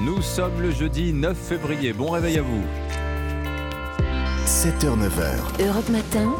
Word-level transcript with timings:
Nous 0.00 0.22
sommes 0.22 0.60
le 0.60 0.70
jeudi 0.70 1.12
9 1.12 1.36
février. 1.36 1.92
Bon 1.92 2.10
réveil 2.10 2.38
à 2.38 2.42
vous. 2.42 2.62
7h-9h, 4.46 5.66
Europe 5.66 5.88
Matin, 5.88 6.32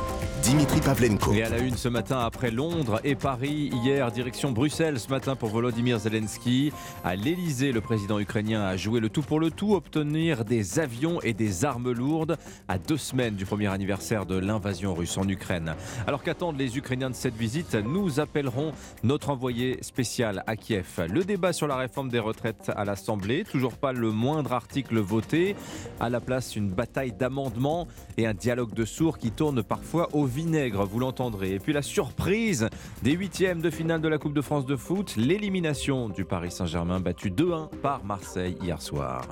Dimitri 0.48 0.80
Pavlenko. 0.80 1.34
Et 1.34 1.42
à 1.42 1.50
la 1.50 1.58
une 1.58 1.76
ce 1.76 1.90
matin 1.90 2.20
après 2.20 2.50
Londres 2.50 3.02
et 3.04 3.14
Paris, 3.16 3.70
hier 3.84 4.10
direction 4.10 4.50
Bruxelles 4.50 4.98
ce 4.98 5.10
matin 5.10 5.36
pour 5.36 5.50
Volodymyr 5.50 5.98
Zelensky. 5.98 6.72
À 7.04 7.16
l'Elysée, 7.16 7.70
le 7.70 7.82
président 7.82 8.18
ukrainien 8.18 8.62
a 8.62 8.74
joué 8.78 8.98
le 8.98 9.10
tout 9.10 9.20
pour 9.20 9.40
le 9.40 9.50
tout, 9.50 9.74
obtenir 9.74 10.46
des 10.46 10.78
avions 10.78 11.20
et 11.20 11.34
des 11.34 11.66
armes 11.66 11.92
lourdes 11.92 12.38
à 12.66 12.78
deux 12.78 12.96
semaines 12.96 13.34
du 13.34 13.44
premier 13.44 13.66
anniversaire 13.66 14.24
de 14.24 14.38
l'invasion 14.38 14.94
russe 14.94 15.18
en 15.18 15.28
Ukraine. 15.28 15.74
Alors 16.06 16.22
qu'attendent 16.22 16.58
les 16.58 16.78
Ukrainiens 16.78 17.10
de 17.10 17.14
cette 17.14 17.36
visite 17.36 17.74
Nous 17.74 18.18
appellerons 18.18 18.72
notre 19.02 19.28
envoyé 19.28 19.76
spécial 19.82 20.44
à 20.46 20.56
Kiev. 20.56 21.08
Le 21.12 21.24
débat 21.24 21.52
sur 21.52 21.66
la 21.66 21.76
réforme 21.76 22.08
des 22.08 22.20
retraites 22.20 22.72
à 22.74 22.86
l'Assemblée, 22.86 23.44
toujours 23.44 23.76
pas 23.76 23.92
le 23.92 24.12
moindre 24.12 24.54
article 24.54 24.98
voté. 24.98 25.56
À 26.00 26.08
la 26.08 26.20
place, 26.20 26.56
une 26.56 26.70
bataille 26.70 27.12
d'amendements 27.12 27.86
et 28.16 28.26
un 28.26 28.32
dialogue 28.32 28.72
de 28.72 28.86
sourds 28.86 29.18
qui 29.18 29.30
tourne 29.30 29.62
parfois 29.62 30.08
au 30.14 30.24
vous 30.44 30.98
l'entendrez. 30.98 31.54
Et 31.54 31.58
puis 31.58 31.72
la 31.72 31.82
surprise 31.82 32.68
des 33.02 33.12
huitièmes 33.12 33.60
de 33.60 33.70
finale 33.70 34.00
de 34.00 34.08
la 34.08 34.18
Coupe 34.18 34.34
de 34.34 34.40
France 34.40 34.66
de 34.66 34.76
foot, 34.76 35.14
l'élimination 35.16 36.08
du 36.08 36.24
Paris 36.24 36.50
Saint-Germain 36.50 37.00
battu 37.00 37.30
2-1 37.30 37.68
par 37.82 38.04
Marseille 38.04 38.56
hier 38.62 38.80
soir. 38.80 39.26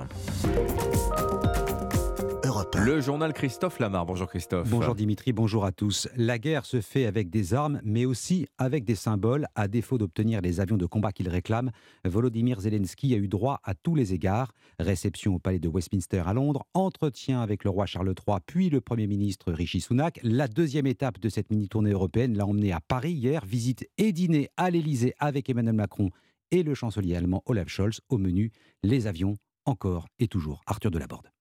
Europe 2.67 2.77
1. 2.77 2.85
Le 2.85 3.01
journal 3.01 3.33
Christophe 3.33 3.79
Lamar. 3.79 4.07
Bonjour 4.07 4.29
Christophe. 4.29 4.69
Bonjour 4.69 4.95
Dimitri, 4.95 5.33
bonjour 5.33 5.65
à 5.65 5.73
tous. 5.73 6.09
La 6.17 6.39
guerre 6.39 6.65
se 6.65 6.81
fait 6.81 7.07
avec 7.07 7.31
des 7.31 7.55
armes, 7.55 7.81
mais 7.85 8.05
aussi 8.05 8.47
avec 8.59 8.85
des 8.85 8.95
symboles. 8.95 9.47
À 9.55 9.69
défaut 9.69 9.99
d'obtenir 9.99 10.41
les 10.41 10.61
avions 10.61 10.77
de 10.77 10.87
combat 10.87 11.13
qu'il 11.13 11.29
réclame, 11.29 11.71
Volodymyr 12.05 12.61
Zelensky 12.61 13.15
a 13.15 13.19
eu 13.19 13.29
droit 13.29 13.61
à 13.65 13.75
tous 13.75 13.95
les 13.95 14.15
égards. 14.15 14.53
Réception 14.79 15.35
au 15.35 15.39
palais 15.39 15.59
de 15.59 15.69
Westminster 15.69 16.23
à 16.27 16.33
Londres, 16.33 16.65
entretien 16.75 17.41
avec 17.41 17.65
le 17.65 17.71
roi 17.71 17.87
Charles 17.87 18.15
III, 18.27 18.39
puis 18.47 18.71
le 18.71 18.81
Premier 18.81 19.07
ministre 19.07 19.53
Rishi 19.53 19.81
Sunak. 19.81 20.21
La 20.23 20.49
deuxième 20.49 20.87
étape 20.87 21.21
de 21.21 21.29
cette 21.29 21.51
mini-tournée 21.51 21.93
européenne 21.93 22.37
l'a 22.37 22.47
emmené 22.47 22.73
à 22.73 22.81
Paris 22.81 23.13
hier. 23.13 23.45
Visite 23.45 23.89
et 23.99 24.13
dîner 24.13 24.49
à 24.57 24.71
l'Élysée 24.71 25.15
avec 25.19 25.49
Emmanuel 25.49 25.75
Macron 25.75 26.11
et 26.51 26.63
le 26.63 26.75
chancelier 26.75 27.17
allemand 27.17 27.43
Olaf 27.47 27.69
Scholz. 27.69 28.01
Au 28.09 28.19
menu, 28.19 28.51
les 28.83 29.07
avions, 29.07 29.37
encore 29.65 30.07
et 30.19 30.29
toujours. 30.29 30.63
Arthur 30.67 30.91
Delaborde. 30.91 31.36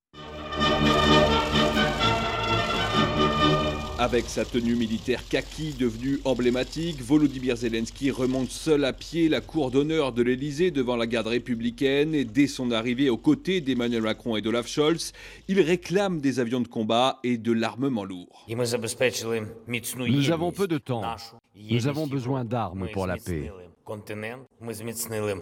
Avec 4.06 4.26
sa 4.30 4.46
tenue 4.46 4.76
militaire 4.76 5.28
kaki 5.28 5.74
devenue 5.80 6.20
emblématique, 6.26 7.02
Volodymyr 7.02 7.56
Zelensky 7.58 8.12
remonte 8.12 8.52
seul 8.52 8.86
à 8.86 8.94
pied 8.94 9.30
la 9.30 9.42
cour 9.42 9.72
d'honneur 9.72 10.12
de 10.12 10.22
l'Elysée 10.22 10.70
devant 10.70 10.96
la 10.96 11.08
garde 11.08 11.26
républicaine 11.26 12.14
et 12.14 12.24
dès 12.24 12.46
son 12.46 12.70
arrivée 12.70 13.10
aux 13.10 13.18
côtés 13.18 13.62
d'Emmanuel 13.62 14.04
Macron 14.04 14.36
et 14.36 14.44
d'Olaf 14.44 14.68
Scholz, 14.68 15.12
il 15.48 15.60
réclame 15.60 16.22
des 16.22 16.40
avions 16.40 16.62
de 16.62 16.68
combat 16.68 17.20
et 17.24 17.38
de 17.38 17.52
l'armement 17.52 18.04
lourd. 18.04 18.46
Nous 18.48 20.32
avons 20.32 20.52
peu 20.52 20.68
de 20.68 20.78
temps. 20.78 21.02
Nous 21.56 21.88
avons 21.88 22.06
besoin 22.06 22.46
d'armes 22.46 22.88
pour 22.94 23.08
la 23.08 23.18
paix. 23.18 23.52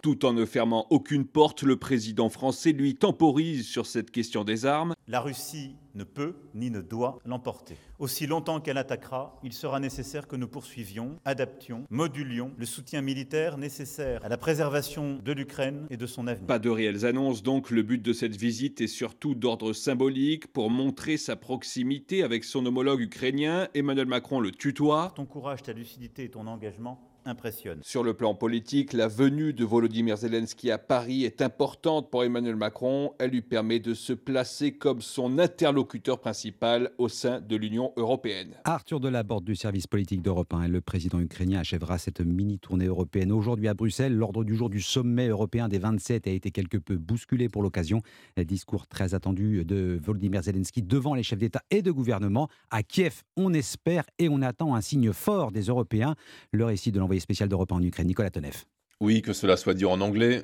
Tout 0.02 0.26
en 0.26 0.32
ne 0.34 0.44
fermant 0.44 0.86
aucune 0.90 1.24
porte, 1.24 1.62
le 1.62 1.76
président 1.76 2.28
français 2.28 2.72
lui 2.72 2.94
temporise 2.94 3.66
sur 3.66 3.86
cette 3.86 4.10
question 4.10 4.44
des 4.44 4.66
armes. 4.66 4.94
La 5.08 5.20
Russie 5.20 5.76
ne 5.94 6.04
peut 6.04 6.34
ni 6.54 6.70
ne 6.70 6.80
doit 6.80 7.18
l'emporter. 7.24 7.76
Aussi 7.98 8.26
longtemps 8.26 8.60
qu'elle 8.60 8.76
attaquera, 8.76 9.38
il 9.42 9.52
sera 9.52 9.80
nécessaire 9.80 10.28
que 10.28 10.36
nous 10.36 10.48
poursuivions, 10.48 11.18
adaptions, 11.24 11.84
modulions 11.88 12.52
le 12.58 12.66
soutien 12.66 13.00
militaire 13.00 13.56
nécessaire 13.56 14.22
à 14.24 14.28
la 14.28 14.36
préservation 14.36 15.20
de 15.24 15.32
l'Ukraine 15.32 15.86
et 15.88 15.96
de 15.96 16.06
son 16.06 16.26
avenir. 16.26 16.46
Pas 16.46 16.58
de 16.58 16.68
réelles 16.68 17.06
annonces 17.06 17.42
donc, 17.42 17.70
le 17.70 17.82
but 17.82 18.02
de 18.02 18.12
cette 18.12 18.36
visite 18.36 18.80
est 18.80 18.88
surtout 18.88 19.34
d'ordre 19.34 19.72
symbolique 19.72 20.48
pour 20.48 20.68
montrer 20.70 21.16
sa 21.16 21.36
proximité 21.36 22.22
avec 22.22 22.44
son 22.44 22.66
homologue 22.66 23.00
ukrainien. 23.00 23.68
Emmanuel 23.74 24.06
Macron 24.06 24.40
le 24.40 24.50
tutoie. 24.50 25.12
Ton 25.16 25.26
courage, 25.26 25.62
ta 25.62 25.72
lucidité 25.72 26.24
et 26.24 26.30
ton 26.30 26.46
engagement 26.46 27.13
impressionnent. 27.24 27.80
Sur 27.82 28.02
le 28.02 28.14
plan 28.14 28.34
politique, 28.34 28.92
la 28.92 29.08
venue 29.08 29.52
de 29.52 29.64
Volodymyr 29.64 30.16
Zelensky 30.16 30.70
à 30.70 30.78
Paris 30.78 31.24
est 31.24 31.42
importante 31.42 32.10
pour 32.10 32.24
Emmanuel 32.24 32.56
Macron. 32.56 33.12
Elle 33.18 33.30
lui 33.30 33.42
permet 33.42 33.80
de 33.80 33.94
se 33.94 34.12
placer 34.12 34.72
comme 34.72 35.00
son 35.00 35.38
interlocuteur 35.38 36.20
principal 36.20 36.90
au 36.98 37.08
sein 37.08 37.40
de 37.40 37.56
l'Union 37.56 37.92
européenne. 37.96 38.54
Arthur 38.64 39.00
Delaborde 39.00 39.44
du 39.44 39.56
service 39.56 39.86
politique 39.86 40.22
d'Europe 40.22 40.52
1 40.52 40.64
et 40.64 40.68
le 40.68 40.80
président 40.80 41.20
ukrainien 41.20 41.60
achèvera 41.60 41.98
cette 41.98 42.20
mini-tournée 42.20 42.86
européenne 42.86 43.32
aujourd'hui 43.32 43.68
à 43.68 43.74
Bruxelles. 43.74 44.14
L'ordre 44.14 44.44
du 44.44 44.54
jour 44.56 44.70
du 44.70 44.80
sommet 44.80 45.28
européen 45.28 45.68
des 45.68 45.78
27 45.78 46.26
a 46.26 46.30
été 46.30 46.50
quelque 46.50 46.78
peu 46.78 46.96
bousculé 46.96 47.48
pour 47.48 47.62
l'occasion. 47.62 48.00
Discours 48.36 48.86
très 48.86 49.14
attendu 49.14 49.64
de 49.64 49.98
Volodymyr 50.02 50.42
Zelensky 50.42 50.82
devant 50.82 51.14
les 51.14 51.22
chefs 51.22 51.38
d'État 51.38 51.62
et 51.70 51.82
de 51.82 51.90
gouvernement. 51.90 52.48
À 52.70 52.82
Kiev, 52.82 53.22
on 53.36 53.52
espère 53.54 54.04
et 54.18 54.28
on 54.28 54.42
attend 54.42 54.74
un 54.74 54.80
signe 54.80 55.12
fort 55.12 55.52
des 55.52 55.62
Européens. 55.62 56.14
Le 56.52 56.64
récit 56.64 56.92
de 56.92 56.98
l'envoyé 56.98 57.13
spécial 57.20 57.48
d'Europe 57.48 57.72
1 57.72 57.76
en 57.76 57.82
Ukraine, 57.82 58.06
Nicolas 58.06 58.30
Tonev. 58.30 58.64
Oui, 59.00 59.22
que 59.22 59.32
cela 59.32 59.56
soit 59.56 59.74
dit 59.74 59.84
en 59.84 60.00
anglais 60.00 60.40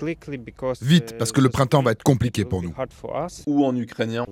Vite, 0.82 1.16
parce 1.18 1.32
que 1.32 1.40
le 1.40 1.48
printemps 1.48 1.82
va 1.82 1.92
être 1.92 2.02
compliqué 2.02 2.44
pour 2.44 2.62
nous. 2.62 2.74
ou 3.46 3.64
en 3.64 3.74
ukrainien. 3.76 4.26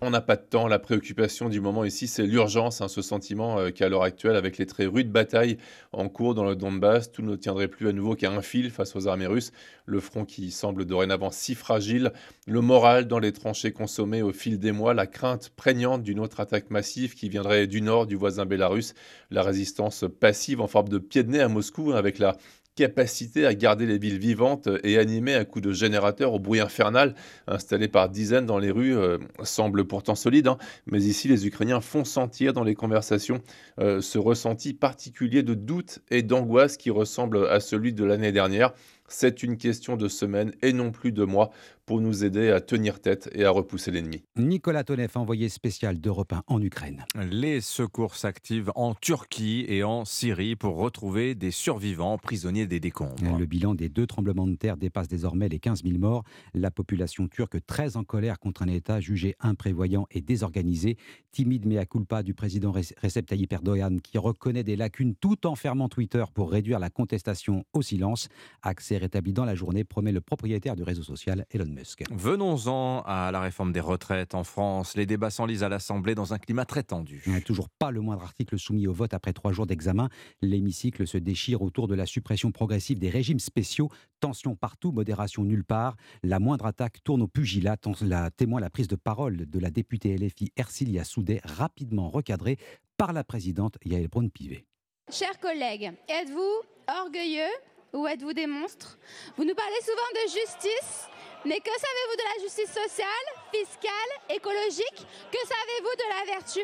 On 0.00 0.10
n'a 0.10 0.20
pas 0.20 0.36
de 0.36 0.42
temps. 0.42 0.68
La 0.68 0.78
préoccupation 0.78 1.48
du 1.48 1.60
moment 1.60 1.84
ici, 1.84 2.06
c'est 2.06 2.26
l'urgence, 2.26 2.80
hein, 2.80 2.88
ce 2.88 3.02
sentiment 3.02 3.58
euh, 3.58 3.70
qu'à 3.70 3.88
l'heure 3.88 4.02
actuelle, 4.02 4.36
avec 4.36 4.58
les 4.58 4.66
très 4.66 4.86
rudes 4.86 5.10
batailles 5.10 5.56
en 5.92 6.08
cours 6.08 6.34
dans 6.34 6.44
le 6.44 6.54
Donbass, 6.54 7.10
tout 7.12 7.22
ne 7.22 7.34
tiendrait 7.36 7.68
plus 7.68 7.88
à 7.88 7.92
nouveau 7.92 8.14
qu'à 8.14 8.30
un 8.30 8.42
fil 8.42 8.70
face 8.70 8.94
aux 8.94 9.08
armées 9.08 9.26
russes. 9.26 9.52
Le 9.86 10.00
front 10.00 10.24
qui 10.24 10.50
semble 10.50 10.84
dorénavant 10.84 11.30
si 11.30 11.54
fragile, 11.54 12.12
le 12.46 12.60
moral 12.60 13.06
dans 13.06 13.18
les 13.18 13.32
tranchées 13.32 13.72
consommées 13.72 14.22
au 14.22 14.32
fil 14.32 14.58
des 14.58 14.72
mois, 14.72 14.94
la 14.94 15.06
crainte 15.06 15.50
prégnante 15.56 16.02
d'une 16.02 16.20
autre 16.20 16.40
attaque 16.40 16.70
massive 16.70 17.14
qui 17.14 17.28
viendrait 17.28 17.66
du 17.66 17.80
nord 17.80 18.06
du 18.06 18.16
voisin 18.16 18.44
bélarus, 18.46 18.94
la 19.30 19.42
résistance 19.42 20.04
passive 20.20 20.60
en 20.60 20.66
forme 20.66 20.88
de 20.88 20.98
pied 20.98 21.22
de 21.22 21.30
nez 21.30 21.40
à 21.40 21.48
Moscou, 21.48 21.92
hein, 21.92 21.96
avec 21.96 22.18
la 22.18 22.36
capacité 22.74 23.46
à 23.46 23.54
garder 23.54 23.86
les 23.86 23.98
villes 23.98 24.18
vivantes 24.18 24.68
et 24.82 24.98
animées 24.98 25.34
à 25.34 25.44
coups 25.44 25.64
de 25.64 25.72
générateurs 25.72 26.32
au 26.32 26.38
bruit 26.38 26.60
infernal 26.60 27.14
installés 27.46 27.88
par 27.88 28.08
dizaines 28.08 28.46
dans 28.46 28.58
les 28.58 28.70
rues 28.70 28.96
euh, 28.96 29.18
semble 29.42 29.84
pourtant 29.84 30.14
solide. 30.14 30.48
hein. 30.48 30.58
Mais 30.86 31.02
ici, 31.02 31.28
les 31.28 31.46
Ukrainiens 31.46 31.80
font 31.80 32.04
sentir 32.04 32.52
dans 32.52 32.64
les 32.64 32.74
conversations 32.74 33.40
euh, 33.78 34.00
ce 34.00 34.18
ressenti 34.18 34.74
particulier 34.74 35.42
de 35.42 35.54
doute 35.54 36.00
et 36.10 36.22
d'angoisse 36.22 36.76
qui 36.76 36.90
ressemble 36.90 37.46
à 37.48 37.60
celui 37.60 37.92
de 37.92 38.04
l'année 38.04 38.32
dernière. 38.32 38.72
C'est 39.06 39.42
une 39.42 39.58
question 39.58 39.96
de 39.96 40.08
semaines 40.08 40.52
et 40.62 40.72
non 40.72 40.90
plus 40.90 41.12
de 41.12 41.24
mois 41.24 41.50
pour 41.86 42.00
nous 42.00 42.24
aider 42.24 42.50
à 42.50 42.60
tenir 42.60 43.00
tête 43.00 43.28
et 43.34 43.44
à 43.44 43.50
repousser 43.50 43.90
l'ennemi. 43.90 44.22
Nicolas 44.36 44.84
Tonev, 44.84 45.10
envoyé 45.16 45.48
spécial 45.48 45.98
d'Europe 46.00 46.32
1 46.32 46.42
en 46.46 46.60
Ukraine. 46.62 47.04
Les 47.30 47.60
secours 47.60 48.16
s'activent 48.16 48.72
en 48.74 48.94
Turquie 48.94 49.64
et 49.68 49.82
en 49.84 50.04
Syrie 50.04 50.56
pour 50.56 50.76
retrouver 50.76 51.34
des 51.34 51.50
survivants 51.50 52.18
prisonniers 52.18 52.66
des 52.66 52.80
décombres. 52.80 53.38
Le 53.38 53.46
bilan 53.46 53.74
des 53.74 53.88
deux 53.88 54.06
tremblements 54.06 54.46
de 54.46 54.54
terre 54.56 54.76
dépasse 54.76 55.08
désormais 55.08 55.48
les 55.48 55.58
15 55.58 55.82
000 55.84 55.98
morts. 55.98 56.24
La 56.54 56.70
population 56.70 57.28
turque 57.28 57.64
très 57.66 57.96
en 57.96 58.04
colère 58.04 58.38
contre 58.38 58.62
un 58.62 58.68
État 58.68 59.00
jugé 59.00 59.34
imprévoyant 59.40 60.06
et 60.10 60.20
désorganisé. 60.20 60.96
Timide 61.32 61.66
mea 61.66 61.84
culpa 61.84 62.22
du 62.22 62.32
président 62.34 62.70
Rec- 62.72 62.94
Recep 63.02 63.26
Tayyip 63.26 63.52
Erdogan 63.52 64.00
qui 64.00 64.18
reconnaît 64.18 64.62
des 64.64 64.76
lacunes 64.76 65.14
tout 65.16 65.46
en 65.46 65.54
fermant 65.54 65.88
Twitter 65.88 66.24
pour 66.32 66.50
réduire 66.50 66.78
la 66.78 66.90
contestation 66.90 67.64
au 67.72 67.82
silence. 67.82 68.28
Accès 68.62 68.96
rétabli 68.96 69.32
dans 69.32 69.44
la 69.44 69.54
journée, 69.54 69.84
promet 69.84 70.12
le 70.12 70.20
propriétaire 70.20 70.76
du 70.76 70.82
réseau 70.82 71.02
social 71.02 71.44
Elon 71.50 71.73
Musk. 71.74 72.04
Venons-en 72.10 73.02
à 73.06 73.30
la 73.32 73.40
réforme 73.40 73.72
des 73.72 73.80
retraites 73.80 74.34
en 74.34 74.44
France. 74.44 74.96
Les 74.96 75.06
débats 75.06 75.30
s'enlisent 75.30 75.62
à 75.62 75.68
l'Assemblée 75.68 76.14
dans 76.14 76.32
un 76.32 76.38
climat 76.38 76.64
très 76.64 76.82
tendu. 76.82 77.22
Il 77.26 77.32
n'y 77.32 77.38
a 77.38 77.40
toujours 77.40 77.68
pas 77.68 77.90
le 77.90 78.00
moindre 78.00 78.22
article 78.22 78.58
soumis 78.58 78.86
au 78.86 78.92
vote 78.92 79.14
après 79.14 79.32
trois 79.32 79.52
jours 79.52 79.66
d'examen. 79.66 80.08
L'hémicycle 80.42 81.06
se 81.06 81.18
déchire 81.18 81.62
autour 81.62 81.88
de 81.88 81.94
la 81.94 82.06
suppression 82.06 82.52
progressive 82.52 82.98
des 82.98 83.10
régimes 83.10 83.40
spéciaux. 83.40 83.90
Tension 84.20 84.56
partout, 84.56 84.92
modération 84.92 85.44
nulle 85.44 85.64
part. 85.64 85.96
La 86.22 86.38
moindre 86.38 86.66
attaque 86.66 87.02
tourne 87.04 87.22
au 87.22 87.28
pugilat. 87.28 87.76
Tant 87.76 87.92
la 88.00 88.30
témoin 88.30 88.60
la 88.60 88.70
prise 88.70 88.88
de 88.88 88.96
parole 88.96 89.46
de 89.48 89.58
la 89.58 89.70
députée 89.70 90.16
LFI 90.16 90.52
Ercilia 90.56 91.04
Soudet, 91.04 91.40
rapidement 91.44 92.08
recadrée 92.08 92.58
par 92.96 93.12
la 93.12 93.24
présidente 93.24 93.76
Yael 93.84 94.08
Braun-Pivet. 94.08 94.64
Chers 95.10 95.38
collègues, 95.38 95.92
êtes-vous 96.08 96.62
orgueilleux 97.02 97.52
ou 97.92 98.06
êtes-vous 98.06 98.32
des 98.32 98.46
monstres? 98.46 98.98
Vous 99.36 99.44
nous 99.44 99.54
parlez 99.54 99.80
souvent 99.82 100.10
de 100.14 100.30
justice, 100.30 101.08
mais 101.44 101.60
que 101.60 101.70
savez-vous 101.70 102.16
de 102.16 102.22
la 102.22 102.42
justice 102.42 102.72
sociale, 102.72 103.26
fiscale, 103.52 104.10
écologique? 104.30 105.06
Que 105.30 105.38
savez-vous 105.38 105.94
de 105.96 106.08
la 106.08 106.34
vertu? 106.34 106.60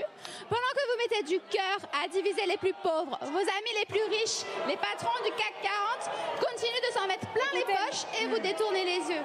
Pendant 0.49 0.73
que 0.75 0.85
vous 0.91 0.99
mettez 0.99 1.23
du 1.25 1.41
cœur 1.51 1.79
à 2.03 2.09
diviser 2.09 2.47
les 2.47 2.57
plus 2.57 2.73
pauvres, 2.83 3.19
vos 3.21 3.39
amis 3.39 3.75
les 3.79 3.87
plus 3.87 4.03
riches, 4.05 4.45
les 4.67 4.77
patrons 4.77 5.23
du 5.25 5.31
CAC 5.33 5.55
40 5.63 6.11
continuent 6.41 6.89
de 6.89 6.93
s'en 6.93 7.07
mettre 7.07 7.29
plein 7.33 7.51
les 7.55 7.65
poches 7.65 8.05
et 8.21 8.27
vous 8.27 8.39
détournez 8.39 8.85
les 8.85 9.01
yeux. 9.13 9.25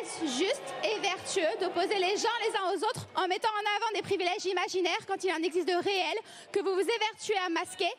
Est-ce 0.00 0.26
juste 0.26 0.74
et 0.82 0.98
vertueux 0.98 1.58
d'opposer 1.60 1.98
les 1.98 2.16
gens 2.16 2.36
les 2.46 2.56
uns 2.56 2.72
aux 2.74 2.84
autres 2.84 3.06
en 3.14 3.28
mettant 3.28 3.48
en 3.48 3.76
avant 3.76 3.92
des 3.94 4.02
privilèges 4.02 4.44
imaginaires 4.44 5.06
quand 5.06 5.22
il 5.22 5.32
en 5.32 5.42
existe 5.42 5.68
de 5.68 5.74
réels 5.74 6.18
que 6.52 6.60
vous 6.60 6.74
vous 6.74 6.80
évertuez 6.80 7.38
à 7.46 7.48
masquer? 7.48 7.92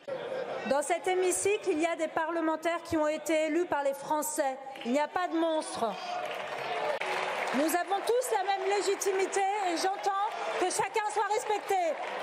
Dans 0.69 0.81
cet 0.81 1.07
hémicycle, 1.07 1.69
il 1.71 1.79
y 1.79 1.85
a 1.85 1.95
des 1.95 2.09
parlementaires 2.09 2.83
qui 2.83 2.97
ont 2.97 3.07
été 3.07 3.45
élus 3.45 3.65
par 3.65 3.83
les 3.83 3.93
Français. 3.93 4.57
Il 4.85 4.91
n'y 4.91 4.99
a 4.99 5.07
pas 5.07 5.27
de 5.27 5.35
monstres. 5.35 5.85
Nous 7.55 7.65
avons 7.65 7.99
tous 8.05 8.31
la 8.31 8.43
même 8.43 8.69
légitimité 8.69 9.39
et 9.39 9.77
j'entends 9.77 10.28
que 10.59 10.65
chacun 10.65 11.07
soit 11.13 11.23
respecté. 11.33 11.75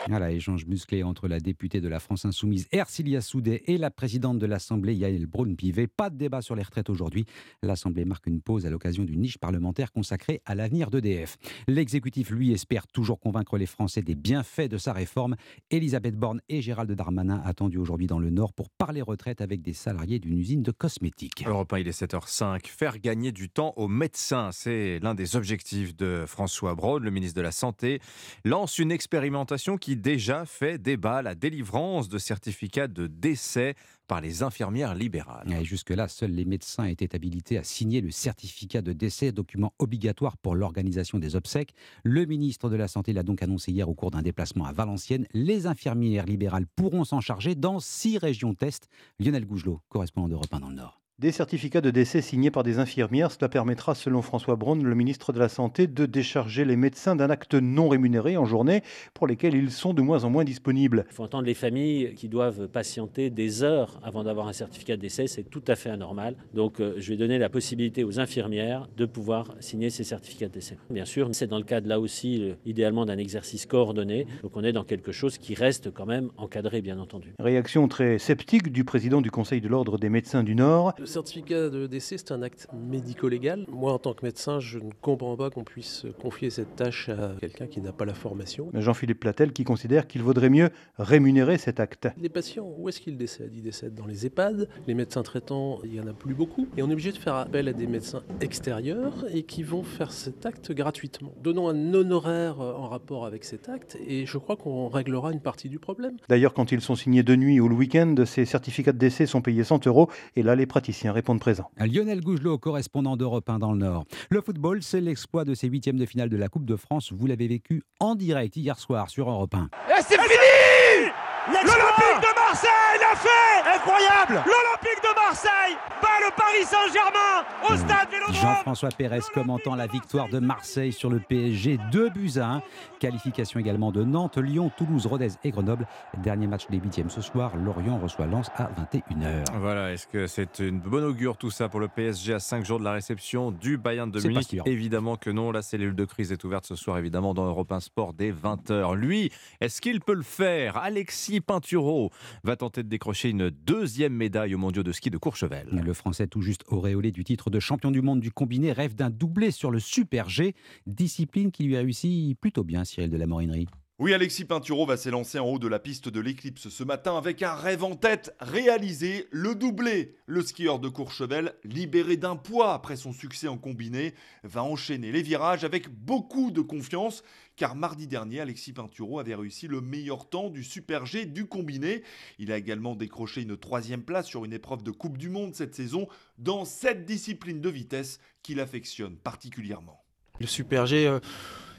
Voilà, 0.08 0.30
échange 0.30 0.66
musclé 0.66 1.02
entre 1.02 1.26
la 1.26 1.40
députée 1.40 1.80
de 1.80 1.88
la 1.88 1.98
France 1.98 2.24
Insoumise 2.26 2.68
Ercilia 2.70 3.20
Soudet 3.20 3.62
et 3.66 3.78
la 3.78 3.90
présidente 3.90 4.38
de 4.38 4.46
l'Assemblée 4.46 4.94
Yael 4.94 5.26
Braun-Pivet. 5.26 5.86
Pas 5.86 6.10
de 6.10 6.16
débat 6.16 6.42
sur 6.42 6.54
les 6.54 6.62
retraites 6.62 6.90
aujourd'hui. 6.90 7.24
L'Assemblée 7.62 8.04
marque 8.04 8.26
une 8.26 8.40
pause 8.40 8.66
à 8.66 8.70
l'occasion 8.70 9.04
d'une 9.04 9.20
niche 9.20 9.38
parlementaire 9.38 9.90
consacrée 9.90 10.42
à 10.44 10.54
l'avenir 10.54 10.90
d'EDF. 10.90 11.38
L'exécutif, 11.66 12.30
lui, 12.30 12.52
espère 12.52 12.86
toujours 12.86 13.18
convaincre 13.18 13.56
les 13.56 13.66
Français 13.66 14.02
des 14.02 14.14
bienfaits 14.14 14.68
de 14.68 14.78
sa 14.78 14.92
réforme. 14.92 15.36
Elisabeth 15.70 16.16
Borne 16.16 16.40
et 16.48 16.60
Gérald 16.60 16.92
Darmanin 16.92 17.40
attendus 17.44 17.78
aujourd'hui 17.78 18.06
dans 18.06 18.18
le 18.18 18.30
Nord 18.30 18.52
pour 18.52 18.68
parler 18.68 19.02
retraite 19.02 19.40
avec 19.40 19.62
des 19.62 19.72
salariés 19.72 20.18
d'une 20.18 20.38
usine 20.38 20.62
de 20.62 20.72
cosmétiques. 20.72 21.44
Europe 21.46 21.72
1, 21.72 21.78
il 21.78 21.88
est 21.88 22.02
7h05. 22.02 22.66
Faire 22.66 22.98
gagner 22.98 23.32
du 23.32 23.48
temps 23.48 23.72
aux 23.76 23.88
médecins, 23.88 24.50
c'est 24.52 25.00
l'un 25.00 25.14
des 25.14 25.36
objectifs 25.36 25.96
de 25.96 26.24
François 26.26 26.74
Braun, 26.74 27.02
le 27.02 27.10
ministre 27.10 27.36
de 27.36 27.42
la 27.42 27.52
Santé 27.52 28.00
lance 28.44 28.78
une 28.78 28.92
expérimentation 28.92 29.76
qui 29.76 29.96
déjà 29.96 30.44
fait 30.46 30.78
débat, 30.78 31.22
la 31.22 31.34
délivrance 31.34 32.08
de 32.08 32.18
certificats 32.18 32.88
de 32.88 33.06
décès 33.06 33.74
par 34.06 34.20
les 34.20 34.42
infirmières 34.42 34.94
libérales. 34.94 35.64
Jusque-là, 35.64 36.08
seuls 36.08 36.30
les 36.30 36.44
médecins 36.44 36.84
étaient 36.84 37.14
habilités 37.14 37.58
à 37.58 37.64
signer 37.64 38.00
le 38.00 38.10
certificat 38.10 38.82
de 38.82 38.92
décès, 38.92 39.32
document 39.32 39.72
obligatoire 39.78 40.36
pour 40.36 40.54
l'organisation 40.54 41.18
des 41.18 41.36
obsèques. 41.36 41.74
Le 42.04 42.24
ministre 42.24 42.70
de 42.70 42.76
la 42.76 42.88
Santé 42.88 43.12
l'a 43.12 43.22
donc 43.22 43.42
annoncé 43.42 43.72
hier 43.72 43.88
au 43.88 43.94
cours 43.94 44.10
d'un 44.10 44.22
déplacement 44.22 44.64
à 44.64 44.72
Valenciennes. 44.72 45.26
Les 45.32 45.66
infirmières 45.66 46.26
libérales 46.26 46.66
pourront 46.76 47.04
s'en 47.04 47.20
charger 47.20 47.54
dans 47.54 47.80
six 47.80 48.18
régions 48.18 48.54
test. 48.54 48.88
Lionel 49.18 49.44
Gougelot, 49.44 49.80
correspondant 49.88 50.28
d'Europe 50.28 50.52
1 50.52 50.60
dans 50.60 50.68
le 50.68 50.76
Nord. 50.76 51.05
Des 51.18 51.32
certificats 51.32 51.80
de 51.80 51.90
décès 51.90 52.20
signés 52.20 52.50
par 52.50 52.62
des 52.62 52.78
infirmières, 52.78 53.32
cela 53.32 53.48
permettra, 53.48 53.94
selon 53.94 54.20
François 54.20 54.54
Braun, 54.54 54.82
le 54.82 54.94
ministre 54.94 55.32
de 55.32 55.38
la 55.38 55.48
Santé, 55.48 55.86
de 55.86 56.04
décharger 56.04 56.66
les 56.66 56.76
médecins 56.76 57.16
d'un 57.16 57.30
acte 57.30 57.54
non 57.54 57.88
rémunéré 57.88 58.36
en 58.36 58.44
journée 58.44 58.82
pour 59.14 59.26
lesquels 59.26 59.54
ils 59.54 59.70
sont 59.70 59.94
de 59.94 60.02
moins 60.02 60.24
en 60.24 60.30
moins 60.30 60.44
disponibles. 60.44 61.06
Il 61.10 61.14
faut 61.14 61.22
entendre 61.22 61.46
les 61.46 61.54
familles 61.54 62.12
qui 62.16 62.28
doivent 62.28 62.68
patienter 62.68 63.30
des 63.30 63.62
heures 63.62 63.98
avant 64.04 64.24
d'avoir 64.24 64.46
un 64.46 64.52
certificat 64.52 64.98
de 64.98 65.00
décès, 65.00 65.26
c'est 65.26 65.44
tout 65.44 65.62
à 65.68 65.74
fait 65.74 65.88
anormal. 65.88 66.36
Donc 66.52 66.80
euh, 66.80 66.96
je 66.98 67.08
vais 67.08 67.16
donner 67.16 67.38
la 67.38 67.48
possibilité 67.48 68.04
aux 68.04 68.20
infirmières 68.20 68.86
de 68.98 69.06
pouvoir 69.06 69.54
signer 69.58 69.88
ces 69.88 70.04
certificats 70.04 70.48
de 70.48 70.52
décès. 70.52 70.76
Bien 70.90 71.06
sûr, 71.06 71.30
c'est 71.32 71.46
dans 71.46 71.56
le 71.56 71.64
cadre 71.64 71.88
là 71.88 71.98
aussi, 71.98 72.42
euh, 72.42 72.56
idéalement, 72.66 73.06
d'un 73.06 73.16
exercice 73.16 73.64
coordonné. 73.64 74.26
Donc 74.42 74.54
on 74.54 74.64
est 74.64 74.72
dans 74.74 74.84
quelque 74.84 75.12
chose 75.12 75.38
qui 75.38 75.54
reste 75.54 75.90
quand 75.90 76.04
même 76.04 76.28
encadré, 76.36 76.82
bien 76.82 76.98
entendu. 76.98 77.32
Réaction 77.38 77.88
très 77.88 78.18
sceptique 78.18 78.70
du 78.70 78.84
président 78.84 79.22
du 79.22 79.30
Conseil 79.30 79.62
de 79.62 79.68
l'Ordre 79.68 79.96
des 79.96 80.10
médecins 80.10 80.42
du 80.42 80.54
Nord. 80.54 80.92
Le 81.06 81.12
certificat 81.12 81.68
de 81.68 81.86
décès, 81.86 82.18
c'est 82.18 82.32
un 82.32 82.42
acte 82.42 82.66
médico-légal. 82.74 83.64
Moi, 83.70 83.92
en 83.92 83.98
tant 84.00 84.12
que 84.12 84.26
médecin, 84.26 84.58
je 84.58 84.80
ne 84.80 84.90
comprends 85.02 85.36
pas 85.36 85.50
qu'on 85.50 85.62
puisse 85.62 86.04
confier 86.20 86.50
cette 86.50 86.74
tâche 86.74 87.10
à 87.10 87.36
quelqu'un 87.38 87.68
qui 87.68 87.80
n'a 87.80 87.92
pas 87.92 88.04
la 88.04 88.12
formation. 88.12 88.70
Jean-Philippe 88.74 89.20
Platel 89.20 89.52
qui 89.52 89.62
considère 89.62 90.08
qu'il 90.08 90.24
vaudrait 90.24 90.50
mieux 90.50 90.68
rémunérer 90.98 91.58
cet 91.58 91.78
acte. 91.78 92.08
Les 92.20 92.28
patients, 92.28 92.74
où 92.76 92.88
est-ce 92.88 93.00
qu'ils 93.00 93.16
décèdent? 93.16 93.52
Ils 93.54 93.62
décèdent 93.62 93.94
dans 93.94 94.06
les 94.06 94.26
EHPAD. 94.26 94.68
Les 94.88 94.94
médecins 94.94 95.22
traitants, 95.22 95.78
il 95.84 95.92
n'y 95.92 96.00
en 96.00 96.08
a 96.08 96.12
plus 96.12 96.34
beaucoup. 96.34 96.66
Et 96.76 96.82
on 96.82 96.90
est 96.90 96.94
obligé 96.94 97.12
de 97.12 97.18
faire 97.18 97.36
appel 97.36 97.68
à 97.68 97.72
des 97.72 97.86
médecins 97.86 98.24
extérieurs 98.40 99.26
et 99.32 99.44
qui 99.44 99.62
vont 99.62 99.84
faire 99.84 100.10
cet 100.10 100.44
acte 100.44 100.72
gratuitement. 100.72 101.32
Donnons 101.40 101.68
un 101.68 101.94
honoraire 101.94 102.58
en 102.58 102.88
rapport 102.88 103.26
avec 103.26 103.44
cet 103.44 103.68
acte 103.68 103.96
et 104.04 104.26
je 104.26 104.38
crois 104.38 104.56
qu'on 104.56 104.88
réglera 104.88 105.30
une 105.30 105.40
partie 105.40 105.68
du 105.68 105.78
problème. 105.78 106.16
D'ailleurs, 106.28 106.52
quand 106.52 106.72
ils 106.72 106.80
sont 106.80 106.96
signés 106.96 107.22
de 107.22 107.36
nuit 107.36 107.60
ou 107.60 107.68
le 107.68 107.76
week-end, 107.76 108.12
ces 108.26 108.44
certificats 108.44 108.90
de 108.90 108.98
décès 108.98 109.26
sont 109.26 109.40
payés 109.40 109.62
100 109.62 109.86
euros 109.86 110.10
et 110.34 110.42
là, 110.42 110.56
les 110.56 110.66
praticiens 110.66 110.95
répondent 111.04 111.40
présent. 111.40 111.70
Lionel 111.78 112.20
Gougelot, 112.20 112.58
correspondant 112.58 113.16
d'Europe 113.16 113.48
1 113.48 113.58
dans 113.58 113.72
le 113.72 113.78
Nord. 113.78 114.04
Le 114.30 114.40
football, 114.40 114.82
c'est 114.82 115.00
l'exploit 115.00 115.44
de 115.44 115.54
ces 115.54 115.68
huitièmes 115.68 115.98
de 115.98 116.06
finale 116.06 116.28
de 116.28 116.36
la 116.36 116.48
Coupe 116.48 116.64
de 116.64 116.76
France. 116.76 117.12
Vous 117.12 117.26
l'avez 117.26 117.48
vécu 117.48 117.82
en 118.00 118.14
direct 118.14 118.56
hier 118.56 118.78
soir 118.78 119.10
sur 119.10 119.30
Europe 119.30 119.54
1. 119.54 119.68
Et 119.88 120.02
c'est 120.02 120.14
fini 120.14 121.10
L'Olympique 121.48 122.20
de 122.20 122.34
Marseille 122.34 122.45
l'a 122.52 123.16
fait 123.16 123.76
Incroyable 123.76 124.44
L'Olympique 124.46 125.02
de 125.02 125.14
Marseille 125.14 125.76
bat 126.02 126.08
le 126.20 126.30
Paris 126.36 126.64
Saint-Germain 126.64 127.44
au 127.68 127.76
stade 127.76 128.10
Vélodrome 128.10 128.34
Jean-François 128.34 128.90
Pérez 128.90 129.20
commentant 129.32 129.74
la 129.74 129.86
victoire 129.86 130.28
de 130.28 130.38
Marseille 130.38 130.92
sur 130.92 131.10
le 131.10 131.20
PSG 131.20 131.78
2 131.90 132.10
buts 132.10 132.32
à 132.36 132.46
1. 132.46 132.62
Qualification 133.00 133.60
également 133.60 133.92
de 133.92 134.04
Nantes, 134.04 134.38
Lyon, 134.38 134.70
Toulouse, 134.76 135.06
Rodez 135.06 135.30
et 135.44 135.50
Grenoble. 135.50 135.86
Dernier 136.18 136.46
match 136.46 136.66
des 136.68 136.78
huitièmes 136.78 137.10
ce 137.10 137.20
soir. 137.20 137.56
Lorient 137.56 137.98
reçoit 137.98 138.26
Lens 138.26 138.50
à 138.56 138.70
21h. 138.94 139.44
Voilà, 139.58 139.92
est-ce 139.92 140.06
que 140.06 140.26
c'est 140.26 140.58
une 140.58 140.80
bonne 140.80 141.04
augure 141.04 141.36
tout 141.36 141.50
ça 141.50 141.68
pour 141.68 141.80
le 141.80 141.88
PSG 141.88 142.34
à 142.34 142.40
5 142.40 142.64
jours 142.64 142.78
de 142.78 142.84
la 142.84 142.92
réception 142.92 143.50
du 143.50 143.78
Bayern 143.78 144.10
de 144.10 144.20
Munich? 144.26 144.56
Évidemment 144.66 145.16
que 145.16 145.30
non. 145.30 145.50
La 145.50 145.62
cellule 145.62 145.94
de 145.94 146.04
crise 146.04 146.32
est 146.32 146.44
ouverte 146.44 146.66
ce 146.66 146.76
soir, 146.76 146.98
évidemment, 146.98 147.34
dans 147.34 147.46
Europe 147.46 147.72
1 147.72 147.80
Sport 147.80 148.12
dès 148.12 148.32
20h. 148.32 148.94
Lui, 148.94 149.32
est-ce 149.60 149.80
qu'il 149.80 150.00
peut 150.00 150.14
le 150.14 150.22
faire? 150.22 150.76
Alexis 150.76 151.40
Pinturo 151.40 152.10
va 152.44 152.56
tenter 152.56 152.82
de 152.82 152.88
décrocher 152.88 153.30
une 153.30 153.50
deuxième 153.50 154.14
médaille 154.14 154.54
au 154.54 154.58
mondiaux 154.58 154.82
de 154.82 154.92
ski 154.92 155.10
de 155.10 155.18
Courchevel. 155.18 155.68
Le 155.70 155.92
Français 155.92 156.26
tout 156.26 156.42
juste 156.42 156.64
auréolé 156.68 157.12
du 157.12 157.24
titre 157.24 157.50
de 157.50 157.60
champion 157.60 157.90
du 157.90 158.02
monde 158.02 158.20
du 158.20 158.30
combiné 158.30 158.72
rêve 158.72 158.94
d'un 158.94 159.10
doublé 159.10 159.50
sur 159.50 159.70
le 159.70 159.80
Super 159.80 160.28
G, 160.28 160.54
discipline 160.86 161.50
qui 161.50 161.64
lui 161.64 161.76
a 161.76 161.80
réussi 161.80 162.36
plutôt 162.40 162.64
bien, 162.64 162.84
Cyril 162.84 163.10
de 163.10 163.16
la 163.16 163.26
Morinerie. 163.26 163.68
Oui, 163.98 164.12
Alexis 164.12 164.44
Pinturo 164.44 164.84
va 164.84 164.98
s'élancer 164.98 165.38
en 165.38 165.46
haut 165.46 165.58
de 165.58 165.68
la 165.68 165.78
piste 165.78 166.10
de 166.10 166.20
l'éclipse 166.20 166.68
ce 166.68 166.84
matin 166.84 167.16
avec 167.16 167.42
un 167.42 167.54
rêve 167.54 167.82
en 167.82 167.96
tête, 167.96 168.36
réaliser 168.40 169.26
le 169.30 169.54
doublé. 169.54 170.18
Le 170.26 170.42
skieur 170.42 170.78
de 170.80 170.90
Courchevel, 170.90 171.54
libéré 171.64 172.18
d'un 172.18 172.36
poids 172.36 172.74
après 172.74 172.96
son 172.96 173.14
succès 173.14 173.48
en 173.48 173.56
combiné, 173.56 174.12
va 174.44 174.62
enchaîner 174.62 175.12
les 175.12 175.22
virages 175.22 175.64
avec 175.64 175.88
beaucoup 175.88 176.50
de 176.50 176.60
confiance 176.60 177.22
car 177.56 177.74
mardi 177.74 178.06
dernier, 178.06 178.40
Alexis 178.40 178.72
Pinturo 178.72 179.18
avait 179.18 179.34
réussi 179.34 179.66
le 179.66 179.80
meilleur 179.80 180.28
temps 180.28 180.50
du 180.50 180.62
Super 180.62 181.06
G 181.06 181.26
du 181.26 181.46
combiné. 181.46 182.02
Il 182.38 182.52
a 182.52 182.58
également 182.58 182.94
décroché 182.94 183.42
une 183.42 183.56
troisième 183.56 184.02
place 184.02 184.26
sur 184.26 184.44
une 184.44 184.52
épreuve 184.52 184.82
de 184.82 184.90
Coupe 184.90 185.18
du 185.18 185.30
Monde 185.30 185.54
cette 185.54 185.74
saison 185.74 186.06
dans 186.38 186.64
cette 186.64 187.04
discipline 187.04 187.60
de 187.60 187.68
vitesse 187.68 188.20
qu'il 188.42 188.60
affectionne 188.60 189.16
particulièrement. 189.16 190.02
Le 190.38 190.46
Super 190.46 190.86
G... 190.86 191.06
Euh, 191.06 191.20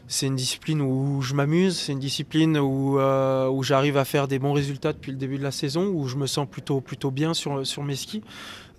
c'est 0.10 0.28
une 0.28 0.38
discipline 0.38 0.82
où 0.82 1.22
je 1.22 1.34
m'amuse, 1.34 1.78
c'est 1.78 1.92
une 1.92 2.00
discipline 2.00 2.58
où, 2.58 2.98
euh, 2.98 3.50
où 3.50 3.62
j'arrive 3.62 3.98
à 3.98 4.06
faire 4.06 4.30
des 4.30 4.40
bons 4.40 4.54
résultats 4.54 4.94
depuis 4.94 5.12
le 5.12 5.18
début 5.18 5.38
de 5.38 5.44
la 5.44 5.52
saison, 5.52 5.88
où 5.88 6.08
je 6.08 6.16
me 6.16 6.28
sens 6.28 6.48
plutôt, 6.50 6.80
plutôt 6.80 7.12
bien 7.12 7.34
sur, 7.34 7.68
sur 7.68 7.84
mes 7.84 7.98
skis. 7.98 8.22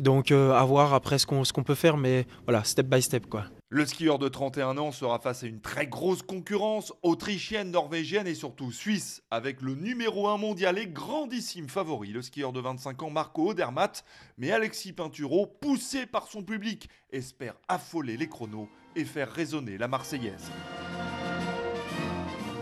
Donc 0.01 0.33
euh, 0.33 0.53
à 0.55 0.65
voir 0.65 0.95
après 0.95 1.19
ce 1.19 1.27
qu'on 1.27 1.63
peut 1.63 1.75
faire, 1.75 1.99
mais 1.99 2.27
voilà, 2.47 2.65
step 2.65 2.87
by 2.87 3.03
step 3.03 3.27
quoi. 3.27 3.45
Le 3.71 3.85
skieur 3.85 4.19
de 4.19 4.29
31 4.29 4.79
ans 4.79 4.93
sera 4.93 5.19
face 5.19 5.43
à 5.43 5.47
une 5.47 5.61
très 5.61 5.87
grosse 5.87 6.23
concurrence 6.23 6.95
autrichienne, 7.03 7.71
norvégienne 7.71 8.27
et 8.27 8.35
surtout 8.35 8.73
suisse, 8.73 9.23
avec 9.31 9.61
le 9.61 9.75
numéro 9.75 10.27
1 10.29 10.39
mondial 10.39 10.79
et 10.79 10.87
grandissime 10.87 11.69
favori, 11.69 12.09
le 12.09 12.23
skieur 12.23 12.55
de 12.55 12.61
25 12.61 13.03
ans 13.03 13.11
Marco 13.11 13.51
Odermatt. 13.51 14.07
Mais 14.39 14.53
Alexis 14.53 14.95
Pinturo, 14.95 15.47
poussé 15.47 16.07
par 16.07 16.29
son 16.29 16.43
public, 16.43 16.89
espère 17.11 17.57
affoler 17.69 18.17
les 18.17 18.31
chronos 18.31 18.71
et 18.97 19.05
faire 19.05 19.31
résonner 19.31 19.77
la 19.77 19.87
Marseillaise. 19.87 20.51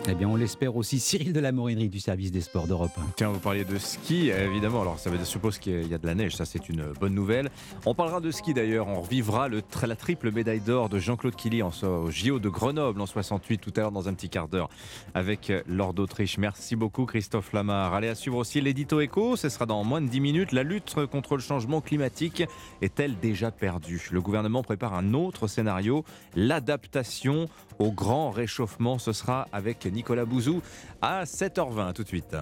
Eh 0.08 0.14
bien, 0.14 0.28
on 0.28 0.36
l'espère 0.36 0.76
aussi. 0.76 1.00
Cyril 1.00 1.32
de 1.32 1.40
la 1.40 1.50
Morinerie 1.50 1.88
du 1.88 1.98
service 1.98 2.30
des 2.30 2.40
sports 2.40 2.68
d'Europe. 2.68 2.92
Tiens, 3.16 3.30
vous 3.30 3.40
parliez 3.40 3.64
de 3.64 3.76
ski, 3.76 4.28
évidemment. 4.28 4.82
Alors, 4.82 5.00
ça 5.00 5.10
suppose 5.24 5.58
qu'il 5.58 5.88
y 5.88 5.94
a 5.94 5.98
de 5.98 6.06
la 6.06 6.14
neige. 6.14 6.36
Ça, 6.36 6.44
c'est 6.44 6.68
une 6.68 6.92
bonne 7.00 7.14
nouvelle. 7.14 7.50
On 7.86 7.94
parlera 7.94 8.20
de 8.20 8.30
ski 8.30 8.54
d'ailleurs. 8.54 8.86
On 8.86 9.00
revivra 9.00 9.48
la 9.48 9.96
triple 9.96 10.30
médaille 10.30 10.60
d'or 10.60 10.88
de 10.88 11.00
Jean-Claude 11.00 11.34
Killy 11.34 11.60
en, 11.60 11.70
au 11.82 12.10
JO 12.12 12.38
de 12.38 12.48
Grenoble 12.48 13.00
en 13.00 13.06
68 13.06 13.58
tout 13.58 13.72
à 13.76 13.80
l'heure 13.80 13.90
dans 13.90 14.08
un 14.08 14.14
petit 14.14 14.28
quart 14.28 14.46
d'heure 14.46 14.68
avec 15.14 15.52
Lord 15.66 15.94
d'Autriche. 15.94 16.38
Merci 16.38 16.76
beaucoup, 16.76 17.04
Christophe 17.04 17.52
Lamar. 17.52 17.92
Allez, 17.92 18.08
à 18.08 18.14
suivre 18.14 18.36
aussi 18.36 18.60
l'édito 18.60 19.00
écho. 19.00 19.34
Ce 19.34 19.48
sera 19.48 19.66
dans 19.66 19.82
moins 19.82 20.00
de 20.00 20.08
10 20.08 20.20
minutes. 20.20 20.52
La 20.52 20.62
lutte 20.62 20.94
contre 21.10 21.34
le 21.34 21.42
changement 21.42 21.80
climatique 21.80 22.44
est-elle 22.80 23.18
déjà 23.18 23.50
perdue? 23.50 24.06
Le 24.12 24.20
gouvernement 24.20 24.62
prépare 24.62 24.94
un 24.94 25.14
autre 25.14 25.48
scénario 25.48 26.04
l'adaptation 26.36 27.48
au 27.80 27.90
grand 27.90 28.30
réchauffement. 28.30 28.98
Ce 28.98 29.12
sera 29.12 29.48
avec 29.52 29.84
Nicolas 29.96 30.26
Bouzou 30.26 30.62
à 31.00 31.24
7h20 31.24 31.94
tout 31.94 32.02
de 32.02 32.08
suite. 32.08 32.36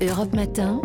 Europe 0.00 0.32
Matin. 0.32 0.80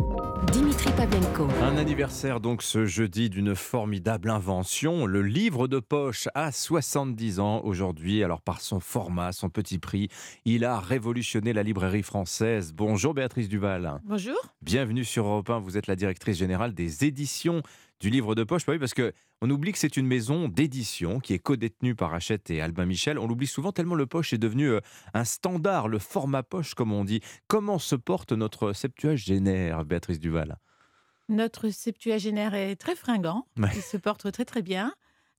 Dimitri 0.52 0.90
Pavlenko. 0.98 1.48
Un 1.62 1.78
anniversaire 1.78 2.40
donc 2.40 2.64
ce 2.64 2.86
jeudi 2.86 3.30
d'une 3.30 3.54
formidable 3.54 4.32
invention, 4.32 5.06
le 5.06 5.22
livre 5.22 5.68
de 5.68 5.80
poche 5.80 6.28
à 6.34 6.52
70 6.52 7.40
ans 7.40 7.62
aujourd'hui. 7.64 8.24
Alors 8.24 8.42
par 8.42 8.60
son 8.60 8.80
format, 8.80 9.34
son 9.34 9.50
petit 9.50 9.78
prix, 9.78 10.08
il 10.46 10.66
a 10.66 10.80
révolutionné 10.80 11.54
la 11.54 11.62
librairie 11.62 12.02
française. 12.02 12.74
Bonjour 12.74 13.14
Béatrice 13.14 13.50
Duval. 13.50 14.02
Bonjour. 14.04 14.36
Bienvenue 14.64 15.06
sur 15.06 15.28
Europe 15.28 15.52
1, 15.52 15.60
vous 15.60 15.78
êtes 15.78 15.86
la 15.86 15.96
directrice 15.96 16.38
générale 16.38 16.74
des 16.74 17.06
éditions 17.06 17.62
du 18.02 18.10
livre 18.10 18.36
de 18.36 18.44
poche. 18.44 18.66
Bah 18.66 18.74
oui, 18.74 18.80
parce 18.80 18.94
que 18.94 19.14
on 19.42 19.50
oublie 19.50 19.72
que 19.72 19.78
c'est 19.78 19.96
une 19.96 20.08
maison 20.08 20.48
d'édition 20.48 21.20
qui 21.20 21.34
est 21.34 21.40
codétenue 21.40 21.96
par 21.96 22.14
Hachette 22.14 22.50
et 22.50 22.62
Albin 22.62 22.86
Michel. 22.86 23.18
On 23.20 23.28
l'oublie 23.28 23.48
souvent 23.48 23.72
tellement 23.72 23.96
le 23.96 24.08
poche 24.08 24.34
est 24.34 24.38
devenu 24.38 24.70
euh, 24.70 24.80
un 25.14 25.24
standard, 25.24 25.88
le 25.88 26.00
format 26.00 26.44
poche 26.44 26.74
comme 26.74 26.92
on 26.92 27.06
dit. 27.06 27.22
Comment 27.48 27.80
se 27.80 27.96
porte 27.96 28.32
notre 28.32 28.74
septuagénaire, 28.74 29.86
Béatrice 29.86 30.20
Duval? 30.20 30.58
Notre 31.30 31.70
septuagénaire 31.70 32.56
est 32.56 32.76
très 32.76 32.96
fringant. 32.96 33.46
Il 33.58 33.82
se 33.82 33.96
porte 33.96 34.32
très 34.32 34.46
très 34.46 34.62
bien. 34.62 34.94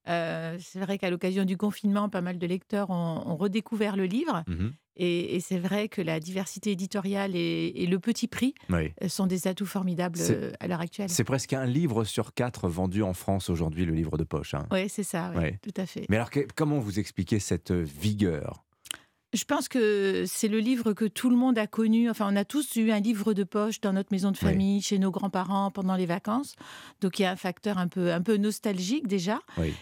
C'est 0.06 0.80
vrai 0.80 0.98
qu'à 0.98 1.10
l'occasion 1.10 1.44
du 1.44 1.56
confinement, 1.56 2.08
pas 2.08 2.20
mal 2.20 2.38
de 2.38 2.46
lecteurs 2.46 2.90
ont, 2.90 3.36
redécouvert 3.36 3.96
le 3.96 4.04
livre. 4.04 4.44
Mmh 4.46 4.70
et, 4.96 5.40
c'est 5.40 5.58
vrai 5.58 5.88
que 5.88 6.02
la 6.02 6.20
diversité 6.20 6.72
éditoriale 6.72 7.34
et, 7.34 7.86
le 7.86 7.98
petit 7.98 8.28
prix 8.28 8.54
sont 9.08 9.26
des 9.26 9.48
atouts 9.48 9.66
formidables 9.66 10.18
à 10.60 10.66
l'heure 10.66 10.82
actuelle. 10.82 11.08
C'est 11.08 11.24
presque 11.24 11.54
un 11.54 11.64
livre 11.64 12.04
sur 12.04 12.34
quatre 12.34 12.68
vendu 12.68 13.02
en 13.02 13.14
France 13.14 13.48
aujourd'hui, 13.48 13.86
le 13.86 13.94
livre 13.94 14.18
de 14.18 14.24
poche. 14.24 14.52
Hein. 14.52 14.66
Oui, 14.70 14.90
c'est 14.90 15.02
ça, 15.02 15.32
tout 15.62 15.72
à 15.80 15.86
fait. 15.86 16.04
Mais 16.10 16.16
alors, 16.16 16.30
comment 16.54 16.78
vous 16.78 16.98
expliquez 16.98 17.38
cette 17.38 17.72
vigueur? 17.72 18.64
Je 19.32 19.44
pense 19.44 19.68
que 19.68 20.24
c'est 20.26 20.48
le 20.48 20.58
livre 20.58 20.92
que 20.92 21.06
tout 21.06 21.30
le 21.30 21.36
monde 21.36 21.58
a 21.58 21.66
connu. 21.66 22.10
Enfin, 22.10 22.28
on 22.30 22.36
a 22.36 22.44
tous 22.44 22.76
eu 22.76 22.90
un 22.90 23.00
livre 23.00 23.32
de 23.32 23.44
poche 23.44 23.80
dans 23.80 23.92
notre 23.92 24.12
maison 24.12 24.30
de 24.30 24.36
famille, 24.36 24.82
chez 24.82 24.98
nos 24.98 25.10
grands-parents 25.10 25.70
pendant 25.70 25.96
les 25.96 26.06
vacances. 26.06 26.54
Donc 27.00 27.18
il 27.18 27.22
y 27.22 27.24
a 27.24 27.30
un 27.30 27.36
facteur 27.36 27.78
un 27.78 27.88
peu, 27.88 28.12
un 28.12 28.20
peu 28.20 28.36
nostalgique 28.36 29.06
déjà. 29.08 29.40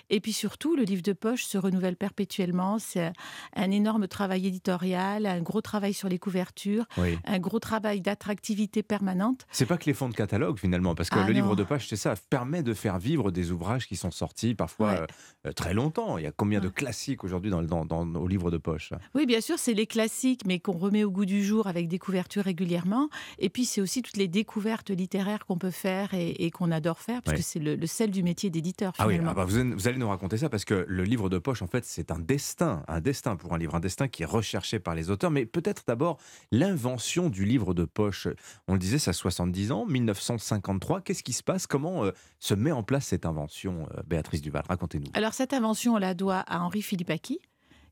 Et 0.08 0.20
puis 0.20 0.32
surtout, 0.32 0.76
le 0.76 0.84
livre 0.84 1.02
de 1.02 1.12
poche 1.12 1.44
se 1.44 1.58
renouvelle 1.58 1.96
perpétuellement. 1.96 2.78
C'est 2.78 3.12
un 3.56 3.70
énorme 3.70 4.06
travail 4.06 4.46
éditorial, 4.46 5.26
un 5.26 5.40
gros 5.40 5.60
travail 5.60 5.94
sur 5.94 6.08
les 6.08 6.18
couvertures, 6.18 6.86
un 7.24 7.38
gros 7.38 7.58
travail 7.58 8.00
d'attractivité 8.00 8.82
permanente. 8.82 9.46
C'est 9.50 9.66
pas 9.66 9.78
que 9.78 9.86
les 9.86 9.94
fonds 9.94 10.08
de 10.08 10.14
catalogue 10.14 10.58
finalement, 10.58 10.94
parce 10.94 11.10
que 11.10 11.18
ah 11.18 11.26
le 11.26 11.32
livre 11.32 11.56
de 11.56 11.64
poche, 11.64 11.88
c'est 11.88 11.96
ça, 11.96 12.14
permet 12.30 12.62
de 12.62 12.74
faire 12.74 12.98
vivre 12.98 13.30
des 13.30 13.50
ouvrages 13.50 13.88
qui 13.88 13.96
sont 13.96 14.10
sortis 14.10 14.54
parfois 14.54 15.06
euh, 15.46 15.52
très 15.52 15.74
longtemps. 15.74 16.18
Il 16.18 16.24
y 16.24 16.26
a 16.26 16.32
combien 16.32 16.60
de 16.60 16.68
classiques 16.68 17.24
aujourd'hui 17.24 17.50
dans, 17.50 17.62
dans, 17.62 17.84
dans, 17.84 18.06
dans, 18.06 18.26
livres 18.26 18.50
de 18.50 18.58
poche? 18.58 18.92
Oui, 19.14 19.26
bien 19.26 19.39
sûr, 19.40 19.58
c'est 19.58 19.74
les 19.74 19.86
classiques, 19.86 20.42
mais 20.46 20.58
qu'on 20.58 20.76
remet 20.76 21.04
au 21.04 21.10
goût 21.10 21.24
du 21.24 21.44
jour 21.44 21.66
avec 21.66 21.88
des 21.88 21.98
couvertures 21.98 22.44
régulièrement. 22.44 23.08
Et 23.38 23.48
puis, 23.48 23.64
c'est 23.64 23.80
aussi 23.80 24.02
toutes 24.02 24.16
les 24.16 24.28
découvertes 24.28 24.90
littéraires 24.90 25.46
qu'on 25.46 25.58
peut 25.58 25.70
faire 25.70 26.14
et, 26.14 26.50
qu'on 26.50 26.70
adore 26.70 27.00
faire, 27.00 27.22
parce 27.22 27.36
que 27.36 27.42
c'est 27.42 27.58
le, 27.58 27.86
sel 27.86 28.10
du 28.10 28.22
métier 28.22 28.50
d'éditeur. 28.50 28.92
Ah 28.98 29.06
oui, 29.06 29.20
ah 29.24 29.34
bah, 29.34 29.44
vous, 29.44 29.88
allez 29.88 29.98
nous 29.98 30.08
raconter 30.08 30.36
ça, 30.36 30.48
parce 30.48 30.64
que 30.64 30.84
le 30.88 31.04
livre 31.04 31.28
de 31.28 31.38
poche, 31.38 31.62
en 31.62 31.66
fait, 31.66 31.84
c'est 31.84 32.10
un 32.10 32.18
destin, 32.18 32.82
un 32.88 33.00
destin 33.00 33.36
pour 33.36 33.54
un 33.54 33.58
livre, 33.58 33.74
un 33.74 33.80
destin 33.80 34.08
qui 34.08 34.22
est 34.22 34.26
recherché 34.26 34.78
par 34.78 34.94
les 34.94 35.10
auteurs. 35.10 35.30
Mais 35.30 35.46
peut-être 35.46 35.84
d'abord 35.86 36.18
l'invention 36.50 37.28
du 37.28 37.44
livre 37.44 37.74
de 37.74 37.84
poche. 37.84 38.28
On 38.68 38.74
le 38.74 38.78
disait, 38.78 38.98
ça 38.98 39.10
a 39.10 39.14
70 39.14 39.72
ans, 39.72 39.86
1953. 39.86 41.02
Qu'est-ce 41.02 41.22
qui 41.22 41.32
se 41.32 41.42
passe? 41.42 41.66
Comment 41.66 42.04
euh, 42.04 42.12
se 42.38 42.54
met 42.54 42.72
en 42.72 42.82
place 42.82 43.06
cette 43.06 43.26
invention, 43.26 43.88
euh, 43.96 44.02
Béatrice 44.06 44.42
Duval? 44.42 44.62
Racontez-nous. 44.68 45.10
Alors, 45.14 45.34
cette 45.34 45.52
invention, 45.52 45.94
on 45.94 45.98
la 45.98 46.14
doit 46.14 46.40
à 46.40 46.60
Henri 46.60 46.82
Philippe 46.82 47.10
Aki 47.10 47.40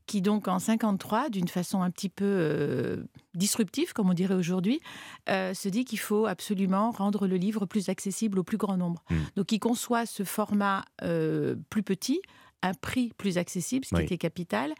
qui 0.09 0.23
donc 0.23 0.47
en 0.47 0.57
53, 0.57 1.29
d'une 1.29 1.47
façon 1.47 1.83
un 1.83 1.91
petit 1.91 2.09
peu 2.09 2.25
euh, 2.25 3.03
disruptive, 3.35 3.93
comme 3.93 4.09
on 4.09 4.15
dirait 4.15 4.33
aujourd'hui, 4.33 4.81
euh, 5.29 5.53
se 5.53 5.69
dit 5.69 5.85
qu'il 5.85 5.99
faut 5.99 6.25
absolument 6.25 6.89
rendre 6.89 7.27
le 7.27 7.35
livre 7.35 7.67
plus 7.67 7.89
accessible 7.89 8.39
au 8.39 8.43
plus 8.43 8.57
grand 8.57 8.75
nombre. 8.75 9.03
Hmm. 9.11 9.17
Donc 9.35 9.51
il 9.51 9.59
conçoit 9.59 10.07
ce 10.07 10.23
format 10.23 10.83
euh, 11.03 11.55
plus 11.69 11.83
petit 11.83 12.21
un 12.61 12.73
prix 12.73 13.11
plus 13.17 13.37
accessible, 13.37 13.85
ce 13.85 13.95
qui 13.95 14.01
était 14.01 14.17
capital. 14.17 14.73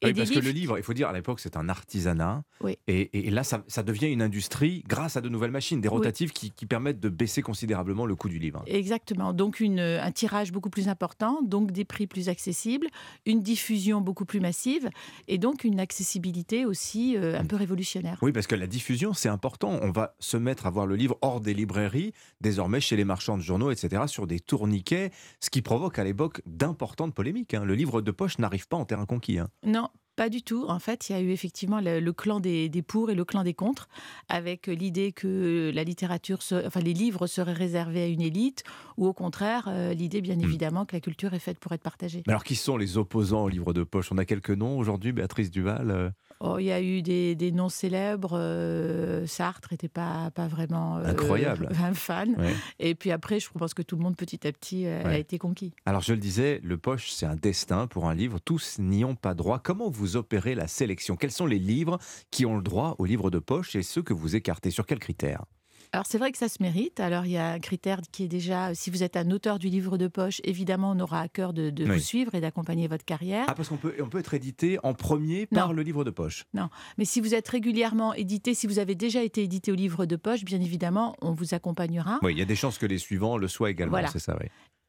Et 0.00 0.06
oui, 0.06 0.14
parce 0.14 0.30
que 0.30 0.38
le 0.38 0.50
livre, 0.50 0.78
il 0.78 0.84
faut 0.84 0.94
dire, 0.94 1.08
à 1.08 1.12
l'époque, 1.12 1.40
c'est 1.40 1.56
un 1.56 1.68
artisanat. 1.68 2.42
Et, 2.88 3.30
là, 3.30 3.42
ça, 3.44 3.82
devient 3.82 4.08
une 4.08 4.22
industrie 4.22 4.84
grâce 4.86 5.16
à 5.16 5.20
de 5.20 5.28
nouvelles 5.28 5.50
machines, 5.50 5.80
des 5.80 5.88
rotatives 5.88 6.32
qui, 6.32 6.50
permettent 6.66 7.00
de 7.00 7.10
baisser 7.10 7.42
considérablement 7.42 8.06
le 8.06 8.14
coût 8.14 8.28
du 8.28 8.38
livre. 8.38 8.62
Exactement. 8.66 9.32
Donc, 9.32 9.60
une, 9.60 9.80
un 9.80 10.12
tirage 10.12 10.52
beaucoup 10.52 10.70
plus 10.70 10.88
important, 10.88 11.42
donc 11.42 11.70
des 11.70 11.84
prix 11.84 12.06
plus 12.06 12.28
accessibles, 12.28 12.86
une 13.26 13.42
diffusion 13.42 14.00
beaucoup 14.00 14.24
plus 14.24 14.40
massive 14.40 14.88
et 15.28 15.38
donc 15.38 15.64
une 15.64 15.80
accessibilité 15.80 16.64
aussi 16.64 17.16
euh, 17.16 17.38
un 17.38 17.44
peu 17.44 17.56
révolutionnaire. 17.56 18.18
Oui, 18.22 18.32
parce 18.32 18.46
que 18.46 18.54
la 18.54 18.66
diffusion, 18.66 19.12
c'est 19.12 19.28
important. 19.28 19.78
On 19.82 19.90
va 19.90 20.14
se 20.18 20.36
mettre 20.36 20.66
à 20.66 20.70
voir 20.70 20.86
le 20.86 20.96
livre 20.96 21.18
hors 21.20 21.40
des 21.40 21.54
librairies, 21.54 22.12
désormais 22.40 22.80
chez 22.80 22.96
les 22.96 23.04
marchands 23.04 23.36
de 23.36 23.42
journaux, 23.42 23.70
etc., 23.70 24.04
sur 24.06 24.26
des 24.26 24.40
tourniquets, 24.40 25.10
ce 25.40 25.50
qui 25.50 25.62
provoque 25.62 25.98
à 25.98 26.04
l'époque 26.04 26.42
d'importantes 26.46 27.14
Hein. 27.54 27.64
Le 27.64 27.74
livre 27.74 28.00
de 28.00 28.10
poche 28.10 28.38
n'arrive 28.38 28.68
pas 28.68 28.76
en 28.76 28.84
terrain 28.84 29.06
conquis. 29.06 29.38
Hein. 29.38 29.48
Non, 29.64 29.88
pas 30.16 30.28
du 30.28 30.42
tout. 30.42 30.66
En 30.68 30.78
fait, 30.78 31.08
il 31.08 31.12
y 31.12 31.14
a 31.14 31.20
eu 31.20 31.30
effectivement 31.30 31.80
le, 31.80 32.12
clan 32.12 32.40
des, 32.40 32.70
pour 32.86 33.10
et 33.10 33.14
le 33.14 33.24
clan 33.24 33.44
des 33.44 33.54
contre, 33.54 33.88
avec 34.28 34.66
l'idée 34.66 35.12
que 35.12 35.70
la 35.74 35.84
littérature, 35.84 36.40
enfin 36.66 36.80
les 36.80 36.92
livres 36.92 37.26
seraient 37.26 37.52
réservés 37.52 38.02
à 38.02 38.06
une 38.06 38.20
élite, 38.20 38.64
ou 38.96 39.06
au 39.06 39.12
contraire, 39.12 39.68
euh, 39.68 39.94
l'idée 39.94 40.20
bien 40.20 40.36
hmm. 40.36 40.44
évidemment 40.44 40.84
que 40.84 40.94
la 40.96 41.00
culture 41.00 41.32
est 41.34 41.38
faite 41.38 41.58
pour 41.58 41.72
être 41.72 41.82
partagée. 41.82 42.22
alors, 42.26 42.44
qui 42.44 42.56
sont 42.56 42.76
les 42.76 42.98
opposants 42.98 43.44
au 43.44 43.48
livre 43.48 43.72
de 43.72 43.84
poche? 43.84 44.12
On 44.12 44.18
a 44.18 44.24
quelques 44.24 44.50
noms 44.50 44.78
aujourd'hui, 44.78 45.12
Béatrice 45.12 45.50
Duval 45.50 45.90
euh 45.90 46.10
Oh, 46.44 46.58
il 46.58 46.64
y 46.64 46.72
a 46.72 46.82
eu 46.82 47.02
des, 47.02 47.52
noms 47.52 47.68
célèbres. 47.68 48.36
Euh, 48.36 49.26
Sartre 49.26 49.68
n'était 49.70 49.88
pas, 49.88 50.32
pas 50.32 50.48
vraiment 50.48 50.98
euh, 50.98 51.04
Incroyable. 51.04 51.68
un 51.82 51.94
fan. 51.94 52.36
Et 52.80 52.96
puis 52.96 53.12
après, 53.12 53.38
je 53.38 53.48
pense 53.50 53.74
que 53.74 53.82
tout 53.82 53.94
le 53.96 54.02
monde, 54.02 54.16
petit 54.16 54.44
à 54.46 54.52
petit, 54.52 54.86
euh, 54.86 55.04
a 55.04 55.18
été 55.18 55.38
conquis. 55.38 55.72
Alors, 55.86 56.02
je 56.02 56.12
le 56.12 56.18
disais, 56.18 56.60
le 56.64 56.76
poche, 56.78 57.12
c'est 57.12 57.26
un 57.26 57.36
destin 57.36 57.86
pour 57.86 58.08
un 58.08 58.14
livre. 58.14 58.40
Tous 58.40 58.80
n'y 58.80 59.04
ont 59.04 59.14
pas 59.14 59.34
droit. 59.34 59.60
Comment 59.60 59.88
vous 59.88 60.16
opérez 60.16 60.56
la 60.56 60.66
sélection? 60.66 61.14
Quels 61.14 61.30
sont 61.30 61.46
les 61.46 61.60
livres 61.60 61.98
qui 62.32 62.44
ont 62.44 62.56
le 62.56 62.62
droit 62.62 62.96
au 62.98 63.04
livre 63.04 63.30
de 63.30 63.38
poche 63.38 63.76
et 63.76 63.84
ceux 63.84 64.02
que 64.02 64.12
vous 64.12 64.34
écartez? 64.34 64.72
Sur 64.72 64.84
quels 64.84 64.98
critères? 64.98 65.44
Alors 65.92 66.06
c'est 66.06 66.16
vrai 66.16 66.32
que 66.32 66.38
ça 66.38 66.48
se 66.48 66.62
mérite. 66.62 67.00
Alors 67.00 67.26
il 67.26 67.32
y 67.32 67.36
a 67.36 67.52
un 67.52 67.58
critère 67.58 68.00
qui 68.10 68.24
est 68.24 68.28
déjà, 68.28 68.74
si 68.74 68.90
vous 68.90 69.02
êtes 69.02 69.16
un 69.16 69.30
auteur 69.30 69.58
du 69.58 69.68
livre 69.68 69.98
de 69.98 70.08
poche, 70.08 70.40
évidemment 70.42 70.92
on 70.92 71.00
aura 71.00 71.20
à 71.20 71.28
cœur 71.28 71.52
de, 71.52 71.72
vous 71.84 71.98
suivre 71.98 72.34
et 72.34 72.40
d'accompagner 72.40 72.88
votre 72.88 73.04
carrière. 73.04 73.44
Ah 73.48 73.54
parce 73.54 73.68
qu'on 73.68 73.76
peut, 73.76 73.94
on 74.00 74.08
peut 74.08 74.18
être 74.18 74.32
édité 74.32 74.78
en 74.82 74.94
premier 74.94 75.46
par 75.46 75.74
le 75.74 75.82
livre 75.82 76.04
de 76.04 76.10
poche. 76.10 76.44
Non, 76.54 76.70
mais 76.96 77.04
si 77.04 77.20
vous 77.20 77.34
êtes 77.34 77.48
régulièrement 77.48 78.14
édité, 78.14 78.54
si 78.54 78.66
vous 78.66 78.78
avez 78.78 78.94
déjà 78.94 79.22
été 79.22 79.42
édité 79.42 79.70
au 79.70 79.74
livre 79.74 80.06
de 80.06 80.16
poche, 80.16 80.44
bien 80.44 80.60
évidemment 80.60 81.14
on 81.20 81.32
vous 81.32 81.54
accompagnera. 81.54 82.18
Oui, 82.22 82.32
il 82.32 82.38
y 82.38 82.42
a 82.42 82.46
des 82.46 82.56
chances 82.56 82.78
que 82.78 82.86
les 82.86 82.98
suivants 82.98 83.36
le 83.36 83.48
soient 83.48 83.70
également, 83.70 84.00
c'est 84.10 84.18
ça, 84.18 84.36
oui. 84.40 84.48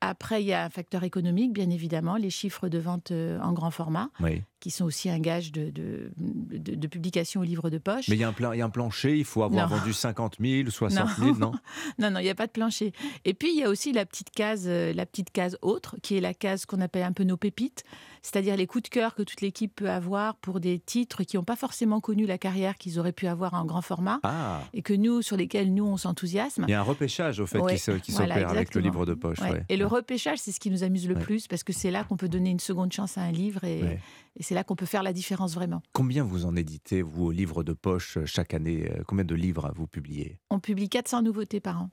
Après, 0.09 0.41
il 0.43 0.47
y 0.47 0.53
a 0.53 0.65
un 0.65 0.69
facteur 0.69 1.03
économique, 1.03 1.53
bien 1.53 1.69
évidemment, 1.69 2.17
les 2.17 2.29
chiffres 2.29 2.67
de 2.67 2.77
vente 2.77 3.11
euh, 3.11 3.39
en 3.41 3.53
grand 3.53 3.71
format. 3.71 4.09
Oui 4.19 4.43
qui 4.63 4.71
sont 4.71 4.85
aussi 4.85 5.09
un 5.09 5.19
gage 5.19 5.51
de, 5.51 5.73
de, 5.75 6.87
publication 6.87 7.41
au 7.41 7.43
livre 7.43 7.69
de 7.69 7.79
poche. 7.79 8.07
Mais 8.07 8.15
il 8.15 8.21
y, 8.21 8.23
a 8.23 8.29
un 8.29 8.53
il 8.53 8.59
y 8.59 8.61
a 8.61 8.65
un 8.65 8.69
plancher, 8.69 9.17
il 9.17 9.25
faut 9.25 9.43
avoir 9.43 9.67
vendu 9.67 9.91
50 9.91 10.37
000, 10.39 10.69
60 10.69 11.17
000, 11.17 11.35
non? 11.35 11.51
Non, 11.99 12.09
non, 12.09 12.19
il 12.21 12.23
n'y 12.23 12.29
a 12.29 12.35
pas 12.35 12.47
de 12.47 12.53
plancher. 12.53 12.93
Et 13.25 13.33
puis, 13.33 13.51
il 13.51 13.59
y 13.59 13.65
a 13.65 13.69
aussi 13.69 13.91
la 13.91 14.05
petite 14.05 14.29
case, 14.29 14.63
euh, 14.67 14.93
la 14.93 15.05
petite 15.05 15.31
case 15.31 15.57
autre, 15.61 15.97
qui 16.01 16.15
est 16.15 16.21
la 16.21 16.33
case 16.33 16.65
qu'on 16.65 16.79
appelle 16.79 17.03
un 17.03 17.11
peu 17.11 17.25
nos 17.25 17.35
pépites, 17.35 17.83
c'est-à-dire 18.23 18.57
les 18.57 18.65
coups 18.65 18.85
de 18.85 18.89
cœur 18.89 19.13
que 19.13 19.21
toute 19.21 19.41
l'équipe 19.41 19.75
peut 19.75 19.89
avoir 19.89 20.35
pour 20.37 20.59
des 20.59 20.79
titres 20.79 21.23
qui 21.23 21.35
n'ont 21.37 21.43
pas 21.43 21.55
forcément 21.55 21.99
connu 21.99 22.25
la 22.25 22.37
carrière 22.37 22.77
qu'ils 22.77 22.97
auraient 22.97 23.11
pu 23.11 23.27
avoir 23.27 23.53
en 23.53 23.65
grand 23.65 23.81
format, 23.81 24.19
ah. 24.23 24.61
et 24.73 24.81
que 24.81 24.93
nous, 24.93 25.21
sur 25.21 25.37
lesquels 25.37 25.73
nous, 25.73 25.85
on 25.85 25.97
s'enthousiasme. 25.97 26.65
Il 26.67 26.71
y 26.71 26.73
a 26.73 26.79
un 26.79 26.83
repêchage, 26.83 27.39
au 27.39 27.45
fait, 27.45 27.59
qui 28.01 28.11
s'opère 28.11 28.49
avec 28.49 28.73
le 28.73 28.81
livre 28.81 29.05
de 29.05 29.13
poche. 29.13 29.39
Et 29.69 29.77
le 29.77 29.85
repêchage, 29.85 30.39
c'est 30.39 30.51
ce 30.51 30.59
qui 30.59 30.71
nous 30.71 30.83
amuse 30.83 31.07
le 31.07 31.15
plus, 31.15 31.47
parce 31.47 31.63
que 31.63 31.73
c'est 31.73 31.91
là 31.91 32.03
qu'on 32.03 32.17
peut 32.17 32.29
donner 32.29 32.49
une 32.49 32.59
seconde 32.59 32.91
chance 32.91 33.17
à 33.17 33.21
un 33.21 33.31
livre, 33.31 33.63
et, 33.63 33.99
et 34.35 34.43
c'est 34.43 34.55
là 34.55 34.63
qu'on 34.63 34.75
peut 34.75 34.85
faire 34.85 35.03
la 35.03 35.13
différence 35.13 35.53
vraiment. 35.53 35.81
Combien 35.91 36.23
vous 36.23 36.45
en 36.45 36.55
éditez, 36.55 37.01
vous, 37.01 37.25
au 37.25 37.31
livre 37.31 37.63
de 37.63 37.73
poche, 37.73 38.17
euh, 38.17 38.25
chaque 38.25 38.53
année 38.53 38.89
euh, 38.89 39.03
Combien 39.05 39.25
de 39.25 39.35
livres 39.35 39.71
vous 39.75 39.87
publiez? 39.87 40.39
On 40.49 40.59
publie 40.59 40.89
400 40.89 41.21
nouveautés 41.21 41.59
par 41.59 41.81
an. 41.81 41.89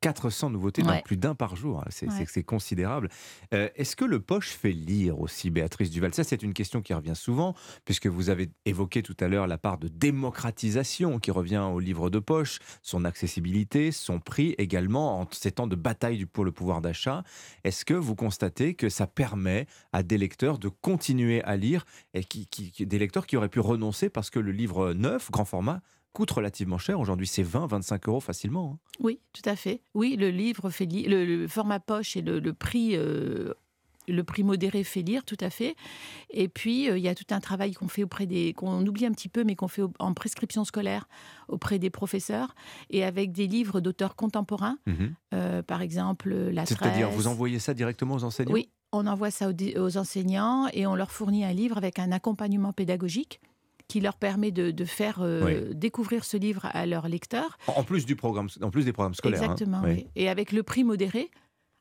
400 0.00 0.50
nouveautés, 0.50 0.82
dans 0.82 1.00
plus 1.02 1.16
d'un 1.16 1.34
par 1.34 1.56
jour. 1.56 1.82
Hein. 1.82 2.06
C'est 2.26 2.42
considérable. 2.42 3.08
Euh, 3.52 3.68
est-ce 3.76 3.96
que 3.96 4.04
le 4.04 4.20
poche 4.20 4.48
fait 4.48 4.72
lire 4.72 5.20
aussi, 5.20 5.50
Béatrice 5.50 5.90
Duval? 5.90 6.14
Ça, 6.14 6.24
c'est 6.24 6.42
une 6.42 6.54
question 6.54 6.80
qui 6.80 6.94
revient 6.94 7.14
souvent, 7.14 7.54
puisque 7.84 8.06
vous 8.06 8.30
avez 8.30 8.50
évoqué 8.64 9.02
tout 9.02 9.16
à 9.20 9.28
l'heure 9.28 9.46
la 9.46 9.58
part 9.58 9.78
de 9.78 9.88
démocratisation 9.88 11.18
qui 11.18 11.30
revient 11.30 11.68
au 11.72 11.78
livre 11.80 12.08
de 12.08 12.18
poche, 12.18 12.58
son 12.82 13.04
accessibilité, 13.04 13.92
son 13.92 14.20
prix 14.20 14.54
également, 14.58 15.20
en 15.20 15.28
ces 15.30 15.52
temps 15.52 15.66
de 15.66 15.76
bataille 15.76 16.24
pour 16.24 16.44
le 16.44 16.52
pouvoir 16.52 16.80
d'achat. 16.80 17.22
Est-ce 17.64 17.84
que 17.84 17.94
vous 17.94 18.14
constatez 18.14 18.74
que 18.74 18.88
ça 18.88 19.06
permet 19.06 19.66
à 19.92 20.02
des 20.02 20.18
lecteurs 20.18 20.58
de 20.58 20.68
continuer 20.68 21.42
à 21.44 21.56
lire, 21.56 21.84
et 22.14 22.24
qui, 22.24 22.48
des 22.78 22.98
lecteurs 22.98 23.26
qui 23.26 23.36
auraient 23.36 23.48
pu 23.48 23.60
renoncer 23.60 24.08
parce 24.08 24.30
que 24.30 24.38
le 24.38 24.52
livre 24.52 24.92
neuf, 24.92 25.30
grand 25.30 25.44
format, 25.44 25.82
coûte 26.12 26.30
relativement 26.30 26.78
cher. 26.78 26.98
Aujourd'hui, 26.98 27.26
c'est 27.26 27.42
20, 27.42 27.66
25 27.66 28.08
euros 28.08 28.20
facilement. 28.20 28.72
Hein. 28.74 28.78
Oui, 29.00 29.20
tout 29.32 29.48
à 29.48 29.56
fait. 29.56 29.82
Oui, 29.94 30.16
le 30.16 30.30
livre 30.30 30.70
fait 30.70 30.86
le, 30.86 31.46
format 31.46 31.80
poche 31.80 32.16
et 32.16 32.22
le, 32.22 32.52
prix. 32.52 32.96
Euh, 32.96 33.54
le 34.08 34.24
prix 34.24 34.42
modéré 34.42 34.82
fait 34.84 35.02
lire, 35.02 35.24
tout 35.24 35.36
à 35.40 35.50
fait. 35.50 35.76
Et 36.30 36.48
puis, 36.48 36.90
euh, 36.90 36.98
il 36.98 37.04
y 37.04 37.08
a 37.08 37.14
tout 37.14 37.24
un 37.30 37.40
travail 37.40 37.72
qu'on 37.72 37.88
fait 37.88 38.02
auprès 38.02 38.26
des. 38.26 38.52
qu'on 38.54 38.84
oublie 38.86 39.06
un 39.06 39.12
petit 39.12 39.28
peu, 39.28 39.44
mais 39.44 39.54
qu'on 39.54 39.68
fait 39.68 39.82
en 39.98 40.14
prescription 40.14 40.64
scolaire 40.64 41.08
auprès 41.48 41.78
des 41.78 41.90
professeurs 41.90 42.54
et 42.90 43.04
avec 43.04 43.32
des 43.32 43.46
livres 43.46 43.80
d'auteurs 43.80 44.16
contemporains. 44.16 44.78
Mhm. 44.86 45.14
Euh, 45.34 45.62
par 45.62 45.82
exemple, 45.82 46.30
La 46.34 46.66
C'est-à-dire, 46.66 47.10
vous 47.10 47.26
envoyez 47.26 47.58
ça 47.58 47.74
directement 47.74 48.14
aux 48.14 48.24
enseignants? 48.24 48.52
Oui, 48.52 48.70
on 48.92 49.06
envoie 49.06 49.30
ça 49.30 49.48
aux, 49.48 49.96
enseignants 49.96 50.66
et 50.72 50.86
on 50.86 50.94
leur 50.94 51.10
fournit 51.10 51.44
un 51.44 51.52
livre 51.52 51.76
avec 51.76 51.98
un 51.98 52.12
accompagnement 52.12 52.72
pédagogique 52.72 53.40
qui 53.90 54.00
leur 54.00 54.14
permet 54.14 54.52
de, 54.52 54.84
faire 54.84 55.18
euh, 55.20 55.72
découvrir 55.74 56.24
ce 56.24 56.36
livre 56.36 56.68
à 56.72 56.86
leurs 56.86 57.08
lecteurs. 57.08 57.58
En 57.66 57.82
plus, 57.82 58.06
du 58.06 58.14
programme, 58.14 58.48
en 58.62 58.70
plus 58.70 58.84
des 58.84 58.92
programmes 58.92 59.14
scolaires. 59.14 59.42
Hein. 59.42 59.52
Exactement, 59.52 59.82
oui. 59.84 60.06
Et 60.14 60.28
avec 60.28 60.52
le 60.52 60.62
prix 60.62 60.84
modéré, 60.84 61.28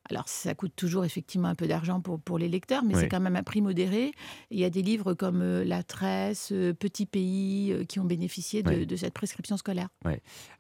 alors, 0.10 0.28
ça 0.28 0.56
coûte 0.56 0.72
toujours 0.76 1.06
effectivement 1.06 1.50
un 1.50 1.56
peu 1.56 1.68
d'argent 1.68 2.02
pour, 2.02 2.20
pour 2.20 2.40
les 2.40 2.48
lecteurs, 2.48 2.84
mais 2.84 2.96
c'est 2.96 3.10
quand 3.10 3.20
même 3.20 3.36
un 3.36 3.44
prix 3.44 3.62
modéré. 3.62 4.12
Il 4.50 4.58
y 4.58 4.66
a 4.66 4.72
des 4.72 4.82
livres 4.82 5.14
comme 5.14 5.44
euh, 5.44 5.64
La 5.64 5.84
Tresse, 5.84 6.50
euh, 6.52 6.74
Petit 6.74 7.06
Pays, 7.06 7.86
qui 7.88 8.00
ont 8.00 8.06
bénéficié 8.06 8.64
de, 8.64 8.96
cette 8.96 9.14
prescription 9.14 9.56
scolaire. 9.56 9.90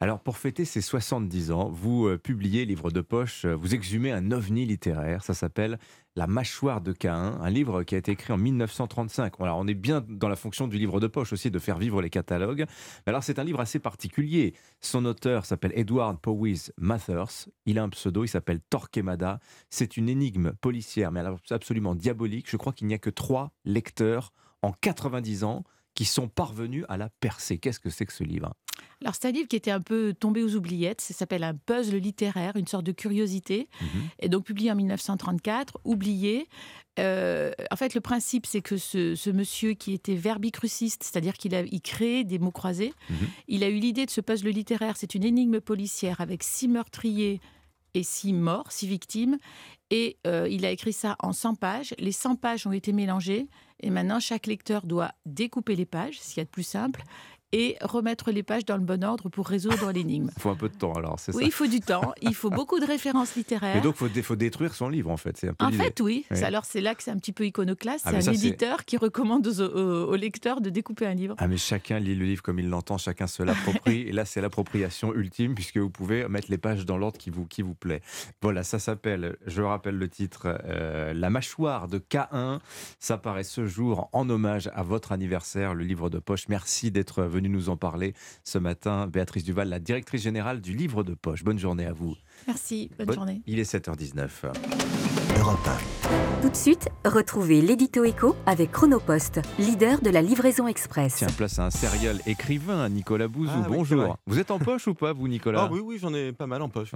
Alors, 0.02 0.20
pour 0.20 0.38
fêter 0.38 0.66
ces 0.66 0.82
70 0.82 1.50
ans, 1.52 1.70
vous 1.70 2.16
publiez, 2.20 2.66
livre 2.66 2.92
de 2.92 3.02
poche, 3.02 3.46
vous 3.46 3.74
exhumez 3.74 4.12
un 4.12 4.32
ovni 4.32 4.66
littéraire. 4.66 5.24
Ça 5.24 5.34
s'appelle 5.34 5.80
La 6.16 6.28
mâchoire 6.28 6.82
de 6.82 6.92
Caïn, 6.92 7.38
un 7.40 7.50
livre 7.50 7.84
qui 7.84 7.96
a 7.96 7.98
été 7.98 8.12
écrit 8.12 8.34
en 8.34 8.38
1935. 8.38 9.34
Alors 9.40 9.58
on 9.58 9.68
est 9.68 9.74
bien 9.74 10.04
dans 10.08 10.28
la 10.28 10.36
fonction 10.36 10.68
du 10.68 10.78
livre 10.78 11.00
de 11.00 11.08
poche 11.08 11.34
aussi 11.34 11.52
de 11.52 11.60
faire 11.60 11.78
vivre 11.78 12.02
les 12.02 12.10
catalogues. 12.10 12.66
alors 13.06 13.24
c'est 13.24 13.40
un 13.40 13.44
livre 13.44 13.60
assez 13.60 13.80
particulier. 13.80 14.54
Son 14.82 15.06
auteur 15.06 15.46
s'appelle 15.46 15.72
Edward 15.76 16.20
Powys 16.20 16.72
Mathers. 16.78 17.48
Il 17.66 17.78
a 17.78 17.84
un 17.84 17.90
pseudo, 17.90 18.24
il 18.24 18.28
s'appelle 18.28 18.60
Torquemada. 18.70 19.40
C'est 19.70 19.98
une 19.98 20.10
énigme 20.10 20.54
policière, 20.54 21.12
mais 21.12 21.24
absolument 21.52 21.96
diabolique. 21.96 22.50
Je 22.50 22.58
crois 22.58 22.74
qu'il 22.74 22.88
n'y 22.88 22.96
a 22.96 23.00
que 23.00 23.12
trois 23.12 23.52
lecteurs 23.64 24.34
en 24.62 24.72
90 24.72 25.44
ans 25.44 25.64
qui 25.94 26.06
sont 26.06 26.28
parvenus 26.28 26.86
à 26.90 26.98
la 26.98 27.10
percer. 27.10 27.60
Qu'est-ce 27.60 27.80
que 27.80 27.90
c'est 27.90 28.06
que 28.06 28.14
ce 28.14 28.24
livre? 28.24 28.56
Alors, 29.02 29.16
c'est 29.16 29.28
un 29.28 29.32
livre 29.32 29.48
qui 29.48 29.56
était 29.56 29.72
un 29.72 29.80
peu 29.80 30.14
tombé 30.14 30.44
aux 30.44 30.56
oubliettes. 30.56 31.00
Ça 31.00 31.14
s'appelle 31.14 31.44
un 31.44 31.56
puzzle 31.56 31.96
littéraire, 31.98 32.56
une 32.56 32.68
sorte 32.68 32.86
de 32.86 32.92
curiosité. 32.92 33.70
Mhm. 33.82 33.88
Et 34.20 34.30
donc, 34.30 34.44
publié 34.44 34.72
en 34.72 34.76
1934, 34.76 35.80
oublié. 35.86 36.48
Euh, 37.00 37.52
en 37.72 37.78
fait, 37.78 37.94
le 37.94 38.02
principe, 38.02 38.46
c'est 38.46 38.62
que 38.62 38.76
ce, 38.76 39.30
monsieur 39.32 39.74
qui 39.74 39.94
était 39.94 40.16
verbicruciste, 40.16 41.04
c'est-à-dire 41.04 41.36
qu'il 41.36 41.56
a 41.56 41.62
il 41.62 41.82
créait 41.82 42.26
des 42.26 42.40
mots 42.40 42.52
croisés, 42.52 42.94
mhm. 43.10 43.28
il 43.48 43.64
a 43.64 43.70
eu 43.70 43.80
l'idée 43.80 44.06
de 44.06 44.12
ce 44.12 44.20
puzzle 44.20 44.50
littéraire. 44.50 44.98
C'est 44.98 45.16
une 45.16 45.24
énigme 45.24 45.62
policière 45.62 46.20
avec 46.20 46.44
six 46.44 46.68
meurtriers 46.68 47.40
et 47.94 48.04
six 48.04 48.34
morts, 48.34 48.72
six 48.72 48.88
victimes. 48.88 49.38
Et 49.92 50.18
euh, 50.28 50.48
il 50.50 50.66
a 50.66 50.72
écrit 50.72 50.94
ça 50.94 51.16
en 51.20 51.32
100 51.32 51.56
pages. 51.56 51.96
Les 51.98 52.12
100 52.12 52.36
pages 52.36 52.68
ont 52.68 52.72
été 52.72 52.92
mélangées. 52.92 53.48
Et 53.82 53.90
maintenant, 53.90 54.20
chaque 54.20 54.46
lecteur 54.46 54.86
doit 54.86 55.14
découper 55.26 55.76
les 55.76 55.86
pages, 55.86 56.20
ce 56.20 56.34
qui 56.34 56.40
est 56.42 56.46
de 56.46 56.50
plus 56.50 56.64
simple, 56.64 57.02
et 57.52 57.78
remettre 57.82 58.32
les 58.32 58.44
pages 58.44 58.66
dans 58.66 58.78
le 58.78 58.84
bon 58.84 59.04
ordre 59.04 59.30
pour 59.30 59.48
résoudre 59.48 59.92
l'énigme. 59.92 60.30
Il 60.36 60.42
faut 60.42 60.50
un 60.50 60.56
peu 60.56 60.70
de 60.70 60.76
temps 60.76 60.94
alors, 60.94 61.20
c'est 61.20 61.32
oui, 61.32 61.36
ça 61.36 61.40
Oui, 61.40 61.46
il 61.48 61.52
faut 61.52 61.68
du 61.68 61.80
temps, 61.80 62.14
il 62.22 62.36
faut 62.36 62.50
beaucoup 62.50 62.80
de 62.80 62.86
références 62.86 63.36
littéraires. 63.36 63.76
Et 63.76 63.82
donc 63.82 63.96
il 64.16 64.24
faut, 64.24 64.36
détruire 64.36 64.74
son 64.76 64.90
livre 64.90 65.10
en 65.10 65.18
fait, 65.18 65.38
c'est 65.38 65.50
un 65.50 65.54
peu 65.54 65.66
En 65.66 65.72
fait, 65.72 66.00
oui. 66.02 66.26
Alors 66.44 66.66
c'est 66.66 66.82
là 66.82 66.96
que 66.96 67.04
c'est 67.04 67.12
un 67.12 67.18
petit 67.18 67.34
peu 67.34 67.46
iconoclaste, 67.46 68.06
ah, 68.06 68.22
c'est 68.22 68.30
un 68.30 68.34
éditeur 68.34 68.86
qui 68.86 68.98
recommande 68.98 69.48
aux, 69.48 70.16
lecteurs 70.16 70.62
de 70.62 70.70
découper 70.70 71.06
un 71.06 71.14
livre. 71.14 71.36
Ah 71.38 71.48
mais 71.48 71.58
chacun 71.58 72.00
lit 72.00 72.16
le 72.16 72.26
livre 72.26 72.42
comme 72.44 72.60
il 72.60 72.70
l'entend, 72.70 72.98
chacun 72.98 73.28
se 73.28 73.44
l'approprie, 73.44 74.02
et 74.08 74.12
là 74.12 74.26
c'est 74.26 74.42
l'appropriation 74.42 75.14
ultime 75.14 75.56
puisque 75.56 75.78
vous 75.78 75.90
pouvez 75.90 76.28
mettre 76.28 76.52
les 76.52 76.58
pages 76.58 76.86
dans 76.86 76.98
l'ordre 76.98 77.18
qui 77.18 77.30
vous, 77.30 77.46
qui 77.46 77.62
vous 77.62 77.74
plaît. 77.74 78.02
Voilà, 78.42 78.64
ça 78.64 78.80
s'appelle, 78.80 79.38
je 79.46 79.62
rappelle 79.62 79.98
le 79.98 80.10
titre, 80.10 80.60
euh, 80.66 81.14
La 81.14 81.30
mâchoire 81.30 81.88
de 81.88 82.00
K1. 82.00 82.60
Ça 83.00 83.18
paraît 83.18 83.44
ce 83.44 83.66
jour 83.66 84.10
en 84.14 84.30
hommage 84.30 84.70
à 84.74 84.84
votre 84.84 85.12
anniversaire, 85.12 85.74
le 85.74 85.84
livre 85.84 86.10
de 86.10 86.20
poche. 86.20 86.48
Merci 86.50 86.92
d'être 86.92 87.24
venu 87.24 87.39
nous 87.48 87.70
en 87.70 87.78
parler 87.78 88.14
ce 88.44 88.58
matin. 88.58 89.08
Béatrice 89.08 89.44
Duval, 89.44 89.70
la 89.70 89.80
directrice 89.80 90.22
générale 90.22 90.60
du 90.62 90.74
livre 90.74 91.04
de 91.04 91.14
poche. 91.14 91.44
Bonne 91.44 91.60
journée 91.60 91.86
à 91.86 91.94
vous. 91.94 92.16
Merci, 92.48 92.90
bonne, 92.98 93.14
journée. 93.14 93.42
Il 93.46 93.60
est 93.60 93.72
7h19. 93.72 94.52
Tout 96.42 96.50
de 96.50 96.56
suite, 96.56 96.88
retrouvez 97.04 97.62
l'édito 97.62 98.06
écho 98.06 98.34
avec 98.46 98.72
Chronopost, 98.72 99.42
leader 99.60 100.00
de 100.00 100.10
la 100.10 100.22
livraison 100.22 100.70
express. 100.70 101.16
Tiens, 101.16 101.28
place 101.36 101.60
à 101.60 101.66
un 101.66 101.70
serial 101.70 102.22
écrivain, 102.26 102.88
Nicolas 102.88 103.28
Bouzou. 103.28 103.52
Ah 103.54 103.68
Bonjour. 103.68 104.18
vous 104.26 104.40
êtes 104.40 104.50
en 104.50 104.58
poche 104.58 104.88
ou 104.88 104.94
pas, 104.94 105.12
vous, 105.12 105.28
Nicolas 105.28 105.64
ah, 105.64 105.70
Oui, 105.70 105.82
oui, 105.84 105.98
j'en 106.00 106.14
ai 106.14 106.32
pas 106.32 106.48
mal 106.48 106.62
en 106.62 106.70
poche. 106.70 106.92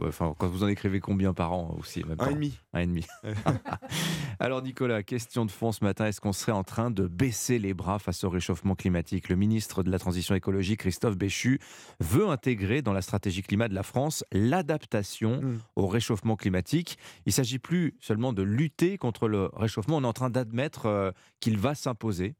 enfin, 0.00 0.34
quand 0.38 0.48
vous 0.48 0.64
en 0.64 0.68
écrivez 0.68 1.00
combien 1.00 1.34
par 1.34 1.52
an 1.52 1.76
aussi 1.78 2.02
Un 2.18 2.30
et 2.30 2.32
demi. 2.32 2.58
Un 2.72 2.80
et 2.80 2.86
demi. 2.86 3.04
Alors, 4.40 4.62
Nicolas, 4.62 5.02
question 5.02 5.44
de 5.44 5.50
fond 5.50 5.72
ce 5.72 5.84
matin. 5.84 6.06
Est-ce 6.06 6.22
qu'on 6.22 6.32
serait 6.32 6.52
en 6.52 6.64
train 6.64 6.90
de 6.90 7.06
baisser 7.06 7.58
les 7.58 7.74
bras 7.74 7.98
face 7.98 8.24
au 8.24 8.30
réchauffement 8.30 8.76
climatique? 8.76 9.28
Le 9.28 9.36
ministre 9.36 9.82
de 9.82 9.90
la 9.90 9.98
Transition 9.98 10.34
écologique, 10.34 10.80
Christophe 10.80 11.18
Béchu, 11.18 11.60
veut 12.00 12.30
intégrer 12.30 12.80
dans 12.80 12.94
la 12.94 13.02
stratégie 13.02 13.42
climat 13.42 13.68
de 13.68 13.74
la 13.74 13.82
France 13.82 14.24
l'adaptation 14.32 15.42
hmm. 15.42 15.58
au 15.76 15.86
réchauffement 15.86 16.36
climatique. 16.36 16.96
Il 17.26 17.34
s'agit 17.34 17.58
plus 17.58 17.94
seulement 18.00 18.32
de 18.32 18.42
lutter 18.42 18.69
contre 18.98 19.28
le 19.28 19.50
réchauffement, 19.54 19.96
on 19.98 20.02
est 20.02 20.06
en 20.06 20.12
train 20.12 20.30
d'admettre 20.30 20.86
euh, 20.86 21.10
qu'il 21.40 21.58
va 21.58 21.74
s'imposer. 21.74 22.34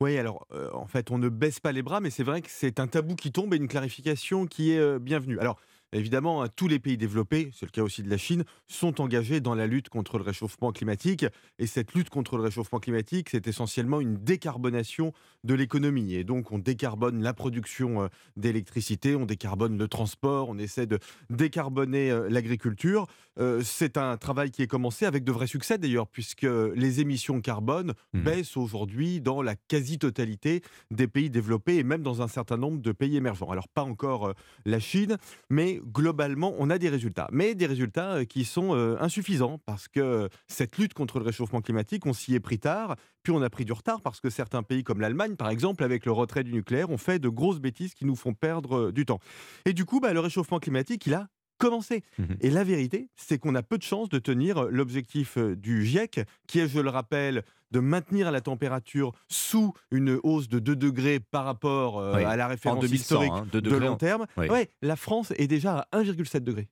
Oui, 0.00 0.18
alors 0.18 0.46
euh, 0.52 0.70
en 0.72 0.86
fait, 0.86 1.10
on 1.10 1.18
ne 1.18 1.28
baisse 1.28 1.60
pas 1.60 1.72
les 1.72 1.82
bras, 1.82 2.00
mais 2.00 2.10
c'est 2.10 2.24
vrai 2.24 2.42
que 2.42 2.48
c'est 2.50 2.80
un 2.80 2.86
tabou 2.86 3.14
qui 3.14 3.32
tombe 3.32 3.54
et 3.54 3.56
une 3.56 3.68
clarification 3.68 4.46
qui 4.46 4.72
est 4.72 4.78
euh, 4.78 4.98
bienvenue. 4.98 5.38
Alors, 5.38 5.58
Évidemment, 5.96 6.42
hein, 6.42 6.48
tous 6.56 6.66
les 6.66 6.80
pays 6.80 6.96
développés, 6.96 7.50
c'est 7.54 7.66
le 7.66 7.70
cas 7.70 7.82
aussi 7.82 8.02
de 8.02 8.10
la 8.10 8.16
Chine, 8.16 8.42
sont 8.66 9.00
engagés 9.00 9.40
dans 9.40 9.54
la 9.54 9.68
lutte 9.68 9.90
contre 9.90 10.18
le 10.18 10.24
réchauffement 10.24 10.72
climatique. 10.72 11.24
Et 11.60 11.68
cette 11.68 11.94
lutte 11.94 12.10
contre 12.10 12.36
le 12.36 12.42
réchauffement 12.42 12.80
climatique, 12.80 13.28
c'est 13.30 13.46
essentiellement 13.46 14.00
une 14.00 14.16
décarbonation 14.16 15.12
de 15.44 15.54
l'économie. 15.54 16.14
Et 16.14 16.24
donc, 16.24 16.50
on 16.50 16.58
décarbone 16.58 17.22
la 17.22 17.32
production 17.32 18.10
d'électricité, 18.36 19.14
on 19.14 19.24
décarbone 19.24 19.78
le 19.78 19.86
transport, 19.86 20.48
on 20.48 20.58
essaie 20.58 20.86
de 20.86 20.98
décarboner 21.30 22.12
l'agriculture. 22.28 23.06
Euh, 23.38 23.62
c'est 23.64 23.96
un 23.96 24.16
travail 24.16 24.50
qui 24.50 24.62
est 24.62 24.66
commencé 24.66 25.06
avec 25.06 25.24
de 25.24 25.32
vrais 25.32 25.46
succès 25.46 25.78
d'ailleurs, 25.78 26.06
puisque 26.06 26.46
les 26.74 27.00
émissions 27.00 27.40
carbone 27.40 27.94
mmh. 28.12 28.20
baissent 28.20 28.56
aujourd'hui 28.56 29.20
dans 29.20 29.42
la 29.42 29.56
quasi-totalité 29.56 30.62
des 30.90 31.08
pays 31.08 31.30
développés 31.30 31.76
et 31.76 31.82
même 31.82 32.02
dans 32.02 32.22
un 32.22 32.28
certain 32.28 32.56
nombre 32.56 32.80
de 32.80 32.92
pays 32.92 33.16
émergents. 33.16 33.50
Alors, 33.50 33.68
pas 33.68 33.82
encore 33.82 34.34
la 34.64 34.78
Chine, 34.78 35.16
mais 35.50 35.80
globalement, 35.84 36.54
on 36.58 36.70
a 36.70 36.78
des 36.78 36.88
résultats. 36.88 37.28
Mais 37.32 37.54
des 37.54 37.66
résultats 37.66 38.14
euh, 38.14 38.24
qui 38.24 38.44
sont 38.44 38.74
euh, 38.74 38.96
insuffisants 39.00 39.58
parce 39.66 39.88
que 39.88 40.28
cette 40.48 40.78
lutte 40.78 40.94
contre 40.94 41.18
le 41.18 41.24
réchauffement 41.24 41.60
climatique, 41.60 42.06
on 42.06 42.12
s'y 42.12 42.34
est 42.34 42.40
pris 42.40 42.58
tard, 42.58 42.96
puis 43.22 43.32
on 43.32 43.42
a 43.42 43.50
pris 43.50 43.64
du 43.64 43.72
retard 43.72 44.00
parce 44.00 44.20
que 44.20 44.30
certains 44.30 44.62
pays 44.62 44.84
comme 44.84 45.00
l'Allemagne, 45.00 45.36
par 45.36 45.48
exemple, 45.50 45.84
avec 45.84 46.06
le 46.06 46.12
retrait 46.12 46.44
du 46.44 46.52
nucléaire, 46.52 46.90
ont 46.90 46.98
fait 46.98 47.18
de 47.18 47.28
grosses 47.28 47.60
bêtises 47.60 47.94
qui 47.94 48.04
nous 48.04 48.16
font 48.16 48.34
perdre 48.34 48.88
euh, 48.88 48.92
du 48.92 49.04
temps. 49.06 49.20
Et 49.64 49.72
du 49.72 49.84
coup, 49.84 50.00
bah, 50.00 50.12
le 50.12 50.20
réchauffement 50.20 50.58
climatique, 50.58 51.06
il 51.06 51.14
a 51.14 51.28
commencé. 51.58 52.02
Mmh 52.18 52.24
Et 52.40 52.50
la 52.50 52.64
vérité, 52.64 53.08
c'est 53.16 53.38
qu'on 53.38 53.54
a 53.54 53.62
peu 53.62 53.78
de 53.78 53.82
chances 53.82 54.08
de 54.08 54.18
tenir 54.18 54.64
l'objectif 54.64 55.38
du 55.38 55.84
GIEC, 55.84 56.20
qui 56.46 56.60
est, 56.60 56.68
je 56.68 56.80
le 56.80 56.90
rappelle, 56.90 57.44
de 57.74 57.80
maintenir 57.80 58.30
la 58.30 58.40
température 58.40 59.12
sous 59.28 59.74
une 59.90 60.20
hausse 60.22 60.48
de 60.48 60.60
2 60.60 60.76
degrés 60.76 61.18
par 61.18 61.44
rapport 61.44 61.98
euh, 61.98 62.14
à 62.14 62.36
la 62.36 62.46
référence 62.46 62.84
historique 62.84 63.32
hein, 63.34 63.46
de 63.52 63.76
long 63.76 63.96
terme. 63.96 64.26
Ouais, 64.36 64.70
la 64.80 64.94
France 64.94 65.32
est 65.36 65.48
déjà 65.48 65.88
à 65.90 66.00
1,7 66.00 66.38
degré. 66.38 66.68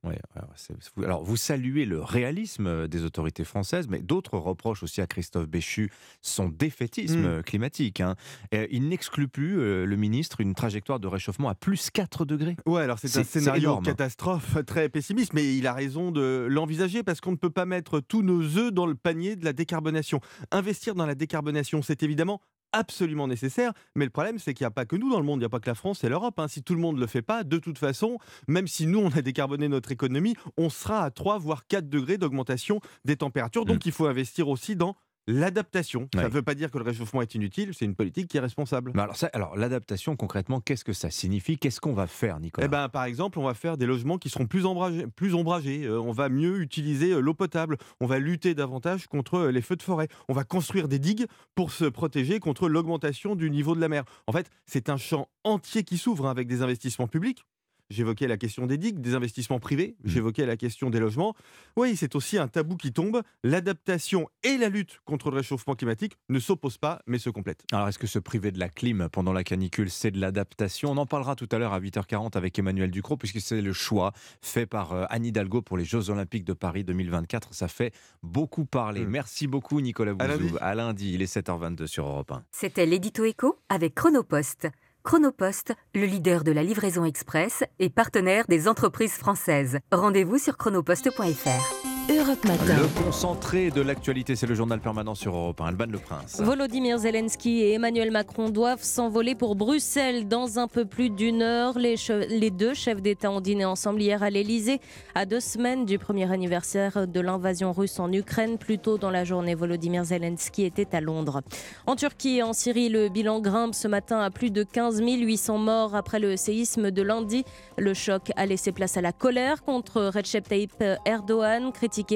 alors, 1.03 1.25
vous 1.25 1.37
saluez 1.37 1.87
le 1.87 2.01
réalisme 2.01 2.69
euh, 2.69 2.87
des 2.87 3.05
autorités 3.05 3.43
françaises, 3.43 3.89
mais 3.89 3.99
d'autres 3.99 4.39
reprochent 4.39 4.85
aussi 4.85 5.01
à 5.01 5.09
Christophe 5.09 5.49
Béchu 5.49 5.91
son 6.21 6.49
défaitisme 6.49 7.39
mmh. 7.39 7.43
climatique. 7.43 8.01
Hein. 8.01 8.15
il 8.53 8.89
n'exclut 8.89 9.27
plus, 9.27 9.59
euh, 9.59 9.85
le 9.85 9.97
ministre, 9.97 10.41
une 10.41 10.55
trajectoire 10.55 11.01
de 11.01 11.09
réchauffement 11.09 11.49
à 11.49 11.57
plus 11.57 11.91
4 11.91 12.25
degrés. 12.25 12.57
Ouais, 12.65 12.83
alors 12.83 13.01
c'est 13.01 13.17
un 13.17 13.25
scénario 13.25 13.79
catastrophe 13.79 14.65
très 14.67 14.89
pessimiste, 14.89 15.33
mais 15.33 15.57
il 15.57 15.67
a 15.67 15.73
raison 15.73 16.13
de 16.13 16.47
l'envisager 16.49 17.03
parce 17.03 17.21
qu'on 17.21 17.33
ne 17.33 17.37
peut 17.37 17.51
pas 17.51 17.67
mettre 17.67 17.99
tous 17.99 18.23
nos 18.23 18.41
œufs 18.57 18.73
dans 18.73 18.87
le 18.87 18.95
panier 18.95 19.35
de 19.35 19.45
la 19.45 19.53
décarbonation. 19.53 20.21
Investir 20.53 20.92
dans 20.95 21.07
la 21.07 21.15
décarbonation, 21.15 21.83
c'est 21.83 22.03
évidemment 22.03 22.41
absolument 22.73 23.29
nécessaire. 23.29 23.73
Mais 23.95 24.05
le 24.05 24.11
problème, 24.11 24.39
c'est 24.39 24.55
qu'il 24.55 24.65
n'y 24.65 24.69
a 24.69 24.73
pas 24.73 24.87
que 24.87 24.97
nous 24.97 25.11
dans 25.11 25.21
le 25.21 25.27
monde, 25.27 25.39
il 25.39 25.43
n'y 25.43 25.47
a 25.47 25.51
pas 25.51 25.61
que 25.61 25.69
la 25.69 25.75
France 25.75 26.03
et 26.05 26.09
l'Europe. 26.09 26.39
Hein. 26.39 26.49
Si 26.49 26.63
tout 26.63 26.75
le 26.75 26.81
monde 26.81 26.97
ne 26.97 27.01
le 27.01 27.07
fait 27.07 27.23
pas, 27.23 27.45
de 27.45 27.59
toute 27.59 27.79
façon, 27.79 28.19
même 28.49 28.67
si 28.67 28.87
nous, 28.87 28.99
on 28.99 29.11
a 29.11 29.23
décarboné 29.23 29.69
notre 29.69 29.93
économie, 29.93 30.35
on 30.57 30.71
sera 30.71 31.05
à 31.05 31.11
3 31.11 31.39
voire 31.39 31.67
4 31.67 31.89
degrés 31.89 32.19
d'augmentation 32.19 32.81
des 33.05 33.17
températures. 33.17 33.65
Donc, 33.65 33.85
mmh. 33.85 33.89
il 33.89 33.93
faut 33.93 34.07
investir 34.07 34.49
aussi 34.49 34.75
dans 34.77 34.97
L'adaptation, 35.29 36.09
ça 36.13 36.25
ne 36.25 36.29
veut 36.29 36.43
pas 36.43 36.57
dire 36.57 36.71
que 36.71 36.79
le 36.79 36.85
réchauffement 36.85 37.23
est 37.23 37.35
inutile, 37.37 37.75
c'est 37.75 37.85
une 37.85 37.95
politique 37.95 38.27
qui 38.27 38.39
est 38.39 38.41
responsable. 38.41 38.93
alors, 38.99 39.15
alors 39.33 39.57
l'adaptation, 39.57 40.17
concrètement, 40.17 40.61
qu'est-ce 40.61 40.85
que 40.85 40.93
ça 40.93 41.11
signifie? 41.11 41.59
Qu'est-ce 41.59 41.81
qu'on 41.81 41.93
va 41.93 42.09
faire, 42.09 42.41
Nicolas? 42.41 42.67
Eh 42.67 42.69
ben, 42.69 42.89
Par 42.89 43.05
exemple, 43.05 43.39
on 43.39 43.45
va 43.45 43.55
faire 43.55 43.77
des 43.77 43.87
logements 43.87 44.19
qui 44.19 44.31
seront 44.31 44.47
plus 44.47 44.67
ombragés. 44.67 45.07
Plus 45.15 45.35
ombragés. 45.35 45.85
Euh, 45.85 46.01
on 46.01 46.11
va 46.11 46.29
mieux 46.29 46.61
utiliser 46.61 47.13
euh, 47.13 47.21
l'eau 47.21 47.35
potable. 47.35 47.77
On 48.01 48.07
va 48.07 48.19
lutter 48.19 48.55
davantage 48.55 49.07
contre 49.07 49.35
euh, 49.35 49.53
les 49.53 49.63
feux 49.63 49.77
de 49.77 49.83
forêt. 49.83 50.09
On 50.29 50.33
va 50.33 50.43
construire 50.43 50.89
des 50.89 50.99
digues 50.99 51.27
pour 51.55 51.71
se 51.71 51.85
protéger 51.85 52.41
contre 52.41 52.69
l'augmentation 52.69 53.37
du 53.37 53.49
niveau 53.49 53.77
de 53.77 53.81
la 53.81 53.89
mer. 53.89 54.05
En 54.27 54.33
fait, 54.33 54.51
c'est 54.67 54.89
un 54.89 54.97
champ 54.97 55.29
entier 55.45 55.85
qui 55.85 55.99
s'ouvre 55.99 56.27
hein, 56.27 56.31
avec 56.31 56.49
des 56.49 56.63
investissements 56.63 57.07
publics 57.07 57.45
J'évoquais 57.93 58.27
la 58.27 58.39
question 58.39 58.67
des 58.67 58.79
digues, 58.79 59.01
des 59.01 59.15
investissements 59.15 59.61
privés, 59.61 59.97
mmh. 60.03 60.09
j'évoquais 60.09 60.47
la 60.47 60.57
question 60.57 60.89
des 60.89 60.99
logements. 60.99 61.35
Oui, 61.77 61.95
c'est 61.95 62.15
aussi 62.15 62.39
un 62.39 62.49
tabou 62.49 62.77
qui 62.77 62.93
tombe. 62.93 63.21
L'adaptation 63.45 64.29
et 64.43 64.57
la 64.57 64.71
lutte 64.71 65.01
contre 65.05 65.31
le 65.31 65.37
réchauffement 65.37 65.75
climatique 65.75 66.17
ne 66.31 66.39
s'opposent 66.39 66.79
pas, 66.79 67.03
mais 67.07 67.19
se 67.19 67.29
complètent. 67.29 67.65
Alors, 67.71 67.89
est-ce 67.89 67.99
que 67.99 68.07
se 68.07 68.19
priver 68.19 68.51
de 68.51 68.59
la 68.59 68.71
clim 68.71 69.09
pendant 69.13 69.35
la 69.35 69.45
canicule, 69.45 69.91
c'est 69.91 70.11
de 70.11 70.19
l'adaptation? 70.19 70.93
On 70.93 70.97
en 70.97 71.07
parlera 71.07 71.37
tout 71.37 71.49
à 71.53 71.59
l'heure 71.59 71.75
à 71.75 71.81
8h40 71.81 72.35
avec 72.37 72.59
Emmanuel 72.59 72.91
Ducrot, 72.91 73.19
puisque 73.19 73.41
c'est 73.41 73.61
le 73.61 73.75
choix 73.75 74.13
fait 74.41 74.65
par 74.65 74.93
euh, 74.93 75.05
Anne 75.11 75.27
Hidalgo 75.27 75.61
pour 75.61 75.77
les 75.77 75.85
Jeux 75.85 76.09
Olympiques 76.09 76.45
de 76.45 76.55
Paris 76.55 76.85
2024. 76.85 77.53
Ça 77.53 77.69
fait 77.69 77.93
beaucoup 78.23 78.65
parler. 78.65 79.05
Mmh. 79.05 79.11
Merci 79.11 79.47
beaucoup, 79.47 79.83
Nicolas 79.83 80.15
Bouzou. 80.15 80.57
À 80.61 80.75
lundi. 80.75 81.13
il 81.13 81.21
est 81.21 81.35
7h22 81.35 81.87
sur 81.87 82.07
Europe 82.07 82.33
1. 82.33 82.45
C'était 82.51 82.87
l'édito 82.87 83.25
écho 83.25 83.59
avec 83.69 83.95
Chronopost. 83.95 84.69
Chronopost, 85.05 85.75
le 85.95 86.07
leader 86.07 86.45
de 86.45 86.53
la 86.53 86.63
livraison 86.63 87.05
express 87.05 87.65
et 87.79 87.91
partenaire 87.91 88.45
des 88.49 88.69
entreprises 88.69 89.15
françaises. 89.15 89.79
Rendez-vous 89.91 90.39
sur 90.39 90.57
chronopost.fr. 90.57 91.92
Europe 92.19 92.45
Matin. 92.45 92.77
Le 92.77 93.05
concentré 93.05 93.71
de 93.71 93.81
l'actualité, 93.81 94.37
c'est 94.37 94.47
le 94.47 94.55
journal 94.55 94.81
permanent 94.81 95.15
sur 95.15 95.35
Europe 95.35 95.63
1. 95.63 95.67
Alban 95.67 95.87
Le 95.89 95.99
Prince. 95.99 96.41
Volodymyr 96.43 96.99
Zelensky 96.99 97.61
et 97.61 97.73
Emmanuel 97.73 98.11
Macron 98.11 98.51
doivent 98.51 98.83
s'envoler 98.83 99.35
pour 99.35 99.57
Bruxelles 99.57 100.29
dans 100.29 100.59
un 100.59 100.69
peu 100.69 100.85
plus 100.85 101.09
d'une 101.09 101.41
heure. 101.41 101.79
Les, 101.79 101.95
les 102.29 102.51
deux 102.51 102.75
chefs 102.75 103.01
d'État 103.01 103.31
ont 103.31 103.41
dîné 103.41 103.65
ensemble 103.65 104.03
hier 104.03 104.23
à 104.23 104.29
l'Elysée, 104.29 104.81
à 105.15 105.25
deux 105.25 105.41
semaines 105.41 105.87
du 105.87 105.99
premier 105.99 106.31
anniversaire 106.31 107.07
de 107.09 107.21
l'invasion 107.21 107.73
russe 107.73 107.99
en 107.99 108.13
Ukraine. 108.13 108.59
Plus 108.59 108.79
tôt 108.79 108.99
dans 108.99 109.11
la 109.11 109.25
journée, 109.25 109.55
Volodymyr 109.55 110.05
Zelensky 110.05 110.65
était 110.65 110.95
à 110.95 111.01
Londres. 111.01 111.41
En 111.87 111.97
Turquie 111.97 112.39
et 112.39 112.43
en 112.43 112.53
Syrie, 112.53 112.91
le 112.91 113.09
bilan 113.09 113.41
grimpe 113.41 113.75
ce 113.75 113.89
matin 113.89 114.21
à 114.21 114.31
plus 114.31 114.51
de 114.51 114.65
15 114.65 115.01
800 115.01 115.57
morts 115.57 115.95
après 115.95 116.19
le 116.19 116.37
séisme 116.37 116.91
de 116.91 117.01
lundi. 117.03 117.45
Le 117.79 117.95
choc 117.95 118.33
a 118.37 118.45
laissé 118.45 118.71
place 118.71 118.99
à 118.99 119.01
la 119.01 119.13
colère 119.13 119.63
contre 119.63 120.11
Recep 120.15 120.47
Tayyip 120.47 120.85
Erdogan, 121.07 121.73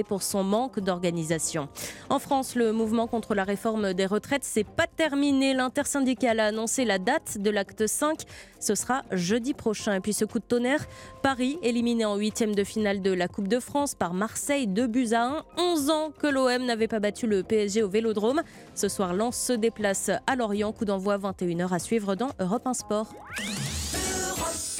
pour 0.09 0.23
son 0.23 0.43
manque 0.43 0.81
d'organisation. 0.81 1.69
En 2.11 2.19
France, 2.19 2.55
le 2.55 2.73
mouvement 2.73 3.07
contre 3.07 3.35
la 3.35 3.45
réforme 3.45 3.95
des 3.95 4.07
retraites 4.07 4.45
s'est 4.45 4.65
pas 4.65 4.87
terminé. 4.87 5.55
L'intersyndicale 5.55 6.41
a 6.41 6.47
annoncé 6.47 6.85
la 6.85 6.99
date 6.99 7.39
de 7.39 7.51
l'acte 7.51 7.87
5. 7.87 8.23
Ce 8.61 8.75
sera 8.75 9.03
jeudi 9.13 9.55
prochain. 9.55 9.95
Et 9.95 10.01
puis 10.01 10.13
ce 10.13 10.25
coup 10.25 10.39
de 10.39 10.45
tonnerre, 10.45 10.85
Paris 11.23 11.59
éliminé 11.63 12.05
en 12.05 12.17
huitième 12.17 12.55
de 12.55 12.65
finale 12.65 13.03
de 13.03 13.13
la 13.13 13.29
Coupe 13.29 13.49
de 13.49 13.61
France 13.61 13.95
par 13.95 14.15
Marseille, 14.15 14.67
2 14.67 14.87
buts 14.87 15.13
à 15.13 15.25
1. 15.25 15.45
11 15.59 15.91
ans 15.91 16.11
que 16.19 16.27
l'OM 16.27 16.65
n'avait 16.65 16.89
pas 16.89 17.01
battu 17.01 17.27
le 17.27 17.43
PSG 17.43 17.83
au 17.83 17.89
Vélodrome. 17.89 18.43
Ce 18.75 18.89
soir, 18.89 19.15
Lens 19.15 19.37
se 19.37 19.53
déplace 19.53 20.11
à 20.27 20.37
Lorient. 20.37 20.73
Coup 20.73 20.85
d'envoi 20.85 21.19
21h 21.19 21.73
à 21.73 21.79
suivre 21.79 22.15
dans 22.15 22.31
Europe 22.41 22.67
1 22.67 22.75
Sport. 22.75 23.15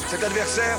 Cet 0.09 0.23
adversaire, 0.23 0.79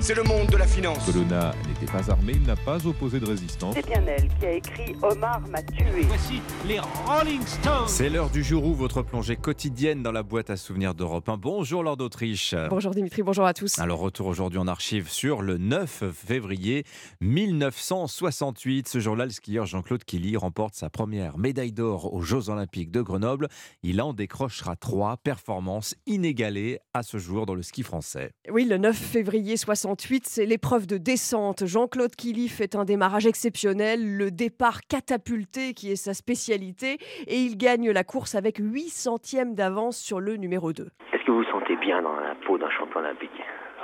c'est 0.00 0.14
le 0.14 0.22
monde 0.22 0.46
de 0.46 0.56
la 0.56 0.66
finance. 0.66 1.04
Colonna 1.04 1.54
n'était 1.68 1.92
pas 1.92 2.10
armé, 2.10 2.32
il 2.36 2.42
n'a 2.44 2.56
pas 2.56 2.86
opposé 2.86 3.20
de 3.20 3.26
résistance. 3.26 3.74
C'est 3.74 3.86
bien 3.86 4.02
elle 4.06 4.28
qui 4.38 4.46
a 4.46 4.52
écrit 4.52 4.96
Omar 5.02 5.42
m'a 5.48 5.62
tué. 5.62 6.02
Voici 6.08 6.40
les 6.66 6.80
Rolling 6.80 7.42
Stones. 7.46 7.88
C'est 7.88 8.08
l'heure 8.08 8.30
du 8.30 8.42
jour 8.42 8.64
où 8.64 8.74
votre 8.74 9.02
plongée 9.02 9.36
quotidienne 9.36 10.02
dans 10.02 10.12
la 10.12 10.22
boîte 10.22 10.48
à 10.48 10.56
souvenirs 10.56 10.94
d'Europe 10.94 11.28
1. 11.28 11.36
Bonjour 11.36 11.82
Lord 11.82 11.98
d'Autriche. 11.98 12.54
Bonjour 12.70 12.92
Dimitri, 12.92 13.22
bonjour 13.22 13.44
à 13.44 13.52
tous. 13.52 13.78
Alors 13.78 13.98
retour 13.98 14.28
aujourd'hui 14.28 14.58
en 14.58 14.66
archive 14.66 15.10
sur 15.10 15.42
le 15.42 15.58
9 15.58 16.04
février 16.10 16.84
1968. 17.20 18.88
Ce 18.88 18.98
jour-là, 18.98 19.26
le 19.26 19.30
skieur 19.30 19.66
Jean-Claude 19.66 20.04
Killy 20.04 20.38
remporte 20.38 20.74
sa 20.74 20.88
première 20.88 21.36
médaille 21.36 21.72
d'or 21.72 22.14
aux 22.14 22.22
Jeux 22.22 22.48
Olympiques 22.48 22.90
de 22.90 23.02
Grenoble. 23.02 23.48
Il 23.82 24.00
en 24.00 24.14
décrochera 24.14 24.74
trois 24.74 25.18
performances 25.18 25.94
inégalées 26.06 26.78
à 26.94 27.02
ce 27.02 27.18
jour 27.18 27.44
dans 27.44 27.54
le 27.54 27.62
ski 27.62 27.82
français. 27.82 28.05
Oui, 28.50 28.64
le 28.64 28.78
9 28.78 28.94
février 28.94 29.56
68, 29.56 30.26
c'est 30.26 30.46
l'épreuve 30.46 30.86
de 30.86 30.98
descente. 30.98 31.66
Jean-Claude 31.66 32.14
Killy 32.14 32.48
fait 32.48 32.74
un 32.74 32.84
démarrage 32.84 33.26
exceptionnel, 33.26 34.16
le 34.16 34.30
départ 34.30 34.80
catapulté 34.88 35.74
qui 35.74 35.90
est 35.90 35.96
sa 35.96 36.14
spécialité, 36.14 36.98
et 37.26 37.36
il 37.36 37.56
gagne 37.56 37.90
la 37.90 38.04
course 38.04 38.34
avec 38.34 38.58
8 38.58 38.88
centièmes 38.88 39.54
d'avance 39.54 39.98
sur 39.98 40.20
le 40.20 40.36
numéro 40.36 40.72
2. 40.72 40.88
Est-ce 41.12 41.24
que 41.24 41.30
vous 41.30 41.38
vous 41.38 41.50
sentez 41.50 41.76
bien 41.76 42.02
dans 42.02 42.16
la 42.16 42.34
peau 42.46 42.58
d'un 42.58 42.70
champion 42.70 43.00
olympique? 43.00 43.30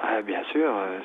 Ah, 0.03 0.23
Bien 0.23 0.43
sûr, 0.53 0.71
euh, 0.77 0.99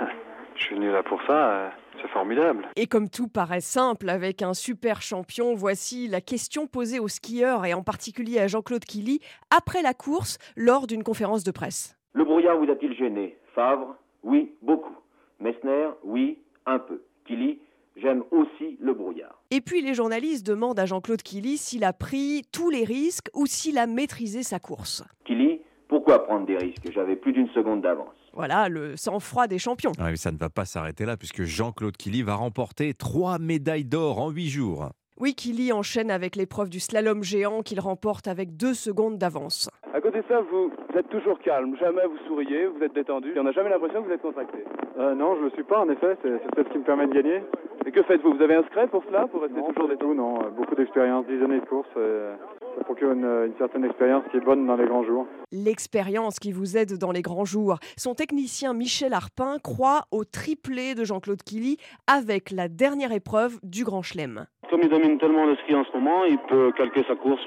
je 0.56 0.62
suis 0.64 0.74
venu 0.74 0.90
là 0.90 1.02
pour 1.02 1.20
ça. 1.26 1.50
Euh, 1.50 1.68
c'est 2.00 2.08
formidable. 2.10 2.68
Et 2.76 2.86
comme 2.86 3.08
tout 3.08 3.28
paraît 3.28 3.60
simple 3.60 4.08
avec 4.08 4.42
un 4.42 4.54
super 4.54 5.02
champion, 5.02 5.54
voici 5.54 6.06
la 6.08 6.20
question 6.20 6.66
posée 6.66 7.00
aux 7.00 7.08
skieurs 7.08 7.64
et 7.66 7.74
en 7.74 7.82
particulier 7.82 8.38
à 8.38 8.46
Jean-Claude 8.46 8.84
Killy 8.84 9.20
après 9.56 9.82
la 9.82 9.94
course 9.94 10.38
lors 10.56 10.86
d'une 10.86 11.02
conférence 11.02 11.44
de 11.44 11.50
presse. 11.50 11.97
Le 12.12 12.24
brouillard 12.24 12.58
vous 12.58 12.70
a-t-il 12.70 12.94
gêné? 12.96 13.36
Favre 13.54 13.96
Oui, 14.22 14.52
beaucoup. 14.62 14.96
Messner 15.40 15.88
Oui, 16.04 16.38
un 16.66 16.78
peu. 16.78 17.02
Killy 17.26 17.58
J'aime 18.00 18.22
aussi 18.30 18.76
le 18.80 18.94
brouillard. 18.94 19.42
Et 19.50 19.60
puis 19.60 19.80
les 19.82 19.92
journalistes 19.92 20.46
demandent 20.46 20.78
à 20.78 20.86
Jean-Claude 20.86 21.20
Killy 21.20 21.58
s'il 21.58 21.82
a 21.82 21.92
pris 21.92 22.42
tous 22.52 22.70
les 22.70 22.84
risques 22.84 23.28
ou 23.34 23.46
s'il 23.46 23.76
a 23.76 23.88
maîtrisé 23.88 24.44
sa 24.44 24.60
course. 24.60 25.02
Killy, 25.24 25.62
pourquoi 25.88 26.24
prendre 26.24 26.46
des 26.46 26.56
risques? 26.56 26.88
J'avais 26.92 27.16
plus 27.16 27.32
d'une 27.32 27.48
seconde 27.48 27.82
d'avance. 27.82 28.14
Voilà, 28.32 28.68
le 28.68 28.96
sang-froid 28.96 29.48
des 29.48 29.58
champions. 29.58 29.90
Ah 29.98 30.14
ça 30.14 30.30
ne 30.30 30.36
va 30.36 30.48
pas 30.48 30.64
s'arrêter 30.64 31.06
là, 31.06 31.16
puisque 31.16 31.42
Jean-Claude 31.42 31.96
Killy 31.96 32.22
va 32.22 32.36
remporter 32.36 32.94
trois 32.94 33.40
médailles 33.40 33.84
d'or 33.84 34.20
en 34.20 34.30
huit 34.30 34.48
jours. 34.48 34.90
Oui, 35.20 35.34
Killy 35.34 35.72
enchaîne 35.72 36.12
avec 36.12 36.36
l'épreuve 36.36 36.70
du 36.70 36.78
slalom 36.78 37.24
géant 37.24 37.62
qu'il 37.62 37.80
remporte 37.80 38.28
avec 38.28 38.56
deux 38.56 38.74
secondes 38.74 39.18
d'avance. 39.18 39.68
À 39.92 40.00
côté 40.00 40.18
de 40.18 40.24
ça, 40.28 40.40
vous, 40.48 40.70
êtes 40.96 41.08
toujours 41.08 41.40
calme, 41.40 41.76
jamais 41.76 42.02
vous 42.06 42.18
souriez, 42.28 42.66
vous 42.66 42.80
êtes 42.84 42.94
détendu, 42.94 43.32
et 43.34 43.40
on 43.40 43.42
n'a 43.42 43.50
jamais 43.50 43.70
l'impression 43.70 44.00
que 44.00 44.06
vous 44.06 44.14
êtes 44.14 44.22
contracté. 44.22 44.58
Euh, 44.96 45.16
non, 45.16 45.34
je 45.34 45.40
ne 45.40 45.44
le 45.46 45.50
suis 45.50 45.64
pas, 45.64 45.80
en 45.80 45.88
effet, 45.88 46.16
c'est 46.22 46.30
peut-être 46.30 46.68
ce 46.68 46.72
qui 46.72 46.78
me 46.78 46.84
permet 46.84 47.08
de 47.08 47.14
gagner. 47.14 47.42
Et 47.84 47.90
que 47.90 48.02
faites-vous? 48.04 48.34
Vous 48.34 48.42
avez 48.42 48.54
un 48.54 48.62
secret 48.62 48.86
pour 48.86 49.02
cela, 49.08 49.26
pour 49.26 49.42
rester 49.42 49.60
toujours 49.60 49.88
détendu? 49.88 50.14
Non, 50.14 50.40
euh, 50.40 50.50
beaucoup 50.50 50.76
d'expérience, 50.76 51.26
dix 51.26 51.42
années 51.42 51.58
de 51.58 51.66
course, 51.66 51.88
euh, 51.96 52.36
ça 52.76 52.84
procure 52.84 53.10
une, 53.10 53.24
une, 53.24 53.54
certaine 53.58 53.84
expérience 53.86 54.22
qui 54.30 54.36
est 54.36 54.44
bonne 54.44 54.66
dans 54.68 54.76
les 54.76 54.86
grands 54.86 55.04
jours. 55.04 55.26
L'expérience 55.50 56.38
qui 56.38 56.52
vous 56.52 56.76
aide 56.76 56.96
dans 56.96 57.10
les 57.10 57.22
grands 57.22 57.44
jours. 57.44 57.78
Son 57.96 58.14
technicien 58.14 58.72
Michel 58.72 59.12
Arpin 59.12 59.56
croit 59.64 60.02
au 60.12 60.24
triplé 60.24 60.94
de 60.94 61.02
Jean-Claude 61.02 61.42
Killy 61.42 61.76
avec 62.06 62.52
la 62.52 62.68
dernière 62.68 63.10
épreuve 63.10 63.58
du 63.64 63.82
Grand 63.82 64.02
Chelem. 64.02 64.46
Comme 64.70 64.82
il 64.82 64.88
domine 64.88 65.18
tellement 65.18 65.46
le 65.46 65.56
ski 65.56 65.74
en 65.74 65.84
ce 65.84 65.92
moment, 65.96 66.24
il 66.24 66.38
peut 66.38 66.72
calquer 66.76 67.02
sa 67.08 67.14
course 67.14 67.44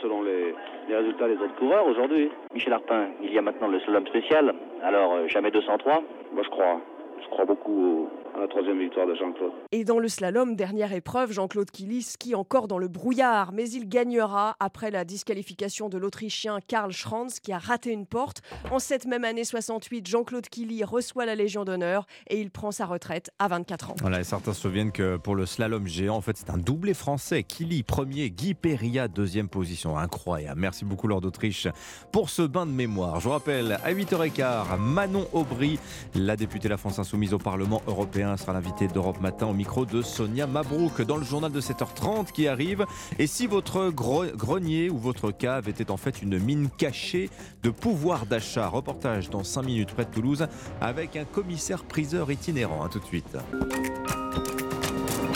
selon 0.00 0.22
les, 0.22 0.54
les 0.88 0.96
résultats 0.96 1.28
des 1.28 1.34
autres 1.34 1.54
coureurs 1.56 1.86
aujourd'hui. 1.86 2.30
Michel 2.52 2.72
Arpin, 2.72 3.08
il 3.22 3.32
y 3.32 3.38
a 3.38 3.42
maintenant 3.42 3.68
le 3.68 3.78
slalom 3.80 4.06
spécial, 4.06 4.52
alors 4.82 5.14
euh, 5.14 5.28
jamais 5.28 5.50
203 5.50 6.02
Moi 6.32 6.42
je 6.42 6.50
crois. 6.50 6.80
Je 7.22 7.28
crois 7.30 7.44
beaucoup 7.44 8.08
à 8.34 8.40
la 8.40 8.48
troisième 8.48 8.78
victoire 8.78 9.06
de 9.06 9.14
Jean-Claude. 9.14 9.52
Et 9.70 9.84
dans 9.84 9.98
le 9.98 10.08
slalom, 10.08 10.56
dernière 10.56 10.92
épreuve, 10.92 11.32
Jean-Claude 11.32 11.70
Killy 11.70 12.02
skie 12.02 12.34
encore 12.34 12.66
dans 12.66 12.78
le 12.78 12.88
brouillard, 12.88 13.52
mais 13.52 13.68
il 13.70 13.88
gagnera 13.88 14.56
après 14.58 14.90
la 14.90 15.04
disqualification 15.04 15.88
de 15.88 15.98
l'Autrichien 15.98 16.58
Karl 16.66 16.90
Schranz 16.92 17.40
qui 17.42 17.52
a 17.52 17.58
raté 17.58 17.90
une 17.90 18.06
porte. 18.06 18.42
En 18.70 18.78
cette 18.78 19.06
même 19.06 19.24
année 19.24 19.44
68, 19.44 20.06
Jean-Claude 20.06 20.48
Killy 20.48 20.82
reçoit 20.82 21.26
la 21.26 21.34
Légion 21.34 21.64
d'honneur 21.64 22.06
et 22.28 22.40
il 22.40 22.50
prend 22.50 22.72
sa 22.72 22.86
retraite 22.86 23.30
à 23.38 23.48
24 23.48 23.90
ans. 23.90 23.94
Voilà, 24.00 24.20
et 24.20 24.24
certains 24.24 24.52
se 24.52 24.62
souviennent 24.62 24.92
que 24.92 25.16
pour 25.16 25.34
le 25.34 25.46
slalom 25.46 25.86
géant, 25.86 26.16
en 26.16 26.20
fait, 26.20 26.36
c'est 26.36 26.50
un 26.50 26.58
doublé 26.58 26.94
français. 26.94 27.42
Killy 27.42 27.82
premier, 27.82 28.30
Guy 28.30 28.54
Perria 28.54 29.08
deuxième 29.08 29.48
position. 29.48 29.96
Incroyable. 29.96 30.60
Merci 30.60 30.84
beaucoup 30.84 31.06
Lord 31.06 31.20
d'Autriche 31.20 31.68
pour 32.10 32.30
ce 32.30 32.42
bain 32.42 32.66
de 32.66 32.72
mémoire. 32.72 33.20
Je 33.20 33.24
vous 33.24 33.32
rappelle, 33.32 33.78
à 33.84 33.92
8h15, 33.92 34.78
Manon 34.78 35.26
Aubry, 35.32 35.78
la 36.14 36.36
députée 36.36 36.68
de 36.68 36.70
la 36.70 36.78
France 36.78 36.98
Insoumise 36.98 37.11
au 37.32 37.38
Parlement 37.38 37.82
européen 37.86 38.36
sera 38.36 38.54
l'invité 38.54 38.88
d'Europe 38.88 39.20
Matin 39.20 39.46
au 39.46 39.52
micro 39.52 39.84
de 39.84 40.00
Sonia 40.00 40.46
Mabrouk 40.46 41.02
dans 41.02 41.18
le 41.18 41.24
journal 41.24 41.52
de 41.52 41.60
7h30 41.60 42.32
qui 42.32 42.48
arrive. 42.48 42.86
Et 43.18 43.26
si 43.26 43.46
votre 43.46 43.90
grenier 43.90 44.88
ou 44.88 44.96
votre 44.96 45.30
cave 45.30 45.68
était 45.68 45.90
en 45.90 45.98
fait 45.98 46.22
une 46.22 46.38
mine 46.38 46.68
cachée 46.70 47.28
de 47.62 47.70
pouvoir 47.70 48.24
d'achat, 48.24 48.66
reportage 48.66 49.28
dans 49.28 49.44
5 49.44 49.62
minutes 49.62 49.92
près 49.92 50.06
de 50.06 50.10
Toulouse 50.10 50.46
avec 50.80 51.16
un 51.16 51.24
commissaire 51.24 51.84
priseur 51.84 52.30
itinérant. 52.30 52.82
A 52.82 52.88
tout 52.88 52.98
de 52.98 53.04
suite. 53.04 53.36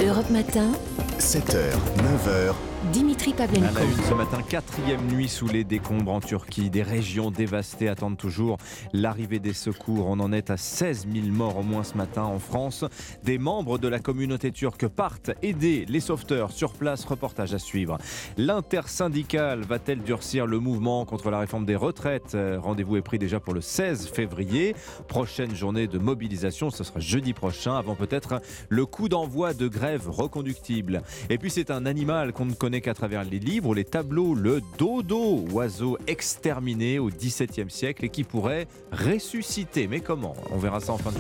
Europe 0.01 0.31
Matin. 0.31 0.73
7h, 1.19 1.73
9h. 1.99 2.76
Dimitri 2.92 3.33
Pavlenko. 3.33 3.64
À 3.66 3.72
la 3.72 3.85
une 3.85 4.03
ce 4.09 4.14
matin, 4.14 4.38
quatrième 4.42 5.07
nuit 5.07 5.29
sous 5.29 5.49
les 5.49 5.64
décombres 5.64 6.12
en 6.12 6.20
Turquie. 6.20 6.70
Des 6.70 6.83
régions 6.83 7.31
dévastées 7.31 7.88
attendent 7.88 8.16
toujours 8.16 8.59
l'arrivée 8.92 9.38
des 9.38 9.53
secours. 9.53 10.07
On 10.09 10.20
en 10.20 10.33
est 10.33 10.51
à 10.51 10.57
16 10.57 11.07
000 11.12 11.27
morts 11.29 11.59
au 11.59 11.62
moins 11.62 11.83
ce 11.85 11.96
matin 11.96 12.22
en 12.22 12.38
France. 12.38 12.85
Des 13.25 13.38
membres 13.38 13.79
de 13.79 13.88
la 13.88 13.99
communauté 13.99 14.53
turque 14.53 14.87
partent 14.88 15.31
aider 15.42 15.85
les 15.88 16.01
sauveteurs 16.01 16.53
sur 16.53 16.72
place. 16.72 17.05
Reportage 17.05 17.55
à 17.55 17.59
suivre. 17.59 17.99
L'intersyndicale 18.37 19.62
va-t-elle 19.62 20.03
durcir 20.03 20.46
le 20.46 20.59
mouvement 20.59 21.05
contre 21.05 21.31
la 21.31 21.40
réforme 21.40 21.66
des 21.66 21.77
retraites? 21.77 22.35
Euh, 22.35 22.59
Rendez-vous 22.61 22.96
est 22.96 23.03
pris 23.03 23.18
déjà 23.18 23.40
pour 23.40 23.55
le 23.55 23.61
16 23.61 24.09
février. 24.09 24.75
Prochaine 25.09 25.55
journée 25.55 25.87
de 25.87 25.99
mobilisation, 25.99 26.70
ce 26.70 26.85
sera 26.85 27.01
jeudi 27.01 27.33
prochain, 27.33 27.77
avant 27.77 27.94
peut-être 27.94 28.40
le 28.68 28.87
coup 28.87 29.09
d'envoi 29.09 29.55
de 29.55 29.68
grève 29.68 30.09
reconductible. 30.09 31.03
Et 31.31 31.38
puis 31.38 31.51
c'est 31.51 31.70
un 31.70 31.87
animal 31.87 32.33
qu'on 32.33 32.46
ne 32.46 32.55
connaît 32.55 32.76
qu'à 32.81 32.95
travers 32.95 33.25
les 33.25 33.39
livres 33.39 33.75
les 33.75 33.85
tableaux, 33.85 34.35
le 34.35 34.61
dodo, 34.79 35.45
oiseau 35.53 35.99
exterminé 36.07 36.99
au 36.99 37.09
XVIIe 37.09 37.71
siècle 37.71 38.05
et 38.05 38.09
qui 38.09 38.25
pourrait 38.25 38.67
ressusciter. 38.93 39.87
Mais 39.87 40.01
comment? 40.01 40.35
On 40.51 40.59
verra 40.59 40.81
ça 40.81 40.93
en 40.93 40.99
fin 40.99 41.12
de 41.12 41.19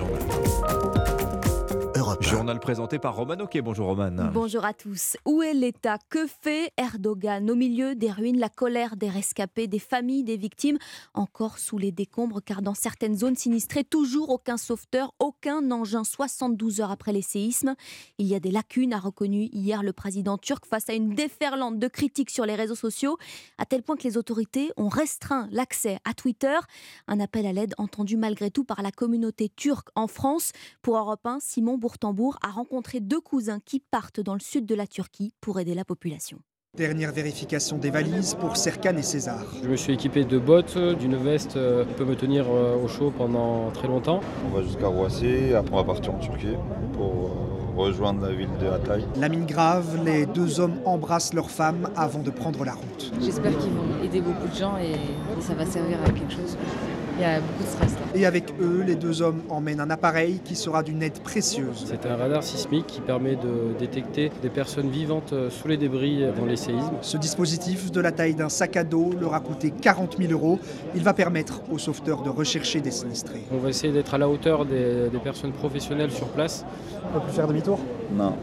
Journal 2.20 2.58
présenté 2.60 2.98
par 2.98 3.14
Roman 3.14 3.36
Ok. 3.40 3.60
Bonjour 3.60 3.86
Roman. 3.86 4.30
Bonjour 4.32 4.64
à 4.64 4.72
tous. 4.72 5.16
Où 5.24 5.42
est 5.42 5.52
l'État? 5.52 5.98
Que 6.08 6.26
fait 6.26 6.72
Erdogan? 6.76 7.50
Au 7.50 7.54
milieu 7.54 7.94
des 7.94 8.10
ruines, 8.10 8.38
la 8.38 8.48
colère 8.48 8.96
des 8.96 9.08
rescapés, 9.08 9.66
des 9.66 9.78
familles 9.78 10.24
des 10.24 10.36
victimes, 10.36 10.78
encore 11.14 11.58
sous 11.58 11.78
les 11.78 11.92
décombres, 11.92 12.40
car 12.44 12.62
dans 12.62 12.74
certaines 12.74 13.16
zones 13.16 13.36
sinistrées, 13.36 13.84
toujours 13.84 14.30
aucun 14.30 14.56
sauveteur, 14.56 15.12
aucun 15.18 15.70
engin 15.70 16.04
72 16.04 16.80
heures 16.80 16.90
après 16.90 17.12
les 17.12 17.22
séismes. 17.22 17.74
Il 18.18 18.26
y 18.26 18.34
a 18.34 18.40
des 18.40 18.50
lacunes, 18.50 18.92
a 18.92 18.98
reconnu 18.98 19.48
hier 19.52 19.82
le 19.82 19.92
président 19.92 20.38
turc 20.38 20.64
face 20.66 20.88
à 20.88 20.94
une 20.94 21.14
déferlante 21.14 21.78
de 21.78 21.88
critiques 21.88 22.30
sur 22.30 22.46
les 22.46 22.54
réseaux 22.54 22.74
sociaux, 22.74 23.18
à 23.58 23.66
tel 23.66 23.82
point 23.82 23.96
que 23.96 24.04
les 24.04 24.16
autorités 24.16 24.72
ont 24.76 24.88
restreint 24.88 25.48
l'accès 25.50 25.98
à 26.04 26.14
Twitter. 26.14 26.58
Un 27.08 27.20
appel 27.20 27.46
à 27.46 27.52
l'aide 27.52 27.74
entendu 27.78 28.16
malgré 28.16 28.50
tout 28.50 28.64
par 28.64 28.82
la 28.82 28.90
communauté 28.90 29.50
turque 29.54 29.88
en 29.94 30.06
France. 30.06 30.52
Pour 30.82 30.96
Europe 30.96 31.24
1, 31.24 31.38
Simon 31.40 31.78
Bourton 31.78 32.05
A 32.42 32.50
rencontré 32.50 33.00
deux 33.00 33.20
cousins 33.20 33.58
qui 33.64 33.80
partent 33.80 34.20
dans 34.20 34.34
le 34.34 34.40
sud 34.40 34.64
de 34.64 34.76
la 34.76 34.86
Turquie 34.86 35.32
pour 35.40 35.58
aider 35.58 35.74
la 35.74 35.84
population. 35.84 36.38
Dernière 36.76 37.10
vérification 37.10 37.78
des 37.78 37.90
valises 37.90 38.36
pour 38.38 38.56
Serkan 38.56 38.96
et 38.96 39.02
César. 39.02 39.44
Je 39.60 39.68
me 39.68 39.74
suis 39.76 39.94
équipé 39.94 40.24
de 40.24 40.38
bottes, 40.38 40.78
d'une 40.78 41.16
veste 41.16 41.56
euh, 41.56 41.84
qui 41.84 41.94
peut 41.94 42.04
me 42.04 42.14
tenir 42.14 42.44
euh, 42.48 42.76
au 42.76 42.86
chaud 42.86 43.12
pendant 43.16 43.70
très 43.72 43.88
longtemps. 43.88 44.20
On 44.46 44.54
va 44.54 44.62
jusqu'à 44.62 44.86
Roissy, 44.86 45.52
après 45.54 45.72
on 45.72 45.78
va 45.78 45.84
partir 45.84 46.14
en 46.14 46.18
Turquie 46.18 46.56
pour 46.92 47.10
euh, 47.10 47.80
rejoindre 47.80 48.20
la 48.20 48.32
ville 48.32 48.56
de 48.60 48.66
Hatay. 48.66 49.04
La 49.16 49.28
mine 49.28 49.46
grave, 49.46 50.04
les 50.04 50.26
deux 50.26 50.60
hommes 50.60 50.78
embrassent 50.84 51.34
leur 51.34 51.50
femme 51.50 51.90
avant 51.96 52.20
de 52.20 52.30
prendre 52.30 52.64
la 52.64 52.74
route. 52.74 53.12
J'espère 53.20 53.56
qu'ils 53.58 53.72
vont 53.72 54.04
aider 54.04 54.20
beaucoup 54.20 54.46
de 54.46 54.54
gens 54.54 54.76
et, 54.76 54.92
et 54.92 55.40
ça 55.40 55.54
va 55.54 55.66
servir 55.66 55.98
à 56.04 56.10
quelque 56.10 56.32
chose. 56.32 56.56
Il 57.16 57.22
y 57.22 57.24
a 57.24 57.40
beaucoup 57.40 57.62
de 57.62 57.68
stress 57.68 57.92
là. 57.92 57.98
Et 58.14 58.26
avec 58.26 58.44
eux, 58.60 58.82
les 58.86 58.94
deux 58.94 59.22
hommes 59.22 59.42
emmènent 59.48 59.80
un 59.80 59.90
appareil 59.90 60.40
qui 60.44 60.54
sera 60.54 60.82
d'une 60.82 61.02
aide 61.02 61.18
précieuse. 61.20 61.84
C'est 61.86 62.06
un 62.06 62.16
radar 62.16 62.42
sismique 62.42 62.86
qui 62.86 63.00
permet 63.00 63.36
de 63.36 63.74
détecter 63.78 64.30
des 64.42 64.48
personnes 64.48 64.90
vivantes 64.90 65.34
sous 65.50 65.68
les 65.68 65.76
débris 65.76 66.24
dans 66.36 66.44
les 66.44 66.56
séismes. 66.56 66.96
Ce 67.00 67.16
dispositif, 67.16 67.90
de 67.90 68.00
la 68.00 68.12
taille 68.12 68.34
d'un 68.34 68.48
sac 68.48 68.76
à 68.76 68.84
dos, 68.84 69.12
leur 69.18 69.34
a 69.34 69.40
coûté 69.40 69.70
40 69.70 70.16
000 70.18 70.32
euros. 70.32 70.58
Il 70.94 71.02
va 71.02 71.14
permettre 71.14 71.62
aux 71.70 71.78
sauveteurs 71.78 72.22
de 72.22 72.30
rechercher 72.30 72.80
des 72.80 72.90
sinistrés. 72.90 73.44
On 73.50 73.58
va 73.58 73.70
essayer 73.70 73.92
d'être 73.92 74.14
à 74.14 74.18
la 74.18 74.28
hauteur 74.28 74.64
des, 74.66 75.08
des 75.10 75.18
personnes 75.18 75.52
professionnelles 75.52 76.10
sur 76.12 76.28
place. 76.28 76.64
On 77.10 77.18
peut 77.18 77.26
plus 77.26 77.34
faire 77.34 77.46
demi-tour? 77.46 77.78
Non. 78.12 78.34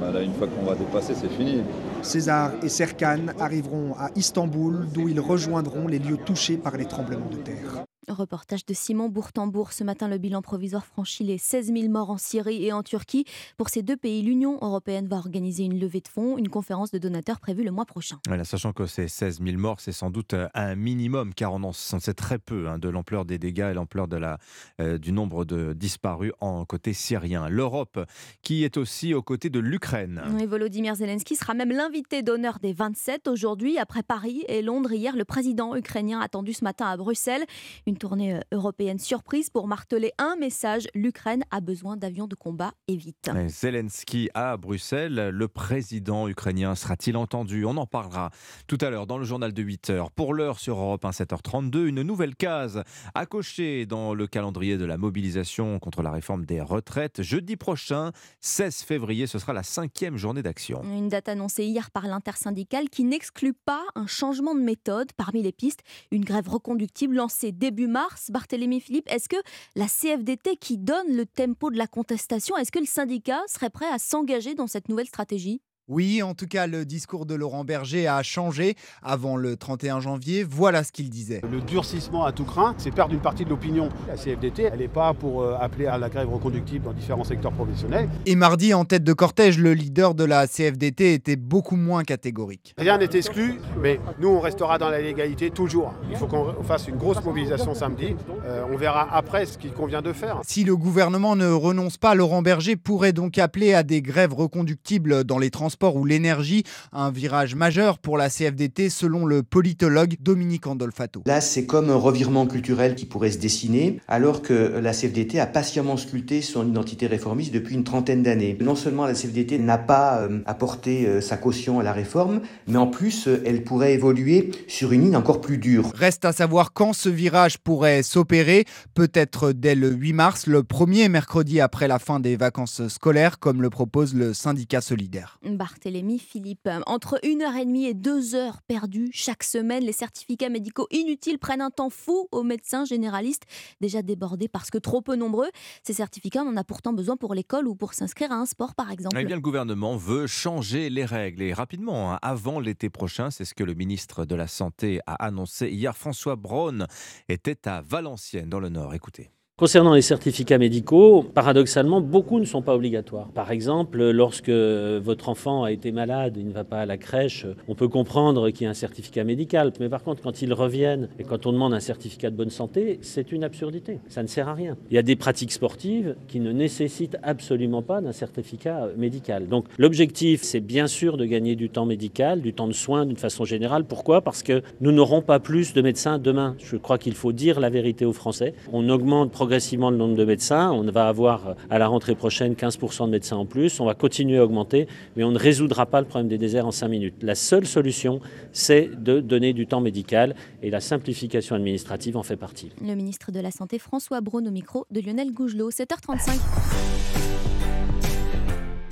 Bah 0.00 0.10
là, 0.12 0.22
une 0.22 0.32
fois 0.34 0.46
qu'on 0.46 0.64
va 0.64 0.74
dépasser, 0.74 1.14
c'est 1.14 1.30
fini. 1.30 1.62
César 2.02 2.52
et 2.62 2.68
Serkan 2.68 3.26
arriveront 3.38 3.94
à 3.98 4.10
Istanbul, 4.14 4.86
d'où 4.92 5.08
ils 5.08 5.20
rejoindront 5.20 5.88
les 5.88 5.98
lieux 5.98 6.18
touchés 6.18 6.56
par 6.56 6.76
les 6.76 6.86
tremblements 6.86 7.28
de 7.30 7.36
terre. 7.36 7.84
Reportage 8.12 8.66
de 8.66 8.74
Simon 8.74 9.08
Bourtambourg. 9.08 9.72
Ce 9.72 9.84
matin, 9.84 10.08
le 10.08 10.18
bilan 10.18 10.42
provisoire 10.42 10.84
franchit 10.84 11.24
les 11.24 11.38
16 11.38 11.72
000 11.72 11.88
morts 11.88 12.10
en 12.10 12.18
Syrie 12.18 12.64
et 12.64 12.72
en 12.72 12.82
Turquie. 12.82 13.24
Pour 13.56 13.68
ces 13.68 13.82
deux 13.82 13.96
pays, 13.96 14.22
l'Union 14.22 14.58
européenne 14.60 15.06
va 15.08 15.16
organiser 15.16 15.64
une 15.64 15.78
levée 15.78 16.00
de 16.00 16.08
fonds, 16.08 16.38
une 16.38 16.48
conférence 16.48 16.90
de 16.90 16.98
donateurs 16.98 17.40
prévue 17.40 17.64
le 17.64 17.70
mois 17.70 17.86
prochain. 17.86 18.18
Voilà, 18.26 18.44
sachant 18.44 18.72
que 18.72 18.86
ces 18.86 19.08
16 19.08 19.40
000 19.42 19.58
morts, 19.58 19.80
c'est 19.80 19.92
sans 19.92 20.10
doute 20.10 20.34
un 20.54 20.74
minimum, 20.74 21.34
car 21.34 21.52
on 21.52 21.62
en 21.62 21.72
sait 21.72 22.14
très 22.14 22.38
peu 22.38 22.68
hein, 22.68 22.78
de 22.78 22.88
l'ampleur 22.88 23.24
des 23.24 23.38
dégâts 23.38 23.68
et 23.70 23.74
l'ampleur 23.74 24.08
de 24.08 24.16
la, 24.16 24.38
euh, 24.80 24.98
du 24.98 25.12
nombre 25.12 25.44
de 25.44 25.72
disparus 25.72 26.32
en 26.40 26.64
côté 26.64 26.92
syrien. 26.92 27.48
L'Europe, 27.48 27.98
qui 28.42 28.64
est 28.64 28.76
aussi 28.76 29.14
aux 29.14 29.22
côtés 29.22 29.50
de 29.50 29.60
l'Ukraine. 29.60 30.22
Oui, 30.34 30.46
Volodymyr 30.46 30.94
Zelensky 30.94 31.36
sera 31.36 31.54
même 31.54 31.70
l'invité 31.70 32.22
d'honneur 32.22 32.58
des 32.60 32.72
27 32.72 33.28
aujourd'hui, 33.28 33.78
après 33.78 34.02
Paris 34.02 34.44
et 34.48 34.62
Londres. 34.62 34.92
Hier, 34.92 35.16
le 35.16 35.24
président 35.24 35.74
ukrainien 35.76 36.20
attendu 36.20 36.52
ce 36.52 36.64
matin 36.64 36.86
à 36.86 36.96
Bruxelles. 36.96 37.44
Une 37.86 37.96
tournée 38.00 38.32
euh, 38.32 38.40
européenne 38.50 38.98
surprise 38.98 39.50
pour 39.50 39.68
marteler 39.68 40.10
un 40.16 40.34
message 40.36 40.88
l'Ukraine 40.94 41.44
a 41.50 41.60
besoin 41.60 41.98
d'avions 41.98 42.26
de 42.26 42.34
combat 42.34 42.72
et 42.88 42.96
vite. 42.96 43.30
Zelensky 43.46 44.30
à 44.32 44.56
Bruxelles, 44.56 45.28
le 45.28 45.48
président 45.48 46.26
ukrainien 46.26 46.74
sera-t-il 46.74 47.16
entendu? 47.18 47.66
On 47.66 47.76
en 47.76 47.86
parlera 47.86 48.30
tout 48.66 48.78
à 48.80 48.88
l'heure 48.88 49.06
dans 49.06 49.18
le 49.18 49.24
journal 49.24 49.52
de 49.52 49.62
8 49.62 49.90
h 49.90 50.06
Pour 50.16 50.32
l'heure 50.32 50.58
sur 50.58 50.78
Europe 50.78 51.04
1 51.04 51.10
7h32, 51.10 51.86
une 51.86 52.00
nouvelle 52.00 52.34
case 52.36 52.82
à 53.14 53.26
cocher 53.26 53.84
dans 53.84 54.14
le 54.14 54.26
calendrier 54.26 54.78
de 54.78 54.86
la 54.86 54.96
mobilisation 54.96 55.78
contre 55.78 56.02
la 56.02 56.10
réforme 56.10 56.46
des 56.46 56.62
retraites. 56.62 57.20
Jeudi 57.20 57.56
prochain, 57.56 58.12
16 58.40 58.76
février, 58.80 59.26
ce 59.26 59.38
sera 59.38 59.52
la 59.52 59.62
cinquième 59.62 60.16
journée 60.16 60.42
d'action. 60.42 60.82
Une 60.84 61.10
date 61.10 61.28
annoncée 61.28 61.64
hier 61.64 61.90
par 61.90 62.06
l'intersyndicale 62.06 62.88
qui 62.88 63.04
n'exclut 63.04 63.52
pas 63.52 63.84
un 63.94 64.06
changement 64.06 64.54
de 64.54 64.60
méthode. 64.60 65.12
Parmi 65.18 65.42
les 65.42 65.52
pistes, 65.52 65.80
une 66.10 66.24
grève 66.24 66.48
reconductible 66.48 67.16
lancée 67.16 67.52
début 67.52 67.79
mars. 67.86 68.30
Barthélémy 68.30 68.80
Philippe, 68.80 69.10
est-ce 69.10 69.28
que 69.28 69.36
la 69.76 69.86
CFDT 69.86 70.56
qui 70.56 70.78
donne 70.78 71.14
le 71.14 71.26
tempo 71.26 71.70
de 71.70 71.78
la 71.78 71.86
contestation, 71.86 72.56
est-ce 72.56 72.72
que 72.72 72.78
le 72.78 72.86
syndicat 72.86 73.40
serait 73.46 73.70
prêt 73.70 73.90
à 73.90 73.98
s'engager 73.98 74.54
dans 74.54 74.66
cette 74.66 74.88
nouvelle 74.88 75.06
stratégie? 75.06 75.62
Oui, 75.90 76.22
en 76.22 76.34
tout 76.34 76.46
cas, 76.46 76.68
le 76.68 76.84
discours 76.84 77.26
de 77.26 77.34
Laurent 77.34 77.64
Berger 77.64 78.06
a 78.06 78.22
changé 78.22 78.76
avant 79.02 79.36
le 79.36 79.56
31 79.56 79.98
janvier. 79.98 80.44
Voilà 80.48 80.84
ce 80.84 80.92
qu'il 80.92 81.10
disait. 81.10 81.40
Le 81.50 81.60
durcissement 81.60 82.24
à 82.24 82.30
tout 82.30 82.44
craint, 82.44 82.76
c'est 82.78 82.92
perdre 82.92 83.12
une 83.12 83.20
partie 83.20 83.44
de 83.44 83.50
l'opinion. 83.50 83.88
La 84.06 84.14
CFDT, 84.14 84.70
elle 84.72 84.78
n'est 84.78 84.86
pas 84.86 85.12
pour 85.14 85.42
euh, 85.42 85.56
appeler 85.60 85.86
à 85.86 85.98
la 85.98 86.08
grève 86.08 86.32
reconductible 86.32 86.84
dans 86.84 86.92
différents 86.92 87.24
secteurs 87.24 87.50
professionnels. 87.50 88.08
Et 88.24 88.36
mardi, 88.36 88.72
en 88.72 88.84
tête 88.84 89.02
de 89.02 89.12
cortège, 89.12 89.58
le 89.58 89.74
leader 89.74 90.14
de 90.14 90.22
la 90.22 90.46
CFDT 90.46 91.12
était 91.12 91.34
beaucoup 91.34 91.74
moins 91.74 92.04
catégorique. 92.04 92.72
Rien 92.78 92.96
n'est 92.96 93.10
exclu, 93.12 93.60
mais 93.82 93.98
nous, 94.20 94.28
on 94.28 94.38
restera 94.38 94.78
dans 94.78 94.90
la 94.90 95.00
légalité 95.00 95.50
toujours. 95.50 95.92
Il 96.08 96.16
faut 96.16 96.28
qu'on 96.28 96.62
fasse 96.62 96.86
une 96.86 96.98
grosse 96.98 97.24
mobilisation 97.24 97.74
samedi. 97.74 98.14
Euh, 98.44 98.62
on 98.72 98.76
verra 98.76 99.08
après 99.12 99.44
ce 99.44 99.58
qu'il 99.58 99.72
convient 99.72 100.02
de 100.02 100.12
faire. 100.12 100.38
Si 100.44 100.62
le 100.62 100.76
gouvernement 100.76 101.34
ne 101.34 101.50
renonce 101.50 101.96
pas, 101.96 102.14
Laurent 102.14 102.42
Berger 102.42 102.76
pourrait 102.76 103.12
donc 103.12 103.38
appeler 103.38 103.74
à 103.74 103.82
des 103.82 104.02
grèves 104.02 104.34
reconductibles 104.34 105.24
dans 105.24 105.38
les 105.38 105.50
transports 105.50 105.79
ou 105.88 106.04
l'énergie, 106.04 106.62
un 106.92 107.10
virage 107.10 107.54
majeur 107.54 107.98
pour 107.98 108.18
la 108.18 108.28
CFDT 108.28 108.90
selon 108.90 109.24
le 109.24 109.42
politologue 109.42 110.16
Dominique 110.20 110.66
Andolfato. 110.66 111.22
Là, 111.26 111.40
c'est 111.40 111.64
comme 111.64 111.90
un 111.90 111.96
revirement 111.96 112.46
culturel 112.46 112.94
qui 112.94 113.06
pourrait 113.06 113.30
se 113.30 113.38
dessiner, 113.38 114.00
alors 114.08 114.42
que 114.42 114.52
la 114.52 114.92
CFDT 114.92 115.40
a 115.40 115.46
patiemment 115.46 115.96
sculpté 115.96 116.42
son 116.42 116.68
identité 116.68 117.06
réformiste 117.06 117.52
depuis 117.52 117.74
une 117.74 117.84
trentaine 117.84 118.22
d'années. 118.22 118.56
Non 118.60 118.74
seulement 118.74 119.06
la 119.06 119.14
CFDT 119.14 119.58
n'a 119.58 119.78
pas 119.78 120.20
euh, 120.20 120.40
apporté 120.46 121.06
euh, 121.06 121.20
sa 121.20 121.36
caution 121.36 121.80
à 121.80 121.82
la 121.82 121.92
réforme, 121.92 122.42
mais 122.66 122.76
en 122.76 122.86
plus, 122.86 123.26
euh, 123.26 123.42
elle 123.46 123.64
pourrait 123.64 123.94
évoluer 123.94 124.50
sur 124.68 124.92
une 124.92 125.04
ligne 125.04 125.16
encore 125.16 125.40
plus 125.40 125.58
dure. 125.58 125.90
Reste 125.94 126.24
à 126.24 126.32
savoir 126.32 126.72
quand 126.72 126.92
ce 126.92 127.08
virage 127.08 127.58
pourrait 127.58 128.02
s'opérer, 128.02 128.64
peut-être 128.94 129.52
dès 129.52 129.74
le 129.74 129.90
8 129.90 130.12
mars, 130.12 130.46
le 130.46 130.62
premier 130.62 131.08
mercredi 131.08 131.60
après 131.60 131.88
la 131.88 131.98
fin 131.98 132.20
des 132.20 132.36
vacances 132.36 132.86
scolaires, 132.88 133.38
comme 133.38 133.62
le 133.62 133.70
propose 133.70 134.14
le 134.14 134.34
syndicat 134.34 134.80
solidaire. 134.80 135.38
Barthélémy 135.70 136.18
Philippe. 136.18 136.68
Entre 136.86 137.20
une 137.24 137.42
heure 137.42 137.54
et 137.54 137.64
demie 137.64 137.86
et 137.86 137.94
deux 137.94 138.34
heures 138.34 138.60
perdues 138.62 139.10
chaque 139.12 139.44
semaine, 139.44 139.84
les 139.84 139.92
certificats 139.92 140.48
médicaux 140.48 140.88
inutiles 140.90 141.38
prennent 141.38 141.60
un 141.60 141.70
temps 141.70 141.90
fou 141.90 142.26
aux 142.32 142.42
médecins 142.42 142.84
généralistes, 142.84 143.44
déjà 143.80 144.02
débordés 144.02 144.48
parce 144.48 144.70
que 144.70 144.78
trop 144.78 145.00
peu 145.00 145.14
nombreux. 145.14 145.48
Ces 145.84 145.92
certificats, 145.92 146.42
on 146.42 146.48
en 146.48 146.56
a 146.56 146.64
pourtant 146.64 146.92
besoin 146.92 147.16
pour 147.16 147.34
l'école 147.34 147.68
ou 147.68 147.76
pour 147.76 147.94
s'inscrire 147.94 148.32
à 148.32 148.36
un 148.36 148.46
sport, 148.46 148.74
par 148.74 148.90
exemple. 148.90 149.16
Eh 149.20 149.24
bien, 149.24 149.36
le 149.36 149.42
gouvernement 149.42 149.96
veut 149.96 150.26
changer 150.26 150.90
les 150.90 151.04
règles 151.04 151.42
et 151.42 151.52
rapidement, 151.52 152.14
hein, 152.14 152.18
avant 152.20 152.58
l'été 152.58 152.90
prochain. 152.90 153.30
C'est 153.30 153.44
ce 153.44 153.54
que 153.54 153.62
le 153.62 153.74
ministre 153.74 154.24
de 154.24 154.34
la 154.34 154.48
Santé 154.48 154.98
a 155.06 155.24
annoncé 155.24 155.68
hier. 155.68 155.96
François 155.96 156.34
Braun 156.34 156.86
était 157.28 157.68
à 157.68 157.80
Valenciennes, 157.80 158.50
dans 158.50 158.60
le 158.60 158.70
Nord. 158.70 158.94
Écoutez. 158.94 159.30
Concernant 159.60 159.92
les 159.92 160.00
certificats 160.00 160.56
médicaux, 160.56 161.22
paradoxalement, 161.22 162.00
beaucoup 162.00 162.40
ne 162.40 162.46
sont 162.46 162.62
pas 162.62 162.74
obligatoires. 162.74 163.28
Par 163.28 163.50
exemple, 163.50 164.02
lorsque 164.08 164.48
votre 164.48 165.28
enfant 165.28 165.64
a 165.64 165.70
été 165.70 165.92
malade, 165.92 166.38
il 166.38 166.48
ne 166.48 166.52
va 166.52 166.64
pas 166.64 166.78
à 166.78 166.86
la 166.86 166.96
crèche, 166.96 167.44
on 167.68 167.74
peut 167.74 167.86
comprendre 167.88 168.48
qu'il 168.48 168.64
y 168.64 168.66
a 168.66 168.70
un 168.70 168.72
certificat 168.72 169.22
médical. 169.22 169.70
Mais 169.78 169.90
par 169.90 170.02
contre, 170.02 170.22
quand 170.22 170.40
ils 170.40 170.54
reviennent 170.54 171.10
et 171.18 171.24
quand 171.24 171.44
on 171.44 171.52
demande 171.52 171.74
un 171.74 171.80
certificat 171.80 172.30
de 172.30 172.36
bonne 172.36 172.48
santé, 172.48 173.00
c'est 173.02 173.32
une 173.32 173.44
absurdité. 173.44 173.98
Ça 174.08 174.22
ne 174.22 174.28
sert 174.28 174.48
à 174.48 174.54
rien. 174.54 174.78
Il 174.90 174.94
y 174.94 174.98
a 174.98 175.02
des 175.02 175.14
pratiques 175.14 175.52
sportives 175.52 176.16
qui 176.26 176.40
ne 176.40 176.52
nécessitent 176.52 177.18
absolument 177.22 177.82
pas 177.82 178.00
d'un 178.00 178.12
certificat 178.12 178.88
médical. 178.96 179.46
Donc 179.46 179.66
l'objectif, 179.76 180.42
c'est 180.42 180.60
bien 180.60 180.86
sûr 180.86 181.18
de 181.18 181.26
gagner 181.26 181.54
du 181.54 181.68
temps 181.68 181.84
médical, 181.84 182.40
du 182.40 182.54
temps 182.54 182.66
de 182.66 182.72
soins 182.72 183.04
d'une 183.04 183.18
façon 183.18 183.44
générale. 183.44 183.84
Pourquoi? 183.84 184.22
Parce 184.22 184.42
que 184.42 184.62
nous 184.80 184.90
n'aurons 184.90 185.20
pas 185.20 185.38
plus 185.38 185.74
de 185.74 185.82
médecins 185.82 186.18
demain. 186.18 186.56
Je 186.64 186.78
crois 186.78 186.96
qu'il 186.96 187.12
faut 187.12 187.32
dire 187.32 187.60
la 187.60 187.68
vérité 187.68 188.06
aux 188.06 188.14
Français. 188.14 188.54
On 188.72 188.88
augmente 188.88 189.30
progressivement 189.30 189.49
le 189.50 189.96
nombre 189.96 190.16
de 190.16 190.24
médecins. 190.24 190.70
On 190.70 190.84
va 190.90 191.08
avoir 191.08 191.56
à 191.70 191.78
la 191.78 191.88
rentrée 191.88 192.14
prochaine 192.14 192.54
15% 192.54 193.06
de 193.06 193.10
médecins 193.10 193.36
en 193.36 193.46
plus. 193.46 193.80
On 193.80 193.84
va 193.84 193.94
continuer 193.94 194.38
à 194.38 194.44
augmenter, 194.44 194.86
mais 195.16 195.24
on 195.24 195.32
ne 195.32 195.38
résoudra 195.38 195.86
pas 195.86 196.00
le 196.00 196.06
problème 196.06 196.28
des 196.28 196.38
déserts 196.38 196.66
en 196.66 196.70
5 196.70 196.88
minutes. 196.88 197.14
La 197.22 197.34
seule 197.34 197.66
solution, 197.66 198.20
c'est 198.52 198.90
de 198.96 199.20
donner 199.20 199.52
du 199.52 199.66
temps 199.66 199.80
médical 199.80 200.34
et 200.62 200.70
la 200.70 200.80
simplification 200.80 201.56
administrative 201.56 202.16
en 202.16 202.22
fait 202.22 202.36
partie. 202.36 202.70
Le 202.80 202.94
ministre 202.94 203.32
de 203.32 203.40
la 203.40 203.50
Santé, 203.50 203.78
François 203.78 204.20
Braun, 204.20 204.46
au 204.46 204.50
micro 204.50 204.86
de 204.90 205.00
Lionel 205.00 205.32
Gougelot, 205.32 205.70
7h35. 205.70 206.99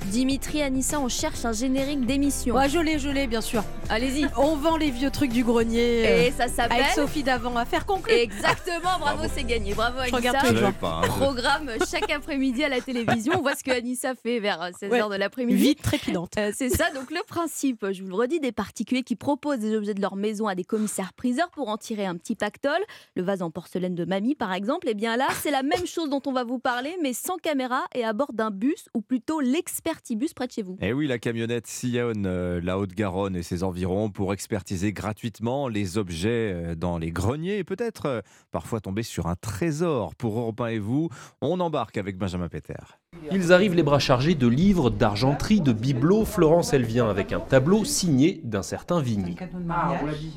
Dimitri 0.09 0.61
Anissa, 0.63 0.99
on 0.99 1.07
cherche 1.07 1.45
un 1.45 1.51
générique 1.53 2.05
d'émission. 2.05 2.55
Ouais, 2.55 2.67
je 2.67 2.79
l'ai, 2.79 2.97
je 2.97 3.09
l'ai, 3.09 3.27
bien 3.27 3.41
sûr. 3.41 3.63
Allez-y. 3.89 4.25
On 4.37 4.55
vend 4.55 4.75
les 4.75 4.89
vieux 4.89 5.11
trucs 5.11 5.31
du 5.31 5.43
grenier. 5.43 6.25
Et 6.27 6.31
ça 6.31 6.47
s'appelle 6.47 6.81
Avec 6.81 6.93
Sophie 6.93 7.21
d'avant 7.23 7.55
à 7.55 7.65
faire 7.65 7.85
conclure. 7.85 8.15
Exactement, 8.15 8.89
bravo, 8.99 9.23
c'est 9.33 9.43
gagné. 9.43 9.73
Bravo 9.75 9.99
Anissa. 9.99 10.17
regarde 10.17 10.37
tous 10.47 10.53
les 10.53 10.59
jours. 10.59 10.73
Pas, 10.73 11.01
hein, 11.01 11.01
je- 11.05 11.09
Programme 11.11 11.71
chaque 11.89 12.09
après-midi 12.11 12.63
à 12.63 12.69
la 12.69 12.81
télévision. 12.81 13.33
On 13.37 13.41
voit 13.41 13.55
ce 13.55 13.63
que 13.63 13.71
Anissa 13.71 14.15
fait 14.15 14.39
vers 14.39 14.59
16h 14.71 14.89
Ouais. 14.89 15.09
de 15.09 15.15
l'après-midi. 15.19 15.59
Vite, 15.61 15.81
trépidante. 15.81 16.33
Euh, 16.37 16.51
c'est 16.55 16.69
ça, 16.69 16.89
donc 16.91 17.11
le 17.11 17.21
principe, 17.27 17.85
je 17.91 18.01
vous 18.03 18.09
le 18.09 18.15
redis, 18.15 18.39
des 18.39 18.51
particuliers 18.51 19.03
qui 19.03 19.15
proposent 19.15 19.59
des 19.59 19.75
objets 19.75 19.93
de 19.93 20.01
leur 20.01 20.15
maison 20.15 20.47
à 20.47 20.55
des 20.55 20.63
commissaires-priseurs 20.63 21.49
pour 21.51 21.69
en 21.69 21.77
tirer 21.77 22.05
un 22.05 22.15
petit 22.15 22.35
pactole, 22.35 22.81
le 23.15 23.21
vase 23.23 23.41
en 23.43 23.51
porcelaine 23.51 23.95
de 23.95 24.05
mamie 24.05 24.33
par 24.35 24.53
exemple, 24.53 24.89
et 24.89 24.93
bien 24.95 25.17
là, 25.17 25.27
c'est 25.41 25.51
la 25.51 25.63
même 25.63 25.85
chose 25.85 26.09
dont 26.09 26.21
on 26.25 26.31
va 26.31 26.43
vous 26.43 26.59
parler, 26.59 26.95
mais 27.01 27.13
sans 27.13 27.37
caméra 27.37 27.83
et 27.93 28.03
à 28.03 28.13
bord 28.13 28.33
d'un 28.33 28.51
bus, 28.51 28.87
ou 28.95 29.01
plutôt 29.01 29.39
l'expertibus 29.99 30.33
près 30.33 30.47
de 30.47 30.51
chez 30.51 30.61
vous. 30.61 30.77
Eh 30.81 30.93
oui, 30.93 31.07
la 31.07 31.19
camionnette 31.19 31.67
sillonne 31.67 32.25
euh, 32.25 32.61
la 32.63 32.77
Haute-Garonne 32.77 33.35
et 33.35 33.43
ses 33.43 33.63
environs 33.63 34.09
pour 34.09 34.33
expertiser 34.33 34.93
gratuitement 34.93 35.67
les 35.67 35.97
objets 35.97 36.53
euh, 36.53 36.75
dans 36.75 36.97
les 36.97 37.11
greniers 37.11 37.57
et 37.57 37.63
peut-être 37.63 38.05
euh, 38.05 38.21
parfois 38.51 38.79
tomber 38.79 39.03
sur 39.03 39.27
un 39.27 39.35
trésor. 39.35 40.15
Pour 40.15 40.39
Europe 40.39 40.61
1 40.61 40.67
et 40.67 40.79
vous, 40.79 41.09
on 41.41 41.59
embarque 41.59 41.97
avec 41.97 42.17
Benjamin 42.17 42.47
Péter. 42.47 42.73
Ils 43.31 43.51
arrivent 43.51 43.75
les 43.75 43.83
bras 43.83 43.99
chargés 43.99 44.35
de 44.35 44.47
livres, 44.47 44.89
d'argenterie, 44.89 45.61
de 45.61 45.73
bibelots. 45.73 46.25
Florence, 46.25 46.73
elle 46.73 46.85
vient 46.85 47.09
avec 47.09 47.33
un 47.33 47.39
tableau 47.39 47.83
signé 47.83 48.39
d'un 48.43 48.61
certain 48.61 49.01
Vigny. 49.01 49.35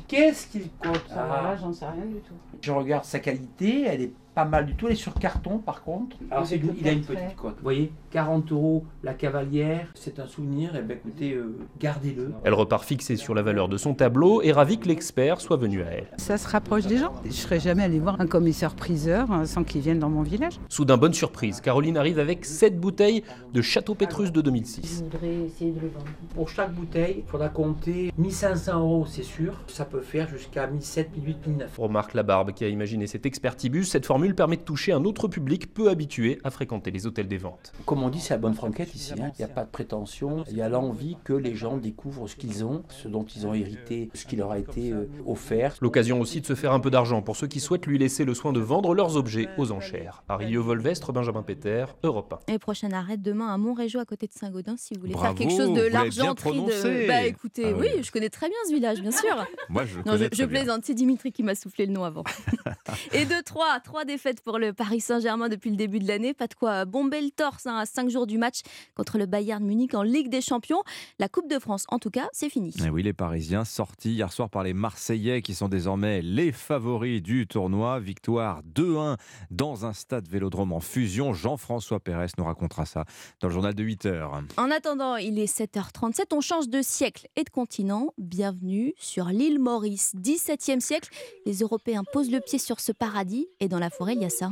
Qu'est-ce 0.07 0.47
qu'il 0.47 0.63
Ça 1.07 1.25
va, 1.25 1.41
là, 1.41 1.55
j'en 1.55 1.71
sais 1.71 1.85
rien 1.85 2.05
du 2.05 2.19
tout. 2.21 2.33
Je 2.61 2.71
regarde 2.71 3.05
sa 3.05 3.19
qualité, 3.19 3.83
elle 3.83 4.01
est 4.01 4.13
pas 4.33 4.45
mal 4.45 4.65
du 4.65 4.75
tout. 4.75 4.87
Elle 4.87 4.93
est 4.93 4.95
sur 4.95 5.13
carton 5.13 5.59
par 5.59 5.83
contre. 5.83 6.17
Alors 6.31 6.45
c'est 6.45 6.59
il 6.79 6.87
a 6.87 6.91
une 6.91 7.01
petite 7.01 7.35
cote. 7.35 7.55
Vous 7.57 7.63
voyez, 7.63 7.91
40 8.11 8.51
euros 8.51 8.85
la 9.03 9.13
cavalière. 9.13 9.87
C'est 9.95 10.19
un 10.19 10.27
souvenir. 10.27 10.75
Et 10.75 10.81
ben 10.81 10.97
écoutez, 10.97 11.33
euh, 11.33 11.57
gardez-le. 11.79 12.33
Elle 12.43 12.53
repart 12.53 12.83
fixée 12.83 13.15
sur 13.15 13.33
la 13.33 13.41
valeur 13.41 13.69
de 13.69 13.77
son 13.77 13.93
tableau 13.93 14.41
et 14.41 14.51
ravie 14.51 14.79
que 14.79 14.87
l'expert 14.87 15.41
soit 15.41 15.57
venu 15.57 15.83
à 15.83 15.91
elle. 15.91 16.07
Ça 16.17 16.37
se 16.37 16.47
rapproche 16.47 16.85
des 16.85 16.97
gens. 16.97 17.13
Je 17.25 17.31
serais 17.31 17.59
jamais 17.59 17.83
allé 17.83 17.99
voir 17.99 18.19
un 18.19 18.27
commissaire-priseur 18.27 19.31
euh, 19.31 19.45
sans 19.45 19.63
qu'il 19.63 19.81
vienne 19.81 19.99
dans 19.99 20.09
mon 20.09 20.23
village. 20.23 20.59
Soudain, 20.69 20.97
bonne 20.97 21.13
surprise, 21.13 21.61
Caroline 21.61 21.97
arrive 21.97 22.19
avec 22.19 22.45
7 22.45 22.79
bouteilles 22.79 23.23
de 23.53 23.61
Château 23.61 23.95
Pétrus 23.95 24.31
de 24.31 24.41
2006. 24.41 24.99
Je 24.99 25.03
voudrais 25.03 25.45
essayer 25.45 25.71
de 25.71 25.79
le 25.79 25.87
vendre. 25.87 26.05
Pour 26.35 26.49
chaque 26.49 26.73
bouteille, 26.73 27.23
il 27.25 27.29
faudra 27.29 27.49
compter 27.49 28.11
1500 28.17 28.79
euros, 28.79 29.05
c'est 29.07 29.23
sûr. 29.23 29.53
Ça 29.67 29.85
peut 29.85 30.01
faire 30.01 30.27
jusqu'à 30.29 30.67
1700, 30.67 31.09
1800, 31.15 31.39
1900. 31.47 31.83
Remarque 31.83 32.13
la 32.13 32.23
barbe 32.23 32.51
qui 32.53 32.63
a 32.63 32.67
imaginé 32.67 33.07
cet 33.07 33.25
expertibus, 33.25 33.89
cette 33.89 34.05
formule 34.05 34.22
permet 34.31 34.57
de 34.57 34.61
toucher 34.61 34.91
un 34.93 35.03
autre 35.05 35.27
public 35.27 35.73
peu 35.73 35.89
habitué 35.89 36.39
à 36.43 36.51
fréquenter 36.51 36.91
les 36.91 37.05
hôtels 37.05 37.27
des 37.27 37.37
ventes. 37.37 37.73
Comme 37.85 38.03
on 38.03 38.09
dit, 38.09 38.19
c'est 38.19 38.33
la 38.33 38.37
bonne 38.39 38.53
franquette 38.53 38.95
ici. 38.95 39.13
hein. 39.21 39.31
Il 39.37 39.41
n'y 39.41 39.45
a 39.45 39.53
pas 39.53 39.63
de 39.65 39.69
prétention. 39.69 40.43
Il 40.49 40.57
y 40.57 40.61
a 40.61 40.69
l'envie 40.69 41.17
que 41.23 41.33
les 41.33 41.55
gens 41.55 41.77
découvrent 41.77 42.27
ce 42.27 42.35
qu'ils 42.35 42.63
ont, 42.63 42.83
ce 42.89 43.07
dont 43.07 43.23
ils 43.35 43.45
ont 43.45 43.53
hérité, 43.53 44.09
ce 44.13 44.25
qui 44.25 44.35
leur 44.35 44.51
a 44.51 44.57
été 44.59 44.91
euh, 44.91 45.09
offert. 45.25 45.75
L'occasion 45.81 46.21
aussi 46.21 46.41
de 46.41 46.45
se 46.45 46.55
faire 46.55 46.71
un 46.71 46.79
peu 46.79 46.89
d'argent 46.89 47.21
pour 47.21 47.35
ceux 47.35 47.47
qui 47.47 47.59
souhaitent 47.59 47.85
lui 47.85 47.97
laisser 47.97 48.23
le 48.25 48.33
soin 48.33 48.53
de 48.53 48.59
vendre 48.59 48.95
leurs 48.95 49.17
objets 49.17 49.49
aux 49.57 49.71
enchères. 49.71 50.23
Harry 50.29 50.55
Volvestre, 50.55 51.11
Benjamin 51.11 51.43
Péter, 51.43 51.85
Europe 52.03 52.33
1. 52.47 52.53
Et 52.53 52.59
prochaine 52.59 52.93
arrêt 52.93 53.17
demain 53.17 53.53
à 53.53 53.57
Montrégeau 53.57 53.99
à 53.99 54.05
côté 54.05 54.27
de 54.27 54.33
Saint-Gaudin 54.33 54.75
si 54.77 54.93
vous 54.93 55.01
voulez 55.01 55.13
Bravo, 55.13 55.35
faire 55.35 55.47
quelque 55.47 55.57
chose 55.57 55.73
de 55.73 55.81
l'argenterie 55.81 56.51
prononcé. 56.51 57.03
de 57.03 57.07
bah 57.07 57.23
écoutez 57.25 57.65
Ah 57.67 57.77
oui 57.77 57.87
oui. 57.95 58.03
je 58.03 58.11
connais 58.11 58.29
très 58.29 58.47
bien 58.47 58.57
ce 58.67 58.73
village 58.73 59.01
bien 59.01 59.11
sûr 59.11 59.45
Moi, 59.69 59.85
je 59.85 59.97
non 59.99 60.47
plaisante 60.47 60.81
c'est 60.83 60.93
Dimitri 60.93 61.31
qui 61.31 61.43
m'a 61.43 61.55
soufflé 61.55 61.85
le 61.85 61.93
nom 61.93 62.03
avant 62.03 62.23
et 63.13 63.25
de 63.25 63.41
3 63.43 63.79
trois 63.83 64.05
défaites 64.13 64.41
pour 64.41 64.59
le 64.59 64.73
Paris 64.73 65.01
Saint-Germain 65.01 65.49
depuis 65.49 65.71
le 65.71 65.75
début 65.75 65.97
de 65.97 66.07
l'année 66.07 66.35
pas 66.35 66.45
de 66.45 66.53
quoi 66.53 66.85
bomber 66.85 67.19
le 67.19 67.31
torse 67.31 67.65
hein, 67.65 67.77
à 67.77 67.87
5 67.87 68.11
jours 68.11 68.27
du 68.27 68.37
match 68.37 68.59
contre 68.93 69.17
le 69.17 69.25
Bayern 69.25 69.65
Munich 69.65 69.95
en 69.95 70.03
Ligue 70.03 70.29
des 70.29 70.41
Champions 70.41 70.83
la 71.17 71.27
Coupe 71.27 71.49
de 71.49 71.57
France 71.57 71.85
en 71.87 71.97
tout 71.97 72.11
cas 72.11 72.27
c'est 72.31 72.49
fini 72.49 72.75
Eh 72.85 72.91
oui, 72.91 73.01
les 73.01 73.13
Parisiens 73.13 73.65
sortis 73.65 74.11
hier 74.11 74.31
soir 74.31 74.51
par 74.51 74.61
les 74.61 74.75
Marseillais 74.75 75.41
qui 75.41 75.55
sont 75.55 75.67
désormais 75.67 76.21
les 76.21 76.51
favoris 76.51 77.23
du 77.23 77.47
tournoi. 77.47 77.99
Victoire 77.99 78.61
2-1 78.75 79.17
dans 79.49 79.87
un 79.87 79.93
stade 79.93 80.27
vélodrome 80.27 80.73
en 80.73 80.79
fusion. 80.79 81.33
Jean-François 81.33 81.99
Pérez 81.99 82.27
nous 82.37 82.45
racontera 82.45 82.85
ça 82.85 83.05
dans 83.39 83.47
le 83.47 83.53
journal 83.55 83.73
de 83.73 83.83
8 83.83 84.05
heures. 84.05 84.43
En 84.57 84.69
attendant, 84.69 85.15
il 85.15 85.39
est 85.39 85.51
7h37, 85.51 86.25
on 86.33 86.41
change 86.41 86.69
de 86.69 86.83
siècle 86.83 87.27
et 87.35 87.43
de 87.43 87.49
continent. 87.49 88.13
Bienvenue 88.19 88.93
sur 88.99 89.25
l'île 89.29 89.57
Maurice, 89.57 90.13
17e 90.15 90.81
siècle. 90.81 91.09
Les 91.47 91.59
Européens 91.59 92.03
posent 92.11 92.29
le 92.29 92.41
pied 92.41 92.59
sur 92.59 92.79
ce 92.79 92.91
paradis 92.91 93.47
et 93.59 93.67
dans 93.67 93.79
la 93.79 93.89
forêt, 93.89 94.02
il 94.11 94.21
y 94.21 94.25
a 94.25 94.29
ça. 94.29 94.51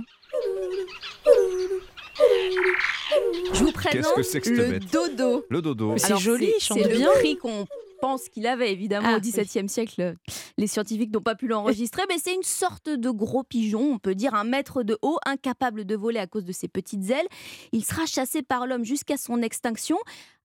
Je 3.53 3.59
vous 3.63 3.71
présente 3.71 3.91
Qu'est-ce 3.93 4.13
que 4.15 4.23
c'est 4.23 4.39
que 4.41 4.47
cette 4.47 4.57
le 4.57 4.69
bête? 4.79 4.91
dodo. 4.91 5.45
Le 5.49 5.61
dodo. 5.61 5.95
Alors, 6.03 6.19
joli, 6.19 6.53
il 6.57 6.61
chante 6.61 6.79
C'est 6.81 6.89
le 6.89 6.97
bien. 6.97 7.11
prix 7.11 7.37
qu'on 7.37 7.67
pense 8.01 8.27
qu'il 8.29 8.47
avait 8.47 8.71
évidemment 8.71 9.09
Ah, 9.13 9.17
au 9.17 9.19
XVIIe 9.19 9.69
siècle. 9.69 10.15
Les 10.57 10.67
scientifiques 10.67 11.13
n'ont 11.13 11.21
pas 11.21 11.35
pu 11.35 11.47
l'enregistrer, 11.47 12.03
mais 12.09 12.17
c'est 12.17 12.33
une 12.33 12.43
sorte 12.43 12.89
de 12.89 13.09
gros 13.09 13.43
pigeon, 13.43 13.93
on 13.93 13.99
peut 13.99 14.15
dire 14.15 14.33
un 14.33 14.43
mètre 14.43 14.83
de 14.83 14.97
haut, 15.01 15.17
incapable 15.25 15.85
de 15.85 15.95
voler 15.95 16.19
à 16.19 16.27
cause 16.27 16.45
de 16.45 16.51
ses 16.51 16.67
petites 16.67 17.09
ailes. 17.09 17.27
Il 17.71 17.85
sera 17.85 18.05
chassé 18.05 18.41
par 18.41 18.67
l'homme 18.67 18.83
jusqu'à 18.83 19.17
son 19.17 19.41
extinction, 19.41 19.97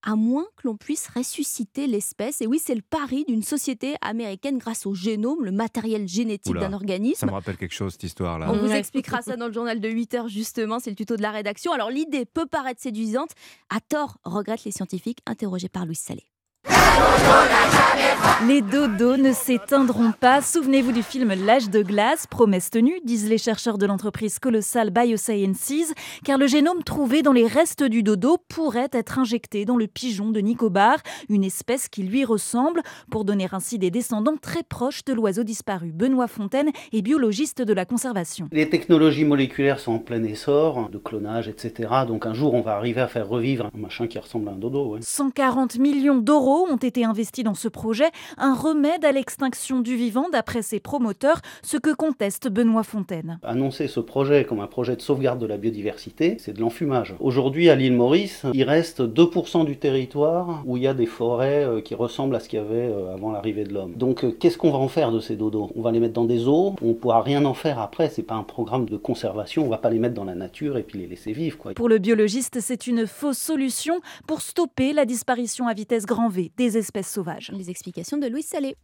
à 0.02 0.14
moins 0.14 0.46
que 0.56 0.68
l'on 0.68 0.76
puisse 0.76 1.08
ressusciter 1.08 1.86
l'espèce. 1.86 2.40
Et 2.40 2.46
oui, 2.46 2.60
c'est 2.64 2.74
le 2.74 2.82
pari 2.82 3.24
d'une 3.26 3.42
société 3.42 3.96
américaine 4.02 4.58
grâce 4.58 4.86
au 4.86 4.94
génome, 4.94 5.44
le 5.44 5.50
matériel 5.50 6.06
génétique 6.06 6.54
d'un 6.54 6.72
organisme. 6.72 7.20
Ça 7.20 7.26
me 7.26 7.32
rappelle 7.32 7.56
quelque 7.56 7.74
chose, 7.74 7.92
cette 7.92 8.04
histoire-là. 8.04 8.50
On 8.52 8.58
vous 8.58 8.70
expliquera 8.70 9.22
ça 9.22 9.36
dans 9.36 9.48
le 9.48 9.52
journal 9.52 9.80
de 9.80 9.88
8 9.88 10.14
heures 10.14 10.28
justement, 10.28 10.78
c'est 10.78 10.90
le 10.90 10.96
tuto 10.96 11.16
de 11.16 11.22
la 11.22 11.30
rédaction. 11.32 11.72
Alors 11.72 11.90
l'idée 11.90 12.24
peut 12.24 12.46
paraître 12.46 12.80
séduisante, 12.80 13.30
à 13.68 13.80
tort 13.80 14.18
regrettent 14.24 14.64
les 14.64 14.70
scientifiques 14.72 15.18
interrogés 15.26 15.68
par 15.68 15.86
Louis 15.86 15.96
Salé. 15.96 16.24
Les 18.46 18.60
dodos 18.62 19.16
ne 19.16 19.32
s'éteindront 19.32 20.12
pas. 20.12 20.40
Souvenez-vous 20.40 20.92
du 20.92 21.02
film 21.02 21.32
L'âge 21.46 21.68
de 21.68 21.82
glace, 21.82 22.28
promesse 22.28 22.70
tenue, 22.70 23.00
disent 23.04 23.28
les 23.28 23.38
chercheurs 23.38 23.76
de 23.76 23.86
l'entreprise 23.86 24.38
colossale 24.38 24.90
Biosciences, 24.90 25.92
car 26.24 26.38
le 26.38 26.46
génome 26.46 26.84
trouvé 26.84 27.22
dans 27.22 27.32
les 27.32 27.46
restes 27.46 27.82
du 27.82 28.04
dodo 28.04 28.38
pourrait 28.48 28.90
être 28.92 29.18
injecté 29.18 29.64
dans 29.64 29.76
le 29.76 29.88
pigeon 29.88 30.30
de 30.30 30.38
Nicobar, 30.40 30.98
une 31.28 31.42
espèce 31.42 31.88
qui 31.88 32.04
lui 32.04 32.24
ressemble, 32.24 32.82
pour 33.10 33.24
donner 33.24 33.48
ainsi 33.50 33.78
des 33.78 33.90
descendants 33.90 34.36
très 34.40 34.62
proches 34.62 35.04
de 35.04 35.12
l'oiseau 35.12 35.42
disparu. 35.42 35.90
Benoît 35.92 36.28
Fontaine 36.28 36.70
est 36.92 37.02
biologiste 37.02 37.62
de 37.62 37.72
la 37.72 37.84
conservation. 37.84 38.48
Les 38.52 38.68
technologies 38.68 39.24
moléculaires 39.24 39.80
sont 39.80 39.92
en 39.94 39.98
plein 39.98 40.22
essor, 40.22 40.88
de 40.90 40.98
clonage, 40.98 41.48
etc. 41.48 41.88
Donc 42.06 42.26
un 42.26 42.34
jour, 42.34 42.54
on 42.54 42.60
va 42.60 42.76
arriver 42.76 43.00
à 43.00 43.08
faire 43.08 43.28
revivre 43.28 43.70
un 43.74 43.78
machin 43.78 44.06
qui 44.06 44.18
ressemble 44.18 44.48
à 44.48 44.52
un 44.52 44.56
dodo. 44.56 44.92
ouais. 44.92 45.00
140 45.02 45.78
millions 45.78 46.18
d'euros 46.18 46.55
ont 46.64 46.76
été 46.76 47.04
investis 47.04 47.44
dans 47.44 47.54
ce 47.54 47.68
projet, 47.68 48.10
un 48.38 48.54
remède 48.54 49.04
à 49.04 49.12
l'extinction 49.12 49.80
du 49.80 49.96
vivant 49.96 50.28
d'après 50.30 50.62
ses 50.62 50.80
promoteurs, 50.80 51.40
ce 51.62 51.76
que 51.76 51.94
conteste 51.94 52.48
Benoît 52.48 52.82
Fontaine. 52.82 53.38
Annoncer 53.42 53.88
ce 53.88 54.00
projet 54.00 54.44
comme 54.44 54.60
un 54.60 54.66
projet 54.66 54.96
de 54.96 55.02
sauvegarde 55.02 55.38
de 55.38 55.46
la 55.46 55.56
biodiversité, 55.56 56.36
c'est 56.38 56.52
de 56.52 56.60
l'enfumage. 56.60 57.14
Aujourd'hui, 57.20 57.70
à 57.70 57.74
l'île 57.74 57.94
Maurice, 57.94 58.44
il 58.54 58.64
reste 58.64 59.00
2% 59.02 59.64
du 59.64 59.76
territoire 59.76 60.62
où 60.64 60.76
il 60.76 60.82
y 60.82 60.86
a 60.86 60.94
des 60.94 61.06
forêts 61.06 61.64
euh, 61.64 61.80
qui 61.80 61.94
ressemblent 61.94 62.36
à 62.36 62.40
ce 62.40 62.48
qu'il 62.48 62.58
y 62.58 62.62
avait 62.62 62.88
euh, 62.88 63.14
avant 63.14 63.32
l'arrivée 63.32 63.64
de 63.64 63.74
l'homme. 63.74 63.94
Donc, 63.94 64.24
euh, 64.24 64.30
qu'est-ce 64.30 64.58
qu'on 64.58 64.70
va 64.70 64.78
en 64.78 64.88
faire 64.88 65.12
de 65.12 65.20
ces 65.20 65.36
dodos? 65.36 65.70
On 65.76 65.82
va 65.82 65.92
les 65.92 66.00
mettre 66.00 66.14
dans 66.14 66.24
des 66.24 66.48
eaux, 66.48 66.74
on 66.82 66.88
ne 66.88 66.92
pourra 66.94 67.22
rien 67.22 67.44
en 67.44 67.54
faire 67.54 67.78
après. 67.78 68.08
C'est 68.08 68.22
pas 68.22 68.34
un 68.34 68.42
programme 68.42 68.86
de 68.86 68.96
conservation, 68.96 69.64
on 69.64 69.68
va 69.68 69.78
pas 69.78 69.90
les 69.90 69.98
mettre 69.98 70.14
dans 70.14 70.24
la 70.24 70.34
nature 70.34 70.76
et 70.78 70.82
puis 70.82 70.98
les 70.98 71.06
laisser 71.06 71.32
vivre. 71.32 71.58
Quoi. 71.58 71.74
Pour 71.74 71.88
le 71.88 71.98
biologiste, 71.98 72.60
c'est 72.60 72.86
une 72.86 73.06
fausse 73.06 73.38
solution 73.38 74.00
pour 74.26 74.40
stopper 74.40 74.92
la 74.92 75.04
disparition 75.04 75.66
à 75.66 75.74
vitesse 75.74 76.06
grand 76.06 76.28
V 76.28 76.45
des 76.56 76.76
espèces 76.78 77.10
sauvages. 77.10 77.50
Les 77.54 77.70
explications 77.70 78.18
de 78.18 78.26
Louis 78.26 78.42
Salé. 78.42 78.76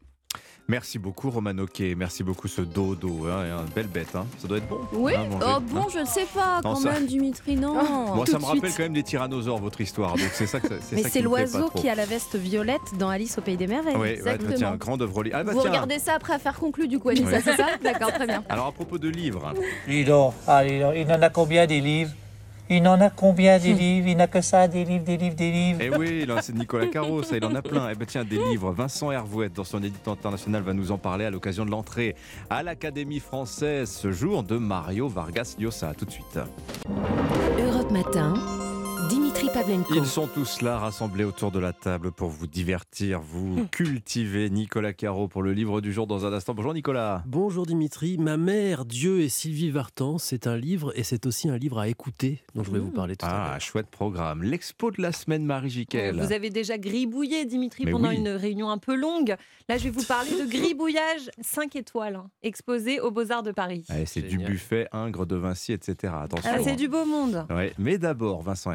Merci 0.69 0.99
beaucoup, 0.99 1.29
Romano 1.29 1.67
Kay. 1.67 1.95
Merci 1.95 2.23
beaucoup, 2.23 2.49
ce 2.49 2.63
dodo. 2.63 3.27
Hein, 3.27 3.67
belle 3.75 3.89
bête. 3.89 4.15
Hein. 4.15 4.25
Ça 4.39 4.47
doit 4.49 4.59
être 4.59 4.69
bon. 4.69 4.79
Oui, 4.93 5.13
hein, 5.15 5.25
manger, 5.29 5.45
oh 5.47 5.51
hein. 5.51 5.63
bon, 5.69 5.89
je 5.91 5.99
ne 5.99 6.05
sais 6.07 6.25
pas 6.33 6.61
Non, 6.65 6.75
quand 6.75 6.77
ça- 6.77 6.93
même, 6.93 7.05
Dimitri, 7.07 7.57
non. 7.57 8.15
Moi, 8.15 8.25
ça 8.25 8.39
me 8.39 8.45
rappelle 8.45 8.61
suite. 8.67 8.77
quand 8.77 8.83
même 8.85 8.93
des 8.95 9.03
tyrannosaures, 9.03 9.59
votre 9.59 9.81
histoire. 9.81 10.13
Donc, 10.17 10.31
c'est 10.33 10.47
ça 10.47 10.61
que 10.61 10.69
ça- 10.69 10.75
c'est 10.81 10.97
Mais 10.97 11.03
c'est 11.03 11.21
l'oiseau 11.21 11.69
qui 11.71 11.89
a 11.89 11.95
la 11.95 12.07
veste 12.07 12.37
violette 12.37 12.81
dans 12.99 13.09
Alice 13.11 13.37
au 13.37 13.43
Pays 13.43 13.57
des 13.59 13.67
Merveilles. 13.67 13.97
Ouais, 13.97 14.23
ouais, 14.23 14.39
bah, 14.39 14.55
tiens, 14.57 14.77
grande 14.77 15.03
œuvre 15.03 15.25
Ah, 15.35 15.43
bah, 15.45 15.53
Vous 15.53 15.61
tiens. 15.61 15.71
regardez 15.71 15.99
ça 15.99 16.15
après 16.15 16.39
faire 16.39 16.59
conclu 16.59 16.89
du 16.89 16.99
coup, 16.99 17.11
c'est 17.15 17.43
ça? 17.43 17.67
D'accord, 17.83 18.13
très 18.13 18.27
bien. 18.27 18.43
Alors, 18.49 18.69
à 18.69 18.73
propos 18.73 18.97
de 18.99 19.09
livres. 19.09 19.53
Dis 19.89 20.05
donc, 20.05 20.33
allez, 20.47 20.81
donc, 20.81 20.95
il 20.97 21.11
en 21.13 21.21
a 21.21 21.29
combien 21.29 21.67
des 21.67 21.81
livres? 21.81 22.13
Il 22.75 22.89
en 22.89 22.99
a 23.03 23.11
combien 23.11 23.59
des 23.59 23.75
livres? 23.75 24.09
Il 24.09 24.17
n'a 24.17 24.27
que 24.27 24.41
ça, 24.41 24.67
des 24.67 24.87
livres, 24.87 25.05
des 25.05 25.19
livres, 25.19 25.37
des 25.37 25.53
livres. 25.53 25.79
Eh 25.83 25.91
oui, 25.95 26.27
c'est 26.41 26.55
Nicolas 26.55 26.87
Caro, 26.87 27.23
ça, 27.23 27.37
il 27.37 27.45
en 27.45 27.55
a 27.55 27.61
plein. 27.61 27.91
Eh 27.91 27.95
ben 27.95 28.07
tiens, 28.07 28.25
des 28.25 28.39
livres. 28.39 28.73
Vincent 28.73 29.11
Hervouette, 29.11 29.53
dans 29.53 29.65
son 29.65 29.83
édito 29.83 30.11
international, 30.11 30.63
va 30.63 30.73
nous 30.73 30.91
en 30.91 30.97
parler 30.97 31.27
à 31.27 31.31
l'occasion 31.31 31.67
de 31.67 31.71
l'entrée 31.71 32.17
à 32.49 32.63
l'Académie 32.63 33.21
française 33.21 33.91
ce 33.91 34.11
jour 34.11 34.43
de 34.43 34.57
Mario 34.57 35.07
Vargas 35.07 35.55
Llosa. 35.59 35.93
Tout 35.93 36.07
de 36.07 36.13
suite. 36.13 36.39
Europe 37.59 37.91
Matin, 37.91 38.33
Dimitri 39.13 39.49
Pavlenko. 39.53 39.95
Ils 39.95 40.07
sont 40.07 40.27
tous 40.27 40.63
là, 40.63 40.79
rassemblés 40.79 41.25
autour 41.25 41.51
de 41.51 41.59
la 41.59 41.75
table 41.75 42.13
pour 42.13 42.31
vous 42.31 42.47
divertir, 42.47 43.21
vous 43.21 43.67
cultiver. 43.71 44.49
Nicolas 44.49 44.95
Caro 44.95 45.29
pour 45.29 45.43
le 45.43 45.53
livre 45.53 45.83
du 45.83 45.93
jour 45.93 46.07
dans 46.07 46.25
un 46.25 46.33
instant. 46.33 46.55
Bonjour 46.55 46.73
Nicolas. 46.73 47.23
Bonjour 47.27 47.67
Dimitri, 47.67 48.17
ma 48.17 48.39
mère, 48.39 48.87
Dieu 48.87 49.21
et 49.21 49.29
Sylvie 49.29 49.71
Vartan, 49.71 50.17
c'est 50.17 50.47
un 50.47 50.57
livre 50.57 50.95
et 50.97 51.03
c'est 51.03 51.27
aussi 51.27 51.51
un 51.51 51.59
livre 51.59 51.79
à 51.79 51.89
écouter 51.89 52.41
dont 52.55 52.65
je 52.65 52.71
vais 52.71 52.79
vous 52.79 52.91
parler 52.91 53.15
tout 53.15 53.27
à 53.27 53.29
l'heure. 53.29 53.51
Ah, 53.53 53.59
chouette 53.59 53.89
programme. 53.89 54.45
L'expo 54.45 54.91
de 54.91 55.03
la 55.03 55.13
semaine, 55.13 55.45
Marie 55.45 55.69
Jiquel. 55.69 56.19
Vous 56.19 56.33
avez 56.33 56.49
déjà 56.49 56.79
gribouillé, 56.79 57.45
Dimitri, 57.45 57.85
Mais 57.85 57.93
pendant 57.93 58.09
oui. 58.09 58.17
une 58.17 58.31
réunion 58.31 58.71
un 58.71 58.79
peu 58.79 58.97
longue. 58.97 59.37
Là, 59.69 59.77
je 59.77 59.85
vais 59.85 59.91
vous 59.91 60.05
parler 60.05 60.31
de 60.31 60.51
gribouillage 60.51 61.31
5 61.43 61.77
étoiles, 61.77 62.17
hein, 62.17 62.31
exposé 62.43 62.99
aux 62.99 63.11
Beaux-Arts 63.11 63.43
de 63.43 63.53
Paris. 63.53 63.85
C'est 64.07 64.23
du 64.23 64.39
buffet, 64.39 64.89
Ingres 64.93 65.27
de 65.27 65.37
Vinci, 65.37 65.75
etc. 65.75 66.15
Attention. 66.23 66.51
Ah, 66.51 66.63
c'est 66.63 66.71
hein. 66.71 66.77
du 66.77 66.89
beau 66.89 67.05
monde. 67.05 67.47
Ouais, 67.51 67.75
mais 67.77 67.99
d'abord, 67.99 68.41
Vincent 68.41 68.73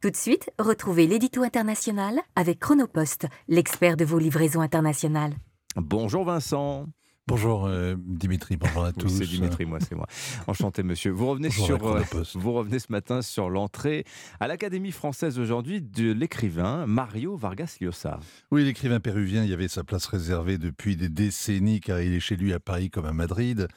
Tout 0.00 0.10
de 0.10 0.16
suite, 0.16 0.50
retrouvez 0.58 1.06
l'édito 1.06 1.42
international 1.42 2.20
avec 2.36 2.60
Chronopost, 2.60 3.26
l'expert 3.48 3.96
de 3.96 4.04
vos 4.04 4.18
livraisons 4.18 4.60
internationales. 4.60 5.34
Bonjour 5.76 6.24
Vincent. 6.24 6.86
Bonjour 7.28 7.66
euh, 7.66 7.94
Dimitri, 7.98 8.56
bonjour 8.56 8.86
à 8.86 8.92
tous. 8.94 9.10
c'est 9.10 9.26
Dimitri, 9.26 9.66
moi, 9.66 9.80
c'est 9.86 9.94
moi. 9.94 10.06
Enchanté, 10.46 10.82
monsieur. 10.82 11.10
Vous 11.10 11.26
revenez, 11.26 11.48
Bonjour, 11.48 11.66
sur, 11.66 11.86
euh, 11.86 12.22
vous 12.36 12.52
revenez 12.54 12.78
ce 12.78 12.90
matin 12.90 13.20
sur 13.20 13.50
l'entrée 13.50 14.04
à 14.40 14.48
l'Académie 14.48 14.92
française 14.92 15.38
aujourd'hui 15.38 15.82
de 15.82 16.10
l'écrivain 16.10 16.86
Mario 16.86 17.36
Vargas 17.36 17.76
Llosa. 17.82 18.18
Oui, 18.50 18.64
l'écrivain 18.64 18.98
péruvien 18.98 19.44
y 19.44 19.52
avait 19.52 19.68
sa 19.68 19.84
place 19.84 20.06
réservée 20.06 20.56
depuis 20.56 20.96
des 20.96 21.10
décennies 21.10 21.80
car 21.80 22.00
il 22.00 22.14
est 22.14 22.20
chez 22.20 22.34
lui 22.36 22.54
à 22.54 22.60
Paris 22.60 22.88
comme 22.88 23.04
à 23.04 23.12
Madrid 23.12 23.68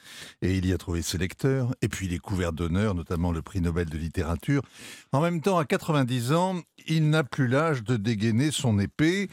et 0.42 0.56
il 0.56 0.66
y 0.66 0.72
a 0.72 0.78
trouvé 0.78 1.02
ses 1.02 1.18
lecteurs 1.18 1.76
et 1.82 1.90
puis 1.90 2.06
il 2.06 2.14
est 2.14 2.20
couvert 2.20 2.54
d'honneur, 2.54 2.96
notamment 2.96 3.34
le 3.34 3.42
prix 3.42 3.60
Nobel 3.60 3.90
de 3.90 3.98
littérature. 3.98 4.62
En 5.12 5.20
même 5.20 5.42
temps, 5.42 5.58
à 5.58 5.66
90 5.66 6.32
ans, 6.32 6.56
il 6.88 7.10
n'a 7.10 7.26
plus 7.26 7.50
l'âge 7.50 7.84
de 7.84 7.98
dégainer 7.98 8.50
son 8.50 8.80
épée. 8.80 9.28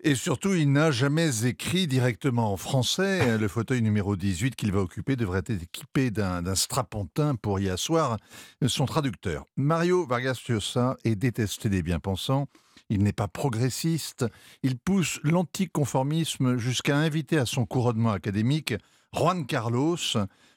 Et 0.00 0.14
surtout, 0.14 0.52
il 0.52 0.72
n'a 0.72 0.90
jamais 0.90 1.46
écrit 1.46 1.86
directement 1.86 2.52
en 2.52 2.56
français. 2.56 3.38
Le 3.38 3.48
fauteuil 3.48 3.80
numéro 3.80 4.14
18 4.14 4.54
qu'il 4.54 4.70
va 4.70 4.80
occuper 4.80 5.16
devrait 5.16 5.38
être 5.38 5.62
équipé 5.62 6.10
d'un 6.10 6.42
d'un 6.42 6.54
strapontin 6.54 7.34
pour 7.34 7.60
y 7.60 7.70
asseoir 7.70 8.18
son 8.66 8.84
traducteur. 8.84 9.46
Mario 9.56 10.06
Vargas 10.06 10.38
Llosa 10.48 10.96
est 11.04 11.16
détesté 11.16 11.70
des 11.70 11.82
bien-pensants. 11.82 12.46
Il 12.90 13.02
n'est 13.02 13.12
pas 13.12 13.26
progressiste. 13.26 14.26
Il 14.62 14.78
pousse 14.78 15.18
l'anticonformisme 15.22 16.58
jusqu'à 16.58 16.98
inviter 16.98 17.38
à 17.38 17.46
son 17.46 17.64
couronnement 17.64 18.12
académique 18.12 18.74
Juan 19.14 19.46
Carlos, 19.46 19.96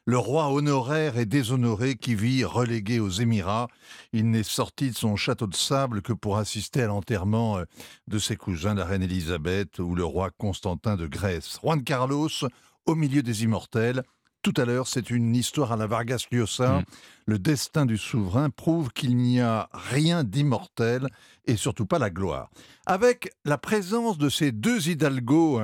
le 0.05 0.17
roi 0.17 0.51
honoraire 0.51 1.17
et 1.17 1.25
déshonoré 1.25 1.95
qui 1.95 2.15
vit 2.15 2.43
relégué 2.43 2.99
aux 2.99 3.09
Émirats. 3.09 3.67
Il 4.11 4.29
n'est 4.31 4.43
sorti 4.43 4.89
de 4.89 4.95
son 4.95 5.15
château 5.15 5.47
de 5.47 5.55
sable 5.55 6.01
que 6.01 6.13
pour 6.13 6.37
assister 6.37 6.81
à 6.81 6.87
l'enterrement 6.87 7.59
euh, 7.59 7.65
de 8.07 8.17
ses 8.17 8.35
cousins, 8.35 8.73
la 8.73 8.85
reine 8.85 9.03
Élisabeth 9.03 9.79
ou 9.79 9.95
le 9.95 10.03
roi 10.03 10.31
Constantin 10.37 10.95
de 10.95 11.05
Grèce. 11.05 11.59
Juan 11.61 11.83
Carlos, 11.83 12.29
au 12.85 12.95
milieu 12.95 13.21
des 13.21 13.43
immortels. 13.43 14.03
Tout 14.41 14.53
à 14.55 14.63
l'heure, 14.63 14.87
c'est 14.87 15.09
une 15.09 15.35
histoire 15.35 15.73
à 15.73 15.75
la 15.75 15.85
Vargas 15.85 16.25
Llosa. 16.31 16.81
Le 17.25 17.37
destin 17.37 17.85
du 17.85 17.97
souverain 17.97 18.49
prouve 18.49 18.91
qu'il 18.93 19.17
n'y 19.17 19.41
a 19.41 19.69
rien 19.73 20.23
d'immortel 20.23 21.09
et 21.45 21.57
surtout 21.57 21.85
pas 21.85 21.99
la 21.99 22.09
gloire. 22.09 22.49
Avec 22.85 23.31
la 23.43 23.57
présence 23.57 24.17
de 24.17 24.29
ces 24.29 24.53
deux 24.53 24.87
hidalgos 24.87 25.61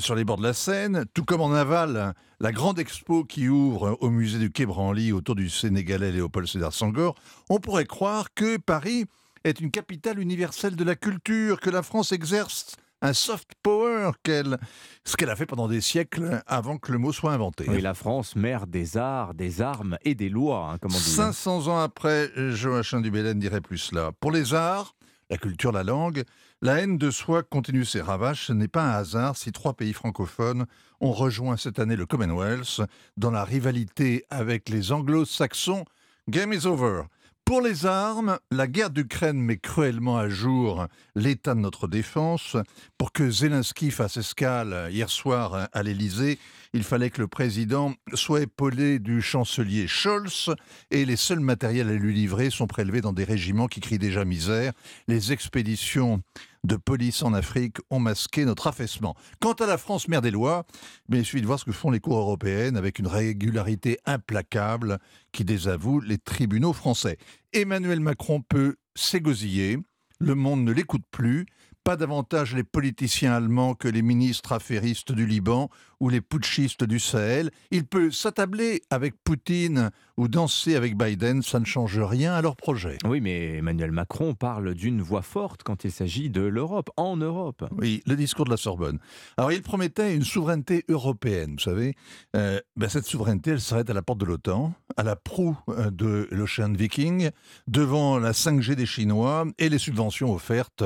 sur 0.00 0.14
les 0.14 0.24
bords 0.24 0.38
de 0.38 0.42
la 0.42 0.52
Seine, 0.52 1.04
tout 1.14 1.24
comme 1.24 1.40
en 1.40 1.52
aval, 1.52 2.14
la 2.40 2.52
grande 2.52 2.78
expo 2.78 3.24
qui 3.24 3.48
ouvre 3.48 3.96
au 4.00 4.10
musée 4.10 4.38
du 4.38 4.50
Quai 4.50 4.66
Branly 4.66 5.12
autour 5.12 5.34
du 5.34 5.48
Sénégalais 5.48 6.12
Léopold 6.12 6.48
Sédar 6.48 6.72
Senghor, 6.72 7.14
on 7.48 7.60
pourrait 7.60 7.84
croire 7.86 8.34
que 8.34 8.56
Paris 8.56 9.06
est 9.44 9.60
une 9.60 9.70
capitale 9.70 10.18
universelle 10.18 10.76
de 10.76 10.84
la 10.84 10.96
culture, 10.96 11.60
que 11.60 11.70
la 11.70 11.82
France 11.82 12.12
exerce 12.12 12.76
un 13.02 13.12
soft 13.12 13.50
power, 13.62 14.10
qu'elle, 14.22 14.58
ce 15.04 15.16
qu'elle 15.16 15.30
a 15.30 15.36
fait 15.36 15.46
pendant 15.46 15.68
des 15.68 15.80
siècles 15.80 16.42
avant 16.46 16.78
que 16.78 16.90
le 16.92 16.98
mot 16.98 17.12
soit 17.12 17.32
inventé. 17.32 17.66
Oui, 17.68 17.80
la 17.80 17.94
France, 17.94 18.36
mère 18.36 18.66
des 18.66 18.96
arts, 18.96 19.34
des 19.34 19.60
armes 19.60 19.98
et 20.04 20.14
des 20.14 20.28
lois, 20.28 20.70
hein, 20.72 20.78
comme 20.78 20.92
on 20.92 20.98
dit. 20.98 21.02
500 21.02 21.68
ans 21.68 21.78
après, 21.78 22.30
Joachim 22.50 23.02
Dubélène 23.02 23.38
dirait 23.38 23.60
plus 23.60 23.78
cela. 23.78 24.12
Pour 24.18 24.32
les 24.32 24.54
arts, 24.54 24.96
la 25.30 25.36
culture, 25.36 25.72
la 25.72 25.84
langue, 25.84 26.24
la 26.62 26.80
haine 26.80 26.98
de 26.98 27.10
soi 27.10 27.42
continue 27.42 27.84
ses 27.84 28.00
ravages. 28.00 28.46
Ce 28.46 28.52
n'est 28.52 28.68
pas 28.68 28.84
un 28.84 28.98
hasard 28.98 29.36
si 29.36 29.52
trois 29.52 29.74
pays 29.74 29.92
francophones 29.92 30.66
ont 31.00 31.12
rejoint 31.12 31.56
cette 31.56 31.78
année 31.78 31.96
le 31.96 32.06
Commonwealth 32.06 32.80
dans 33.16 33.30
la 33.30 33.44
rivalité 33.44 34.24
avec 34.30 34.68
les 34.68 34.92
anglo-saxons. 34.92 35.84
Game 36.28 36.52
is 36.52 36.66
over. 36.66 37.02
Pour 37.46 37.60
les 37.60 37.86
armes, 37.86 38.40
la 38.50 38.66
guerre 38.66 38.90
d'Ukraine 38.90 39.40
met 39.40 39.56
cruellement 39.56 40.18
à 40.18 40.28
jour 40.28 40.88
l'état 41.14 41.54
de 41.54 41.60
notre 41.60 41.86
défense. 41.86 42.56
Pour 42.98 43.12
que 43.12 43.30
Zelensky 43.30 43.92
fasse 43.92 44.16
escale 44.16 44.88
hier 44.90 45.08
soir 45.08 45.68
à 45.72 45.82
l'Élysée, 45.84 46.40
il 46.72 46.82
fallait 46.82 47.08
que 47.08 47.20
le 47.20 47.28
président 47.28 47.94
soit 48.14 48.40
épaulé 48.40 48.98
du 48.98 49.22
chancelier 49.22 49.86
Scholz 49.86 50.50
et 50.90 51.04
les 51.04 51.14
seuls 51.14 51.38
matériels 51.38 51.88
à 51.88 51.92
lui 51.92 52.12
livrer 52.12 52.50
sont 52.50 52.66
prélevés 52.66 53.00
dans 53.00 53.12
des 53.12 53.22
régiments 53.22 53.68
qui 53.68 53.80
crient 53.80 54.00
déjà 54.00 54.24
misère. 54.24 54.72
Les 55.06 55.30
expéditions 55.30 56.22
de 56.66 56.76
police 56.76 57.22
en 57.22 57.32
Afrique 57.32 57.78
ont 57.90 58.00
masqué 58.00 58.44
notre 58.44 58.66
affaissement. 58.66 59.14
Quant 59.40 59.52
à 59.52 59.66
la 59.66 59.78
France 59.78 60.08
mère 60.08 60.22
des 60.22 60.30
lois, 60.30 60.66
mais 61.08 61.18
il 61.18 61.24
suffit 61.24 61.40
de 61.40 61.46
voir 61.46 61.58
ce 61.58 61.64
que 61.64 61.72
font 61.72 61.90
les 61.90 62.00
cours 62.00 62.18
européennes 62.18 62.76
avec 62.76 62.98
une 62.98 63.06
régularité 63.06 63.98
implacable 64.04 64.98
qui 65.32 65.44
désavoue 65.44 66.00
les 66.00 66.18
tribunaux 66.18 66.72
français. 66.72 67.18
Emmanuel 67.52 68.00
Macron 68.00 68.42
peut 68.42 68.76
s'égosiller, 68.94 69.78
le 70.18 70.34
monde 70.34 70.64
ne 70.64 70.72
l'écoute 70.72 71.04
plus, 71.10 71.46
pas 71.86 71.96
davantage 71.96 72.52
les 72.52 72.64
politiciens 72.64 73.32
allemands 73.32 73.74
que 73.74 73.86
les 73.86 74.02
ministres 74.02 74.50
affairistes 74.50 75.12
du 75.12 75.24
Liban 75.24 75.70
ou 76.00 76.08
les 76.08 76.20
putschistes 76.20 76.82
du 76.82 76.98
Sahel. 76.98 77.52
Il 77.70 77.86
peut 77.86 78.10
s'attabler 78.10 78.82
avec 78.90 79.14
Poutine 79.22 79.90
ou 80.16 80.26
danser 80.26 80.74
avec 80.74 80.96
Biden, 80.96 81.42
ça 81.42 81.60
ne 81.60 81.64
change 81.64 81.98
rien 82.00 82.34
à 82.34 82.42
leur 82.42 82.56
projet. 82.56 82.98
Oui, 83.04 83.20
mais 83.20 83.58
Emmanuel 83.58 83.92
Macron 83.92 84.34
parle 84.34 84.74
d'une 84.74 85.00
voix 85.00 85.22
forte 85.22 85.62
quand 85.62 85.84
il 85.84 85.92
s'agit 85.92 86.30
de 86.30 86.40
l'Europe, 86.40 86.90
en 86.96 87.16
Europe. 87.16 87.64
Oui, 87.78 88.02
le 88.06 88.16
discours 88.16 88.46
de 88.46 88.50
la 88.50 88.56
Sorbonne. 88.56 88.98
Alors, 89.36 89.52
il 89.52 89.62
promettait 89.62 90.14
une 90.14 90.24
souveraineté 90.24 90.84
européenne, 90.88 91.52
vous 91.52 91.62
savez. 91.62 91.94
Euh, 92.34 92.60
ben, 92.76 92.88
cette 92.88 93.06
souveraineté, 93.06 93.52
elle 93.52 93.60
serait 93.60 93.88
à 93.88 93.92
la 93.94 94.02
porte 94.02 94.18
de 94.20 94.26
l'OTAN, 94.26 94.72
à 94.96 95.02
la 95.02 95.16
proue 95.16 95.56
euh, 95.68 95.90
de 95.90 96.28
l'Ocean 96.30 96.72
Viking, 96.72 97.30
devant 97.68 98.18
la 98.18 98.32
5G 98.32 98.74
des 98.74 98.86
Chinois 98.86 99.44
et 99.58 99.68
les 99.68 99.78
subventions 99.78 100.32
offertes 100.34 100.82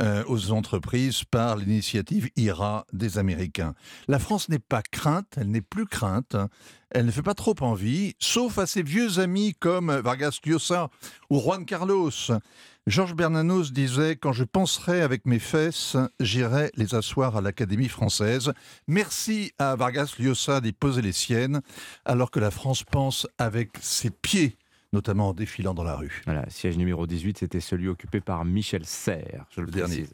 euh, 0.00 0.24
aux 0.26 0.39
entreprises 0.48 1.24
par 1.24 1.56
l'initiative 1.56 2.30
IRA 2.36 2.86
des 2.92 3.18
Américains. 3.18 3.74
La 4.08 4.18
France 4.18 4.48
n'est 4.48 4.58
pas 4.58 4.82
crainte, 4.82 5.34
elle 5.36 5.50
n'est 5.50 5.60
plus 5.60 5.86
crainte. 5.86 6.36
Elle 6.90 7.06
ne 7.06 7.10
fait 7.10 7.22
pas 7.22 7.34
trop 7.34 7.54
envie, 7.60 8.14
sauf 8.18 8.58
à 8.58 8.66
ses 8.66 8.82
vieux 8.82 9.20
amis 9.20 9.54
comme 9.54 9.92
Vargas 9.92 10.40
Llosa 10.44 10.90
ou 11.28 11.38
Juan 11.40 11.64
Carlos. 11.64 12.10
Georges 12.86 13.14
Bernanos 13.14 13.70
disait 13.72 14.16
Quand 14.16 14.32
je 14.32 14.42
penserai 14.42 15.02
avec 15.02 15.26
mes 15.26 15.38
fesses, 15.38 15.96
j'irai 16.18 16.72
les 16.74 16.94
asseoir 16.94 17.36
à 17.36 17.40
l'Académie 17.40 17.88
française. 17.88 18.52
Merci 18.88 19.52
à 19.58 19.76
Vargas 19.76 20.14
Llosa 20.18 20.60
d'y 20.60 20.72
poser 20.72 21.02
les 21.02 21.12
siennes, 21.12 21.60
alors 22.04 22.30
que 22.30 22.40
la 22.40 22.50
France 22.50 22.82
pense 22.82 23.28
avec 23.38 23.70
ses 23.80 24.10
pieds 24.10 24.56
notamment 24.92 25.28
en 25.28 25.32
défilant 25.32 25.74
dans 25.74 25.84
la 25.84 25.96
rue. 25.96 26.22
Voilà, 26.24 26.48
siège 26.48 26.76
numéro 26.76 27.06
18, 27.06 27.38
c'était 27.38 27.60
celui 27.60 27.88
occupé 27.88 28.20
par 28.20 28.44
Michel 28.44 28.84
Serres, 28.84 29.46
je 29.50 29.60
le, 29.60 29.66
Le 29.66 29.72
dernier. 29.72 30.06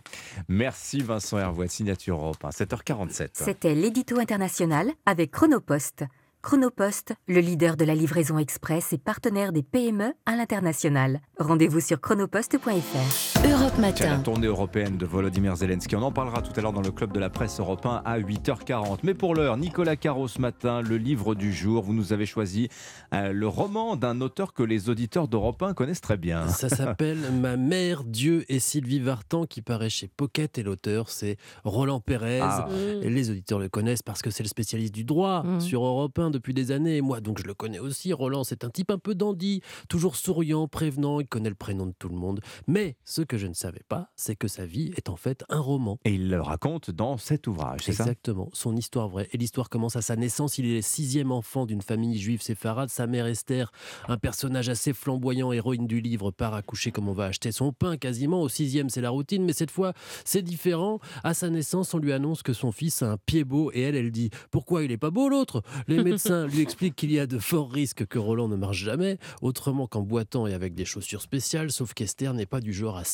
Merci 0.49 1.01
Vincent 1.01 1.39
Hervouet, 1.39 1.68
signature 1.68 2.16
Europe 2.16 2.45
1, 2.45 2.51
7h47. 2.51 3.29
C'était 3.33 3.74
l'édito 3.74 4.18
international 4.18 4.91
avec 5.07 5.31
Chronopost. 5.31 6.05
Chronopost, 6.43 7.14
le 7.27 7.41
leader 7.41 7.77
de 7.77 7.85
la 7.85 7.95
livraison 7.95 8.39
express 8.39 8.93
et 8.93 8.99
partenaire 8.99 9.53
des 9.53 9.62
PME 9.62 10.14
à 10.27 10.37
l'international. 10.37 11.20
Rendez-vous 11.39 11.81
sur 11.81 12.01
chronopost.fr. 12.01 13.36
Europe 13.47 13.72
Tiens, 13.94 14.07
la 14.07 14.11
Matin. 14.16 14.22
tournée 14.22 14.47
européenne 14.47 14.97
de 14.99 15.07
Volodymyr 15.07 15.55
Zelensky. 15.57 15.94
On 15.97 16.03
en 16.03 16.11
parlera 16.12 16.42
tout 16.42 16.53
à 16.57 16.61
l'heure 16.62 16.72
dans 16.72 16.80
le 16.80 16.90
club 16.90 17.12
de 17.12 17.20
la 17.20 17.30
presse 17.30 17.61
européen 17.61 18.03
à 18.05 18.18
8h40. 18.18 18.99
Mais 19.05 19.14
pour 19.14 19.34
l'heure, 19.34 19.57
Nicolas 19.57 19.97
Caro 19.97 20.26
ce 20.28 20.40
matin, 20.40 20.80
le 20.82 20.97
livre 20.97 21.34
du 21.34 21.53
jour. 21.53 21.82
Vous 21.84 21.92
nous 21.92 22.12
avez 22.12 22.26
choisi 22.26 22.68
euh, 23.14 23.32
le 23.32 23.47
roman 23.47 23.97
d'un 23.97 24.20
auteur 24.20 24.53
que 24.53 24.62
les 24.62 24.88
auditeurs 24.88 25.28
d'Europe 25.28 25.62
1 25.62 25.74
connaissent 25.74 26.01
très 26.01 26.16
bien. 26.16 26.49
Ça 26.49 26.68
s'appelle 26.68 27.18
Ma 27.40 27.57
mère, 27.57 28.03
Dieu 28.05 28.44
et 28.49 28.59
Sylvie 28.59 29.01
Vartan 29.01 29.44
qui 29.47 29.62
paraît 29.62 29.90
chez 29.90 30.09
Pocket 30.09 30.59
et 30.59 30.62
l'auteur 30.62 31.09
c'est 31.09 31.36
Roland 31.64 32.01
Pérez. 32.01 32.40
Ah. 32.42 32.68
Les 33.03 33.30
auditeurs 33.30 33.59
le 33.59 33.68
connaissent 33.68 34.03
parce 34.03 34.22
que 34.22 34.30
c'est 34.30 34.42
le 34.42 34.49
spécialiste 34.49 34.94
du 34.94 35.05
droit 35.05 35.42
Mm. 35.44 35.61
sur 35.61 35.84
Europe 35.84 36.18
1 36.18 36.30
depuis 36.30 36.55
des 36.55 36.72
années. 36.72 36.97
Et 36.97 37.01
moi 37.03 37.20
donc 37.20 37.38
je 37.40 37.44
le 37.47 37.55
connais 37.55 37.78
aussi. 37.78 38.12
Roland 38.12 38.42
c'est 38.44 38.64
un 38.64 38.70
type 38.70 38.90
un 38.90 38.99
peu 38.99 39.14
dandy, 39.14 39.61
toujours 39.88 40.16
souriant, 40.16 40.66
prévenant, 40.68 41.20
il 41.20 41.26
connaît 41.26 41.49
le 41.51 41.55
prénom 41.55 41.86
de 41.86 41.94
tout 41.99 42.09
le 42.09 42.16
monde. 42.16 42.40
Mais 42.66 42.97
ce 43.05 43.22
que 43.22 43.36
je 43.37 43.47
ne 43.47 43.55
savais 43.55 43.82
pas, 43.89 44.11
c'est 44.16 44.37
que 44.37 44.49
sa 44.49 44.66
vie 44.66 44.93
est 44.97 45.09
en 45.09 45.16
fait 45.16 45.45
un 45.49 45.61
roman. 45.61 45.99
Et 46.05 46.14
il 46.14 46.28
le 46.28 46.41
raconte 46.41 46.91
dans 46.91 47.16
cet 47.18 47.47
ouvrage, 47.47 47.80
c'est 47.82 47.93
ça? 47.93 48.05
Exactement, 48.05 48.51
son 48.53 48.76
histoire 48.76 49.09
vraie. 49.09 49.28
Et 49.32 49.39
l'histoire 49.39 49.68
commence 49.68 49.97
à 49.97 50.03
sa 50.03 50.16
naissance. 50.16 50.59
Il 50.59 50.66
est 50.66 50.76
le 50.76 50.82
sixième 50.82 51.32
enfant 51.32 51.66
d'une 51.66 51.82
famille 51.82 52.18
juive 52.18 52.43
séfarade. 52.43 52.89
Sa 52.89 53.07
mère 53.07 53.26
Esther, 53.26 53.72
un 54.09 54.18
personnage 54.18 54.68
assez 54.68 54.93
flamboyant, 54.93 55.53
héroïne 55.53 55.87
du 55.87 56.01
livre, 56.01 56.30
part 56.30 56.55
accoucher 56.55 56.93
comme 56.93 57.09
on 57.09 57.12
va 57.12 57.26
acheter 57.26 57.53
son 57.53 57.72
pain 57.72 57.97
quasiment. 57.97 58.43
Au 58.43 58.49
sixième, 58.49 58.91
c'est 58.91 59.01
la 59.01 59.11
routine, 59.11 59.45
mais 59.45 59.53
cette 59.53 59.70
fois, 59.70 59.93
c'est 60.24 60.43
différent. 60.43 61.01
À 61.24 61.34
sa 61.34 61.51
naissance, 61.51 61.95
on 61.95 61.99
lui 61.99 62.12
annonce 62.12 62.43
que 62.43 62.53
son 62.53 62.72
fils 62.72 63.03
a 63.03 63.12
un 63.12 63.16
pied 63.16 63.45
beau 63.45 63.70
et 63.72 63.82
elle, 63.82 63.97
elle 63.97 64.11
dit 64.11 64.30
Pourquoi 64.51 64.84
il 64.84 64.93
est 64.93 64.97
pas 64.97 65.11
beau 65.11 65.28
l'autre? 65.28 65.62
Les 65.89 66.03
médecins 66.03 66.47
lui 66.49 66.61
expliquent 66.61 66.97
qu'il 66.97 67.12
y 67.12 67.18
a 67.18 67.26
de 67.26 67.39
forts 67.39 67.70
risques 67.70 68.07
que 68.07 68.18
Roland 68.18 68.49
ne 68.49 68.57
marche 68.57 68.82
jamais, 68.82 69.18
autrement 69.43 69.87
qu'en 69.87 70.03
boitant 70.03 70.47
et 70.47 70.55
avec 70.55 70.74
des 70.74 70.84
chaussures 70.84 71.22
spéciales, 71.22 71.70
sauf 71.70 71.95
qu'Esther 71.95 72.34
n'est 72.34 72.47
pas 72.47 72.61
du 72.61 72.72
genre 72.72 72.97
à 72.97 73.05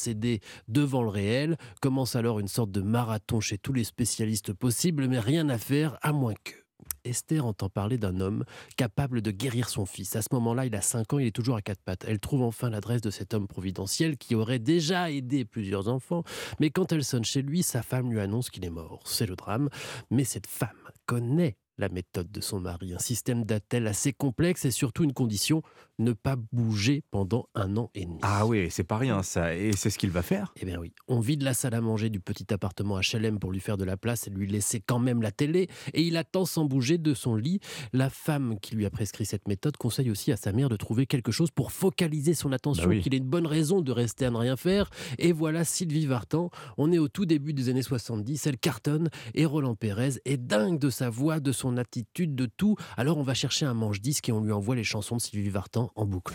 devant 0.69 1.03
le 1.03 1.09
réel. 1.09 1.57
Commence 1.81 2.17
alors 2.17 2.41
une 2.41 2.49
sorte 2.49 2.71
de 2.71 2.81
marathon 2.81 3.41
chez 3.41 3.59
tous 3.59 3.73
les 3.73 3.85
spécialistes 3.85 4.53
possibles, 4.53 5.09
mais 5.09 5.19
rien 5.19 5.49
à 5.49 5.59
faire 5.59 5.99
à 6.03 6.13
moins 6.13 6.35
que. 6.45 6.63
Esther 7.05 7.45
entend 7.45 7.69
parler 7.69 7.99
d'un 7.99 8.21
homme 8.21 8.45
capable 8.77 9.23
de 9.23 9.31
guérir 9.31 9.69
son 9.69 9.87
fils. 9.87 10.15
À 10.17 10.23
ce 10.23 10.29
moment-là, 10.33 10.67
il 10.67 10.75
a 10.75 10.81
5 10.81 11.13
ans, 11.13 11.19
il 11.19 11.27
est 11.27 11.33
toujours 11.33 11.57
à 11.57 11.63
quatre 11.63 11.83
pattes. 11.83 12.05
Elle 12.07 12.21
trouve 12.21 12.43
enfin 12.43 12.71
l'adresse 12.71 13.01
de 13.01 13.11
cet 13.11 13.35
homme 13.35 13.49
providentiel 13.49 14.17
qui 14.17 14.35
aurait 14.35 14.59
déjà 14.59 15.11
aidé 15.11 15.45
plusieurs 15.45 15.89
enfants. 15.89 16.23
Mais 16.61 16.71
quand 16.71 16.93
elle 16.93 17.05
sonne 17.05 17.25
chez 17.25 17.43
lui, 17.43 17.63
sa 17.63 17.83
femme 17.83 18.11
lui 18.11 18.21
annonce 18.21 18.51
qu'il 18.51 18.65
est 18.65 18.71
mort. 18.71 19.01
C'est 19.05 19.27
le 19.27 19.37
drame. 19.37 19.69
Mais 20.11 20.25
cette 20.25 20.47
femme 20.47 20.71
connaît 21.07 21.57
la 21.83 21.89
méthode 21.89 22.31
de 22.31 22.41
son 22.41 22.61
mari. 22.61 22.95
Un 22.95 22.99
système 22.99 23.45
d'attel 23.45 23.87
assez 23.89 24.13
complexe 24.13 24.65
et 24.65 24.71
surtout 24.71 25.03
une 25.05 25.13
condition, 25.13 25.63
ne 25.99 26.13
pas 26.13 26.37
bouger 26.53 27.03
pendant 27.11 27.49
un 27.55 27.77
an 27.77 27.91
et 27.95 28.05
demi. 28.07 28.19
Ah 28.23 28.47
oui, 28.47 28.69
c'est 28.71 28.85
pas 28.85 28.97
rien 28.99 29.23
ça. 29.23 29.55
Et 29.55 29.73
c'est 29.73 29.91
ce 29.91 29.99
qu'il 29.99 30.11
va 30.11 30.23
faire 30.23 30.53
Eh 30.61 30.65
bien 30.65 30.79
oui, 30.79 30.93
on 31.09 31.21
vide 31.21 31.43
la 31.43 31.55
salle 31.55 31.75
à 31.75 31.81
manger 31.81 32.09
du 32.09 32.21
petit 32.21 32.47
appartement 32.55 32.99
HLM 33.01 33.39
pour 33.39 33.51
lui 33.53 33.61
faire 33.61 33.77
de 33.77 33.85
la 33.85 33.97
place 33.97 34.27
et 34.27 34.31
lui 34.31 34.47
laisser 34.47 34.81
quand 34.81 34.99
même 35.01 35.23
la 35.23 35.33
télé. 35.33 35.69
Et 35.93 36.03
il 36.03 36.17
attend 36.17 36.45
sans 36.45 36.65
bouger 36.65 36.99
de 36.99 37.15
son 37.15 37.35
lit. 37.35 37.61
La 37.93 38.09
femme 38.11 38.59
qui 38.61 38.75
lui 38.77 38.87
a 38.87 38.91
prescrit 38.91 39.27
cette 39.27 39.49
méthode 39.49 39.77
conseille 39.77 40.11
aussi 40.11 40.31
à 40.33 40.37
sa 40.37 40.53
mère 40.53 40.69
de 40.69 40.77
trouver 40.77 41.07
quelque 41.07 41.33
chose 41.33 41.51
pour 41.51 41.73
focaliser 41.73 42.35
son 42.35 42.53
attention, 42.53 42.85
Bah 42.85 42.91
oui. 42.91 43.01
qu'il 43.03 43.13
ait 43.15 43.19
une 43.19 43.29
bonne 43.29 43.47
raison 43.47 43.81
de 43.81 43.91
rester 43.93 44.25
à 44.25 44.31
ne 44.31 44.37
rien 44.37 44.57
faire. 44.57 44.89
Et 45.19 45.33
voilà 45.33 45.65
Sylvie 45.65 46.07
Vartan. 46.07 46.51
On 46.79 46.93
est 46.93 46.99
au 46.99 47.09
tout 47.09 47.27
début 47.27 47.53
des 47.53 47.69
années 47.69 47.83
70. 47.83 48.47
Elle 48.47 48.59
cartonne 48.59 49.11
et 49.35 49.47
Roland 49.47 49.75
Pérez 49.75 50.21
est 50.25 50.37
dingue 50.37 50.79
de 50.79 50.91
sa 50.91 51.11
voix, 51.11 51.41
de 51.41 51.51
son 51.53 51.72
attitude, 51.77 52.35
de 52.35 52.47
tout. 52.47 52.77
Alors 52.97 53.19
on 53.19 53.23
va 53.23 53.35
chercher 53.35 53.67
un 53.67 53.75
manche-disque 53.75 54.29
et 54.29 54.33
on 54.33 54.41
lui 54.41 54.53
envoie 54.53 54.77
les 54.77 54.85
chansons 54.85 55.17
de 55.17 55.21
Sylvie 55.21 55.51
Vartan 55.51 55.91
en 55.95 56.07
boucle. 56.07 56.35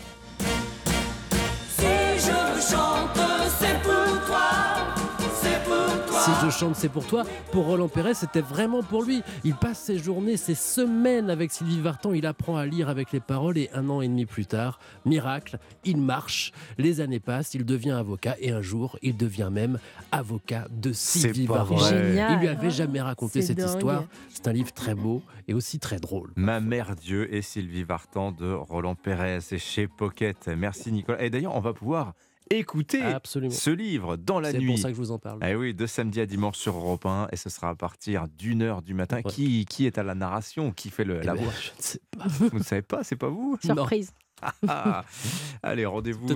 Si 6.28 6.44
je 6.44 6.50
chante, 6.50 6.76
c'est 6.76 6.90
pour 6.90 7.06
toi. 7.06 7.24
Pour 7.52 7.64
Roland 7.64 7.88
Pérez, 7.88 8.12
c'était 8.12 8.42
vraiment 8.42 8.82
pour 8.82 9.02
lui. 9.02 9.22
Il 9.44 9.54
passe 9.54 9.78
ses 9.78 9.98
journées, 9.98 10.36
ses 10.36 10.54
semaines 10.54 11.30
avec 11.30 11.50
Sylvie 11.50 11.80
Vartan. 11.80 12.12
Il 12.12 12.26
apprend 12.26 12.56
à 12.58 12.66
lire 12.66 12.90
avec 12.90 13.12
les 13.12 13.20
paroles 13.20 13.56
et 13.56 13.70
un 13.72 13.88
an 13.88 14.02
et 14.02 14.08
demi 14.08 14.26
plus 14.26 14.44
tard, 14.44 14.78
miracle, 15.06 15.58
il 15.84 15.96
marche. 15.96 16.52
Les 16.76 17.00
années 17.00 17.18
passent, 17.18 17.54
il 17.54 17.64
devient 17.64 17.92
avocat 17.92 18.36
et 18.40 18.50
un 18.50 18.60
jour, 18.60 18.98
il 19.00 19.16
devient 19.16 19.48
même 19.50 19.78
avocat 20.12 20.66
de 20.70 20.92
Sylvie 20.92 21.46
pas 21.46 21.64
Vartan. 21.64 21.76
vrai. 21.76 22.08
Génial. 22.08 22.32
Il 22.34 22.38
lui 22.40 22.48
avait 22.48 22.70
jamais 22.70 23.00
raconté 23.00 23.40
cette 23.40 23.56
dingue. 23.56 23.68
histoire. 23.68 24.04
C'est 24.28 24.46
un 24.48 24.52
livre 24.52 24.72
très 24.72 24.94
beau 24.94 25.22
et 25.48 25.54
aussi 25.54 25.78
très 25.78 25.98
drôle. 25.98 26.30
Ma 26.36 26.60
mère 26.60 26.94
Dieu 26.94 27.32
et 27.34 27.40
Sylvie 27.40 27.84
Vartan 27.84 28.32
de 28.32 28.52
Roland 28.52 28.94
Pérez. 28.96 29.38
C'est 29.40 29.58
chez 29.58 29.88
Pocket. 29.88 30.48
Merci 30.48 30.92
Nicolas. 30.92 31.22
Et 31.22 31.30
d'ailleurs, 31.30 31.56
on 31.56 31.60
va 31.60 31.72
pouvoir 31.72 32.12
écouter 32.50 33.02
Absolument. 33.02 33.52
ce 33.52 33.70
livre 33.70 34.16
dans 34.16 34.40
la 34.40 34.50
C'est 34.52 34.58
nuit. 34.58 34.68
pour 34.68 34.78
ça 34.78 34.88
que 34.88 34.94
je 34.94 35.00
vous 35.00 35.10
en 35.10 35.18
parle. 35.18 35.38
Eh 35.46 35.54
oui, 35.54 35.74
de 35.74 35.86
samedi 35.86 36.20
à 36.20 36.26
dimanche 36.26 36.56
sur 36.56 36.76
Europe 36.76 37.06
1 37.06 37.28
et 37.32 37.36
ce 37.36 37.48
sera 37.50 37.70
à 37.70 37.74
partir 37.74 38.26
d'une 38.28 38.62
heure 38.62 38.82
du 38.82 38.94
matin. 38.94 39.22
Qui, 39.22 39.64
qui 39.66 39.86
est 39.86 39.98
à 39.98 40.02
la 40.02 40.14
narration 40.14 40.72
Qui 40.72 40.90
fait 40.90 41.04
le, 41.04 41.20
Eh 41.22 41.26
la 41.26 41.34
ben, 41.34 41.42
voix? 41.42 41.52
je 41.60 41.70
ne 41.76 41.82
sais 41.82 42.00
pas. 42.16 42.24
Vous 42.26 42.58
ne 42.58 42.62
savez 42.62 42.82
pas, 42.82 43.04
c'est 43.04 43.16
pas 43.16 43.28
vous? 43.28 43.58
Surprise. 43.64 44.12
Ah, 44.68 45.04
Allez, 45.64 45.84
rendez-vous 45.84 46.28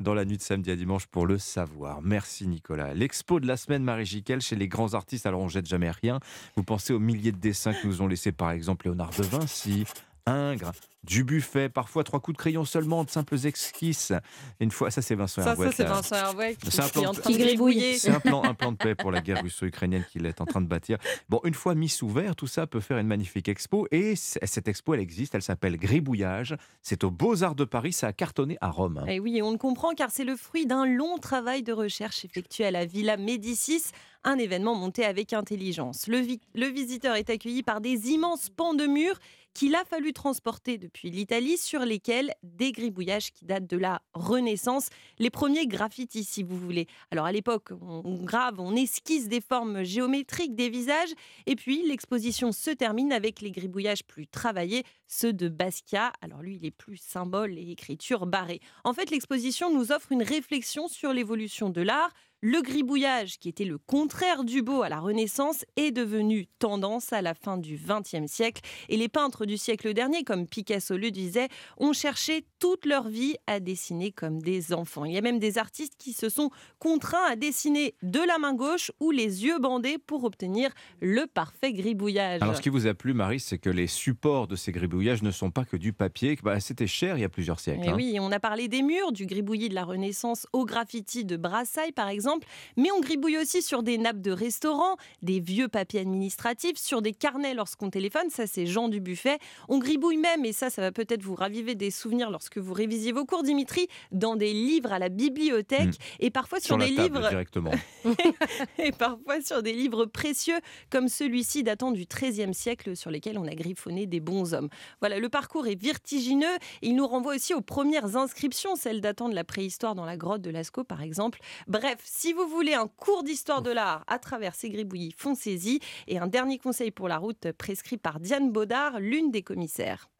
dans 0.00 0.14
la 0.14 0.24
nuit 0.24 0.38
de 0.38 0.42
samedi 0.42 0.70
à 0.70 0.76
dimanche 0.76 1.04
pour 1.06 1.26
le 1.26 1.36
savoir. 1.36 2.00
Merci 2.00 2.48
Nicolas. 2.48 2.94
L'expo 2.94 3.38
de 3.38 3.46
la 3.46 3.58
semaine 3.58 3.82
Marie 3.84 4.06
Jiquel 4.06 4.40
chez 4.40 4.56
les 4.56 4.66
grands 4.66 4.94
artistes, 4.94 5.26
alors 5.26 5.42
on 5.42 5.48
jette 5.48 5.66
jamais 5.66 5.90
rien. 5.90 6.20
Vous 6.56 6.62
pensez 6.64 6.94
aux 6.94 6.98
milliers 6.98 7.32
de 7.32 7.36
dessins 7.38 7.74
que 7.74 7.86
nous 7.86 8.00
ont 8.00 8.06
laissés 8.06 8.32
par 8.32 8.50
exemple 8.50 8.86
Léonard 8.86 9.10
de 9.10 9.22
Vinci, 9.24 9.84
Ingres, 10.26 10.72
Dubuffet, 11.04 11.68
parfois 11.70 12.04
trois 12.04 12.20
coups 12.20 12.36
de 12.36 12.38
crayon 12.42 12.64
seulement, 12.66 13.04
de 13.04 13.10
simples 13.10 13.34
esquisses. 13.46 14.12
Une 14.60 14.70
fois, 14.70 14.90
ça 14.90 15.00
c'est 15.00 15.14
Vincent 15.14 15.40
Ça, 15.42 15.48
ça 15.48 15.52
Herouet, 15.54 15.72
c'est. 15.74 15.84
Vincent 15.84 16.16
Herouet 16.16 16.56
qui, 16.56 16.66
un 16.68 16.70
qui 16.70 16.76
est 16.88 16.92
plan 16.92 17.04
en 17.08 17.12
de- 17.14 17.18
train 17.20 17.30
de 17.30 17.36
gribouiller. 17.38 17.98
C'est 17.98 18.10
un 18.10 18.20
plan, 18.20 18.44
un 18.44 18.52
plan 18.54 18.72
de 18.72 18.76
paix 18.76 18.94
pour 18.94 19.10
la 19.10 19.20
guerre 19.22 19.42
russo-ukrainienne 19.42 20.04
qu'il 20.12 20.26
est 20.26 20.40
en 20.42 20.44
train 20.46 20.60
de 20.60 20.66
bâtir. 20.66 20.98
Bon, 21.30 21.40
une 21.44 21.54
fois 21.54 21.74
mis 21.74 21.88
sous 21.88 22.08
verre, 22.08 22.36
tout 22.36 22.46
ça 22.46 22.66
peut 22.66 22.80
faire 22.80 22.98
une 22.98 23.06
magnifique 23.06 23.48
expo. 23.48 23.86
Et 23.90 24.14
cette 24.14 24.68
expo, 24.68 24.92
elle 24.94 25.00
existe, 25.00 25.34
elle 25.34 25.42
s'appelle 25.42 25.78
Gribouillage. 25.78 26.54
C'est 26.82 27.02
aux 27.02 27.10
Beaux-Arts 27.10 27.54
de 27.54 27.64
Paris, 27.64 27.94
ça 27.94 28.08
a 28.08 28.12
cartonné 28.12 28.58
à 28.60 28.68
Rome. 28.70 28.98
hein. 28.98 29.06
Et 29.06 29.20
oui, 29.20 29.38
et 29.38 29.42
on 29.42 29.52
le 29.52 29.58
comprend 29.58 29.94
car 29.94 30.10
c'est 30.10 30.24
le 30.24 30.36
fruit 30.36 30.66
d'un 30.66 30.84
long 30.84 31.16
travail 31.18 31.62
de 31.62 31.72
recherche 31.72 32.24
effectué 32.26 32.66
à 32.66 32.70
la 32.70 32.84
Villa 32.84 33.16
Médicis, 33.16 33.84
un 34.22 34.36
événement 34.36 34.74
monté 34.74 35.06
avec 35.06 35.32
intelligence. 35.32 36.06
Le, 36.06 36.18
vi- 36.18 36.40
le 36.54 36.66
visiteur 36.66 37.16
est 37.16 37.30
accueilli 37.30 37.62
par 37.62 37.80
des 37.80 38.10
immenses 38.10 38.50
pans 38.50 38.74
de 38.74 38.84
murs 38.86 39.18
qu'il 39.54 39.74
a 39.74 39.84
fallu 39.84 40.12
transporter 40.12 40.78
depuis 40.78 41.10
l'Italie, 41.10 41.58
sur 41.58 41.80
lesquels 41.80 42.32
des 42.42 42.72
gribouillages 42.72 43.32
qui 43.32 43.44
datent 43.44 43.66
de 43.66 43.76
la 43.76 44.02
Renaissance, 44.14 44.88
les 45.18 45.30
premiers 45.30 45.66
graffitis 45.66 46.24
si 46.24 46.42
vous 46.42 46.58
voulez. 46.58 46.86
Alors 47.10 47.26
à 47.26 47.32
l'époque, 47.32 47.70
on 47.80 48.22
grave, 48.24 48.60
on 48.60 48.76
esquisse 48.76 49.28
des 49.28 49.40
formes 49.40 49.82
géométriques 49.82 50.54
des 50.54 50.70
visages, 50.70 51.10
et 51.46 51.56
puis 51.56 51.86
l'exposition 51.86 52.52
se 52.52 52.70
termine 52.70 53.12
avec 53.12 53.40
les 53.40 53.50
gribouillages 53.50 54.04
plus 54.04 54.26
travaillés, 54.26 54.84
ceux 55.06 55.32
de 55.32 55.48
Basquiat. 55.48 56.12
Alors 56.20 56.42
lui, 56.42 56.56
il 56.56 56.64
est 56.64 56.70
plus 56.70 56.96
symbole 56.96 57.58
et 57.58 57.70
écriture 57.70 58.26
barrée. 58.26 58.60
En 58.84 58.92
fait, 58.92 59.10
l'exposition 59.10 59.72
nous 59.72 59.92
offre 59.92 60.12
une 60.12 60.22
réflexion 60.22 60.88
sur 60.88 61.12
l'évolution 61.12 61.70
de 61.70 61.82
l'art. 61.82 62.12
Le 62.42 62.62
gribouillage, 62.62 63.38
qui 63.38 63.50
était 63.50 63.66
le 63.66 63.76
contraire 63.76 64.44
du 64.44 64.62
beau 64.62 64.80
à 64.80 64.88
la 64.88 64.98
Renaissance, 64.98 65.66
est 65.76 65.90
devenu 65.90 66.46
tendance 66.58 67.12
à 67.12 67.20
la 67.20 67.34
fin 67.34 67.58
du 67.58 67.76
XXe 67.78 68.32
siècle. 68.32 68.62
Et 68.88 68.96
les 68.96 69.08
peintres 69.10 69.44
du 69.44 69.58
siècle 69.58 69.92
dernier, 69.92 70.24
comme 70.24 70.46
Picasso 70.46 70.96
le 70.96 71.10
disait, 71.10 71.48
ont 71.76 71.92
cherché 71.92 72.46
toute 72.58 72.86
leur 72.86 73.08
vie 73.08 73.36
à 73.46 73.60
dessiner 73.60 74.10
comme 74.10 74.40
des 74.40 74.72
enfants. 74.72 75.04
Il 75.04 75.12
y 75.12 75.18
a 75.18 75.20
même 75.20 75.38
des 75.38 75.58
artistes 75.58 75.92
qui 75.98 76.14
se 76.14 76.30
sont 76.30 76.48
contraints 76.78 77.26
à 77.28 77.36
dessiner 77.36 77.94
de 78.02 78.20
la 78.20 78.38
main 78.38 78.54
gauche 78.54 78.90
ou 79.00 79.10
les 79.10 79.44
yeux 79.44 79.58
bandés 79.58 79.98
pour 79.98 80.24
obtenir 80.24 80.70
le 81.02 81.26
parfait 81.26 81.74
gribouillage. 81.74 82.40
Alors, 82.40 82.56
ce 82.56 82.62
qui 82.62 82.70
vous 82.70 82.86
a 82.86 82.94
plu, 82.94 83.12
Marie, 83.12 83.40
c'est 83.40 83.58
que 83.58 83.68
les 83.68 83.86
supports 83.86 84.48
de 84.48 84.56
ces 84.56 84.72
gribouillages 84.72 85.22
ne 85.22 85.30
sont 85.30 85.50
pas 85.50 85.66
que 85.66 85.76
du 85.76 85.92
papier. 85.92 86.38
bah, 86.42 86.58
C'était 86.58 86.86
cher 86.86 87.18
il 87.18 87.20
y 87.20 87.24
a 87.24 87.28
plusieurs 87.28 87.60
siècles. 87.60 87.86
Hein. 87.86 87.94
oui, 87.94 88.16
on 88.18 88.32
a 88.32 88.40
parlé 88.40 88.68
des 88.68 88.80
murs, 88.80 89.12
du 89.12 89.26
gribouillis 89.26 89.68
de 89.68 89.74
la 89.74 89.84
Renaissance 89.84 90.46
au 90.54 90.64
graffiti 90.64 91.26
de 91.26 91.36
Brassailles, 91.36 91.92
par 91.92 92.08
exemple, 92.08 92.29
mais 92.76 92.90
on 92.92 93.00
gribouille 93.00 93.38
aussi 93.38 93.62
sur 93.62 93.82
des 93.82 93.98
nappes 93.98 94.20
de 94.20 94.30
restaurants, 94.30 94.96
des 95.22 95.40
vieux 95.40 95.68
papiers 95.68 96.00
administratifs, 96.00 96.76
sur 96.76 97.02
des 97.02 97.12
carnets 97.12 97.54
lorsqu'on 97.54 97.90
téléphone, 97.90 98.30
ça 98.30 98.46
c'est 98.46 98.66
Jean 98.66 98.88
du 98.88 99.00
Buffet. 99.00 99.38
On 99.68 99.78
gribouille 99.78 100.16
même, 100.18 100.44
et 100.44 100.52
ça, 100.52 100.70
ça 100.70 100.82
va 100.82 100.92
peut-être 100.92 101.22
vous 101.22 101.34
raviver 101.34 101.74
des 101.74 101.90
souvenirs 101.90 102.30
lorsque 102.30 102.58
vous 102.58 102.72
révisiez 102.74 103.12
vos 103.12 103.24
cours, 103.24 103.42
Dimitri, 103.42 103.88
dans 104.12 104.36
des 104.36 104.52
livres 104.52 104.92
à 104.92 104.98
la 104.98 105.08
bibliothèque, 105.08 105.80
Mm. 105.80 105.92
et 106.20 106.30
parfois 106.30 106.60
sur, 106.60 106.68
Sur 106.68 106.78
des 106.78 106.86
livres 106.90 107.28
directement. 107.28 107.72
et 108.78 108.92
parfois 108.92 109.40
sur 109.40 109.62
des 109.62 109.72
livres 109.72 110.06
précieux 110.06 110.58
comme 110.90 111.08
celui-ci 111.08 111.62
datant 111.62 111.90
du 111.90 112.06
XIIIe 112.06 112.54
siècle 112.54 112.96
sur 112.96 113.10
lesquels 113.10 113.38
on 113.38 113.46
a 113.46 113.54
griffonné 113.54 114.06
des 114.06 114.20
bons 114.20 114.54
hommes. 114.54 114.68
Voilà, 115.00 115.18
le 115.18 115.28
parcours 115.28 115.66
est 115.66 115.80
vertigineux. 115.80 116.46
Il 116.82 116.96
nous 116.96 117.06
renvoie 117.06 117.34
aussi 117.34 117.54
aux 117.54 117.60
premières 117.60 118.16
inscriptions, 118.16 118.76
celles 118.76 119.00
datant 119.00 119.28
de 119.28 119.34
la 119.34 119.44
préhistoire 119.44 119.94
dans 119.94 120.04
la 120.04 120.16
grotte 120.16 120.42
de 120.42 120.50
Lascaux 120.50 120.84
par 120.84 121.02
exemple. 121.02 121.40
Bref, 121.66 121.98
si 122.20 122.34
vous 122.34 122.46
voulez 122.46 122.74
un 122.74 122.86
cours 122.86 123.22
d'histoire 123.22 123.62
de 123.62 123.70
l'art 123.70 124.04
à 124.06 124.18
travers 124.18 124.54
ces 124.54 124.68
gribouillis, 124.68 125.14
foncez-y. 125.16 125.80
Et 126.06 126.18
un 126.18 126.26
dernier 126.26 126.58
conseil 126.58 126.90
pour 126.90 127.08
la 127.08 127.16
route 127.16 127.50
prescrit 127.52 127.96
par 127.96 128.20
Diane 128.20 128.52
Baudard, 128.52 129.00
l'une 129.00 129.30
des 129.30 129.40
commissaires. 129.40 130.10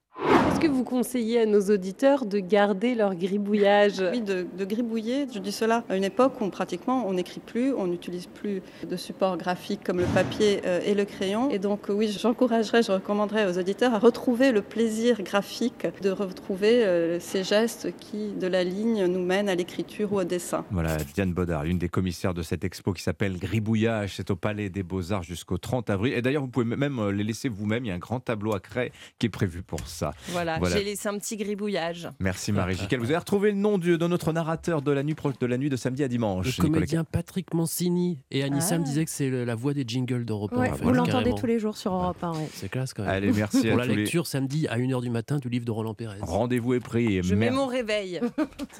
Est-ce 0.49 0.61
que 0.61 0.66
vous 0.66 0.84
conseillez 0.84 1.41
à 1.41 1.47
nos 1.47 1.61
auditeurs 1.70 2.26
de 2.26 2.38
garder 2.38 2.95
leur 2.95 3.14
gribouillage? 3.14 4.03
Oui, 4.12 4.20
de, 4.20 4.47
de 4.57 4.64
gribouiller. 4.64 5.26
Je 5.32 5.38
dis 5.38 5.53
cela 5.53 5.84
à 5.88 5.97
une 5.97 6.05
époque 6.05 6.41
où 6.41 6.49
pratiquement 6.51 7.07
on 7.07 7.14
n'écrit 7.14 7.41
plus, 7.41 7.72
on 7.74 7.86
n'utilise 7.86 8.26
plus 8.26 8.62
de 8.88 8.97
support 8.97 9.36
graphique 9.36 9.80
comme 9.84 9.99
le 9.99 10.07
papier 10.07 10.61
euh, 10.66 10.80
et 10.84 10.95
le 10.95 11.05
crayon. 11.05 11.51
Et 11.51 11.59
donc 11.59 11.86
oui, 11.88 12.09
j'encouragerais, 12.09 12.82
je 12.82 12.93
recommanderais 12.93 13.51
aux 13.51 13.59
auditeurs 13.59 13.95
à 13.95 13.99
retrouver 13.99 14.53
le 14.53 14.62
plaisir 14.62 15.22
graphique, 15.22 15.86
de 16.03 16.11
retrouver 16.11 16.84
euh, 16.84 17.20
ces 17.20 17.45
gestes 17.45 17.93
qui, 17.99 18.32
de 18.32 18.47
la 18.47 18.64
ligne, 18.64 19.07
nous 19.07 19.24
mènent 19.24 19.49
à 19.49 19.55
l'écriture 19.55 20.12
ou 20.12 20.20
au 20.20 20.24
dessin. 20.24 20.64
Voilà, 20.70 20.97
Diane 21.14 21.32
Baudard, 21.32 21.64
l'une 21.64 21.78
des 21.78 21.88
commissaires 21.88 22.34
de 22.34 22.43
cette 22.43 22.64
expo 22.64 22.93
qui 22.93 23.03
s'appelle 23.03 23.38
Gribouillage. 23.38 24.14
C'est 24.16 24.30
au 24.30 24.36
Palais 24.36 24.68
des 24.68 24.82
Beaux-Arts 24.82 25.22
jusqu'au 25.22 25.59
30 25.59 25.91
avril. 25.91 26.14
Et 26.14 26.22
d'ailleurs, 26.22 26.43
vous 26.43 26.49
pouvez 26.49 26.66
même 26.66 26.99
euh, 26.99 27.12
les 27.12 27.24
laisser 27.24 27.49
vous-même. 27.49 27.84
Il 27.84 27.88
y 27.88 27.93
a 27.93 27.95
un 27.95 27.99
grand 27.99 28.20
tableau 28.20 28.55
à 28.55 28.61
craie 28.61 28.93
qui 29.18 29.26
est 29.26 29.30
prévu 29.30 29.62
pour 29.62 29.86
ça. 29.86 30.12
Voilà, 30.33 30.59
j'ai 30.72 30.85
laissé 30.85 31.09
un 31.09 31.18
petit 31.18 31.37
gribouillage. 31.37 32.09
Merci 32.20 32.53
Marie 32.53 32.74
Jiquel. 32.76 33.01
Vous 33.01 33.07
avez 33.07 33.16
retrouvé 33.18 33.51
le 33.51 33.57
nom 33.57 33.78
de, 33.78 33.97
de 33.97 34.07
notre 34.07 34.33
narrateur 34.33 34.83
de 34.83 34.91
la, 34.93 35.03
nuit, 35.03 35.14
de 35.41 35.47
la 35.47 35.59
nuit 35.59 35.68
de 35.70 35.76
samedi 35.76 36.03
à 36.05 36.09
dimanche. 36.09 36.47
Le 36.47 36.51
Nicolas 36.64 36.70
comédien 36.74 37.05
Patrick 37.05 37.53
Mancini. 37.55 38.18
Et 38.31 38.43
Anissa 38.43 38.74
Ah. 38.74 38.78
me 38.78 38.85
disait 38.85 39.05
que 39.05 39.11
c'est 39.11 39.31
la 39.31 39.55
voix 39.55 39.74
des 39.74 39.85
jingles 39.87 40.24
d'Europe 40.24 40.53
1. 40.55 40.61
Ouais, 40.61 40.70
en 40.70 40.74
fait, 40.74 40.85
vous 40.85 40.93
l'entendez 40.93 41.33
tous 41.35 41.47
les 41.47 41.59
jours 41.59 41.76
sur 41.76 41.93
Europe 41.93 42.22
1. 42.22 42.33
ouais. 42.33 42.49
C'est 42.55 42.68
classe 42.68 42.95
quand 42.95 43.03
même. 43.03 43.11
Allez, 43.12 43.33
merci 43.33 43.66
à 43.68 43.70
Pour 43.70 43.78
la 43.78 43.85
tous 43.87 43.91
les- 43.91 43.97
lecture 44.03 44.26
samedi 44.26 44.66
à 44.68 44.76
1h 44.78 45.01
du 45.03 45.11
matin 45.11 45.39
du 45.39 45.49
livre 45.49 45.64
de 45.64 45.70
Roland 45.70 45.95
Pérez. 45.95 46.18
Rendez-vous 46.20 46.74
est 46.74 46.81
pris. 46.81 47.16
et 47.18 47.22
Je 47.22 47.35
mets 47.35 47.51
mon 47.51 47.66
réveil. 47.66 48.20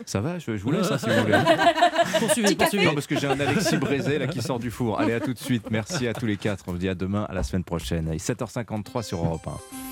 Ça 0.07 0.21
va, 0.21 0.39
je, 0.39 0.57
je 0.57 0.63
vous 0.63 0.71
laisse 0.71 0.91
hein, 0.91 0.99
si 0.99 1.07
vous 1.07 1.23
voulez. 1.23 1.39
poursuivez, 2.21 2.55
poursuivez. 2.55 2.85
Non, 2.87 2.95
parce 2.95 3.07
que 3.07 3.19
j'ai 3.19 3.27
un 3.27 3.39
Alexis 3.41 3.77
Brézé 3.77 4.19
là 4.19 4.27
qui 4.27 4.41
sort 4.43 4.59
du 4.59 4.71
four. 4.71 4.99
Allez, 5.01 5.13
à 5.15 5.21
tout 5.21 5.33
de 5.35 5.39
suite. 5.39 5.71
Merci 5.71 6.07
à 6.07 6.15
tous 6.15 6.27
les 6.27 6.37
quatre. 6.37 6.65
On 6.69 6.73
vous 6.73 6.79
dit 6.79 6.89
à 6.89 6.95
demain, 6.95 7.25
à 7.29 7.35
la 7.35 7.43
semaine 7.43 7.65
prochaine. 7.65 8.09
Allez, 8.09 8.19
7h53 8.19 9.03
sur 9.03 9.19
Europe 9.25 9.47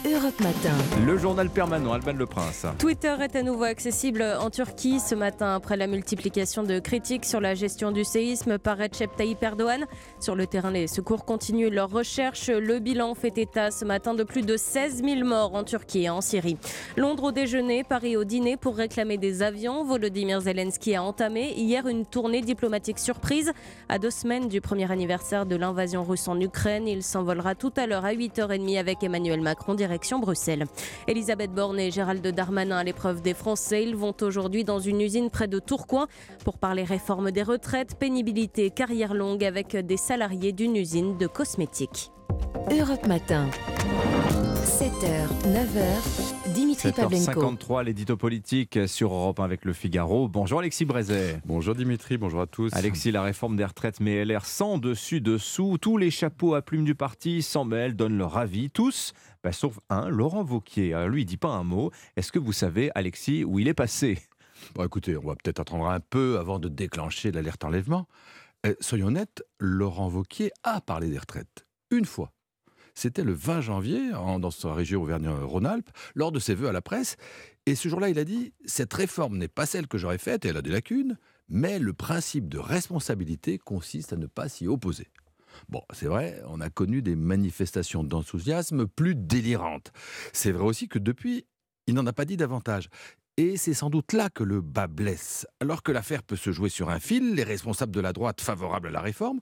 1. 0.05 0.09
Europe 0.11 0.41
Matin. 0.41 0.75
Le 1.07 1.19
journal 1.19 1.48
permanent, 1.49 1.93
Alban 1.93 2.13
Le 2.13 2.27
Prince. 2.27 2.67
Twitter 2.79 3.15
est 3.21 3.37
à 3.37 3.43
nouveau 3.43 3.65
accessible 3.65 4.25
en 4.41 4.51
Turquie 4.51 5.01
ce 5.01 5.15
matin 5.15 5.55
après 5.55 5.77
la 5.77 5.87
multiplication 5.87 6.63
de 6.63 6.79
critiques 6.79 7.25
sur 7.25 7.41
la 7.41 7.55
gestion 7.55 7.93
du 7.93 8.05
séisme 8.05 8.59
par 8.59 8.79
Recep 8.79 9.15
Tayyip 9.17 9.43
Erdogan. 9.43 9.87
Sur 10.21 10.35
le 10.35 10.47
terrain, 10.47 10.71
les 10.71 10.87
secours 10.87 11.25
continuent 11.25 11.71
leur 11.71 11.91
recherche. 11.91 12.49
Le 12.49 12.79
bilan 12.79 13.15
fait 13.15 13.37
état 13.39 13.71
ce 13.71 13.85
matin 13.85 14.15
de 14.15 14.25
plus 14.25 14.43
de 14.43 14.57
16 14.57 15.03
000 15.05 15.25
morts 15.25 15.55
en 15.55 15.65
Turquie 15.65 16.05
et 16.05 16.11
en 16.11 16.21
Syrie. 16.21 16.57
Londres 16.97 17.25
au 17.25 17.33
déjeuner, 17.33 17.85
Paris 17.85 18.17
au 18.17 18.25
dîner 18.25 18.57
pour 18.57 18.77
réclamer 18.77 19.17
des 19.19 19.43
avions. 19.43 19.85
Volodymyr 19.85 20.41
Zelensky 20.41 20.95
a 20.95 21.03
entamé 21.03 21.53
hier 21.57 21.87
une 21.87 22.07
tournée 22.07 22.41
diplomatique 22.41 22.99
surprise. 22.99 23.53
À 23.89 23.99
deux 23.99 24.11
semaines 24.11 24.49
du 24.49 24.61
premier 24.61 24.91
anniversaire 24.91 25.47
de 25.47 25.57
l'invasion 25.57 26.05
russe 26.05 26.29
en 26.29 26.41
Ukraine, 26.41 26.89
il 26.89 27.03
s'envolera 27.03 27.55
tout 27.55 27.73
à 27.77 27.87
l'heure 27.87 28.05
à 28.05 28.13
8h30 28.13 28.79
avec 28.79 29.03
Emmanuel 29.03 29.41
Macron 29.41 29.75
direction 29.75 30.19
Bruxelles. 30.19 30.67
Borne 31.47 31.79
et 31.79 31.91
Gérald 31.91 32.27
Darmanin 32.27 32.79
à 32.79 32.85
l'épreuve 32.85 33.23
des 33.23 33.35
Français. 33.35 33.85
Ils 33.85 33.95
vont 33.95 34.15
aujourd'hui 34.21 34.65
dans 34.65 34.81
une 34.81 35.01
usine 35.01 35.31
près 35.31 35.47
de 35.47 35.61
Tourcoing 35.61 36.09
pour 36.45 36.59
parler 36.59 36.83
réforme 36.83 37.31
des 37.31 37.43
retraites, 37.43 37.97
pénibilité, 37.97 38.71
carrière 38.71 39.15
longue 39.15 39.45
avec 39.45 39.77
des 39.77 39.97
salariés 39.97 40.53
d'une 40.53 40.77
usine 40.77 41.17
de 41.17 41.27
cosmétiques. 41.27 42.11
Europe 42.71 43.07
Matin. 43.07 43.47
7h, 44.65 45.29
9h, 45.47 46.48
Dimitri 46.59 46.91
Pavlenko. 46.91 47.57
7h53, 47.57 47.85
l'édito 47.85 48.17
politique 48.17 48.81
sur 48.89 49.13
Europe 49.13 49.39
1 49.39 49.45
avec 49.45 49.65
le 49.65 49.73
Figaro. 49.73 50.27
Bonjour 50.27 50.59
Alexis 50.59 50.85
Brézet. 50.85 51.41
Bonjour 51.47 51.77
Dimitri, 51.77 52.19
bonjour 52.19 52.41
à 52.41 52.49
tous. 52.49 52.73
Alexis, 52.75 53.13
la 53.13 53.23
réforme 53.23 53.57
des 53.57 53.65
retraites 53.65 54.01
met 54.01 54.25
LR 54.25 54.45
sans 54.45 54.79
dessus-dessous. 54.79 55.79
Tous 55.81 55.97
les 55.99 56.11
chapeaux 56.11 56.57
à 56.57 56.63
plumes 56.63 56.85
du 56.85 56.97
parti 56.97 57.43
s'en 57.43 57.65
mêlent, 57.65 57.95
donnent 57.95 58.19
leur 58.19 58.37
avis. 58.37 58.71
Tous, 58.71 59.13
bah, 59.45 59.53
sauf 59.53 59.79
un, 59.89 60.09
Laurent 60.09 60.43
Vauquier. 60.43 60.95
Alors 60.95 61.09
lui, 61.09 61.23
il 61.23 61.27
dit 61.27 61.37
pas 61.37 61.51
un 61.51 61.63
mot. 61.63 61.93
Est-ce 62.17 62.33
que 62.33 62.41
vous 62.41 62.53
savez, 62.53 62.91
Alexis, 62.97 63.45
où 63.45 63.61
il 63.61 63.69
est 63.69 63.75
passé? 63.75 64.19
Bon, 64.75 64.85
écoutez, 64.85 65.17
on 65.17 65.29
va 65.29 65.37
peut-être 65.37 65.61
attendre 65.61 65.87
un 65.87 66.01
peu 66.01 66.39
avant 66.41 66.59
de 66.59 66.69
déclencher 66.69 67.31
l'alerte 67.31 67.63
enlèvement. 67.63 68.09
Euh, 68.67 68.75
soyons 68.81 69.07
honnêtes, 69.07 69.45
Laurent 69.61 70.09
Vauquier 70.09 70.51
a 70.65 70.81
parlé 70.81 71.09
des 71.09 71.19
retraites. 71.19 71.67
Une 71.93 72.05
fois. 72.05 72.33
C'était 72.99 73.23
le 73.23 73.33
20 73.33 73.61
janvier, 73.61 74.11
dans 74.11 74.51
sa 74.51 74.75
région 74.75 75.03
Auvergne-Rhône-Alpes, 75.03 75.89
lors 76.17 76.33
de 76.33 76.41
ses 76.41 76.57
vœux 76.57 76.67
à 76.67 76.73
la 76.73 76.83
presse. 76.83 77.15
Et 77.65 77.77
ce 77.77 77.89
jour-là, 77.89 78.09
il 78.09 78.19
a 78.19 78.25
dit 78.25 78.53
Cette 78.65 78.93
réforme 78.93 79.39
n'est 79.39 79.47
pas 79.47 79.67
celle 79.67 79.87
que 79.87 79.99
j'aurais 79.99 80.19
faite, 80.19 80.45
et 80.45 80.49
elle 80.49 80.57
a 80.57 80.63
des 80.63 80.73
lacunes, 80.73 81.17
mais 81.49 81.79
le 81.79 81.93
principe 81.93 82.49
de 82.49 82.59
responsabilité 82.59 83.57
consiste 83.57 84.15
à 84.15 84.17
ne 84.17 84.27
pas 84.27 84.49
s'y 84.49 84.67
opposer. 84.67 85.07
Bon, 85.69 85.81
c'est 85.93 86.09
vrai, 86.09 86.43
on 86.49 86.61
a 86.61 86.71
connu 86.71 87.01
des 87.01 87.15
manifestations 87.15 88.03
d'enthousiasme 88.03 88.89
plus 88.89 89.15
délirantes. 89.15 89.93
C'est 90.33 90.51
vrai 90.51 90.65
aussi 90.65 90.89
que 90.89 90.99
depuis, 90.99 91.47
il 91.87 91.95
n'en 91.95 92.05
a 92.05 92.13
pas 92.13 92.25
dit 92.25 92.37
davantage. 92.37 92.89
Et 93.37 93.57
c'est 93.57 93.75
sans 93.75 93.91
doute 93.91 94.13
là 94.13 94.29
que 94.29 94.43
le 94.43 94.61
bas 94.61 94.89
blesse. 94.89 95.47
Alors 95.61 95.85
que 95.85 95.93
l'affaire 95.93 96.25
peut 96.25 96.35
se 96.35 96.51
jouer 96.51 96.69
sur 96.69 96.91
un 96.91 96.99
fil, 96.99 97.37
les 97.37 97.45
responsables 97.45 97.95
de 97.95 98.01
la 98.01 98.13
droite 98.13 98.41
favorables 98.41 98.89
à 98.89 98.91
la 98.91 99.01
réforme 99.01 99.39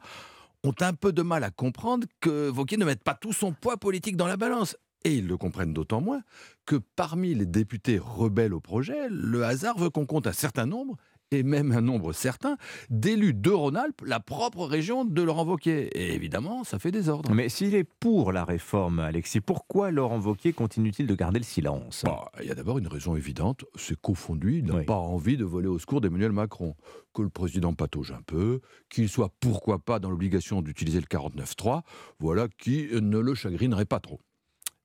ont 0.66 0.74
un 0.80 0.92
peu 0.92 1.12
de 1.12 1.22
mal 1.22 1.44
à 1.44 1.50
comprendre 1.50 2.06
que 2.20 2.48
Vauquier 2.48 2.76
ne 2.76 2.84
mette 2.84 3.02
pas 3.02 3.14
tout 3.14 3.32
son 3.32 3.52
poids 3.52 3.76
politique 3.76 4.16
dans 4.16 4.26
la 4.26 4.36
balance. 4.36 4.76
Et 5.04 5.14
ils 5.14 5.26
le 5.26 5.36
comprennent 5.36 5.72
d'autant 5.72 6.00
moins 6.00 6.22
que 6.64 6.76
parmi 6.76 7.34
les 7.34 7.46
députés 7.46 7.98
rebelles 7.98 8.52
au 8.52 8.60
projet, 8.60 9.08
le 9.08 9.44
hasard 9.44 9.78
veut 9.78 9.90
qu'on 9.90 10.06
compte 10.06 10.26
un 10.26 10.32
certain 10.32 10.66
nombre, 10.66 10.96
et 11.30 11.42
même 11.42 11.72
un 11.72 11.80
nombre 11.80 12.12
certain, 12.12 12.56
d'élus 12.90 13.34
de 13.34 13.50
Rhône-Alpes, 13.50 14.02
la 14.04 14.20
propre 14.20 14.64
région 14.64 15.04
de 15.04 15.22
Laurent 15.22 15.44
Vauquier. 15.44 15.86
Et 15.98 16.14
évidemment, 16.14 16.64
ça 16.64 16.78
fait 16.78 16.90
désordre. 16.90 17.32
Mais 17.32 17.48
s'il 17.48 17.74
est 17.74 17.84
pour 17.84 18.32
la 18.32 18.44
réforme, 18.44 19.00
Alexis, 19.00 19.40
pourquoi 19.40 19.90
Laurent 19.90 20.18
Vauquier 20.18 20.52
continue-t-il 20.52 21.06
de 21.06 21.14
garder 21.14 21.38
le 21.38 21.44
silence? 21.44 22.02
Bah, 22.04 22.30
Il 22.40 22.46
y 22.46 22.50
a 22.50 22.54
d'abord 22.54 22.78
une 22.78 22.88
raison 22.88 23.16
évidente, 23.16 23.64
c'est 23.74 24.00
qu'au 24.00 24.14
fond 24.14 24.36
de 24.36 24.44
lui, 24.44 24.58
il 24.58 24.64
n'a 24.64 24.84
pas 24.84 24.96
envie 24.96 25.36
de 25.36 25.44
voler 25.44 25.68
au 25.68 25.78
secours 25.78 26.00
d'Emmanuel 26.00 26.32
Macron. 26.32 26.74
Que 27.12 27.22
le 27.22 27.30
président 27.30 27.72
patauge 27.72 28.12
un 28.12 28.20
peu, 28.20 28.60
qu'il 28.90 29.08
soit 29.08 29.32
pourquoi 29.40 29.78
pas 29.78 29.98
dans 29.98 30.10
l'obligation 30.10 30.60
d'utiliser 30.60 31.00
le 31.00 31.06
49.3, 31.06 31.80
voilà 32.18 32.46
qui 32.58 32.88
ne 32.92 33.18
le 33.18 33.34
chagrinerait 33.34 33.86
pas 33.86 34.00
trop. 34.00 34.20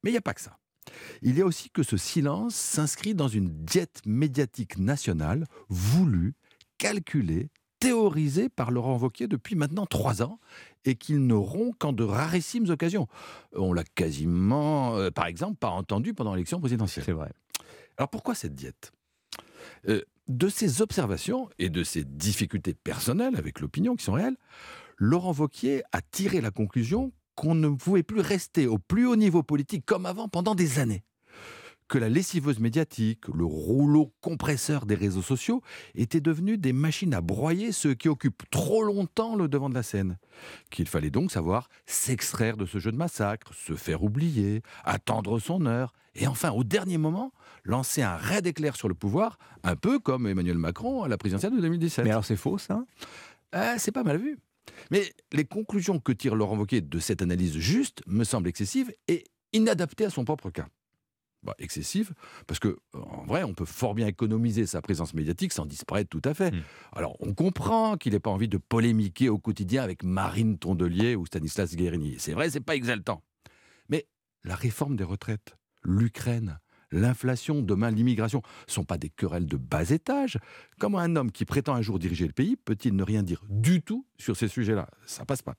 Mais 0.03 0.11
il 0.11 0.13
n'y 0.13 0.17
a 0.17 0.21
pas 0.21 0.33
que 0.33 0.41
ça. 0.41 0.57
Il 1.21 1.37
y 1.37 1.41
a 1.41 1.45
aussi 1.45 1.69
que 1.69 1.83
ce 1.83 1.97
silence 1.97 2.55
s'inscrit 2.55 3.13
dans 3.15 3.27
une 3.27 3.49
diète 3.49 4.01
médiatique 4.05 4.77
nationale 4.77 5.45
voulue, 5.69 6.33
calculée, 6.77 7.49
théorisée 7.79 8.47
par 8.47 8.69
Laurent 8.71 8.97
Wauquiez 8.97 9.27
depuis 9.27 9.55
maintenant 9.55 9.85
trois 9.87 10.21
ans 10.21 10.39
et 10.85 10.95
qu'il 10.95 11.25
ne 11.25 11.33
rompt 11.33 11.73
qu'en 11.77 11.93
de 11.93 12.03
rarissimes 12.03 12.69
occasions. 12.69 13.07
On 13.53 13.73
l'a 13.73 13.83
quasiment, 13.83 14.95
euh, 14.97 15.09
par 15.09 15.25
exemple, 15.25 15.57
pas 15.57 15.69
entendu 15.69 16.13
pendant 16.13 16.33
l'élection 16.33 16.59
présidentielle. 16.59 17.05
C'est 17.05 17.11
vrai. 17.11 17.31
Alors 17.97 18.09
pourquoi 18.09 18.35
cette 18.35 18.55
diète? 18.55 18.91
Euh, 19.87 20.01
De 20.27 20.47
ses 20.47 20.81
observations 20.81 21.49
et 21.57 21.69
de 21.69 21.83
ses 21.83 22.03
difficultés 22.03 22.75
personnelles 22.75 23.35
avec 23.35 23.59
l'opinion 23.59 23.95
qui 23.95 24.03
sont 24.05 24.13
réelles, 24.13 24.37
Laurent 24.97 25.33
Wauquiez 25.33 25.81
a 25.91 26.01
tiré 26.01 26.41
la 26.41 26.51
conclusion 26.51 27.11
qu'on 27.41 27.55
ne 27.55 27.69
pouvait 27.69 28.03
plus 28.03 28.19
rester 28.19 28.67
au 28.67 28.77
plus 28.77 29.07
haut 29.07 29.15
niveau 29.15 29.41
politique 29.41 29.83
comme 29.83 30.05
avant 30.05 30.27
pendant 30.27 30.53
des 30.53 30.77
années. 30.77 31.03
Que 31.87 31.97
la 31.97 32.07
lessiveuse 32.07 32.59
médiatique, 32.59 33.27
le 33.33 33.45
rouleau 33.45 34.13
compresseur 34.21 34.85
des 34.85 34.93
réseaux 34.93 35.23
sociaux 35.23 35.63
étaient 35.95 36.21
devenus 36.21 36.59
des 36.59 36.71
machines 36.71 37.15
à 37.15 37.21
broyer 37.21 37.71
ceux 37.71 37.95
qui 37.95 38.09
occupent 38.09 38.43
trop 38.51 38.83
longtemps 38.83 39.35
le 39.35 39.47
devant 39.47 39.69
de 39.69 39.73
la 39.73 39.81
scène. 39.81 40.19
Qu'il 40.69 40.87
fallait 40.87 41.09
donc 41.09 41.31
savoir 41.31 41.67
s'extraire 41.87 42.57
de 42.57 42.67
ce 42.67 42.77
jeu 42.77 42.91
de 42.91 42.97
massacre, 42.97 43.55
se 43.55 43.73
faire 43.73 44.03
oublier, 44.03 44.61
attendre 44.85 45.39
son 45.39 45.65
heure, 45.65 45.93
et 46.13 46.27
enfin, 46.27 46.51
au 46.51 46.63
dernier 46.63 46.99
moment, 46.99 47.31
lancer 47.63 48.03
un 48.03 48.17
raid 48.17 48.45
éclair 48.45 48.75
sur 48.75 48.87
le 48.87 48.93
pouvoir, 48.93 49.39
un 49.63 49.75
peu 49.75 49.97
comme 49.97 50.27
Emmanuel 50.27 50.59
Macron 50.59 51.01
à 51.01 51.07
la 51.07 51.17
présidentielle 51.17 51.55
de 51.55 51.61
2017. 51.61 52.05
Mais 52.05 52.11
alors 52.11 52.23
c'est 52.23 52.35
faux 52.35 52.59
ça? 52.59 52.85
Ah, 53.51 53.79
C'est 53.79 53.91
pas 53.91 54.03
mal 54.03 54.17
vu. 54.17 54.37
Mais 54.91 55.13
les 55.31 55.45
conclusions 55.45 55.99
que 55.99 56.11
tire 56.11 56.35
Laurent 56.35 56.57
Wauquiez 56.57 56.81
de 56.81 56.99
cette 56.99 57.21
analyse 57.21 57.57
juste 57.57 58.01
me 58.07 58.23
semblent 58.23 58.47
excessives 58.47 58.93
et 59.07 59.25
inadaptées 59.53 60.05
à 60.05 60.09
son 60.09 60.25
propre 60.25 60.49
cas. 60.49 60.67
Bah, 61.43 61.55
excessive, 61.57 62.13
parce 62.45 62.59
que 62.59 62.77
en 62.93 63.25
vrai, 63.25 63.43
on 63.43 63.55
peut 63.55 63.65
fort 63.65 63.95
bien 63.95 64.05
économiser 64.05 64.67
sa 64.67 64.79
présence 64.79 65.15
médiatique 65.15 65.53
sans 65.53 65.65
disparaître 65.65 66.09
tout 66.09 66.21
à 66.23 66.35
fait. 66.35 66.53
Alors, 66.91 67.17
on 67.19 67.33
comprend 67.33 67.97
qu'il 67.97 68.13
n'ait 68.13 68.19
pas 68.19 68.29
envie 68.29 68.47
de 68.47 68.57
polémiquer 68.57 69.27
au 69.27 69.39
quotidien 69.39 69.81
avec 69.81 70.03
Marine 70.03 70.59
Tondelier 70.59 71.15
ou 71.15 71.25
Stanislas 71.25 71.75
Guérini. 71.75 72.17
C'est 72.19 72.33
vrai, 72.33 72.51
c'est 72.51 72.59
pas 72.59 72.75
exaltant. 72.75 73.23
Mais 73.89 74.05
la 74.43 74.53
réforme 74.53 74.95
des 74.95 75.03
retraites, 75.03 75.57
l'Ukraine, 75.81 76.59
l'inflation, 76.91 77.61
demain 77.61 77.91
l'immigration, 77.91 78.41
sont 78.67 78.83
pas 78.83 78.97
des 78.97 79.09
querelles 79.09 79.47
de 79.47 79.57
bas 79.57 79.89
étage. 79.89 80.37
Comment 80.79 80.99
un 80.99 81.15
homme 81.15 81.31
qui 81.31 81.45
prétend 81.45 81.73
un 81.73 81.81
jour 81.81 81.99
diriger 81.99 82.27
le 82.27 82.33
pays 82.33 82.55
peut-il 82.55 82.95
ne 82.95 83.03
rien 83.03 83.23
dire 83.23 83.43
du 83.49 83.81
tout 83.81 84.05
sur 84.17 84.35
ces 84.35 84.47
sujets-là? 84.47 84.89
Ça 85.05 85.25
passe 85.25 85.41
pas. 85.41 85.55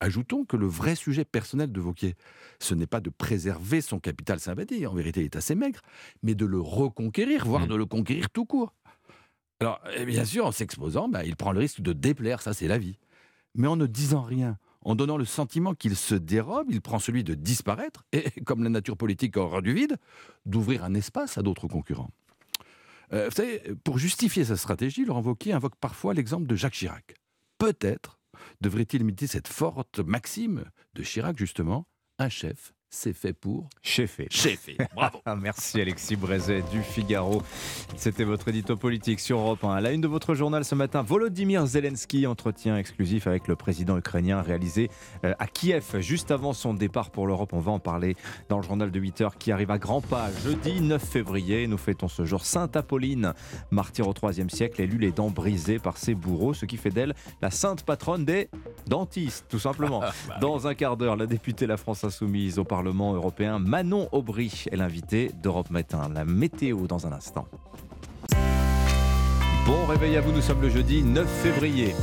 Ajoutons 0.00 0.44
que 0.44 0.56
le 0.56 0.66
vrai 0.66 0.94
sujet 0.94 1.24
personnel 1.24 1.72
de 1.72 1.80
Vauquier, 1.80 2.14
ce 2.60 2.74
n'est 2.74 2.86
pas 2.86 3.00
de 3.00 3.10
préserver 3.10 3.80
son 3.80 3.98
capital 3.98 4.38
sympathie, 4.38 4.86
en 4.86 4.94
vérité 4.94 5.20
il 5.20 5.24
est 5.24 5.36
assez 5.36 5.56
maigre, 5.56 5.80
mais 6.22 6.36
de 6.36 6.46
le 6.46 6.60
reconquérir, 6.60 7.44
voire 7.44 7.66
de 7.66 7.74
le 7.74 7.84
conquérir 7.84 8.30
tout 8.30 8.44
court. 8.44 8.74
Alors, 9.60 9.80
eh 9.96 10.04
bien 10.04 10.24
sûr, 10.24 10.46
en 10.46 10.52
s'exposant, 10.52 11.08
bah, 11.08 11.24
il 11.24 11.34
prend 11.34 11.50
le 11.50 11.58
risque 11.58 11.80
de 11.80 11.92
déplaire, 11.92 12.42
ça 12.42 12.54
c'est 12.54 12.68
la 12.68 12.78
vie. 12.78 12.96
Mais 13.56 13.66
en 13.66 13.74
ne 13.74 13.86
disant 13.86 14.22
rien, 14.22 14.56
en 14.84 14.94
donnant 14.94 15.16
le 15.16 15.24
sentiment 15.24 15.74
qu'il 15.74 15.96
se 15.96 16.14
dérobe, 16.14 16.68
il 16.70 16.80
prend 16.80 16.98
celui 16.98 17.24
de 17.24 17.34
disparaître, 17.34 18.04
et 18.12 18.30
comme 18.44 18.62
la 18.62 18.70
nature 18.70 18.96
politique 18.96 19.36
a 19.36 19.40
horreur 19.40 19.62
du 19.62 19.72
vide, 19.72 19.96
d'ouvrir 20.46 20.84
un 20.84 20.94
espace 20.94 21.38
à 21.38 21.42
d'autres 21.42 21.68
concurrents. 21.68 22.10
Euh, 23.12 23.26
vous 23.28 23.34
savez, 23.34 23.62
pour 23.84 23.98
justifier 23.98 24.44
sa 24.44 24.56
stratégie, 24.56 25.04
Laurent 25.04 25.22
Wauquiez 25.22 25.52
invoque 25.52 25.76
parfois 25.76 26.14
l'exemple 26.14 26.46
de 26.46 26.54
Jacques 26.54 26.74
Chirac. 26.74 27.14
Peut-être 27.58 28.18
devrait-il 28.60 29.00
imiter 29.00 29.26
cette 29.26 29.48
forte 29.48 29.98
maxime 30.00 30.64
de 30.94 31.02
Chirac, 31.02 31.36
justement, 31.36 31.86
un 32.18 32.28
chef, 32.28 32.72
c'est 32.90 33.12
fait 33.12 33.34
pour... 33.34 33.68
Chefé. 33.82 34.28
Chefé, 34.30 34.76
bravo 34.94 35.20
Merci 35.40 35.80
Alexis 35.80 36.16
Brézet 36.16 36.62
du 36.72 36.82
Figaro. 36.82 37.42
C'était 37.96 38.24
votre 38.24 38.48
édito 38.48 38.76
politique 38.76 39.20
sur 39.20 39.38
Europe 39.38 39.62
1. 39.62 39.74
À 39.74 39.80
la 39.80 39.92
une 39.92 40.00
de 40.00 40.08
votre 40.08 40.34
journal 40.34 40.64
ce 40.64 40.74
matin, 40.74 41.02
Volodymyr 41.02 41.66
Zelensky, 41.66 42.26
entretien 42.26 42.78
exclusif 42.78 43.26
avec 43.26 43.46
le 43.46 43.56
président 43.56 43.98
ukrainien 43.98 44.40
réalisé 44.40 44.90
euh, 45.24 45.34
à 45.38 45.46
Kiev 45.46 46.00
juste 46.00 46.30
avant 46.30 46.54
son 46.54 46.72
départ 46.72 47.10
pour 47.10 47.26
l'Europe. 47.26 47.52
On 47.52 47.60
va 47.60 47.72
en 47.72 47.78
parler 47.78 48.16
dans 48.48 48.56
le 48.56 48.62
journal 48.62 48.90
de 48.90 48.98
8 48.98 49.20
heures 49.20 49.36
qui 49.36 49.52
arrive 49.52 49.70
à 49.70 49.78
grands 49.78 50.00
pas. 50.00 50.30
Jeudi 50.42 50.80
9 50.80 51.02
février, 51.02 51.66
nous 51.66 51.78
fêtons 51.78 52.08
ce 52.08 52.24
jour 52.24 52.46
Sainte 52.46 52.74
Apolline, 52.74 53.34
martyr 53.70 54.08
au 54.08 54.14
3 54.14 54.32
siècle, 54.48 54.80
élue 54.80 54.98
les 54.98 55.12
dents 55.12 55.30
brisées 55.30 55.78
par 55.78 55.98
ses 55.98 56.14
bourreaux, 56.14 56.54
ce 56.54 56.64
qui 56.64 56.78
fait 56.78 56.90
d'elle 56.90 57.14
la 57.42 57.50
sainte 57.50 57.82
patronne 57.82 58.24
des 58.24 58.48
dentistes, 58.86 59.44
tout 59.48 59.58
simplement. 59.58 60.02
Dans 60.40 60.66
un 60.66 60.74
quart 60.74 60.96
d'heure, 60.96 61.16
la 61.16 61.26
députée 61.26 61.66
La 61.66 61.76
France 61.76 62.04
Insoumise 62.04 62.58
au 62.58 62.64
Parlement 62.64 62.77
européen, 62.82 63.58
Manon 63.58 64.08
Aubry, 64.12 64.64
est 64.70 64.76
l'invitée 64.76 65.30
d'Europe 65.42 65.70
Matin. 65.70 66.08
La 66.12 66.24
météo 66.24 66.86
dans 66.86 67.06
un 67.06 67.12
instant. 67.12 67.46
Bon 69.66 69.86
réveil 69.86 70.16
à 70.16 70.20
vous, 70.20 70.32
nous 70.32 70.40
sommes 70.40 70.62
le 70.62 70.70
jeudi 70.70 71.02
9 71.02 71.26
février. 71.26 71.94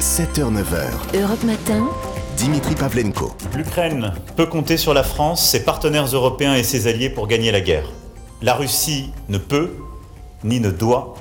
7h-9h, 0.00 1.20
Europe 1.20 1.44
Matin, 1.44 1.86
Dimitri 2.36 2.74
Pavlenko. 2.74 3.32
L'Ukraine 3.54 4.12
peut 4.36 4.46
compter 4.46 4.76
sur 4.76 4.94
la 4.94 5.02
France, 5.02 5.48
ses 5.48 5.64
partenaires 5.64 6.06
européens 6.06 6.54
et 6.54 6.62
ses 6.62 6.86
alliés 6.86 7.10
pour 7.10 7.28
gagner 7.28 7.50
la 7.50 7.60
guerre. 7.60 7.88
La 8.42 8.54
Russie 8.54 9.10
ne 9.28 9.38
peut 9.38 9.70
ni 10.44 10.60
ne 10.60 10.70
doit 10.70 11.14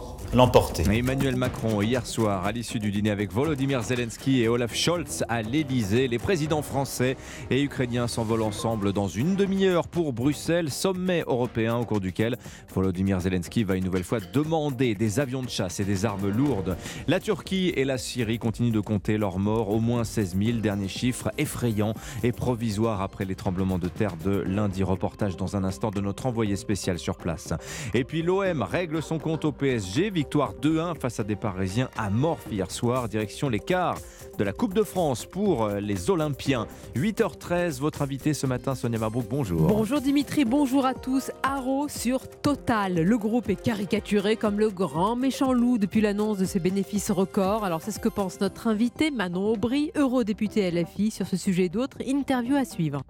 Emmanuel 0.92 1.38
Macron, 1.38 1.82
hier 1.82 2.06
soir, 2.06 2.46
à 2.46 2.52
l'issue 2.52 2.78
du 2.78 2.92
dîner 2.92 3.10
avec 3.10 3.32
Volodymyr 3.32 3.82
Zelensky 3.82 4.42
et 4.42 4.50
Olaf 4.50 4.76
Scholz 4.76 5.24
à 5.30 5.42
l'Elysée, 5.42 6.10
les 6.10 6.20
présidents 6.20 6.62
français 6.62 7.16
et 7.50 7.64
ukrainiens 7.64 8.10
s'envolent 8.10 8.42
ensemble 8.42 8.92
dans 8.92 9.08
une 9.08 9.38
demi-heure 9.38 9.88
pour 9.88 10.12
Bruxelles, 10.12 10.72
sommet 10.72 11.24
européen 11.26 11.78
au 11.78 11.86
cours 11.86 12.02
duquel 12.02 12.36
Volodymyr 12.74 13.22
Zelensky 13.22 13.64
va 13.64 13.78
une 13.78 13.86
nouvelle 13.86 14.04
fois 14.04 14.20
demander 14.34 14.94
des 14.94 15.22
avions 15.22 15.42
de 15.42 15.50
chasse 15.50 15.80
et 15.80 15.86
des 15.86 16.04
armes 16.04 16.28
lourdes. 16.28 16.76
La 17.08 17.22
Turquie 17.22 17.70
et 17.70 17.86
la 17.86 17.98
Syrie 17.98 18.38
continuent 18.38 18.74
de 18.74 18.82
compter 18.82 19.18
leurs 19.18 19.40
morts, 19.40 19.70
au 19.70 19.80
moins 19.80 20.04
16 20.04 20.36
000, 20.38 20.58
dernier 20.58 20.90
chiffre 20.90 21.32
effrayant 21.38 21.94
et 22.24 22.34
provisoire 22.34 23.02
après 23.02 23.24
les 23.24 23.36
tremblements 23.36 23.80
de 23.80 23.88
terre 23.88 24.18
de 24.18 24.44
lundi. 24.46 24.84
Reportage 24.84 25.38
dans 25.38 25.56
un 25.56 25.64
instant 25.64 25.92
de 25.92 26.02
notre 26.02 26.26
envoyé 26.26 26.58
spécial 26.58 27.00
sur 27.00 27.16
place. 27.16 27.54
Et 27.94 28.04
puis 28.04 28.22
l'OM 28.22 28.64
règle 28.64 29.02
son 29.02 29.18
compte 29.18 29.46
au 29.46 29.54
PSG, 29.54 30.12
victoire 30.26 30.56
2-1 30.60 31.00
face 31.00 31.20
à 31.20 31.24
des 31.24 31.36
Parisiens 31.36 31.88
amorphes 31.96 32.48
hier 32.52 32.72
soir, 32.72 33.08
direction 33.08 33.48
les 33.48 33.60
quarts 33.60 34.00
de 34.40 34.44
la 34.44 34.54
Coupe 34.54 34.74
de 34.74 34.82
France 34.82 35.24
pour 35.24 35.66
euh, 35.66 35.80
les 35.80 36.10
Olympiens. 36.10 36.66
8h13, 36.96 37.80
votre 37.80 38.02
invité 38.02 38.34
ce 38.34 38.48
matin, 38.48 38.74
Sonia 38.74 38.98
Mabrouk, 38.98 39.28
bonjour. 39.30 39.68
Bonjour 39.68 40.02
Dimitri, 40.02 40.44
bonjour 40.44 40.88
à 40.88 40.96
tous. 40.96 41.30
Haro 41.44 41.88
sur 41.88 42.28
Total. 42.42 42.96
Le 42.96 43.18
groupe 43.20 43.50
est 43.50 43.62
caricaturé 43.62 44.36
comme 44.36 44.60
le 44.60 44.72
grand 44.72 45.16
méchant 45.16 45.54
loup 45.54 45.78
depuis 45.78 46.02
l'annonce 46.02 46.40
de 46.40 46.46
ses 46.46 46.60
bénéfices 46.60 47.12
records. 47.12 47.64
Alors 47.64 47.84
c'est 47.84 47.92
ce 47.92 48.00
que 48.00 48.10
pense 48.10 48.42
notre 48.42 48.66
invité 48.66 49.12
Manon 49.12 49.54
Aubry, 49.54 49.92
eurodéputé 49.96 50.72
LFI. 50.72 51.12
Sur 51.12 51.28
ce 51.28 51.38
sujet 51.38 51.66
et 51.66 51.70
d'autres, 51.70 52.02
interview 52.02 52.56
à 52.56 52.66
suivre. 52.66 53.04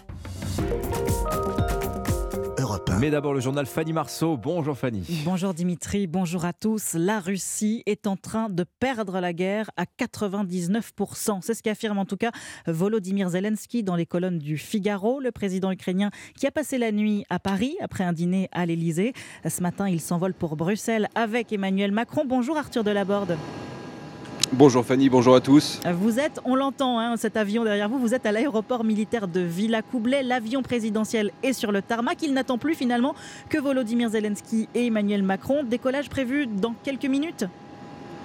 Mais 3.00 3.10
d'abord 3.10 3.34
le 3.34 3.40
journal 3.40 3.66
Fanny 3.66 3.94
Marceau. 3.94 4.38
Bonjour 4.38 4.78
Fanny. 4.78 5.04
Bonjour 5.26 5.54
Dimitri, 5.54 6.08
bonjour 6.08 6.46
à 6.46 6.54
tous. 6.54 6.94
La 6.94 7.20
Russie 7.20 7.84
est 7.86 8.08
en 8.08 8.16
train 8.16 8.50
de 8.50 8.64
perdre 8.80 9.20
la 9.20 9.34
guerre 9.34 9.70
à 9.76 9.84
99%. 9.84 11.40
C'est 11.42 11.54
ce 11.54 11.64
qu'affirme 11.64 11.98
en 11.98 12.06
tout 12.06 12.18
cas 12.18 12.32
Volodymyr 12.68 13.30
Zelensky 13.30 13.84
dans 13.84 13.96
les 13.96 14.06
colonnes 14.06 14.40
du 14.40 14.58
Figaro, 14.58 15.20
le 15.20 15.32
président 15.32 15.72
ukrainien 15.72 16.10
qui 16.38 16.48
a 16.48 16.52
passé 16.52 16.78
la 16.78 16.92
nuit 16.92 17.26
à 17.30 17.40
Paris 17.40 17.76
après 17.82 18.04
un 18.04 18.14
dîner 18.14 18.50
à 18.52 18.66
l'Elysée. 18.66 19.14
Ce 19.48 19.62
matin, 19.62 19.90
il 19.90 20.00
s'envole 20.00 20.34
pour 20.34 20.56
Bruxelles 20.56 21.10
avec 21.16 21.52
Emmanuel 21.52 21.92
Macron. 21.92 22.24
Bonjour 22.26 22.58
Arthur 22.58 22.84
Delaborde. 22.84 23.38
Bonjour 24.54 24.86
Fanny, 24.86 25.10
bonjour 25.10 25.36
à 25.36 25.42
tous. 25.42 25.80
Vous 26.00 26.20
êtes, 26.20 26.40
on 26.46 26.56
l'entend, 26.56 27.00
hein, 27.00 27.18
cet 27.18 27.36
avion 27.36 27.64
derrière 27.64 27.90
vous, 27.90 27.98
vous 27.98 28.14
êtes 28.14 28.26
à 28.26 28.32
l'aéroport 28.32 28.84
militaire 28.84 29.28
de 29.28 29.40
Villa-Coublet. 29.40 30.22
L'avion 30.24 30.62
présidentiel 30.62 31.32
est 31.42 31.54
sur 31.54 31.72
le 31.72 31.82
tarmac. 31.82 32.22
Il 32.22 32.34
n'attend 32.34 32.58
plus 32.58 32.76
finalement 32.76 33.16
que 33.50 33.58
Volodymyr 33.58 34.10
Zelensky 34.10 34.70
et 34.76 34.86
Emmanuel 34.86 35.24
Macron. 35.24 35.64
Décollage 35.64 36.10
prévu 36.10 36.46
dans 36.46 36.76
quelques 36.84 37.06
minutes 37.06 37.46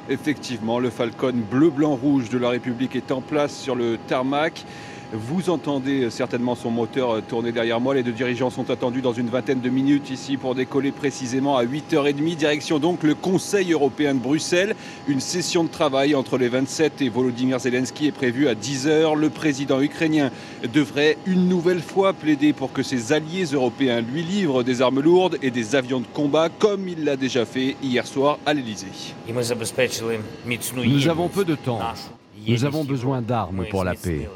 Effectivement, 0.08 0.78
le 0.78 0.90
Falcon 0.90 1.34
bleu-blanc-rouge 1.50 2.28
de 2.30 2.38
la 2.38 2.50
République 2.50 2.96
est 2.96 3.12
en 3.12 3.20
place 3.20 3.56
sur 3.56 3.74
le 3.74 3.96
tarmac. 4.08 4.64
Vous 5.12 5.50
entendez 5.50 6.08
certainement 6.08 6.54
son 6.54 6.70
moteur 6.70 7.20
tourner 7.22 7.50
derrière 7.50 7.80
moi. 7.80 7.94
Les 7.94 8.04
deux 8.04 8.12
dirigeants 8.12 8.50
sont 8.50 8.70
attendus 8.70 9.02
dans 9.02 9.12
une 9.12 9.28
vingtaine 9.28 9.60
de 9.60 9.68
minutes 9.68 10.08
ici 10.10 10.36
pour 10.36 10.54
décoller 10.54 10.92
précisément 10.92 11.56
à 11.56 11.64
8h30. 11.64 12.36
Direction 12.36 12.78
donc 12.78 13.02
le 13.02 13.16
Conseil 13.16 13.72
européen 13.72 14.14
de 14.14 14.20
Bruxelles. 14.20 14.76
Une 15.08 15.18
session 15.18 15.64
de 15.64 15.68
travail 15.68 16.14
entre 16.14 16.38
les 16.38 16.48
27 16.48 17.02
et 17.02 17.08
Volodymyr 17.08 17.58
Zelensky 17.58 18.06
est 18.06 18.12
prévue 18.12 18.46
à 18.46 18.54
10h. 18.54 19.16
Le 19.16 19.30
président 19.30 19.80
ukrainien 19.80 20.30
devrait 20.72 21.16
une 21.26 21.48
nouvelle 21.48 21.82
fois 21.82 22.12
plaider 22.12 22.52
pour 22.52 22.72
que 22.72 22.84
ses 22.84 23.12
alliés 23.12 23.46
européens 23.46 24.02
lui 24.02 24.22
livrent 24.22 24.62
des 24.62 24.80
armes 24.80 25.00
lourdes 25.00 25.38
et 25.42 25.50
des 25.50 25.74
avions 25.74 25.98
de 25.98 26.06
combat 26.06 26.48
comme 26.50 26.88
il 26.88 27.04
l'a 27.04 27.16
déjà 27.16 27.44
fait 27.44 27.74
hier 27.82 28.06
soir 28.06 28.38
à 28.46 28.54
l'Elysée. 28.54 28.86
Nous 29.26 31.08
avons 31.08 31.28
peu 31.28 31.44
de 31.44 31.56
temps. 31.56 31.80
Nous 32.46 32.64
avons 32.64 32.84
besoin 32.84 33.20
d'armes 33.20 33.66
pour 33.68 33.82
la 33.82 33.94
paix. 33.94 34.28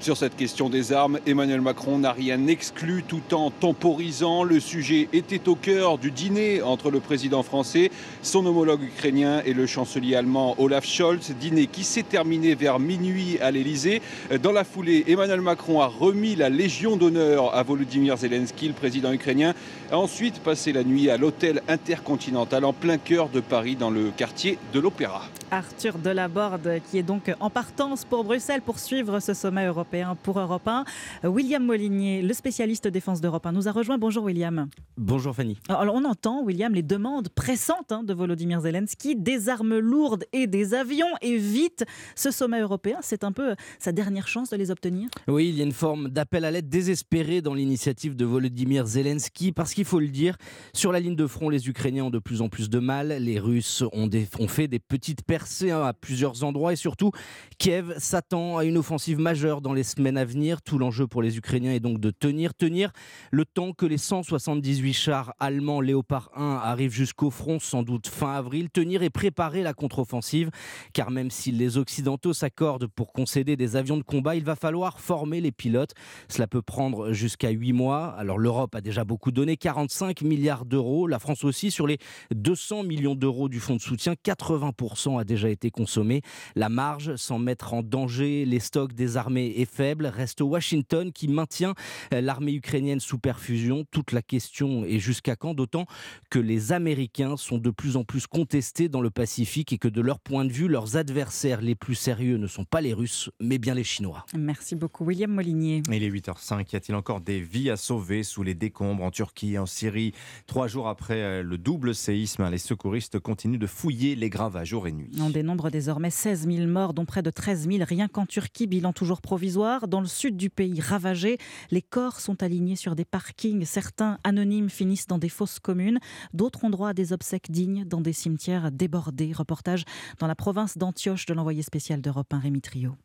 Sur 0.00 0.16
cette 0.16 0.36
question 0.36 0.68
des 0.68 0.92
armes, 0.92 1.18
Emmanuel 1.26 1.60
Macron 1.60 1.98
n'a 1.98 2.12
rien 2.12 2.46
exclu 2.46 3.02
tout 3.02 3.34
en 3.34 3.50
temporisant. 3.50 4.44
Le 4.44 4.60
sujet 4.60 5.08
était 5.12 5.48
au 5.48 5.56
cœur 5.56 5.98
du 5.98 6.12
dîner 6.12 6.62
entre 6.62 6.92
le 6.92 7.00
président 7.00 7.42
français, 7.42 7.90
son 8.22 8.46
homologue 8.46 8.82
ukrainien 8.82 9.42
et 9.44 9.52
le 9.52 9.66
chancelier 9.66 10.14
allemand 10.14 10.54
Olaf 10.58 10.86
Scholz. 10.86 11.32
Dîner 11.40 11.66
qui 11.66 11.82
s'est 11.82 12.04
terminé 12.04 12.54
vers 12.54 12.78
minuit 12.78 13.38
à 13.40 13.50
l'Elysée. 13.50 14.00
Dans 14.40 14.52
la 14.52 14.62
foulée, 14.62 15.04
Emmanuel 15.08 15.40
Macron 15.40 15.80
a 15.80 15.86
remis 15.86 16.36
la 16.36 16.48
Légion 16.48 16.96
d'honneur 16.96 17.54
à 17.56 17.62
Volodymyr 17.64 18.16
Zelensky, 18.16 18.68
le 18.68 18.74
président 18.74 19.12
ukrainien, 19.12 19.52
a 19.90 19.98
ensuite 19.98 20.38
passé 20.38 20.72
la 20.72 20.84
nuit 20.84 21.10
à 21.10 21.16
l'hôtel 21.16 21.60
intercontinental 21.66 22.64
en 22.64 22.72
plein 22.72 22.98
cœur 22.98 23.28
de 23.30 23.40
Paris 23.40 23.74
dans 23.74 23.90
le 23.90 24.10
quartier 24.16 24.58
de 24.72 24.78
l'Opéra. 24.78 25.22
Arthur 25.50 25.98
Delaborde, 25.98 26.80
qui 26.90 26.98
est 26.98 27.02
donc 27.02 27.34
en 27.40 27.48
partance 27.48 28.04
pour 28.04 28.24
Bruxelles 28.24 28.60
pour 28.60 28.78
suivre 28.78 29.20
ce 29.20 29.32
sommet 29.32 29.66
européen 29.66 30.16
pour 30.22 30.38
Europe 30.38 30.68
1. 30.68 30.84
William 31.24 31.64
Molinier, 31.64 32.22
le 32.22 32.34
spécialiste 32.34 32.86
défense 32.88 33.20
d'Europe 33.20 33.46
1, 33.46 33.52
nous 33.52 33.68
a 33.68 33.72
rejoint. 33.72 33.96
Bonjour 33.96 34.24
William. 34.24 34.68
Bonjour 34.96 35.34
Fanny. 35.34 35.56
Alors 35.68 35.94
on 35.94 36.04
entend, 36.04 36.42
William, 36.42 36.74
les 36.74 36.82
demandes 36.82 37.30
pressantes 37.30 37.92
hein, 37.92 38.02
de 38.02 38.12
Volodymyr 38.12 38.60
Zelensky, 38.60 39.16
des 39.16 39.48
armes 39.48 39.78
lourdes 39.78 40.24
et 40.34 40.46
des 40.46 40.74
avions, 40.74 41.06
et 41.22 41.36
vite, 41.38 41.84
ce 42.14 42.30
sommet 42.30 42.60
européen, 42.60 42.98
c'est 43.00 43.24
un 43.24 43.32
peu 43.32 43.54
sa 43.78 43.92
dernière 43.92 44.28
chance 44.28 44.50
de 44.50 44.56
les 44.56 44.70
obtenir 44.70 45.08
Oui, 45.28 45.48
il 45.48 45.56
y 45.56 45.60
a 45.62 45.64
une 45.64 45.72
forme 45.72 46.08
d'appel 46.10 46.44
à 46.44 46.50
l'aide 46.50 46.68
désespéré 46.68 47.40
dans 47.40 47.54
l'initiative 47.54 48.16
de 48.16 48.24
Volodymyr 48.26 48.86
Zelensky, 48.86 49.52
parce 49.52 49.72
qu'il 49.72 49.86
faut 49.86 50.00
le 50.00 50.08
dire, 50.08 50.36
sur 50.74 50.92
la 50.92 51.00
ligne 51.00 51.16
de 51.16 51.26
front, 51.26 51.48
les 51.48 51.68
Ukrainiens 51.68 52.04
ont 52.04 52.10
de 52.10 52.18
plus 52.18 52.42
en 52.42 52.48
plus 52.48 52.68
de 52.68 52.78
mal, 52.78 53.08
les 53.08 53.38
Russes 53.38 53.82
ont, 53.92 54.06
des, 54.06 54.28
ont 54.38 54.48
fait 54.48 54.68
des 54.68 54.78
petites 54.78 55.22
percées 55.22 55.37
hein, 55.70 55.82
à 55.82 55.92
plusieurs 55.92 56.44
endroits, 56.44 56.72
et 56.72 56.76
surtout, 56.76 57.10
Kiev 57.58 57.94
s'attend 57.98 58.58
à 58.58 58.64
une 58.64 58.76
offensive 58.76 59.18
majeure 59.18 59.60
dans 59.60 59.72
les 59.72 59.82
semaines 59.82 60.16
à 60.16 60.24
venir. 60.24 60.62
Tout 60.62 60.78
l'enjeu 60.78 61.06
pour 61.06 61.22
les 61.22 61.36
Ukrainiens 61.36 61.72
est 61.72 61.80
donc 61.80 62.00
de 62.00 62.10
tenir, 62.10 62.54
tenir 62.54 62.92
le 63.30 63.44
temps 63.44 63.72
que 63.72 63.86
les 63.86 63.98
178 63.98 64.92
chars 64.92 65.34
allemands 65.38 65.80
Léopard 65.80 66.30
1 66.34 66.60
arrivent 66.62 66.92
jusqu'au 66.92 67.30
front, 67.30 67.58
sans 67.58 67.82
doute 67.82 68.06
fin 68.06 68.32
avril, 68.34 68.70
tenir 68.70 69.02
et 69.02 69.10
préparer 69.10 69.62
la 69.62 69.74
contre-offensive, 69.74 70.50
car 70.92 71.10
même 71.10 71.30
si 71.30 71.52
les 71.52 71.78
Occidentaux 71.78 72.32
s'accordent 72.32 72.86
pour 72.86 73.12
concéder 73.12 73.56
des 73.56 73.76
avions 73.76 73.96
de 73.96 74.02
combat, 74.02 74.36
il 74.36 74.44
va 74.44 74.56
falloir 74.56 75.00
former 75.00 75.40
les 75.40 75.52
pilotes. 75.52 75.92
Cela 76.28 76.46
peut 76.46 76.62
prendre 76.62 77.12
jusqu'à 77.12 77.50
8 77.50 77.72
mois. 77.72 78.06
Alors 78.18 78.38
l'Europe 78.38 78.74
a 78.74 78.80
déjà 78.80 79.04
beaucoup 79.04 79.32
donné, 79.32 79.56
45 79.56 80.22
milliards 80.22 80.64
d'euros. 80.64 81.06
La 81.06 81.18
France 81.18 81.44
aussi, 81.44 81.70
sur 81.70 81.86
les 81.86 81.98
200 82.34 82.84
millions 82.84 83.14
d'euros 83.14 83.48
du 83.48 83.60
fonds 83.60 83.76
de 83.76 83.80
soutien, 83.80 84.14
80% 84.14 85.20
a 85.20 85.24
déjà 85.28 85.48
été 85.48 85.70
consommé. 85.70 86.22
La 86.56 86.68
marge, 86.68 87.14
sans 87.16 87.38
mettre 87.38 87.74
en 87.74 87.82
danger 87.82 88.44
les 88.44 88.58
stocks 88.58 88.94
des 88.94 89.16
armées, 89.16 89.54
est 89.58 89.70
faible. 89.70 90.06
Reste 90.06 90.40
Washington 90.40 91.12
qui 91.12 91.28
maintient 91.28 91.74
euh, 92.12 92.20
l'armée 92.20 92.54
ukrainienne 92.54 92.98
sous 92.98 93.18
perfusion. 93.18 93.84
Toute 93.92 94.12
la 94.12 94.22
question 94.22 94.84
est 94.84 94.98
jusqu'à 94.98 95.36
quand 95.36 95.54
D'autant 95.54 95.86
que 96.30 96.38
les 96.38 96.72
Américains 96.72 97.36
sont 97.36 97.58
de 97.58 97.70
plus 97.70 97.96
en 97.96 98.04
plus 98.04 98.26
contestés 98.26 98.88
dans 98.88 99.00
le 99.00 99.10
Pacifique 99.10 99.72
et 99.72 99.78
que 99.78 99.88
de 99.88 100.00
leur 100.00 100.20
point 100.20 100.44
de 100.44 100.52
vue, 100.52 100.68
leurs 100.68 100.96
adversaires 100.96 101.60
les 101.60 101.74
plus 101.74 101.96
sérieux 101.96 102.36
ne 102.36 102.46
sont 102.46 102.64
pas 102.64 102.80
les 102.80 102.92
Russes, 102.92 103.30
mais 103.40 103.58
bien 103.58 103.74
les 103.74 103.84
Chinois. 103.84 104.24
Merci 104.36 104.76
beaucoup, 104.76 105.04
William 105.04 105.30
Molinier. 105.30 105.82
Il 105.90 106.02
est 106.02 106.10
8h05. 106.10 106.64
Y 106.72 106.76
a-t-il 106.76 106.94
encore 106.94 107.20
des 107.20 107.40
vies 107.40 107.70
à 107.70 107.76
sauver 107.76 108.22
sous 108.22 108.42
les 108.42 108.54
décombres 108.54 109.02
en 109.02 109.10
Turquie 109.10 109.54
et 109.54 109.58
en 109.58 109.66
Syrie? 109.66 110.12
Trois 110.46 110.68
jours 110.68 110.88
après 110.88 111.20
euh, 111.20 111.42
le 111.42 111.58
double 111.58 111.94
séisme, 111.94 112.48
les 112.48 112.58
secouristes 112.58 113.18
continuent 113.18 113.58
de 113.58 113.66
fouiller 113.66 114.14
les 114.14 114.30
gravages 114.30 114.68
jour 114.68 114.86
et 114.86 114.92
nuit. 114.92 115.10
On 115.20 115.30
dénombre 115.30 115.70
désormais 115.70 116.10
16 116.10 116.46
000 116.46 116.66
morts, 116.68 116.94
dont 116.94 117.04
près 117.04 117.22
de 117.22 117.30
13 117.30 117.68
000 117.68 117.84
rien 117.84 118.08
qu'en 118.08 118.26
Turquie, 118.26 118.66
bilan 118.66 118.92
toujours 118.92 119.20
provisoire. 119.20 119.88
Dans 119.88 120.00
le 120.00 120.06
sud 120.06 120.36
du 120.36 120.50
pays 120.50 120.80
ravagé, 120.80 121.38
les 121.70 121.82
corps 121.82 122.20
sont 122.20 122.42
alignés 122.42 122.76
sur 122.76 122.94
des 122.94 123.04
parkings. 123.04 123.64
Certains 123.64 124.18
anonymes 124.22 124.70
finissent 124.70 125.06
dans 125.06 125.18
des 125.18 125.28
fosses 125.28 125.58
communes. 125.58 125.98
D'autres 126.34 126.64
ont 126.64 126.70
droit 126.70 126.90
à 126.90 126.94
des 126.94 127.12
obsèques 127.12 127.50
dignes 127.50 127.84
dans 127.84 128.00
des 128.00 128.12
cimetières 128.12 128.70
débordés. 128.70 129.32
Reportage 129.32 129.84
dans 130.18 130.26
la 130.26 130.36
province 130.36 130.78
d'Antioche 130.78 131.26
de 131.26 131.34
l'envoyé 131.34 131.62
spécial 131.62 132.00
d'Europe 132.00 132.32
1, 132.32 132.38
Rémi 132.38 132.60
Trio. 132.60 132.96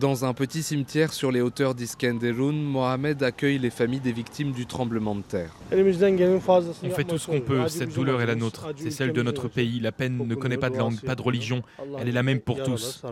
Dans 0.00 0.24
un 0.24 0.32
petit 0.32 0.62
cimetière 0.62 1.12
sur 1.12 1.30
les 1.30 1.42
hauteurs 1.42 1.74
d'Iskenderun, 1.74 2.52
Mohamed 2.52 3.22
accueille 3.22 3.58
les 3.58 3.68
familles 3.68 4.00
des 4.00 4.12
victimes 4.12 4.52
du 4.52 4.64
tremblement 4.64 5.14
de 5.14 5.20
terre. 5.20 5.54
On 5.70 6.90
fait 6.90 7.04
tout 7.04 7.18
ce 7.18 7.26
qu'on 7.26 7.40
peut, 7.40 7.68
cette 7.68 7.94
douleur 7.94 8.22
est 8.22 8.26
la 8.26 8.34
nôtre, 8.34 8.68
c'est 8.76 8.90
celle 8.90 9.12
de 9.12 9.22
notre 9.22 9.48
pays. 9.48 9.80
La 9.80 9.92
peine 9.92 10.16
ne 10.26 10.34
connaît 10.34 10.56
pas 10.56 10.70
de 10.70 10.78
langue, 10.78 10.98
pas 11.00 11.14
de 11.14 11.22
religion, 11.22 11.62
elle 11.98 12.08
est 12.08 12.12
la 12.12 12.22
même 12.22 12.40
pour 12.40 12.62
tous. 12.62 13.02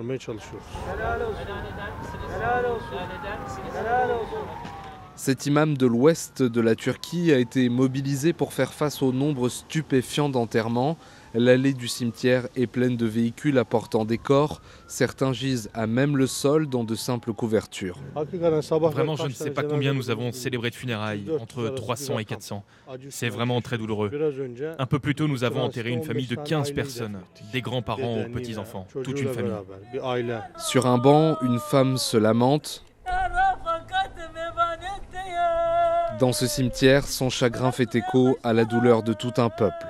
Cet 5.16 5.44
imam 5.44 5.76
de 5.76 5.86
l'ouest 5.86 6.42
de 6.42 6.60
la 6.62 6.74
Turquie 6.74 7.30
a 7.30 7.38
été 7.38 7.68
mobilisé 7.68 8.32
pour 8.32 8.54
faire 8.54 8.72
face 8.72 9.02
au 9.02 9.12
nombre 9.12 9.50
stupéfiant 9.50 10.30
d'enterrements. 10.30 10.96
L'allée 11.34 11.74
du 11.74 11.86
cimetière 11.86 12.48
est 12.56 12.66
pleine 12.66 12.96
de 12.96 13.06
véhicules 13.06 13.56
apportant 13.58 14.04
des 14.04 14.18
corps. 14.18 14.60
Certains 14.88 15.32
gisent 15.32 15.70
à 15.74 15.86
même 15.86 16.16
le 16.16 16.26
sol 16.26 16.66
dans 16.66 16.82
de 16.82 16.96
simples 16.96 17.32
couvertures. 17.32 17.98
Vraiment, 18.14 19.16
je 19.16 19.26
ne 19.26 19.30
sais 19.30 19.50
pas 19.50 19.62
combien 19.62 19.94
nous 19.94 20.10
avons 20.10 20.32
célébré 20.32 20.70
de 20.70 20.74
funérailles, 20.74 21.30
entre 21.40 21.68
300 21.68 22.18
et 22.18 22.24
400. 22.24 22.64
C'est 23.10 23.28
vraiment 23.28 23.60
très 23.60 23.78
douloureux. 23.78 24.10
Un 24.78 24.86
peu 24.86 24.98
plus 24.98 25.14
tôt, 25.14 25.28
nous 25.28 25.44
avons 25.44 25.62
enterré 25.62 25.90
une 25.90 26.02
famille 26.02 26.26
de 26.26 26.34
15 26.34 26.72
personnes, 26.72 27.18
des 27.52 27.62
grands-parents 27.62 28.22
aux 28.22 28.28
petits-enfants, 28.28 28.86
toute 29.04 29.20
une 29.20 29.32
famille. 29.32 29.52
Sur 30.58 30.86
un 30.86 30.98
banc, 30.98 31.36
une 31.42 31.60
femme 31.60 31.96
se 31.96 32.16
lamente. 32.16 32.84
Dans 36.18 36.32
ce 36.32 36.46
cimetière, 36.46 37.06
son 37.06 37.30
chagrin 37.30 37.72
fait 37.72 37.94
écho 37.94 38.36
à 38.42 38.52
la 38.52 38.64
douleur 38.64 39.02
de 39.02 39.12
tout 39.12 39.32
un 39.38 39.48
peuple. 39.48 39.86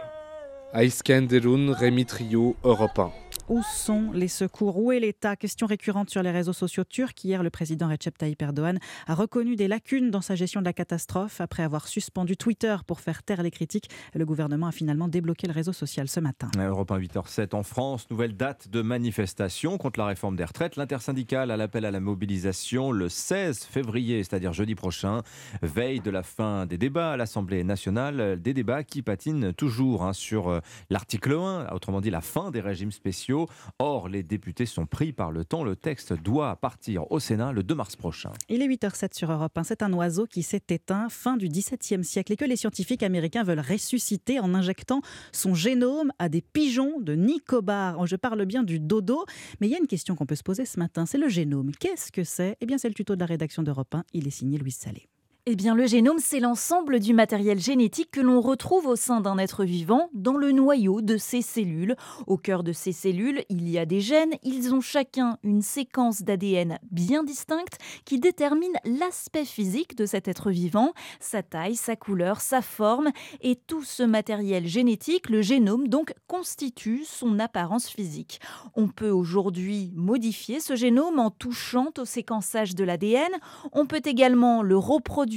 À 0.72 0.84
Iskenderun, 0.84 1.72
Rémi 1.72 2.06
Trio, 2.06 2.54
Europe 2.62 3.00
1. 3.00 3.10
Où 3.50 3.64
sont 3.64 4.12
les 4.12 4.28
secours? 4.28 4.78
Où 4.78 4.92
est 4.92 5.00
l'État? 5.00 5.34
Question 5.34 5.66
récurrente 5.66 6.08
sur 6.08 6.22
les 6.22 6.30
réseaux 6.30 6.52
sociaux 6.52 6.84
turcs. 6.84 7.24
Hier, 7.24 7.42
le 7.42 7.50
président 7.50 7.88
Recep 7.88 8.16
Tayyip 8.16 8.40
Erdogan 8.40 8.78
a 9.08 9.14
reconnu 9.16 9.56
des 9.56 9.66
lacunes 9.66 10.12
dans 10.12 10.20
sa 10.20 10.36
gestion 10.36 10.60
de 10.60 10.66
la 10.66 10.72
catastrophe. 10.72 11.40
Après 11.40 11.64
avoir 11.64 11.88
suspendu 11.88 12.36
Twitter 12.36 12.76
pour 12.86 13.00
faire 13.00 13.24
taire 13.24 13.42
les 13.42 13.50
critiques, 13.50 13.90
le 14.14 14.24
gouvernement 14.24 14.68
a 14.68 14.70
finalement 14.70 15.08
débloqué 15.08 15.48
le 15.48 15.52
réseau 15.52 15.72
social 15.72 16.06
ce 16.06 16.20
matin. 16.20 16.48
Europe 16.56 16.92
1, 16.92 17.00
8h07 17.00 17.56
en 17.56 17.64
France. 17.64 18.08
Nouvelle 18.08 18.36
date 18.36 18.68
de 18.68 18.82
manifestation 18.82 19.78
contre 19.78 19.98
la 19.98 20.06
réforme 20.06 20.36
des 20.36 20.44
retraites. 20.44 20.76
L'intersyndicale 20.76 21.50
a 21.50 21.56
l'appel 21.56 21.84
à 21.84 21.90
la 21.90 21.98
mobilisation 21.98 22.92
le 22.92 23.08
16 23.08 23.64
février, 23.64 24.22
c'est-à-dire 24.22 24.52
jeudi 24.52 24.76
prochain, 24.76 25.22
veille 25.60 25.98
de 25.98 26.12
la 26.12 26.22
fin 26.22 26.66
des 26.66 26.78
débats 26.78 27.14
à 27.14 27.16
l'Assemblée 27.16 27.64
nationale. 27.64 28.40
Des 28.40 28.54
débats 28.54 28.84
qui 28.84 29.02
patinent 29.02 29.52
toujours 29.52 30.04
hein, 30.04 30.12
sur 30.12 30.50
euh, 30.50 30.60
l'article 30.88 31.32
1, 31.32 31.72
autrement 31.72 32.00
dit 32.00 32.10
la 32.10 32.20
fin 32.20 32.52
des 32.52 32.60
régimes 32.60 32.92
spéciaux. 32.92 33.39
Or, 33.78 34.08
les 34.08 34.22
députés 34.22 34.66
sont 34.66 34.86
pris 34.86 35.12
par 35.12 35.30
le 35.30 35.44
temps. 35.44 35.64
Le 35.64 35.76
texte 35.76 36.12
doit 36.12 36.56
partir 36.56 37.10
au 37.10 37.20
Sénat 37.20 37.52
le 37.52 37.62
2 37.62 37.74
mars 37.74 37.96
prochain. 37.96 38.32
Il 38.48 38.62
est 38.62 38.68
8h07 38.68 39.16
sur 39.16 39.30
Europe 39.30 39.56
1. 39.56 39.64
C'est 39.64 39.82
un 39.82 39.92
oiseau 39.92 40.26
qui 40.26 40.42
s'est 40.42 40.62
éteint 40.68 41.08
fin 41.08 41.36
du 41.36 41.48
XVIIe 41.48 42.04
siècle 42.04 42.32
et 42.32 42.36
que 42.36 42.44
les 42.44 42.56
scientifiques 42.56 43.02
américains 43.02 43.44
veulent 43.44 43.60
ressusciter 43.60 44.40
en 44.40 44.54
injectant 44.54 45.00
son 45.32 45.54
génome 45.54 46.12
à 46.18 46.28
des 46.28 46.40
pigeons 46.40 47.00
de 47.00 47.14
Nicobar. 47.14 48.06
Je 48.06 48.16
parle 48.16 48.44
bien 48.44 48.62
du 48.62 48.80
dodo, 48.80 49.24
mais 49.60 49.68
il 49.68 49.70
y 49.70 49.74
a 49.74 49.78
une 49.78 49.86
question 49.86 50.14
qu'on 50.16 50.26
peut 50.26 50.34
se 50.34 50.42
poser 50.42 50.64
ce 50.64 50.78
matin. 50.78 51.06
C'est 51.06 51.18
le 51.18 51.28
génome. 51.28 51.72
Qu'est-ce 51.78 52.12
que 52.12 52.24
c'est? 52.24 52.56
Eh 52.60 52.66
bien, 52.66 52.78
c'est 52.78 52.88
le 52.88 52.94
tuto 52.94 53.14
de 53.14 53.20
la 53.20 53.26
rédaction 53.26 53.62
d'Europe 53.62 53.94
1. 53.94 54.04
Il 54.12 54.26
est 54.26 54.30
signé 54.30 54.58
Louise 54.58 54.76
Salé. 54.76 55.08
Eh 55.46 55.56
bien, 55.56 55.74
le 55.74 55.86
génome, 55.86 56.18
c'est 56.18 56.38
l'ensemble 56.38 57.00
du 57.00 57.14
matériel 57.14 57.58
génétique 57.58 58.10
que 58.10 58.20
l'on 58.20 58.42
retrouve 58.42 58.86
au 58.86 58.94
sein 58.94 59.22
d'un 59.22 59.38
être 59.38 59.64
vivant, 59.64 60.10
dans 60.12 60.36
le 60.36 60.52
noyau 60.52 61.00
de 61.00 61.16
ses 61.16 61.40
cellules. 61.40 61.96
Au 62.26 62.36
cœur 62.36 62.62
de 62.62 62.74
ces 62.74 62.92
cellules, 62.92 63.42
il 63.48 63.66
y 63.66 63.78
a 63.78 63.86
des 63.86 64.02
gènes. 64.02 64.34
Ils 64.42 64.74
ont 64.74 64.82
chacun 64.82 65.38
une 65.42 65.62
séquence 65.62 66.20
d'ADN 66.20 66.78
bien 66.90 67.24
distincte 67.24 67.78
qui 68.04 68.20
détermine 68.20 68.74
l'aspect 68.84 69.46
physique 69.46 69.96
de 69.96 70.04
cet 70.04 70.28
être 70.28 70.50
vivant, 70.50 70.92
sa 71.20 71.42
taille, 71.42 71.74
sa 71.74 71.96
couleur, 71.96 72.42
sa 72.42 72.60
forme. 72.60 73.08
Et 73.40 73.56
tout 73.56 73.82
ce 73.82 74.02
matériel 74.02 74.66
génétique, 74.66 75.30
le 75.30 75.40
génome, 75.40 75.88
donc, 75.88 76.12
constitue 76.26 77.04
son 77.06 77.38
apparence 77.38 77.88
physique. 77.88 78.40
On 78.74 78.88
peut 78.88 79.10
aujourd'hui 79.10 79.90
modifier 79.96 80.60
ce 80.60 80.76
génome 80.76 81.18
en 81.18 81.30
touchant 81.30 81.88
au 81.96 82.04
séquençage 82.04 82.74
de 82.74 82.84
l'ADN. 82.84 83.32
On 83.72 83.86
peut 83.86 84.02
également 84.04 84.62
le 84.62 84.76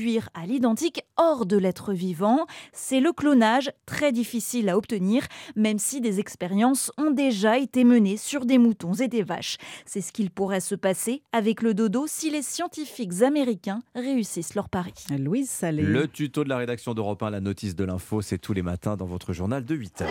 reproduire 0.04 0.30
à 0.34 0.45
l'identique 0.45 1.01
hors 1.18 1.45
de 1.45 1.58
l'être 1.58 1.93
vivant. 1.93 2.45
C'est 2.74 2.99
le 2.99 3.14
clonage, 3.14 3.72
très 3.86 4.12
difficile 4.12 4.70
à 4.70 4.78
obtenir, 4.78 5.24
même 5.56 5.80
si 5.80 6.01
des 6.01 6.20
expériences 6.20 6.91
ont 6.97 7.12
déjà 7.12 7.58
été 7.58 7.84
menées 7.84 8.18
sur 8.18 8.45
des 8.45 8.58
moutons 8.58 8.93
et 8.93 9.08
des 9.08 9.24
vaches. 9.24 9.58
C'est 9.86 10.01
ce 10.01 10.12
qu'il 10.12 10.30
pourrait 10.30 10.60
se 10.60 10.76
passer 10.76 11.22
avec 11.32 11.62
le 11.62 11.74
dodo 11.74 12.06
si 12.08 12.30
les 12.30 12.41
scientifiques 12.41 13.22
américains 13.22 13.80
réussissent 13.95 14.56
leur 14.56 14.70
pari. 14.70 14.93
Louise 15.18 15.49
Salé. 15.49 15.84
Le 15.84 16.08
tuto 16.08 16.43
de 16.43 16.49
la 16.49 16.58
rédaction 16.58 16.93
d'Europe 16.93 17.24
1, 17.24 17.30
la 17.30 17.39
notice 17.39 17.76
de 17.76 17.84
l'info, 17.84 18.22
c'est 18.22 18.38
tous 18.38 18.54
les 18.54 18.62
matins 18.62 18.97
dans 18.97 19.06
votre 19.06 19.32
journal 19.34 19.64
de 19.64 19.76
8 19.76 20.04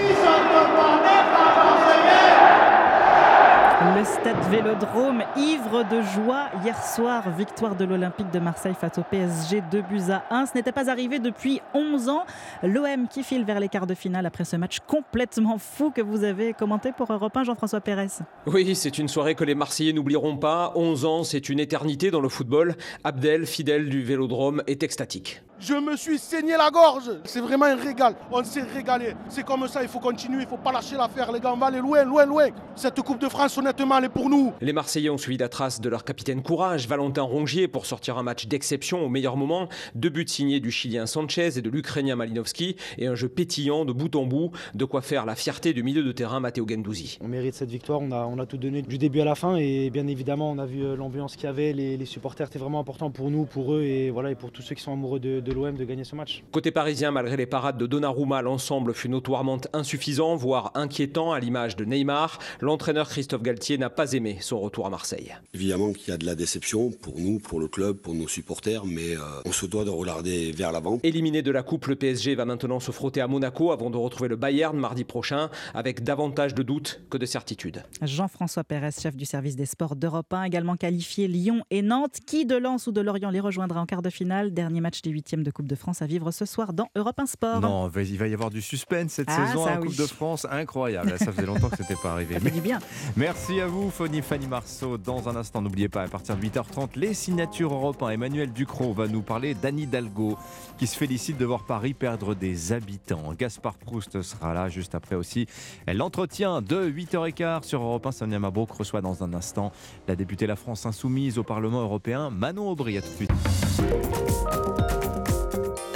Le 3.84 4.04
stade 4.04 4.36
Vélodrome, 4.48 5.24
ivre 5.36 5.82
de 5.82 6.02
joie 6.02 6.50
hier 6.62 6.80
soir, 6.80 7.28
victoire 7.36 7.74
de 7.74 7.84
l'Olympique 7.84 8.30
de 8.30 8.38
Marseille 8.38 8.76
face 8.80 8.96
au 8.96 9.02
PSG 9.02 9.60
2 9.72 9.82
buts 9.82 10.12
à 10.12 10.22
1. 10.30 10.46
Ce 10.46 10.54
n'était 10.54 10.70
pas 10.70 10.88
arrivé 10.88 11.18
depuis 11.18 11.60
11 11.74 12.08
ans. 12.08 12.24
L'OM 12.62 13.08
qui 13.08 13.24
file 13.24 13.44
vers 13.44 13.58
les 13.58 13.68
quarts 13.68 13.88
de 13.88 13.94
finale 13.94 14.24
après 14.24 14.44
ce 14.44 14.54
match 14.54 14.78
complètement 14.86 15.58
fou 15.58 15.90
que 15.90 16.00
vous 16.00 16.22
avez 16.22 16.52
commenté 16.52 16.92
pour 16.92 17.12
Europe 17.12 17.36
1, 17.36 17.42
Jean-François 17.42 17.80
Pérez. 17.80 18.06
Oui, 18.46 18.76
c'est 18.76 18.98
une 18.98 19.08
soirée 19.08 19.34
que 19.34 19.42
les 19.42 19.56
Marseillais 19.56 19.92
n'oublieront 19.92 20.36
pas. 20.36 20.72
11 20.76 21.04
ans, 21.04 21.24
c'est 21.24 21.48
une 21.48 21.58
éternité 21.58 22.12
dans 22.12 22.20
le 22.20 22.28
football. 22.28 22.76
Abdel, 23.02 23.46
fidèle 23.46 23.88
du 23.88 24.04
Vélodrome, 24.04 24.62
est 24.68 24.84
extatique. 24.84 25.42
Je 25.64 25.74
me 25.74 25.96
suis 25.96 26.18
saigné 26.18 26.56
la 26.56 26.70
gorge. 26.70 27.08
C'est 27.22 27.40
vraiment 27.40 27.66
un 27.66 27.76
régal. 27.76 28.16
On 28.32 28.42
s'est 28.42 28.62
régalé. 28.62 29.14
C'est 29.28 29.44
comme 29.44 29.68
ça, 29.68 29.80
il 29.80 29.88
faut 29.88 30.00
continuer, 30.00 30.42
il 30.42 30.48
faut 30.48 30.56
pas 30.56 30.72
lâcher 30.72 30.96
l'affaire, 30.96 31.30
les 31.30 31.38
gars. 31.38 31.52
On 31.54 31.56
va 31.56 31.66
aller 31.66 31.78
loin, 31.78 32.02
loin, 32.02 32.26
loin. 32.26 32.48
Cette 32.74 33.00
Coupe 33.00 33.20
de 33.20 33.28
France, 33.28 33.56
honnêtement, 33.58 33.98
elle 33.98 34.06
est 34.06 34.08
pour 34.08 34.28
nous. 34.28 34.52
Les 34.60 34.72
Marseillais 34.72 35.08
ont 35.08 35.18
suivi 35.18 35.38
la 35.38 35.48
trace 35.48 35.80
de 35.80 35.88
leur 35.88 36.02
capitaine 36.02 36.42
Courage, 36.42 36.88
Valentin 36.88 37.22
Rongier, 37.22 37.68
pour 37.68 37.86
sortir 37.86 38.18
un 38.18 38.24
match 38.24 38.48
d'exception 38.48 39.04
au 39.04 39.08
meilleur 39.08 39.36
moment. 39.36 39.68
Deux 39.94 40.08
buts 40.08 40.26
signés 40.26 40.58
du 40.58 40.72
Chilien 40.72 41.06
Sanchez 41.06 41.56
et 41.56 41.62
de 41.62 41.70
l'Ukrainien 41.70 42.16
Malinowski 42.16 42.74
et 42.98 43.06
un 43.06 43.14
jeu 43.14 43.28
pétillant 43.28 43.84
de 43.84 43.92
bout 43.92 44.16
en 44.16 44.26
bout. 44.26 44.50
De 44.74 44.84
quoi 44.84 45.00
faire 45.00 45.26
la 45.26 45.36
fierté 45.36 45.72
du 45.72 45.84
milieu 45.84 46.02
de 46.02 46.10
terrain 46.10 46.40
Matteo 46.40 46.66
Gendouzi. 46.68 47.18
On 47.20 47.28
mérite 47.28 47.54
cette 47.54 47.70
victoire. 47.70 48.00
On 48.00 48.10
a, 48.10 48.26
on 48.26 48.40
a 48.40 48.46
tout 48.46 48.56
donné 48.56 48.82
du 48.82 48.98
début 48.98 49.20
à 49.20 49.24
la 49.24 49.36
fin 49.36 49.54
et 49.54 49.90
bien 49.90 50.08
évidemment, 50.08 50.50
on 50.50 50.58
a 50.58 50.66
vu 50.66 50.82
euh, 50.82 50.96
l'ambiance 50.96 51.36
qu'il 51.36 51.44
y 51.44 51.48
avait. 51.48 51.72
Les, 51.72 51.96
les 51.96 52.06
supporters 52.06 52.48
étaient 52.48 52.58
vraiment 52.58 52.80
importants 52.80 53.12
pour 53.12 53.30
nous, 53.30 53.44
pour 53.44 53.74
eux 53.74 53.82
et 53.82 54.10
voilà 54.10 54.32
et 54.32 54.34
pour 54.34 54.50
tous 54.50 54.62
ceux 54.62 54.74
qui 54.74 54.82
sont 54.82 54.92
amoureux 54.92 55.20
de, 55.20 55.38
de 55.38 55.51
l'OM 55.54 55.76
de 55.76 55.84
gagner 55.84 56.04
ce 56.04 56.14
match. 56.14 56.42
Côté 56.52 56.70
parisien, 56.70 57.10
malgré 57.10 57.36
les 57.36 57.46
parades 57.46 57.78
de 57.78 57.86
Donnarumma, 57.86 58.42
l'ensemble 58.42 58.94
fut 58.94 59.08
notoirement 59.08 59.60
insuffisant, 59.72 60.36
voire 60.36 60.70
inquiétant 60.74 61.32
à 61.32 61.40
l'image 61.40 61.76
de 61.76 61.84
Neymar. 61.84 62.38
L'entraîneur 62.60 63.08
Christophe 63.08 63.42
Galtier 63.42 63.78
n'a 63.78 63.90
pas 63.90 64.12
aimé 64.12 64.38
son 64.40 64.60
retour 64.60 64.86
à 64.86 64.90
Marseille. 64.90 65.34
Évidemment 65.54 65.92
qu'il 65.92 66.08
y 66.08 66.12
a 66.12 66.18
de 66.18 66.26
la 66.26 66.34
déception 66.34 66.90
pour 66.90 67.18
nous, 67.18 67.38
pour 67.38 67.60
le 67.60 67.68
club, 67.68 67.96
pour 67.96 68.14
nos 68.14 68.28
supporters, 68.28 68.84
mais 68.84 69.16
euh, 69.16 69.20
on 69.44 69.52
se 69.52 69.66
doit 69.66 69.84
de 69.84 69.90
regarder 69.90 70.52
vers 70.52 70.72
l'avant. 70.72 70.98
Éliminé 71.02 71.42
de 71.42 71.50
la 71.50 71.62
coupe, 71.62 71.86
le 71.86 71.96
PSG 71.96 72.34
va 72.34 72.44
maintenant 72.44 72.80
se 72.80 72.92
frotter 72.92 73.20
à 73.20 73.26
Monaco 73.26 73.72
avant 73.72 73.90
de 73.90 73.96
retrouver 73.96 74.28
le 74.28 74.36
Bayern 74.36 74.76
mardi 74.76 75.04
prochain 75.04 75.50
avec 75.74 76.02
davantage 76.02 76.54
de 76.54 76.62
doutes 76.62 77.00
que 77.10 77.18
de 77.18 77.26
certitudes. 77.26 77.82
Jean-François 78.00 78.64
Pérez, 78.64 78.90
chef 79.00 79.16
du 79.16 79.24
service 79.24 79.56
des 79.56 79.66
sports 79.66 79.96
d'Europe 79.96 80.32
1, 80.32 80.44
également 80.44 80.76
qualifié 80.76 81.28
Lyon 81.28 81.62
et 81.70 81.82
Nantes. 81.82 82.18
Qui 82.26 82.46
de 82.46 82.56
Lens 82.56 82.86
ou 82.86 82.92
de 82.92 83.00
Lorient 83.00 83.30
les 83.30 83.40
rejoindra 83.40 83.80
en 83.80 83.86
quart 83.86 84.02
de 84.02 84.10
finale 84.10 84.52
Dernier 84.52 84.80
match 84.80 85.02
des 85.02 85.10
huitièmes 85.10 85.41
de 85.42 85.50
Coupe 85.50 85.66
de 85.66 85.74
France 85.74 86.02
à 86.02 86.06
vivre 86.06 86.30
ce 86.30 86.44
soir 86.44 86.72
dans 86.72 86.88
Europe 86.96 87.18
1 87.18 87.26
Sport. 87.26 87.60
Non, 87.60 87.90
il 87.96 88.18
va 88.18 88.26
y 88.28 88.34
avoir 88.34 88.50
du 88.50 88.62
suspense 88.62 89.12
cette 89.12 89.28
Ah, 89.30 89.46
saison 89.46 89.66
Coupe 89.80 89.96
de 89.96 90.06
France. 90.06 90.46
Incroyable. 90.50 91.14
Ça 91.18 91.32
faisait 91.32 91.46
longtemps 91.46 91.68
que 91.68 91.76
ce 91.76 91.82
n'était 91.82 91.96
pas 92.02 92.12
arrivé. 92.12 92.38
Du 92.50 92.60
bien. 92.60 92.78
Merci 93.16 93.60
à 93.60 93.66
vous, 93.66 93.90
Fanny, 93.90 94.22
Fanny 94.22 94.46
Marceau. 94.46 94.98
Dans 94.98 95.28
un 95.28 95.36
instant, 95.36 95.62
n'oubliez 95.62 95.88
pas, 95.88 96.02
à 96.02 96.08
partir 96.08 96.36
de 96.36 96.42
8h30, 96.42 96.90
les 96.96 97.14
signatures 97.14 97.72
Europe 97.72 98.02
1. 98.02 98.10
Emmanuel 98.10 98.52
Ducrot 98.52 98.92
va 98.92 99.08
nous 99.08 99.22
parler 99.22 99.54
d'Anne 99.54 99.78
Hidalgo, 99.78 100.36
qui 100.78 100.86
se 100.86 100.96
félicite 100.96 101.38
de 101.38 101.44
voir 101.44 101.64
Paris 101.64 101.94
perdre 101.94 102.34
des 102.34 102.72
habitants. 102.72 103.32
Gaspard 103.38 103.74
Proust 103.74 104.22
sera 104.22 104.54
là 104.54 104.68
juste 104.68 104.94
après 104.94 105.16
aussi. 105.16 105.46
L'entretien 105.86 106.62
de 106.62 106.88
8h15 106.90 107.64
sur 107.64 107.82
Europe 107.82 108.06
1. 108.06 108.12
Sonia 108.12 108.38
Mabrouk 108.38 108.70
reçoit 108.72 109.00
dans 109.00 109.22
un 109.22 109.32
instant 109.34 109.72
la 110.08 110.16
députée 110.16 110.46
La 110.46 110.56
France 110.56 110.86
Insoumise 110.86 111.38
au 111.38 111.42
Parlement 111.42 111.80
européen, 111.80 112.30
Manon 112.30 112.68
Aubry. 112.70 112.98
À 112.98 113.02
tout 113.02 113.08
de 113.10 113.14
suite. 113.14 113.30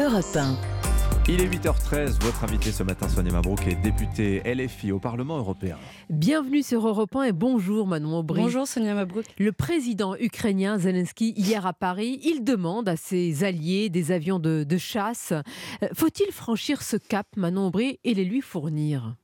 Europe 0.07 0.37
1. 0.37 0.57
Il 1.29 1.41
est 1.41 1.49
8h13, 1.49 2.23
votre 2.23 2.45
invité 2.45 2.71
ce 2.71 2.85
matin, 2.85 3.09
Sonia 3.09 3.33
Mabrouk, 3.33 3.67
est 3.67 3.75
députée 3.75 4.41
LFI 4.45 4.93
au 4.93 5.01
Parlement 5.01 5.37
européen. 5.37 5.77
Bienvenue 6.11 6.63
sur 6.63 6.87
Europe 6.87 7.17
1 7.17 7.25
et 7.25 7.33
bonjour 7.33 7.89
Manon 7.89 8.21
Aubry. 8.21 8.41
Bonjour 8.41 8.69
Sonia 8.69 8.95
Mabrouk. 8.95 9.25
Le 9.37 9.51
président 9.51 10.15
ukrainien 10.15 10.79
Zelensky, 10.79 11.33
hier 11.37 11.67
à 11.67 11.73
Paris, 11.73 12.21
il 12.23 12.45
demande 12.45 12.89
à 12.89 12.97
ses 12.97 13.43
alliés 13.43 13.89
des 13.89 14.13
avions 14.13 14.39
de, 14.39 14.63
de 14.63 14.77
chasse. 14.77 15.33
Euh, 15.33 15.89
Faut-il 15.93 16.31
franchir 16.31 16.83
ce 16.83 16.97
cap, 16.97 17.27
Manon 17.37 17.67
Aubry, 17.67 17.99
et 18.05 18.15
les 18.15 18.25
lui 18.25 18.43
fournir? 18.43 19.17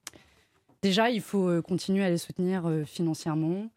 Déjà, 0.83 1.11
il 1.11 1.21
faut 1.21 1.49
euh, 1.49 1.63
continuer 1.63 2.05
à 2.05 2.11
les 2.11 2.19
soutenir 2.19 2.67
euh, 2.67 2.83
financièrement. 2.85 3.71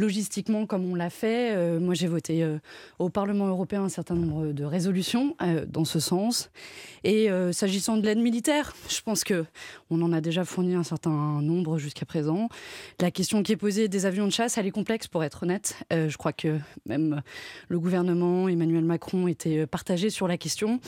Logistiquement 0.00 0.66
comme 0.66 0.90
on 0.90 0.94
l'a 0.94 1.10
fait. 1.10 1.54
Euh, 1.54 1.78
moi, 1.78 1.94
j'ai 1.94 2.06
voté 2.06 2.42
euh, 2.42 2.58
au 2.98 3.10
Parlement 3.10 3.46
européen 3.46 3.84
un 3.84 3.88
certain 3.88 4.14
nombre 4.14 4.52
de 4.52 4.64
résolutions 4.64 5.36
euh, 5.42 5.66
dans 5.68 5.84
ce 5.84 6.00
sens. 6.00 6.50
Et 7.04 7.30
s'agissant 7.52 7.96
de 7.96 8.04
l'aide 8.04 8.18
militaire, 8.18 8.74
je 8.90 9.00
pense 9.00 9.24
que 9.24 9.46
on 9.88 10.02
en 10.02 10.12
a 10.12 10.20
déjà 10.20 10.44
fourni 10.44 10.74
un 10.74 10.82
certain 10.82 11.40
nombre 11.40 11.78
jusqu'à 11.78 12.04
présent. 12.04 12.50
La 13.00 13.10
question 13.10 13.42
qui 13.42 13.52
est 13.52 13.56
posée 13.56 13.88
des 13.88 14.04
avions 14.04 14.26
de 14.26 14.32
chasse, 14.32 14.58
elle 14.58 14.66
est 14.66 14.70
complexe 14.70 15.08
pour 15.08 15.24
être 15.24 15.44
honnête. 15.44 15.76
je 15.90 16.14
crois 16.18 16.34
que 16.34 16.58
même 16.84 17.22
le 17.68 17.80
gouvernement, 17.80 18.50
Emmanuel 18.50 18.84
Macron, 18.84 19.28
était 19.28 19.66
partagé 19.66 20.10
sur 20.10 20.28
la 20.28 20.36
question. 20.36 20.78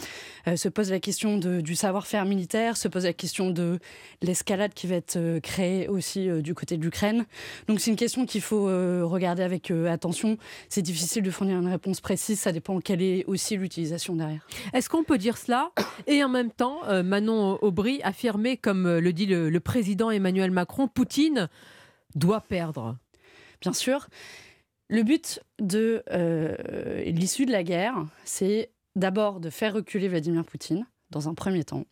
se 0.55 0.69
pose 0.69 0.91
la 0.91 1.01
question 1.01 1.39
du 1.39 1.75
savoir-faire 1.75 2.27
militaire, 2.27 2.77
se 2.77 2.89
pose 2.89 3.05
la 3.05 3.15
question 3.15 3.49
de 3.49 3.79
l'escalade 4.21 4.75
qui 4.75 4.87
va 4.87 4.97
être 4.97 5.39
créée 5.39 5.89
aussi 5.89 6.29
du 6.43 6.55
côté 6.55 6.77
de 6.77 6.83
l'Ukraine. 6.83 7.25
Donc 7.69 7.81
c'est 7.81 7.91
une 7.91 7.97
question 7.97 8.27
qu'il 8.27 8.43
faut 8.43 8.69
regarder 9.05 9.43
avec 9.43 9.71
euh, 9.71 9.91
attention. 9.91 10.39
C'est 10.69 10.83
difficile 10.83 11.23
de 11.23 11.31
fournir 11.31 11.59
une 11.59 11.69
réponse 11.69 12.01
précise, 12.01 12.41
ça 12.41 12.53
dépend 12.53 12.81
quelle 12.81 13.03
est 13.03 13.25
aussi 13.27 13.57
l'utilisation 13.57 14.17
derrière. 14.17 14.47
Est-ce 14.73 14.89
qu'on 14.89 15.05
peut 15.05 15.19
dire 15.19 15.37
cela 15.37 15.71
Et 16.07 16.23
en 16.25 16.29
même 16.29 16.51
temps, 16.51 16.81
euh, 16.89 17.03
Manon 17.03 17.59
Aubry 17.63 18.01
affirmait, 18.03 18.57
comme 18.57 18.87
euh, 18.87 19.01
le 19.01 19.13
dit 19.13 19.27
le, 19.27 19.61
président 19.61 20.11
Emmanuel 20.11 20.51
Macron, 20.51 20.89
Poutine 20.89 21.49
doit 22.15 22.41
perdre. 22.41 22.97
Bien 23.61 23.73
sûr. 23.73 24.09
Le 24.89 25.05
but 25.05 25.41
de 25.61 26.03
l'issue 27.07 27.47
de 27.47 27.53
la 27.53 27.63
guerre, 27.63 27.95
c'est 28.25 28.71
d'abord 28.97 29.41
de 29.41 29.49
faire 29.49 29.73
reculer 29.73 30.09
Vladimir 30.09 30.45
Poutine 30.45 30.85
dans 31.13 31.29
un 31.29 31.35
premier 31.35 31.63
temps. 31.63 31.85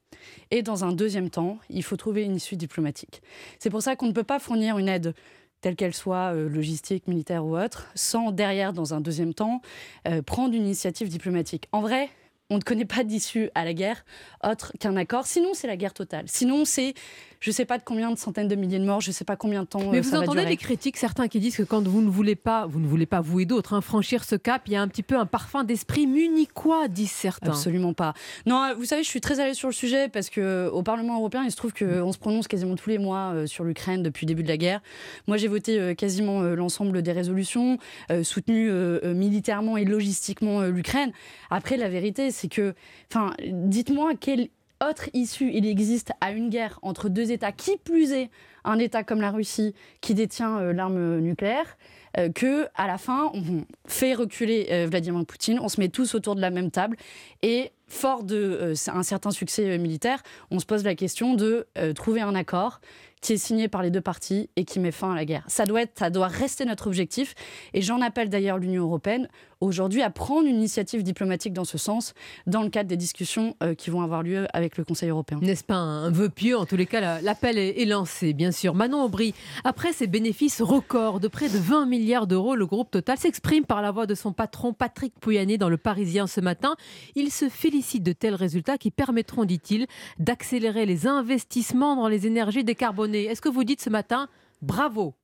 Et 0.50 0.62
dans 0.62 0.84
un 0.84 0.92
deuxième 0.92 1.30
temps, 1.30 1.58
il 1.68 1.84
faut 1.84 1.96
trouver 1.96 2.24
une 2.24 2.34
issue 2.34 2.56
diplomatique. 2.56 3.22
C'est 3.60 3.70
pour 3.70 3.82
ça 3.82 3.94
qu'on 3.94 4.06
ne 4.06 4.12
peut 4.12 4.24
pas 4.24 4.40
fournir 4.40 4.78
une 4.78 4.88
aide 4.88 5.14
telle 5.60 5.76
qu'elle 5.76 5.94
soit 5.94 6.34
euh, 6.34 6.48
logistique, 6.48 7.06
militaire 7.06 7.44
ou 7.44 7.56
autre, 7.56 7.88
sans 7.94 8.32
derrière, 8.32 8.72
dans 8.72 8.94
un 8.94 9.00
deuxième 9.00 9.34
temps, 9.34 9.60
euh, 10.08 10.22
prendre 10.22 10.54
une 10.54 10.64
initiative 10.64 11.08
diplomatique. 11.08 11.68
En 11.72 11.80
vrai, 11.80 12.08
on 12.50 12.56
ne 12.56 12.62
connaît 12.62 12.84
pas 12.84 13.04
d'issue 13.04 13.48
à 13.54 13.64
la 13.64 13.72
guerre 13.72 14.04
autre 14.44 14.72
qu'un 14.78 14.96
accord. 14.96 15.26
Sinon, 15.26 15.54
c'est 15.54 15.66
la 15.66 15.76
guerre 15.76 15.94
totale. 15.94 16.24
Sinon, 16.26 16.64
c'est 16.64 16.94
je 17.40 17.48
ne 17.48 17.54
sais 17.54 17.64
pas 17.64 17.78
de 17.78 17.82
combien 17.82 18.10
de 18.10 18.18
centaines 18.18 18.48
de 18.48 18.54
milliers 18.54 18.78
de 18.78 18.84
morts, 18.84 19.00
je 19.00 19.08
ne 19.08 19.14
sais 19.14 19.24
pas 19.24 19.34
combien 19.34 19.62
de 19.62 19.66
temps. 19.66 19.90
Mais 19.90 19.98
euh, 19.98 20.02
vous 20.02 20.14
entendez 20.14 20.44
les 20.44 20.58
critiques, 20.58 20.98
certains 20.98 21.26
qui 21.26 21.40
disent 21.40 21.56
que 21.56 21.62
quand 21.62 21.86
vous 21.88 22.02
ne 22.02 22.10
voulez 22.10 22.36
pas, 22.36 22.66
vous 22.66 22.80
ne 22.80 22.86
voulez 22.86 23.06
pas 23.06 23.22
vous 23.22 23.40
et 23.40 23.46
d'autres, 23.46 23.72
hein, 23.72 23.80
franchir 23.80 24.24
ce 24.24 24.36
cap, 24.36 24.62
il 24.66 24.74
y 24.74 24.76
a 24.76 24.82
un 24.82 24.88
petit 24.88 25.02
peu 25.02 25.18
un 25.18 25.24
parfum 25.24 25.64
d'esprit 25.64 26.06
munichois, 26.06 26.88
disent 26.88 27.10
certains. 27.10 27.48
Absolument 27.48 27.94
pas. 27.94 28.12
Non, 28.44 28.74
vous 28.76 28.84
savez, 28.84 29.02
je 29.02 29.08
suis 29.08 29.22
très 29.22 29.36
l'aise 29.36 29.56
sur 29.56 29.68
le 29.68 29.74
sujet 29.74 30.10
parce 30.10 30.28
que 30.28 30.40
euh, 30.40 30.70
au 30.70 30.82
Parlement 30.82 31.16
européen, 31.16 31.42
il 31.42 31.50
se 31.50 31.56
trouve 31.56 31.72
qu'on 31.72 32.12
se 32.12 32.18
prononce 32.18 32.46
quasiment 32.46 32.76
tous 32.76 32.90
les 32.90 32.98
mois 32.98 33.32
euh, 33.32 33.46
sur 33.46 33.64
l'Ukraine 33.64 34.02
depuis 34.02 34.26
le 34.26 34.28
début 34.28 34.42
de 34.42 34.48
la 34.48 34.58
guerre. 34.58 34.82
Moi, 35.26 35.38
j'ai 35.38 35.48
voté 35.48 35.94
quasiment 35.96 36.42
l'ensemble 36.42 37.00
des 37.00 37.12
résolutions, 37.12 37.78
soutenu 38.22 38.70
militairement 39.02 39.76
et 39.76 39.84
logistiquement 39.84 40.62
l'Ukraine. 40.62 41.12
Après, 41.48 41.76
la 41.76 41.88
vérité, 41.88 42.30
c'est 42.30 42.39
que, 42.48 42.74
enfin, 43.10 43.34
dites-moi 43.44 44.12
quel 44.18 44.48
autre 44.86 45.10
issue 45.12 45.50
il 45.52 45.66
existe 45.66 46.12
à 46.20 46.32
une 46.32 46.48
guerre 46.48 46.78
entre 46.82 47.08
deux 47.08 47.32
États, 47.32 47.52
qui 47.52 47.76
plus 47.76 48.12
est 48.12 48.30
un 48.64 48.78
État 48.78 49.04
comme 49.04 49.20
la 49.20 49.30
Russie 49.30 49.74
qui 50.00 50.14
détient 50.14 50.58
euh, 50.58 50.72
l'arme 50.72 51.18
nucléaire, 51.18 51.76
euh, 52.16 52.30
que 52.30 52.66
à 52.74 52.86
la 52.86 52.98
fin 52.98 53.30
on 53.34 53.64
fait 53.86 54.14
reculer 54.14 54.68
euh, 54.70 54.86
Vladimir 54.90 55.24
Poutine, 55.26 55.58
on 55.60 55.68
se 55.68 55.80
met 55.80 55.88
tous 55.88 56.14
autour 56.14 56.34
de 56.34 56.40
la 56.40 56.50
même 56.50 56.70
table 56.70 56.96
et 57.42 57.72
fort 57.88 58.22
de 58.22 58.72
un 58.88 59.02
certain 59.02 59.32
succès 59.32 59.76
militaire, 59.76 60.22
on 60.50 60.60
se 60.60 60.66
pose 60.66 60.84
la 60.84 60.94
question 60.94 61.34
de 61.34 61.66
trouver 61.96 62.20
un 62.20 62.36
accord 62.36 62.80
qui 63.20 63.34
est 63.34 63.36
signé 63.36 63.68
par 63.68 63.82
les 63.82 63.90
deux 63.90 64.00
parties 64.00 64.48
et 64.56 64.64
qui 64.64 64.80
met 64.80 64.92
fin 64.92 65.12
à 65.12 65.14
la 65.14 65.24
guerre. 65.24 65.44
Ça 65.48 65.64
doit, 65.64 65.82
être, 65.82 65.98
ça 65.98 66.10
doit 66.10 66.28
rester 66.28 66.64
notre 66.64 66.86
objectif. 66.86 67.34
Et 67.74 67.82
j'en 67.82 68.00
appelle 68.00 68.28
d'ailleurs 68.28 68.58
l'Union 68.58 68.84
européenne 68.84 69.28
aujourd'hui 69.60 70.02
à 70.02 70.10
prendre 70.10 70.46
une 70.46 70.56
initiative 70.56 71.02
diplomatique 71.02 71.52
dans 71.52 71.64
ce 71.64 71.78
sens, 71.78 72.14
dans 72.46 72.62
le 72.62 72.70
cadre 72.70 72.88
des 72.88 72.96
discussions 72.96 73.56
euh, 73.62 73.74
qui 73.74 73.90
vont 73.90 74.02
avoir 74.02 74.22
lieu 74.22 74.46
avec 74.52 74.76
le 74.76 74.84
Conseil 74.84 75.10
européen. 75.10 75.38
N'est-ce 75.42 75.64
pas 75.64 75.76
un 75.76 76.10
vœu 76.10 76.28
pieux? 76.28 76.56
En 76.56 76.66
tous 76.66 76.76
les 76.76 76.86
cas, 76.86 77.20
l'appel 77.20 77.58
est, 77.58 77.84
lancé, 77.84 78.32
bien 78.32 78.52
sûr. 78.52 78.74
Manon 78.74 79.04
Aubry, 79.04 79.34
après 79.64 79.92
ces 79.92 80.06
bénéfices 80.06 80.60
records 80.62 81.20
de 81.20 81.28
près 81.28 81.48
de 81.48 81.58
20 81.58 81.86
milliards 81.86 82.26
d'euros, 82.26 82.54
le 82.54 82.66
groupe 82.66 82.90
Total 82.90 83.18
s'exprime 83.18 83.64
par 83.64 83.82
la 83.82 83.90
voix 83.90 84.06
de 84.06 84.14
son 84.14 84.32
patron 84.32 84.72
Patrick 84.72 85.14
Pouyanné 85.20 85.58
dans 85.58 85.68
Le 85.68 85.76
Parisien 85.76 86.26
ce 86.26 86.40
matin. 86.40 86.74
Il 87.14 87.30
se 87.30 87.48
félicite 87.48 88.02
de 88.02 88.12
tels 88.12 88.34
résultats 88.34 88.78
qui 88.78 88.90
permettront, 88.90 89.44
dit-il, 89.44 89.86
d'accélérer 90.18 90.86
les 90.86 91.06
investissements 91.06 91.96
dans 91.96 92.08
les 92.08 92.26
énergies 92.26 92.64
décarbonées. 92.64 93.24
Est-ce 93.24 93.40
que 93.40 93.48
vous 93.48 93.64
dites 93.64 93.82
ce 93.82 93.90
matin 93.90 94.28
bravo? 94.62 95.14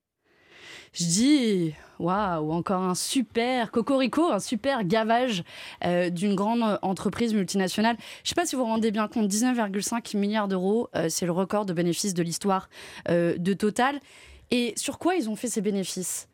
Je 0.93 1.05
dis 1.05 1.75
waouh, 1.99 2.53
encore 2.53 2.83
un 2.83 2.95
super 2.95 3.71
cocorico, 3.71 4.31
un 4.31 4.39
super 4.39 4.85
gavage 4.85 5.43
euh, 5.85 6.11
d'une 6.11 6.35
grande 6.35 6.79
entreprise 6.83 7.35
multinationale. 7.35 7.97
Je 7.99 8.23
ne 8.25 8.29
sais 8.29 8.35
pas 8.35 8.47
si 8.47 8.57
vous 8.57 8.63
vous 8.63 8.69
rendez 8.69 8.91
bien 8.91 9.09
compte, 9.09 9.29
19,5 9.29 10.17
milliards 10.17 10.49
d'euros, 10.49 10.89
euh, 10.97 11.09
c'est 11.09 11.27
le 11.27 11.33
record 11.33 11.67
de 11.67 11.73
bénéfices 11.73 12.15
de 12.15 12.23
l'histoire 12.23 12.69
euh, 13.09 13.37
de 13.39 13.53
Total. 13.53 14.01
Et 14.51 14.75
sur 14.77 14.99
quoi 14.99 15.17
ils 15.17 15.29
ont 15.29 15.37
fait 15.37 15.49
ces 15.49 15.61
bénéfices? 15.61 16.29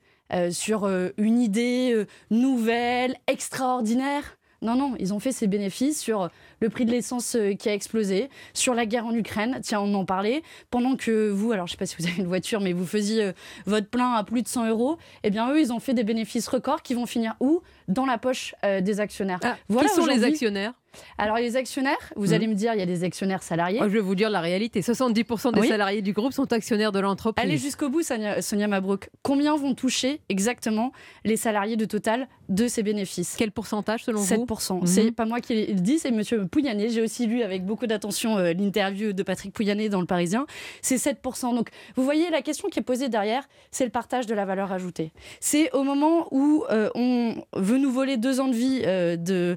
Sur 0.50 0.88
une 1.18 1.38
idée 1.38 2.06
nouvelle, 2.30 3.16
extraordinaire? 3.26 4.38
Non, 4.62 4.76
non, 4.76 4.94
ils 4.98 5.12
ont 5.12 5.18
fait 5.18 5.32
ces 5.32 5.46
bénéfices 5.46 6.00
sur 6.00 6.30
le 6.62 6.70
prix 6.70 6.84
de 6.86 6.92
l'essence 6.92 7.34
euh, 7.34 7.54
qui 7.54 7.68
a 7.68 7.74
explosé, 7.74 8.30
sur 8.54 8.74
la 8.74 8.86
guerre 8.86 9.04
en 9.04 9.14
Ukraine, 9.14 9.58
tiens, 9.62 9.80
on 9.80 9.92
en 9.94 10.04
parlait, 10.04 10.42
pendant 10.70 10.94
que 10.94 11.28
vous, 11.28 11.50
alors 11.50 11.66
je 11.66 11.72
ne 11.72 11.76
sais 11.76 11.78
pas 11.78 11.86
si 11.86 11.96
vous 11.98 12.06
avez 12.06 12.18
une 12.18 12.28
voiture, 12.28 12.60
mais 12.60 12.72
vous 12.72 12.86
faisiez 12.86 13.22
euh, 13.24 13.32
votre 13.66 13.88
plein 13.88 14.12
à 14.12 14.22
plus 14.22 14.42
de 14.42 14.48
100 14.48 14.68
euros, 14.68 14.96
eh 15.24 15.30
bien 15.30 15.50
eux, 15.50 15.60
ils 15.60 15.72
ont 15.72 15.80
fait 15.80 15.92
des 15.92 16.04
bénéfices 16.04 16.46
records 16.46 16.82
qui 16.82 16.94
vont 16.94 17.06
finir 17.06 17.34
où? 17.40 17.62
Dans 17.88 18.06
la 18.06 18.16
poche 18.16 18.54
euh, 18.64 18.80
des 18.80 19.00
actionnaires. 19.00 19.40
Ah, 19.42 19.56
qui 19.68 19.88
sont 19.88 20.06
les 20.06 20.22
actionnaires? 20.22 20.72
Alors 21.18 21.36
les 21.36 21.56
actionnaires, 21.56 22.12
vous 22.16 22.30
hmm. 22.30 22.34
allez 22.34 22.46
me 22.46 22.54
dire, 22.54 22.74
il 22.74 22.78
y 22.78 22.82
a 22.82 22.86
des 22.86 23.04
actionnaires 23.04 23.42
salariés. 23.42 23.78
je 23.80 23.86
vais 23.86 24.00
vous 24.00 24.14
dire 24.14 24.30
la 24.30 24.40
réalité. 24.40 24.80
70% 24.80 25.54
des 25.54 25.66
salariés 25.66 26.02
du 26.02 26.12
groupe 26.12 26.32
sont 26.32 26.52
actionnaires 26.52 26.92
de 26.92 27.00
l'entreprise. 27.00 27.44
Allez 27.44 27.58
jusqu'au 27.58 27.88
bout, 27.88 28.02
Sonia, 28.02 28.42
Sonia 28.42 28.68
Mabrouk. 28.68 29.10
Combien 29.22 29.56
vont 29.56 29.74
toucher 29.74 30.20
exactement 30.28 30.92
les 31.24 31.36
salariés 31.36 31.76
de 31.76 31.84
Total 31.84 32.28
de 32.48 32.68
ces 32.68 32.82
bénéfices? 32.82 33.34
Quel 33.38 33.52
pourcentage 33.52 34.04
selon 34.04 34.20
vous? 34.20 34.46
7%. 34.46 34.80
Mhm. 34.80 34.86
C'est 34.86 35.12
pas 35.12 35.24
moi 35.24 35.40
qui 35.40 35.66
le 35.66 35.74
dis, 35.74 35.98
c'est 35.98 36.10
Monsieur 36.10 36.46
Pouyanné. 36.52 36.90
J'ai 36.90 37.02
aussi 37.02 37.26
lu 37.26 37.42
avec 37.42 37.64
beaucoup 37.64 37.88
d'attention 37.88 38.38
euh, 38.38 38.52
l'interview 38.52 39.12
de 39.12 39.22
Patrick 39.24 39.52
Pouyanné 39.52 39.88
dans 39.88 40.00
Le 40.00 40.06
Parisien. 40.06 40.46
C'est 40.82 40.96
7%. 40.96 41.56
Donc 41.56 41.70
vous 41.96 42.04
voyez, 42.04 42.30
la 42.30 42.42
question 42.42 42.68
qui 42.68 42.78
est 42.78 42.82
posée 42.82 43.08
derrière, 43.08 43.48
c'est 43.72 43.84
le 43.84 43.90
partage 43.90 44.26
de 44.26 44.34
la 44.34 44.44
valeur 44.44 44.70
ajoutée. 44.70 45.12
C'est 45.40 45.72
au 45.72 45.82
moment 45.82 46.28
où 46.30 46.64
euh, 46.70 46.90
on 46.94 47.34
veut 47.54 47.78
nous 47.78 47.90
voler 47.90 48.18
deux 48.18 48.38
ans 48.38 48.48
de 48.48 48.54
vie 48.54 48.82
euh, 48.84 49.16
de, 49.16 49.56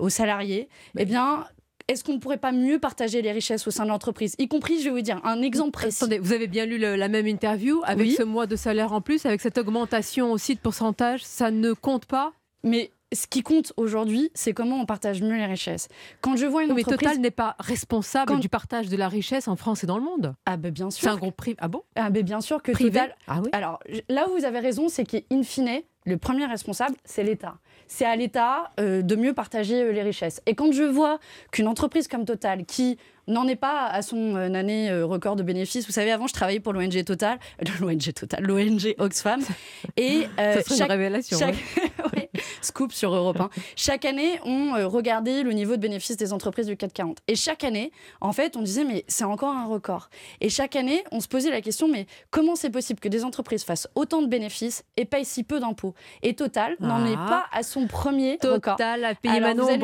aux 0.00 0.10
salariés 0.10 0.68
eh 0.98 1.04
bien, 1.04 1.46
est-ce 1.88 2.04
qu'on 2.04 2.12
ne 2.12 2.18
pourrait 2.18 2.36
pas 2.38 2.52
mieux 2.52 2.78
partager 2.78 3.22
les 3.22 3.32
richesses 3.32 3.66
au 3.66 3.70
sein 3.70 3.84
de 3.84 3.88
l'entreprise? 3.88 4.34
Y 4.38 4.46
compris, 4.48 4.78
je 4.80 4.84
vais 4.84 4.90
vous 4.90 5.00
dire, 5.00 5.20
un 5.24 5.40
exemple 5.40 5.70
précis. 5.70 6.04
Attendez, 6.04 6.18
vous 6.18 6.34
avez 6.34 6.46
bien 6.46 6.66
lu 6.66 6.76
la 6.76 7.08
même 7.08 7.26
interview 7.26 7.80
avec 7.86 8.10
ce 8.12 8.22
mois 8.22 8.46
de 8.46 8.56
salaire 8.56 8.92
en 8.92 9.00
plus, 9.00 9.24
avec 9.24 9.40
cette 9.40 9.56
augmentation 9.56 10.32
aussi 10.32 10.54
de 10.54 10.60
pourcentage, 10.60 11.24
ça 11.24 11.50
ne 11.50 11.72
compte 11.72 12.04
pas? 12.04 12.32
Mais 12.62 12.90
ce 13.12 13.26
qui 13.26 13.42
compte 13.42 13.72
aujourd'hui, 13.76 14.30
c'est 14.34 14.52
comment 14.52 14.76
on 14.76 14.86
partage 14.86 15.22
mieux 15.22 15.36
les 15.36 15.46
richesses. 15.46 15.88
Quand 16.20 16.36
je 16.36 16.46
vois 16.46 16.62
une 16.62 16.74
mais 16.74 16.82
entreprise... 16.82 17.08
Total 17.08 17.20
n'est 17.20 17.30
pas 17.30 17.56
responsable 17.58 18.38
du 18.40 18.48
partage 18.48 18.88
de 18.88 18.96
la 18.96 19.08
richesse 19.08 19.48
en 19.48 19.56
France 19.56 19.84
et 19.84 19.86
dans 19.86 19.98
le 19.98 20.04
monde. 20.04 20.34
Ah 20.46 20.56
ben 20.56 20.70
bien 20.70 20.90
sûr. 20.90 21.02
C'est 21.02 21.08
un 21.08 21.16
groupe 21.16 21.36
privé. 21.36 21.56
Ah 21.60 21.68
bon? 21.68 21.82
Ah 21.96 22.10
ben 22.10 22.22
bien 22.22 22.40
sûr 22.40 22.62
que 22.62 22.72
privé? 22.72 22.90
Total. 22.90 23.16
Ah 23.26 23.40
oui. 23.42 23.50
Alors 23.52 23.80
là 24.08 24.28
où 24.28 24.38
vous 24.38 24.44
avez 24.44 24.58
raison, 24.58 24.88
c'est 24.88 25.04
qu'in 25.04 25.42
fine, 25.42 25.82
le 26.04 26.16
premier 26.16 26.46
responsable, 26.46 26.96
c'est 27.04 27.22
l'État 27.24 27.58
c'est 27.88 28.04
à 28.04 28.14
l'État 28.14 28.70
euh, 28.78 29.02
de 29.02 29.16
mieux 29.16 29.32
partager 29.32 29.82
euh, 29.82 29.92
les 29.92 30.02
richesses. 30.02 30.40
Et 30.46 30.54
quand 30.54 30.70
je 30.72 30.84
vois 30.84 31.18
qu'une 31.50 31.66
entreprise 31.66 32.06
comme 32.06 32.24
Total, 32.24 32.64
qui 32.66 32.98
n'en 33.28 33.46
est 33.46 33.56
pas 33.56 33.86
à 33.86 34.02
son 34.02 34.36
euh, 34.36 34.52
année 34.54 34.92
record 35.02 35.36
de 35.36 35.42
bénéfices. 35.42 35.86
Vous 35.86 35.92
savez, 35.92 36.10
avant, 36.10 36.26
je 36.26 36.32
travaillais 36.32 36.60
pour 36.60 36.72
l'ONG 36.72 37.04
Total, 37.04 37.38
l'ONG 37.80 38.12
Total, 38.14 38.42
l'ONG 38.42 38.94
Oxfam. 38.98 39.40
Et 39.96 40.26
Ça 40.36 40.62
chaque, 40.62 40.78
une 40.78 40.84
révélation. 40.84 41.38
Chaque... 41.38 41.54
scoop 42.60 42.92
sur 42.92 43.14
Europe 43.14 43.40
1. 43.40 43.50
Chaque 43.76 44.04
année, 44.04 44.38
on 44.44 44.72
regardait 44.88 45.42
le 45.42 45.52
niveau 45.52 45.76
de 45.76 45.80
bénéfices 45.80 46.16
des 46.16 46.32
entreprises 46.32 46.66
du 46.66 46.76
440. 46.76 47.18
Et 47.28 47.34
chaque 47.34 47.64
année, 47.64 47.92
en 48.20 48.32
fait, 48.32 48.56
on 48.56 48.62
disait, 48.62 48.84
mais 48.84 49.04
c'est 49.08 49.24
encore 49.24 49.54
un 49.54 49.66
record. 49.66 50.08
Et 50.40 50.48
chaque 50.48 50.76
année, 50.76 51.02
on 51.12 51.20
se 51.20 51.28
posait 51.28 51.50
la 51.50 51.60
question, 51.60 51.88
mais 51.88 52.06
comment 52.30 52.56
c'est 52.56 52.70
possible 52.70 53.00
que 53.00 53.08
des 53.08 53.24
entreprises 53.24 53.64
fassent 53.64 53.88
autant 53.94 54.22
de 54.22 54.26
bénéfices 54.26 54.84
et 54.96 55.04
payent 55.04 55.24
si 55.24 55.44
peu 55.44 55.60
d'impôts? 55.60 55.94
Et 56.22 56.34
Total 56.34 56.76
n'en 56.80 57.04
est 57.06 57.16
ah. 57.16 57.26
pas 57.28 57.46
à 57.52 57.62
son 57.62 57.86
premier 57.86 58.38
Total 58.38 58.54
record. 59.00 59.10
a 59.10 59.14
payé 59.14 59.40
Manon 59.40 59.78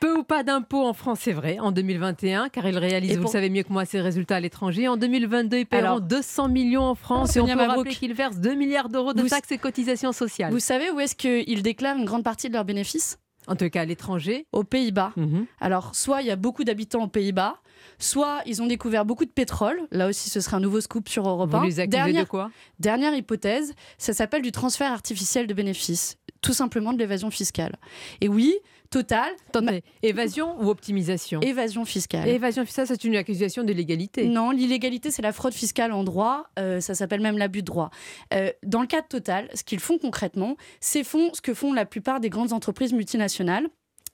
Peu 0.00 0.18
ou 0.18 0.22
pas 0.22 0.42
d'impôts 0.42 0.86
en 0.86 0.92
France, 0.92 1.20
c'est 1.22 1.32
vrai, 1.32 1.58
en 1.58 1.72
2021, 1.72 2.48
car 2.48 2.66
il 2.66 2.78
vous 3.16 3.22
le 3.22 3.28
savez 3.28 3.50
mieux 3.50 3.62
que 3.62 3.72
moi, 3.72 3.84
ses 3.84 4.00
résultats 4.00 4.36
à 4.36 4.40
l'étranger. 4.40 4.88
En 4.88 4.96
2022, 4.96 5.58
ils 5.58 5.66
paieront 5.66 6.00
200 6.00 6.48
millions 6.48 6.82
en 6.84 6.94
France 6.94 7.36
et 7.36 7.40
on 7.40 7.46
peut 7.46 7.52
rappeler 7.52 7.94
qu'ils 7.94 8.14
versent 8.14 8.38
2 8.38 8.54
milliards 8.54 8.88
d'euros 8.88 9.12
de 9.12 9.28
taxes 9.28 9.52
et 9.52 9.58
cotisations 9.58 10.12
sociales. 10.12 10.52
Vous 10.52 10.60
savez 10.60 10.90
où 10.90 11.00
est-ce 11.00 11.14
qu'ils 11.14 11.62
déclarent 11.62 11.96
une 11.96 12.04
grande 12.04 12.24
partie 12.24 12.48
de 12.48 12.54
leurs 12.54 12.64
bénéfices? 12.64 13.18
En 13.46 13.56
tout 13.56 13.68
cas, 13.70 13.80
à 13.80 13.84
l'étranger 13.84 14.46
Aux 14.52 14.64
Pays-Bas. 14.64 15.12
Alors, 15.60 15.94
soit 15.94 16.22
il 16.22 16.28
y 16.28 16.30
a 16.30 16.36
beaucoup 16.36 16.64
d'habitants 16.64 17.04
aux 17.04 17.08
Pays-Bas, 17.08 17.56
soit 17.98 18.42
ils 18.46 18.62
ont 18.62 18.66
découvert 18.66 19.04
beaucoup 19.04 19.24
de 19.24 19.30
pétrole. 19.30 19.80
Là 19.90 20.08
aussi, 20.08 20.30
ce 20.30 20.40
serait 20.40 20.56
un 20.56 20.60
nouveau 20.60 20.80
scoop 20.80 21.08
sur 21.08 21.28
Europe 21.28 21.50
Vous 21.50 21.56
1. 21.56 21.64
les 21.64 21.80
accusez 21.80 21.86
dernière, 21.88 22.24
de 22.24 22.28
quoi? 22.28 22.50
Dernière 22.78 23.14
hypothèse, 23.14 23.74
ça 23.98 24.12
s'appelle 24.12 24.42
du 24.42 24.52
transfert 24.52 24.92
artificiel 24.92 25.46
de 25.46 25.54
bénéfices. 25.54 26.18
Tout 26.42 26.52
simplement 26.52 26.92
de 26.92 26.98
l'évasion 26.98 27.30
fiscale. 27.30 27.76
Et 28.20 28.28
oui, 28.28 28.54
Total. 28.90 29.30
Attendez, 29.48 29.84
évasion 30.02 30.60
ou 30.60 30.68
optimisation 30.68 31.40
Évasion 31.40 31.84
fiscale. 31.84 32.28
Évasion 32.28 32.64
fiscale, 32.64 32.88
c'est 32.88 33.04
une 33.04 33.16
accusation 33.16 33.62
d'illégalité. 33.62 34.26
Non, 34.26 34.50
l'illégalité, 34.50 35.10
c'est 35.10 35.22
la 35.22 35.32
fraude 35.32 35.54
fiscale 35.54 35.92
en 35.92 36.02
droit. 36.02 36.50
Euh, 36.58 36.80
ça 36.80 36.94
s'appelle 36.94 37.20
même 37.20 37.38
l'abus 37.38 37.60
de 37.60 37.66
droit. 37.66 37.90
Euh, 38.34 38.50
dans 38.64 38.80
le 38.80 38.88
cas 38.88 39.00
de 39.02 39.06
Total, 39.06 39.48
ce 39.54 39.62
qu'ils 39.62 39.80
font 39.80 39.98
concrètement, 39.98 40.56
c'est 40.80 41.04
font 41.04 41.32
ce 41.34 41.40
que 41.40 41.54
font 41.54 41.72
la 41.72 41.84
plupart 41.84 42.20
des 42.20 42.30
grandes 42.30 42.52
entreprises 42.52 42.92
multinationales 42.92 43.68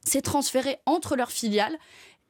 c'est 0.07 0.23
transférer 0.23 0.79
entre 0.87 1.17
leurs 1.17 1.33
filiales 1.33 1.77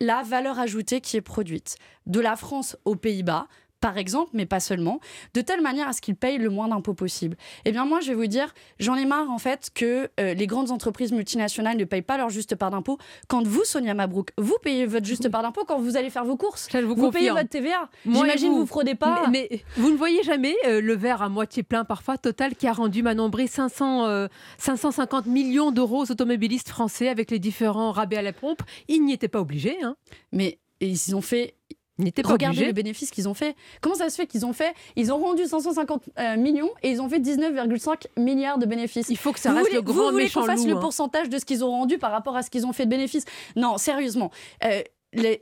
la 0.00 0.22
valeur 0.22 0.58
ajoutée 0.58 1.00
qui 1.00 1.16
est 1.16 1.22
produite. 1.22 1.76
De 2.06 2.20
la 2.20 2.36
France 2.36 2.76
aux 2.84 2.96
Pays-Bas, 2.96 3.46
par 3.80 3.98
exemple, 3.98 4.30
mais 4.32 4.46
pas 4.46 4.60
seulement, 4.60 5.00
de 5.34 5.40
telle 5.40 5.60
manière 5.60 5.88
à 5.88 5.92
ce 5.92 6.00
qu'ils 6.00 6.16
payent 6.16 6.38
le 6.38 6.50
moins 6.50 6.68
d'impôts 6.68 6.94
possible. 6.94 7.36
Eh 7.64 7.72
bien 7.72 7.84
moi, 7.84 8.00
je 8.00 8.08
vais 8.08 8.14
vous 8.14 8.26
dire, 8.26 8.54
j'en 8.78 8.96
ai 8.96 9.04
marre 9.04 9.30
en 9.30 9.38
fait 9.38 9.70
que 9.74 10.10
euh, 10.18 10.34
les 10.34 10.46
grandes 10.46 10.70
entreprises 10.70 11.12
multinationales 11.12 11.76
ne 11.76 11.84
payent 11.84 12.02
pas 12.02 12.16
leur 12.16 12.30
juste 12.30 12.56
part 12.56 12.70
d'impôt. 12.70 12.98
Quand 13.28 13.46
vous, 13.46 13.64
Sonia 13.64 13.94
Mabrouk, 13.94 14.30
vous 14.38 14.56
payez 14.62 14.86
votre 14.86 15.06
juste 15.06 15.28
part 15.28 15.42
d'impôt 15.42 15.64
quand 15.66 15.78
vous 15.78 15.96
allez 15.96 16.10
faire 16.10 16.24
vos 16.24 16.36
courses. 16.36 16.68
vous 16.74 16.94
vous 16.94 17.10
payez 17.10 17.30
votre 17.30 17.48
TVA. 17.48 17.88
J'imagine 18.04 18.50
vous, 18.50 18.60
vous 18.60 18.66
fraudez 18.66 18.94
pas. 18.94 19.28
Mais, 19.30 19.48
mais 19.50 19.60
vous 19.76 19.90
ne 19.90 19.96
voyez 19.96 20.22
jamais 20.22 20.54
euh, 20.66 20.80
le 20.80 20.96
verre 20.96 21.22
à 21.22 21.28
moitié 21.28 21.62
plein 21.62 21.84
parfois, 21.84 22.18
Total, 22.18 22.54
qui 22.54 22.66
a 22.66 22.72
rendu 22.72 23.02
Manon 23.02 23.28
Bré 23.28 23.46
500, 23.46 24.06
euh, 24.06 24.28
550 24.58 25.26
millions 25.26 25.70
d'euros 25.70 26.02
aux 26.04 26.10
automobilistes 26.10 26.68
français 26.68 27.08
avec 27.08 27.30
les 27.30 27.38
différents 27.38 27.92
rabais 27.92 28.16
à 28.16 28.22
la 28.22 28.32
pompe. 28.32 28.62
Ils 28.88 29.04
n'y 29.04 29.12
étaient 29.12 29.28
pas 29.28 29.40
obligés. 29.40 29.76
Hein. 29.82 29.96
Mais 30.32 30.58
ils 30.80 31.14
ont 31.14 31.20
fait 31.20 31.54
n'étaient 31.98 32.22
pas 32.22 32.30
Regardez 32.30 32.58
obligés. 32.58 32.66
les 32.66 32.72
bénéfices 32.72 33.10
qu'ils 33.10 33.28
ont 33.28 33.34
fait. 33.34 33.56
Comment 33.80 33.94
ça 33.94 34.08
se 34.10 34.16
fait 34.16 34.26
qu'ils 34.26 34.44
ont 34.44 34.52
fait 34.52 34.74
Ils 34.96 35.12
ont 35.12 35.18
rendu 35.18 35.44
550 35.44 36.04
euh, 36.18 36.36
millions 36.36 36.70
et 36.82 36.90
ils 36.90 37.00
ont 37.00 37.08
fait 37.08 37.18
19,5 37.18 38.06
milliards 38.18 38.58
de 38.58 38.66
bénéfices. 38.66 39.08
Il 39.08 39.16
faut 39.16 39.32
que 39.32 39.40
ça 39.40 39.52
reste 39.52 39.72
le 39.72 39.82
grand 39.82 40.06
vous 40.06 40.10
voulez 40.12 40.30
qu'on 40.30 40.44
fasse 40.44 40.62
loup, 40.62 40.70
le 40.70 40.76
hein. 40.76 40.80
pourcentage 40.80 41.28
de 41.28 41.38
ce 41.38 41.44
qu'ils 41.44 41.64
ont 41.64 41.70
rendu 41.70 41.98
par 41.98 42.10
rapport 42.10 42.36
à 42.36 42.42
ce 42.42 42.50
qu'ils 42.50 42.66
ont 42.66 42.72
fait 42.72 42.84
de 42.84 42.90
bénéfices? 42.90 43.24
Non, 43.56 43.78
sérieusement. 43.78 44.30
Euh, 44.64 44.82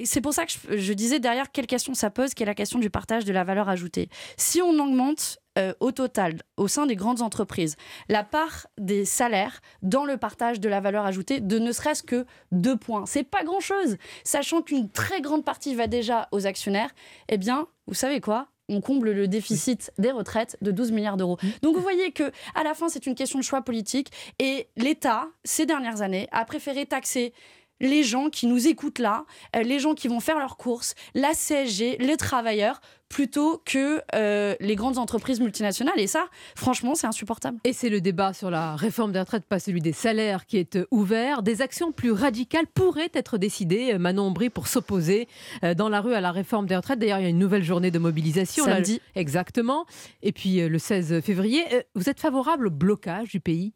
c'est 0.05 0.21
pour 0.21 0.33
ça 0.33 0.47
que 0.47 0.53
je, 0.53 0.77
je 0.77 0.93
disais 0.93 1.19
derrière 1.19 1.51
quelle 1.51 1.67
question 1.67 1.95
ça 1.95 2.11
pose, 2.11 2.35
qui 2.35 2.43
est 2.43 2.47
la 2.47 2.55
question 2.55 2.79
du 2.79 2.91
partage 2.91 3.25
de 3.25 3.33
la 3.33 3.45
valeur 3.45 3.69
ajoutée. 3.69 4.09
Si 4.37 4.63
on 4.63 4.79
augmente 4.79 5.39
euh, 5.59 5.73
au 5.81 5.93
total, 5.93 6.43
au 6.57 6.67
sein 6.67 6.87
des 6.87 6.97
grandes 6.97 7.23
entreprises, 7.23 7.77
la 8.09 8.25
part 8.25 8.67
des 8.79 9.05
salaires 9.05 9.61
dans 9.83 10.05
le 10.05 10.17
partage 10.17 10.59
de 10.61 10.69
la 10.69 10.81
valeur 10.81 11.07
ajoutée 11.07 11.41
de 11.41 11.59
ne 11.59 11.71
serait-ce 11.71 12.03
que 12.03 12.27
deux 12.51 12.77
points. 12.77 13.07
C'est 13.07 13.23
pas 13.23 13.45
grand-chose, 13.45 13.97
sachant 14.25 14.63
qu'une 14.63 14.91
très 14.91 15.21
grande 15.21 15.45
partie 15.45 15.75
va 15.75 15.87
déjà 15.87 16.29
aux 16.33 16.47
actionnaires. 16.47 16.91
Eh 17.29 17.39
bien, 17.39 17.69
vous 17.87 17.95
savez 17.95 18.21
quoi? 18.21 18.49
On 18.69 18.81
comble 18.81 19.13
le 19.13 19.29
déficit 19.29 19.93
des 19.99 20.11
retraites 20.11 20.57
de 20.63 20.71
12 20.71 20.91
milliards 20.91 21.19
d'euros. 21.19 21.39
Donc 21.63 21.77
vous 21.77 21.83
voyez 21.83 22.13
que 22.13 22.33
à 22.55 22.65
la 22.65 22.73
fin 22.75 22.89
c'est 22.89 23.07
une 23.07 23.15
question 23.15 23.39
de 23.39 23.45
choix 23.45 23.61
politique 23.61 24.11
et 24.39 24.69
l'État 24.77 25.29
ces 25.45 25.67
dernières 25.67 26.01
années 26.01 26.29
a 26.33 26.47
préféré 26.47 26.87
taxer 26.87 27.35
les 27.81 28.03
gens 28.03 28.31
qui 28.31 28.47
nous 28.47 28.67
écoutent 28.67 28.99
là, 28.99 29.25
euh, 29.57 29.63
les 29.63 29.79
gens 29.79 29.95
qui 29.95 30.09
vont 30.09 30.21
faire 30.21 30.39
leurs 30.39 30.57
courses, 30.57 30.95
la 31.15 31.33
CSG, 31.35 31.99
les 31.99 32.17
travailleurs, 32.17 32.81
plutôt 33.09 33.63
que 33.65 34.01
euh, 34.15 34.57
les 34.59 34.75
grandes 34.75 34.99
entreprises 34.99 35.41
multinationales. 35.41 35.99
Et 35.99 36.07
ça, 36.07 36.27
franchement, 36.57 36.95
c'est 36.95 37.07
insupportable. 37.07 37.59
Et 37.63 37.73
c'est 37.73 37.89
le 37.89 38.01
débat 38.01 38.33
sur 38.33 38.51
la 38.51 38.75
réforme 38.75 39.13
des 39.13 39.21
retraites, 39.21 39.45
pas 39.45 39.61
celui 39.61 39.81
des 39.81 39.93
salaires, 39.93 40.47
qui 40.47 40.57
est 40.57 40.77
euh, 40.77 40.87
ouvert. 40.91 41.43
Des 41.43 41.63
actions 41.63 41.93
plus 41.93 42.11
radicales 42.11 42.67
pourraient 42.67 43.11
être 43.13 43.39
décidées, 43.39 43.97
Manon 43.99 44.31
Bry, 44.31 44.51
pour 44.51 44.67
s'opposer 44.67 45.29
dans 45.77 45.89
la 45.89 46.01
rue 46.01 46.15
à 46.15 46.21
la 46.21 46.33
réforme 46.33 46.67
des 46.67 46.77
retraites. 46.77 46.99
D'ailleurs, 46.99 47.19
il 47.19 47.23
y 47.25 47.27
a 47.27 47.31
une 47.31 47.39
nouvelle 47.39 47.63
journée 47.63 47.91
de 47.91 47.99
mobilisation. 47.99 48.67
là, 48.67 48.75
Samedi. 48.75 49.01
exactement. 49.15 49.87
Et 50.23 50.33
puis 50.33 50.67
le 50.69 50.79
16 50.79 51.21
février. 51.21 51.63
Vous 51.95 52.09
êtes 52.09 52.21
favorable 52.21 52.69
au 52.69 52.71
blocage 52.71 53.29
du 53.29 53.41
pays? 53.41 53.75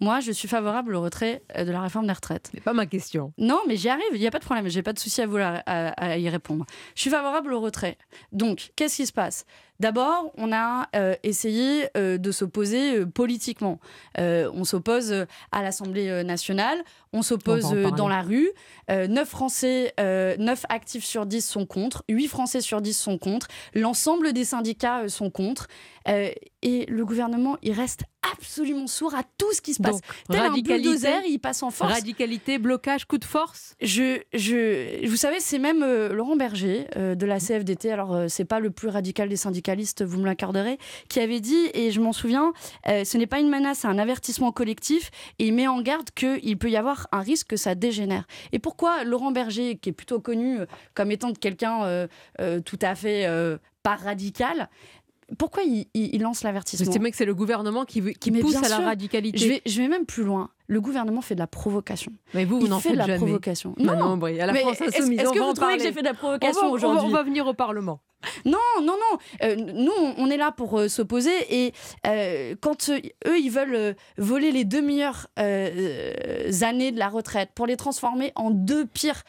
Moi, 0.00 0.20
je 0.20 0.32
suis 0.32 0.48
favorable 0.48 0.94
au 0.94 1.00
retrait 1.00 1.42
euh, 1.56 1.64
de 1.64 1.72
la 1.72 1.80
réforme 1.80 2.06
des 2.06 2.12
retraites. 2.12 2.50
C'est 2.54 2.62
pas 2.62 2.72
ma 2.72 2.86
question. 2.86 3.32
Non, 3.38 3.60
mais 3.66 3.76
j'y 3.76 3.88
arrive, 3.88 4.04
il 4.12 4.20
n'y 4.20 4.26
a 4.26 4.30
pas 4.30 4.38
de 4.38 4.44
problème, 4.44 4.68
j'ai 4.68 4.82
pas 4.82 4.92
de 4.92 4.98
souci 4.98 5.20
à, 5.22 5.26
vous 5.26 5.38
à 5.38 6.18
y 6.18 6.28
répondre. 6.28 6.64
Je 6.94 7.00
suis 7.00 7.10
favorable 7.10 7.52
au 7.52 7.60
retrait. 7.60 7.98
Donc, 8.32 8.70
qu'est-ce 8.76 8.96
qui 8.96 9.06
se 9.06 9.12
passe? 9.12 9.44
D'abord, 9.80 10.32
on 10.36 10.52
a 10.52 10.88
euh, 10.96 11.14
essayé 11.22 11.88
euh, 11.96 12.18
de 12.18 12.32
s'opposer 12.32 12.96
euh, 12.98 13.06
politiquement. 13.06 13.78
On 14.16 14.64
s'oppose 14.64 15.26
à 15.52 15.62
l'Assemblée 15.62 16.24
nationale, 16.24 16.82
on 17.12 17.22
s'oppose 17.22 17.70
dans 17.96 18.08
la 18.08 18.22
rue. 18.22 18.50
Euh, 18.90 19.06
9 19.06 19.28
Français, 19.28 19.92
euh, 20.00 20.36
9 20.38 20.66
actifs 20.68 21.04
sur 21.04 21.26
10 21.26 21.46
sont 21.46 21.66
contre, 21.66 22.02
8 22.08 22.28
Français 22.28 22.60
sur 22.60 22.80
10 22.80 22.94
sont 22.98 23.18
contre, 23.18 23.48
l'ensemble 23.74 24.32
des 24.32 24.44
syndicats 24.44 25.08
sont 25.08 25.30
contre. 25.30 25.68
Et 26.62 26.86
le 26.86 27.04
gouvernement, 27.04 27.58
il 27.62 27.72
reste 27.72 28.04
absolument 28.34 28.86
sourd 28.86 29.14
à 29.14 29.22
tout 29.36 29.52
ce 29.52 29.60
qui 29.60 29.74
se 29.74 29.82
passe. 29.82 30.00
Donc, 30.00 30.02
Tel 30.30 30.40
un 30.40 30.52
bulldozer, 30.54 31.20
il 31.28 31.38
passe 31.38 31.62
en 31.62 31.70
force. 31.70 31.92
Radicalité, 31.92 32.56
blocage, 32.56 33.04
coup 33.04 33.18
de 33.18 33.26
force? 33.26 33.76
Je, 33.82 34.22
je, 34.32 35.06
vous 35.06 35.16
savez, 35.16 35.38
c'est 35.38 35.58
même 35.58 35.84
Laurent 36.10 36.36
Berger 36.36 36.86
de 36.96 37.26
la 37.26 37.38
CFDT, 37.38 37.92
alors 37.92 38.24
c'est 38.28 38.46
pas 38.46 38.58
le 38.58 38.70
plus 38.70 38.88
radical 38.88 39.28
des 39.28 39.36
vous 40.00 40.20
me 40.20 40.26
l'accorderez, 40.26 40.78
qui 41.08 41.20
avait 41.20 41.40
dit, 41.40 41.70
et 41.74 41.90
je 41.90 42.00
m'en 42.00 42.12
souviens, 42.12 42.52
euh, 42.88 43.04
ce 43.04 43.18
n'est 43.18 43.26
pas 43.26 43.40
une 43.40 43.48
menace, 43.48 43.80
c'est 43.80 43.88
un 43.88 43.98
avertissement 43.98 44.52
collectif, 44.52 45.10
et 45.38 45.46
il 45.48 45.54
met 45.54 45.68
en 45.68 45.80
garde 45.80 46.10
qu'il 46.10 46.58
peut 46.58 46.70
y 46.70 46.76
avoir 46.76 47.06
un 47.12 47.20
risque 47.20 47.48
que 47.48 47.56
ça 47.56 47.74
dégénère. 47.74 48.26
Et 48.52 48.58
pourquoi 48.58 49.04
Laurent 49.04 49.32
Berger, 49.32 49.76
qui 49.76 49.90
est 49.90 49.92
plutôt 49.92 50.20
connu 50.20 50.60
euh, 50.60 50.66
comme 50.94 51.10
étant 51.10 51.32
quelqu'un 51.32 51.84
euh, 51.84 52.06
euh, 52.40 52.60
tout 52.60 52.78
à 52.82 52.94
fait 52.94 53.28
pas 53.82 53.96
radical, 53.96 54.68
pourquoi 55.36 55.62
il, 55.62 56.22
lance 56.22 56.42
l'avertissement? 56.42 56.90
C'est 56.90 56.98
que 56.98 57.16
c'est 57.16 57.26
le 57.26 57.34
gouvernement 57.34 57.84
qui, 57.84 58.00
pousse 58.00 58.56
à 58.56 58.68
la 58.68 58.78
radicalité? 58.78 59.38
Je 59.38 59.48
vais, 59.48 59.62
je 59.66 59.82
vais 59.82 59.88
même 59.88 60.06
plus 60.06 60.24
loin. 60.24 60.50
Le 60.68 60.80
gouvernement 60.80 61.20
fait 61.20 61.34
de 61.34 61.40
la 61.40 61.46
provocation. 61.46 62.12
Mais 62.32 62.44
vous, 62.44 62.60
vous 62.60 62.66
il 62.66 62.70
n'en 62.70 62.78
fait 62.78 62.90
faites 62.90 62.92
de 62.92 62.98
la 62.98 63.06
jamais. 63.06 63.18
provocation. 63.18 63.74
Manon 63.78 64.16
Bry, 64.16 64.40
à 64.40 64.46
la 64.46 64.52
Mais 64.52 64.60
France 64.60 64.80
est-ce- 64.80 65.00
Insoumise, 65.00 65.20
Est-ce 65.20 65.30
que 65.30 65.38
vous 65.38 65.52
trouvez 65.52 65.76
que 65.76 65.82
j'ai 65.82 65.92
fait 65.92 66.00
de 66.00 66.06
la 66.06 66.12
On 66.12 66.16
provocation 66.16 66.70
aujourd'hui 66.70 67.06
On 67.06 67.10
va 67.10 67.22
venir 67.22 67.46
au 67.46 67.54
Parlement. 67.54 68.00
Non, 68.44 68.58
non, 68.82 68.94
non. 68.94 69.18
Euh, 69.42 69.54
nous, 69.56 69.92
on- 70.16 70.28
est 70.30 70.36
là 70.36 70.50
pour 70.52 70.78
euh, 70.78 70.88
s'opposer. 70.88 71.30
Et 71.50 71.72
euh, 72.06 72.54
quand 72.60 72.90
eux, 72.90 73.38
ils 73.38 73.50
veulent 73.50 73.94
voler 74.16 74.50
les 74.52 74.64
deux 74.64 74.82
meilleures 74.82 75.28
années 75.36 76.92
de 76.92 76.98
la 76.98 77.08
retraite 77.08 77.50
pour 77.54 77.66
les 77.66 77.76
transformer 77.76 78.32
en 78.34 78.50
deux 78.50 78.86
pires 78.86 79.22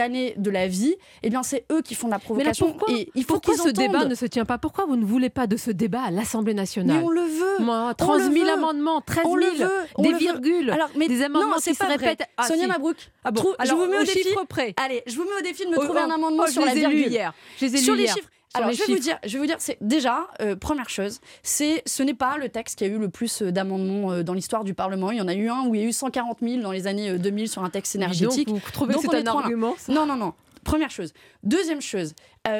années 0.00 0.34
de 0.36 0.50
la 0.50 0.66
vie, 0.68 0.94
eh 1.22 1.30
bien, 1.30 1.42
c'est 1.42 1.64
eux 1.72 1.82
qui 1.82 1.94
font 1.94 2.08
la 2.08 2.16
Mais 2.16 2.20
là, 2.44 2.52
provocation. 2.52 2.66
pourquoi, 2.72 2.94
et 2.94 3.10
il 3.14 3.24
faut 3.24 3.34
pourquoi 3.34 3.56
ce 3.56 3.68
débat 3.68 4.04
ne 4.06 4.14
se 4.14 4.26
tient 4.26 4.44
pas? 4.44 4.58
Pourquoi 4.58 4.86
vous 4.86 4.96
ne 4.96 5.04
voulez 5.04 5.30
pas 5.30 5.46
de 5.46 5.56
ce 5.56 5.70
débat 5.70 6.02
à 6.02 6.10
l'Assemblée 6.10 6.54
nationale? 6.54 6.98
Mais 6.98 7.02
on 7.04 7.10
le 7.10 7.20
veut. 7.22 7.58
Moi, 7.64 7.88
On 7.90 7.94
30 7.94 8.18
le 8.20 8.32
000 8.32 8.44
veut. 8.46 8.50
amendements, 8.52 9.00
13 9.00 9.24
000, 9.24 9.28
On 9.32 9.36
le 9.36 9.46
veut. 9.46 9.70
On 9.96 10.02
des 10.02 10.08
le 10.08 10.14
veut. 10.14 10.18
virgules, 10.20 10.70
Alors, 10.70 10.88
mais 10.96 11.08
des 11.08 11.22
amendements 11.22 11.48
non, 11.50 11.56
qui 11.56 11.62
c'est 11.62 11.74
se 11.74 11.78
pas 11.78 11.86
vrai. 11.86 11.96
répètent. 11.96 12.28
Ah, 12.36 12.46
Sonia 12.46 12.62
si. 12.62 12.68
Mabrouk, 12.68 12.96
Ah 13.24 13.30
bon 13.30 13.40
trou- 13.42 13.54
je 13.58 13.62
Alors, 13.64 13.78
vous 13.78 13.86
mets 13.90 13.98
au 13.98 14.00
au 14.00 14.04
défi. 14.04 14.28
près. 14.48 14.74
Allez, 14.76 15.02
je 15.06 15.16
vous 15.16 15.24
mets 15.24 15.38
au 15.38 15.42
défi 15.42 15.64
de 15.64 15.70
me 15.70 15.78
Oh, 15.78 15.84
trouver 15.84 16.00
oh, 16.02 16.06
un 16.08 16.14
amendement 16.14 16.44
oh, 16.46 16.50
sur 16.50 16.64
la 16.64 16.74
virgule. 16.74 17.08
hier. 17.08 17.32
Je 17.60 17.66
les 17.66 17.74
ai 17.74 17.78
sur 17.78 17.94
les 17.94 18.04
hier. 18.04 18.14
chiffres. 18.14 18.28
Alors, 18.54 18.72
je 18.72 18.82
vais 18.82 18.94
vous 18.94 18.98
dire, 18.98 19.18
je 19.24 19.32
vais 19.34 19.38
vous 19.38 19.46
dire, 19.46 19.56
c'est 19.58 19.76
déjà 19.80 20.26
euh, 20.40 20.56
première 20.56 20.88
chose, 20.88 21.20
c'est 21.42 21.82
ce 21.86 22.02
n'est 22.02 22.14
pas 22.14 22.38
le 22.38 22.48
texte 22.48 22.78
qui 22.78 22.84
a 22.84 22.86
eu 22.86 22.98
le 22.98 23.08
plus 23.08 23.42
euh, 23.42 23.52
d'amendements 23.52 24.12
euh, 24.12 24.22
dans 24.22 24.32
l'histoire 24.32 24.64
du 24.64 24.74
Parlement. 24.74 25.10
Il 25.10 25.18
y 25.18 25.20
en 25.20 25.28
a 25.28 25.34
eu 25.34 25.50
un 25.50 25.66
où 25.66 25.74
il 25.74 25.80
y 25.82 25.84
a 25.84 25.86
eu 25.86 25.92
140 25.92 26.38
000 26.40 26.62
dans 26.62 26.72
les 26.72 26.86
années 26.86 27.10
euh, 27.10 27.18
2000 27.18 27.48
sur 27.48 27.62
un 27.62 27.70
texte 27.70 27.92
Dis 27.92 27.98
donc, 27.98 28.04
énergétique. 28.04 28.48
vous 28.48 28.60
trouvez 28.72 28.94
que 28.94 29.02
Donc, 29.02 29.02
c'est 29.12 29.16
on 29.16 29.20
est 29.20 29.28
un 29.28 29.36
argument, 29.36 29.74
ça? 29.76 29.92
Non, 29.92 30.06
non, 30.06 30.16
non. 30.16 30.32
Première 30.64 30.90
chose. 30.90 31.12
Deuxième 31.44 31.80
chose, 31.80 32.14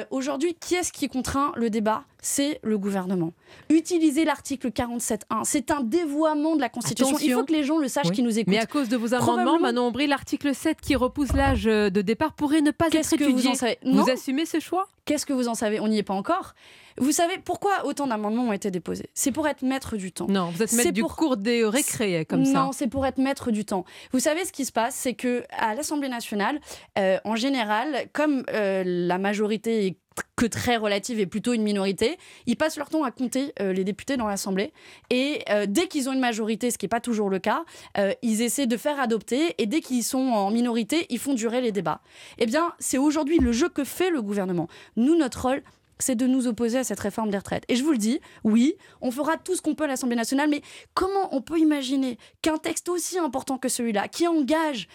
aujourd'hui, 0.09 0.55
qui 0.55 0.73
est-ce 0.73 0.91
qui 0.91 1.09
contraint 1.09 1.51
le 1.55 1.69
débat? 1.69 2.05
C'est 2.21 2.59
le 2.63 2.77
gouvernement. 2.77 3.31
Utiliser 3.69 4.25
l'article 4.25 4.69
47.1, 4.71 5.43
c'est 5.43 5.71
un 5.71 5.81
dévoiement 5.81 6.55
de 6.55 6.61
la 6.61 6.69
Constitution. 6.69 7.17
Il 7.21 7.31
faut 7.33 7.43
que 7.45 7.53
les 7.53 7.63
gens 7.63 7.77
le 7.77 7.87
sachent 7.87 8.07
Oui. 8.09 8.15
qui 8.15 8.23
nous 8.23 8.37
écoutent. 8.37 8.51
Mais 8.51 8.59
à 8.59 8.65
cause 8.65 8.89
de 8.89 8.97
vos 8.97 9.13
amendements, 9.13 9.59
Manon 9.59 9.91
Bry, 9.91 10.07
l'article 10.07 10.53
7 10.53 10.81
qui 10.81 10.95
repousse 10.95 11.33
l'âge 11.33 11.67
euh, 11.67 11.89
de 11.89 12.01
départ 12.01 12.33
pourrait 12.33 12.61
ne 12.61 12.71
pas 12.71 12.87
être 12.87 12.91
Qu'est-ce 12.91 13.15
que 13.15 13.23
étudié. 13.23 13.41
vous 13.43 13.47
en 13.47 13.55
savez? 13.55 13.77
Non. 13.85 14.03
Vous 14.03 14.09
assumez 14.09 14.45
ce 14.45 14.59
choix? 14.59 14.87
Qu'est-ce 15.05 15.25
que 15.25 15.33
vous 15.33 15.47
en 15.47 15.55
savez? 15.55 15.79
On 15.79 15.87
n'y 15.87 15.97
est 15.97 16.03
pas 16.03 16.13
encore. 16.13 16.53
Vous 16.97 17.11
savez 17.13 17.37
pourquoi 17.43 17.85
autant 17.85 18.05
d'amendements 18.07 18.43
ont 18.43 18.53
été 18.53 18.69
déposés? 18.69 19.09
C'est 19.13 19.31
pour 19.31 19.47
être 19.47 19.61
maître 19.63 19.95
du 19.95 20.11
temps. 20.11 20.27
Non, 20.27 20.49
vous 20.49 20.61
êtes 20.61 20.71
maître 20.73 20.83
C'est 20.83 20.91
du 20.91 21.01
pour- 21.01 21.15
cours 21.15 21.37
des 21.37 21.63
récré, 21.65 22.25
comme 22.25 22.43
ça. 22.45 22.51
Non, 22.65 22.71
c'est 22.73 22.87
pour 22.87 23.05
être 23.05 23.17
maître 23.17 23.51
du 23.51 23.63
temps. 23.63 23.85
Vous 24.11 24.19
savez 24.19 24.43
ce 24.45 24.51
qui 24.51 24.65
se 24.65 24.71
passe, 24.73 24.95
c'est 24.95 25.13
que 25.13 25.43
à 25.57 25.73
l'Assemblée 25.75 26.09
nationale, 26.09 26.59
euh, 26.97 27.17
en 27.23 27.35
général, 27.37 28.07
comme 28.13 28.43
euh, 28.53 28.83
la 28.85 29.17
majorité 29.17 29.87
est 29.87 29.97
que 30.35 30.45
très 30.45 30.77
relative 30.77 31.19
et 31.19 31.25
plutôt 31.25 31.53
une 31.53 31.63
minorité, 31.63 32.17
ils 32.45 32.55
passent 32.55 32.77
leur 32.77 32.89
temps 32.89 33.03
à 33.03 33.11
compter 33.11 33.53
euh, 33.59 33.73
les 33.73 33.83
députés 33.83 34.17
dans 34.17 34.27
l'Assemblée. 34.27 34.71
Et 35.09 35.43
euh, 35.49 35.65
dès 35.67 35.87
qu'ils 35.87 36.09
ont 36.09 36.13
une 36.13 36.19
majorité, 36.19 36.71
ce 36.71 36.77
qui 36.77 36.85
n'est 36.85 36.89
pas 36.89 37.01
toujours 37.01 37.29
le 37.29 37.39
cas, 37.39 37.65
euh, 37.97 38.13
ils 38.21 38.41
essaient 38.41 38.67
de 38.67 38.77
faire 38.77 38.99
adopter. 38.99 39.55
Et 39.57 39.65
dès 39.65 39.81
qu'ils 39.81 40.03
sont 40.03 40.17
en 40.17 40.51
minorité, 40.51 41.05
ils 41.09 41.19
font 41.19 41.33
durer 41.33 41.61
les 41.61 41.71
débats. 41.71 42.01
Eh 42.37 42.45
bien, 42.45 42.73
c'est 42.79 42.97
aujourd'hui 42.97 43.37
le 43.39 43.51
jeu 43.51 43.69
que 43.69 43.83
fait 43.83 44.09
le 44.09 44.21
gouvernement. 44.21 44.67
Nous, 44.95 45.15
notre 45.15 45.41
rôle, 45.41 45.61
c'est 46.01 46.15
de 46.15 46.25
nous 46.25 46.47
opposer 46.47 46.77
à 46.77 46.85
cette 46.85 47.01
réforme 47.01 47.29
des 47.29 47.37
retraites. 47.37 47.65
Et 47.67 47.75
je 47.75 47.83
vous 47.83 47.91
le 47.91 47.97
dis, 47.97 48.21
oui, 48.45 48.75
on 49.01 49.11
fera 49.11 49.35
tout 49.35 49.57
ce 49.57 49.61
qu'on 49.61 49.75
peut 49.75 49.83
à 49.83 49.87
l'Assemblée 49.87 50.15
nationale, 50.15 50.49
mais 50.49 50.61
comment 50.93 51.35
on 51.35 51.41
peut 51.41 51.59
imaginer 51.59 52.17
qu'un 52.41 52.57
texte 52.57 52.87
aussi 52.87 53.19
important 53.19 53.57
que 53.57 53.67
celui-là, 53.67 54.07
qui 54.07 54.25
engage 54.25 54.87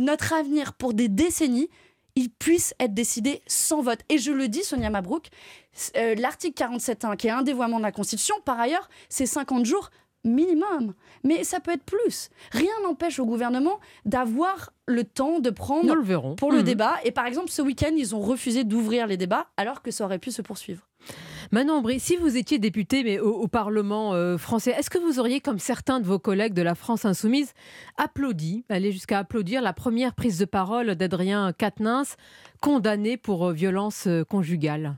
notre 0.00 0.32
avenir 0.32 0.72
pour 0.72 0.94
des 0.94 1.06
décennies, 1.06 1.68
il 2.16 2.30
puisse 2.30 2.74
être 2.80 2.94
décidé 2.94 3.42
sans 3.46 3.80
vote. 3.82 4.00
Et 4.08 4.18
je 4.18 4.32
le 4.32 4.48
dis, 4.48 4.64
Sonia 4.64 4.90
Mabrouk, 4.90 5.28
euh, 5.96 6.14
l'article 6.16 6.54
47.1, 6.64 7.16
qui 7.16 7.28
est 7.28 7.30
un 7.30 7.42
dévoiement 7.42 7.78
de 7.78 7.82
la 7.84 7.92
Constitution, 7.92 8.34
par 8.44 8.58
ailleurs, 8.58 8.88
c'est 9.08 9.26
50 9.26 9.64
jours 9.66 9.90
minimum. 10.24 10.94
Mais 11.22 11.44
ça 11.44 11.60
peut 11.60 11.70
être 11.70 11.84
plus. 11.84 12.28
Rien 12.50 12.72
n'empêche 12.82 13.18
au 13.20 13.24
gouvernement 13.26 13.78
d'avoir 14.04 14.72
le 14.86 15.04
temps 15.04 15.38
de 15.38 15.50
prendre 15.50 15.94
le 15.94 16.02
verrons. 16.02 16.34
pour 16.34 16.50
le 16.50 16.58
Mhm. 16.58 16.64
débat. 16.64 16.96
Et 17.04 17.12
par 17.12 17.26
exemple, 17.26 17.50
ce 17.50 17.62
week-end, 17.62 17.92
ils 17.96 18.14
ont 18.16 18.20
refusé 18.20 18.64
d'ouvrir 18.64 19.06
les 19.06 19.16
débats 19.16 19.46
alors 19.56 19.80
que 19.82 19.90
ça 19.92 20.04
aurait 20.04 20.18
pu 20.18 20.32
se 20.32 20.42
poursuivre. 20.42 20.87
Manon 21.50 21.78
Aubry, 21.78 21.98
si 21.98 22.16
vous 22.16 22.36
étiez 22.36 22.58
député 22.58 23.20
au, 23.20 23.48
Parlement 23.48 24.12
euh, 24.12 24.36
français, 24.36 24.74
est-ce 24.78 24.90
que 24.90 24.98
vous 24.98 25.18
auriez, 25.18 25.40
comme 25.40 25.58
certains 25.58 25.98
de 25.98 26.04
vos 26.04 26.18
collègues 26.18 26.52
de 26.52 26.60
la 26.60 26.74
France 26.74 27.06
insoumise, 27.06 27.54
applaudi, 27.96 28.64
allé 28.68 28.92
jusqu'à 28.92 29.20
applaudir 29.20 29.62
la 29.62 29.72
première 29.72 30.14
prise 30.14 30.38
de 30.38 30.44
parole 30.44 30.94
d'Adrien 30.94 31.54
Quatennens, 31.54 32.16
condamné 32.60 33.16
pour 33.16 33.48
euh, 33.48 33.52
violence 33.54 34.06
euh, 34.06 34.24
conjugale? 34.24 34.96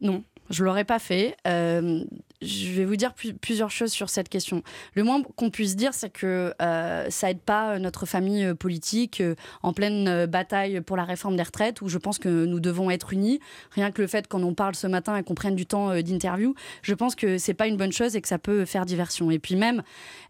Non, 0.00 0.24
je 0.50 0.64
l'aurais 0.64 0.84
pas 0.84 0.98
fait. 0.98 1.36
Je 2.42 2.72
vais 2.72 2.84
vous 2.84 2.96
dire 2.96 3.14
plusieurs 3.40 3.70
choses 3.70 3.92
sur 3.92 4.10
cette 4.10 4.28
question. 4.28 4.62
Le 4.94 5.04
moins 5.04 5.22
qu'on 5.22 5.50
puisse 5.50 5.76
dire, 5.76 5.94
c'est 5.94 6.10
que 6.10 6.52
euh, 6.60 7.06
ça 7.10 7.30
aide 7.30 7.40
pas 7.40 7.78
notre 7.78 8.06
famille 8.06 8.44
euh, 8.44 8.54
politique 8.54 9.20
euh, 9.20 9.34
en 9.62 9.72
pleine 9.72 10.08
euh, 10.08 10.26
bataille 10.26 10.80
pour 10.80 10.96
la 10.96 11.04
réforme 11.04 11.36
des 11.36 11.42
retraites, 11.42 11.80
où 11.80 11.88
je 11.88 11.98
pense 11.98 12.18
que 12.18 12.44
nous 12.44 12.60
devons 12.60 12.90
être 12.90 13.12
unis. 13.12 13.40
Rien 13.70 13.90
que 13.90 14.02
le 14.02 14.08
fait 14.08 14.26
qu'on 14.28 14.42
en 14.42 14.54
parle 14.54 14.74
ce 14.74 14.86
matin 14.86 15.16
et 15.16 15.22
qu'on 15.22 15.34
prenne 15.34 15.54
du 15.56 15.66
temps 15.66 15.90
euh, 15.90 16.02
d'interview, 16.02 16.54
je 16.82 16.94
pense 16.94 17.14
que 17.14 17.38
c'est 17.38 17.54
pas 17.54 17.66
une 17.66 17.76
bonne 17.76 17.92
chose 17.92 18.16
et 18.16 18.20
que 18.20 18.28
ça 18.28 18.38
peut 18.38 18.64
faire 18.64 18.86
diversion. 18.86 19.30
Et 19.30 19.38
puis 19.38 19.56
même 19.56 19.82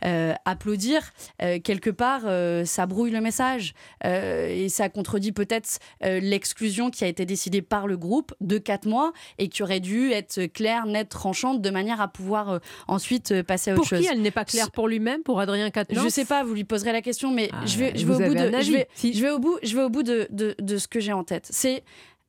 euh, 0.04 0.34
applaudir 0.44 1.12
euh, 1.42 1.58
quelque 1.60 1.90
part, 1.90 2.22
euh, 2.26 2.64
ça 2.64 2.86
brouille 2.86 3.10
le 3.10 3.20
message 3.20 3.74
euh, 4.04 4.48
et 4.48 4.68
ça 4.68 4.88
contredit 4.88 5.32
peut-être 5.32 5.78
euh, 6.04 6.20
l'exclusion 6.20 6.90
qui 6.90 7.04
a 7.04 7.06
été 7.06 7.24
décidée 7.24 7.62
par 7.62 7.86
le 7.86 7.96
groupe 7.96 8.34
de 8.40 8.58
quatre 8.58 8.86
mois 8.86 9.12
et 9.38 9.48
qui 9.48 9.62
aurait 9.62 9.80
dû 9.80 10.10
être 10.10 10.46
claire, 10.46 10.86
nette, 10.86 11.08
tranchante, 11.08 11.62
de 11.62 11.70
manière 11.70 12.00
à 12.00 12.01
pouvoir 12.08 12.50
euh, 12.50 12.58
ensuite 12.88 13.32
euh, 13.32 13.42
passer 13.42 13.70
à 13.70 13.74
autre 13.74 13.80
Pour 13.82 13.88
chose. 13.88 14.00
qui 14.00 14.06
elle 14.06 14.20
n'est 14.22 14.30
pas 14.30 14.44
claire 14.44 14.70
Pour 14.70 14.88
lui-même 14.88 15.22
Pour 15.22 15.40
Adrien 15.40 15.70
Quatennens 15.70 16.04
Je 16.04 16.08
sais 16.08 16.24
pas, 16.24 16.44
vous 16.44 16.54
lui 16.54 16.64
poserez 16.64 16.92
la 16.92 17.02
question, 17.02 17.30
mais 17.32 17.50
Ah, 17.52 17.66
je 17.66 17.78
vais, 17.78 17.92
je 17.96 18.06
vais 18.06 18.14
au 18.14 18.18
bout 18.28 18.34
de, 18.34 18.50
je 18.62 18.72
vais, 18.72 18.88
je 19.02 19.20
vais 19.20 19.30
au 19.30 19.38
bout, 19.38 19.58
je 19.62 19.76
vais 19.76 19.82
au 19.82 19.90
bout 19.90 20.02
de, 20.02 20.26
de, 20.30 20.54
de 20.60 20.76
ce 20.78 20.88
que 20.88 21.00
j'ai 21.00 21.12
en 21.12 21.24
tête. 21.24 21.46
C'est 21.50 21.82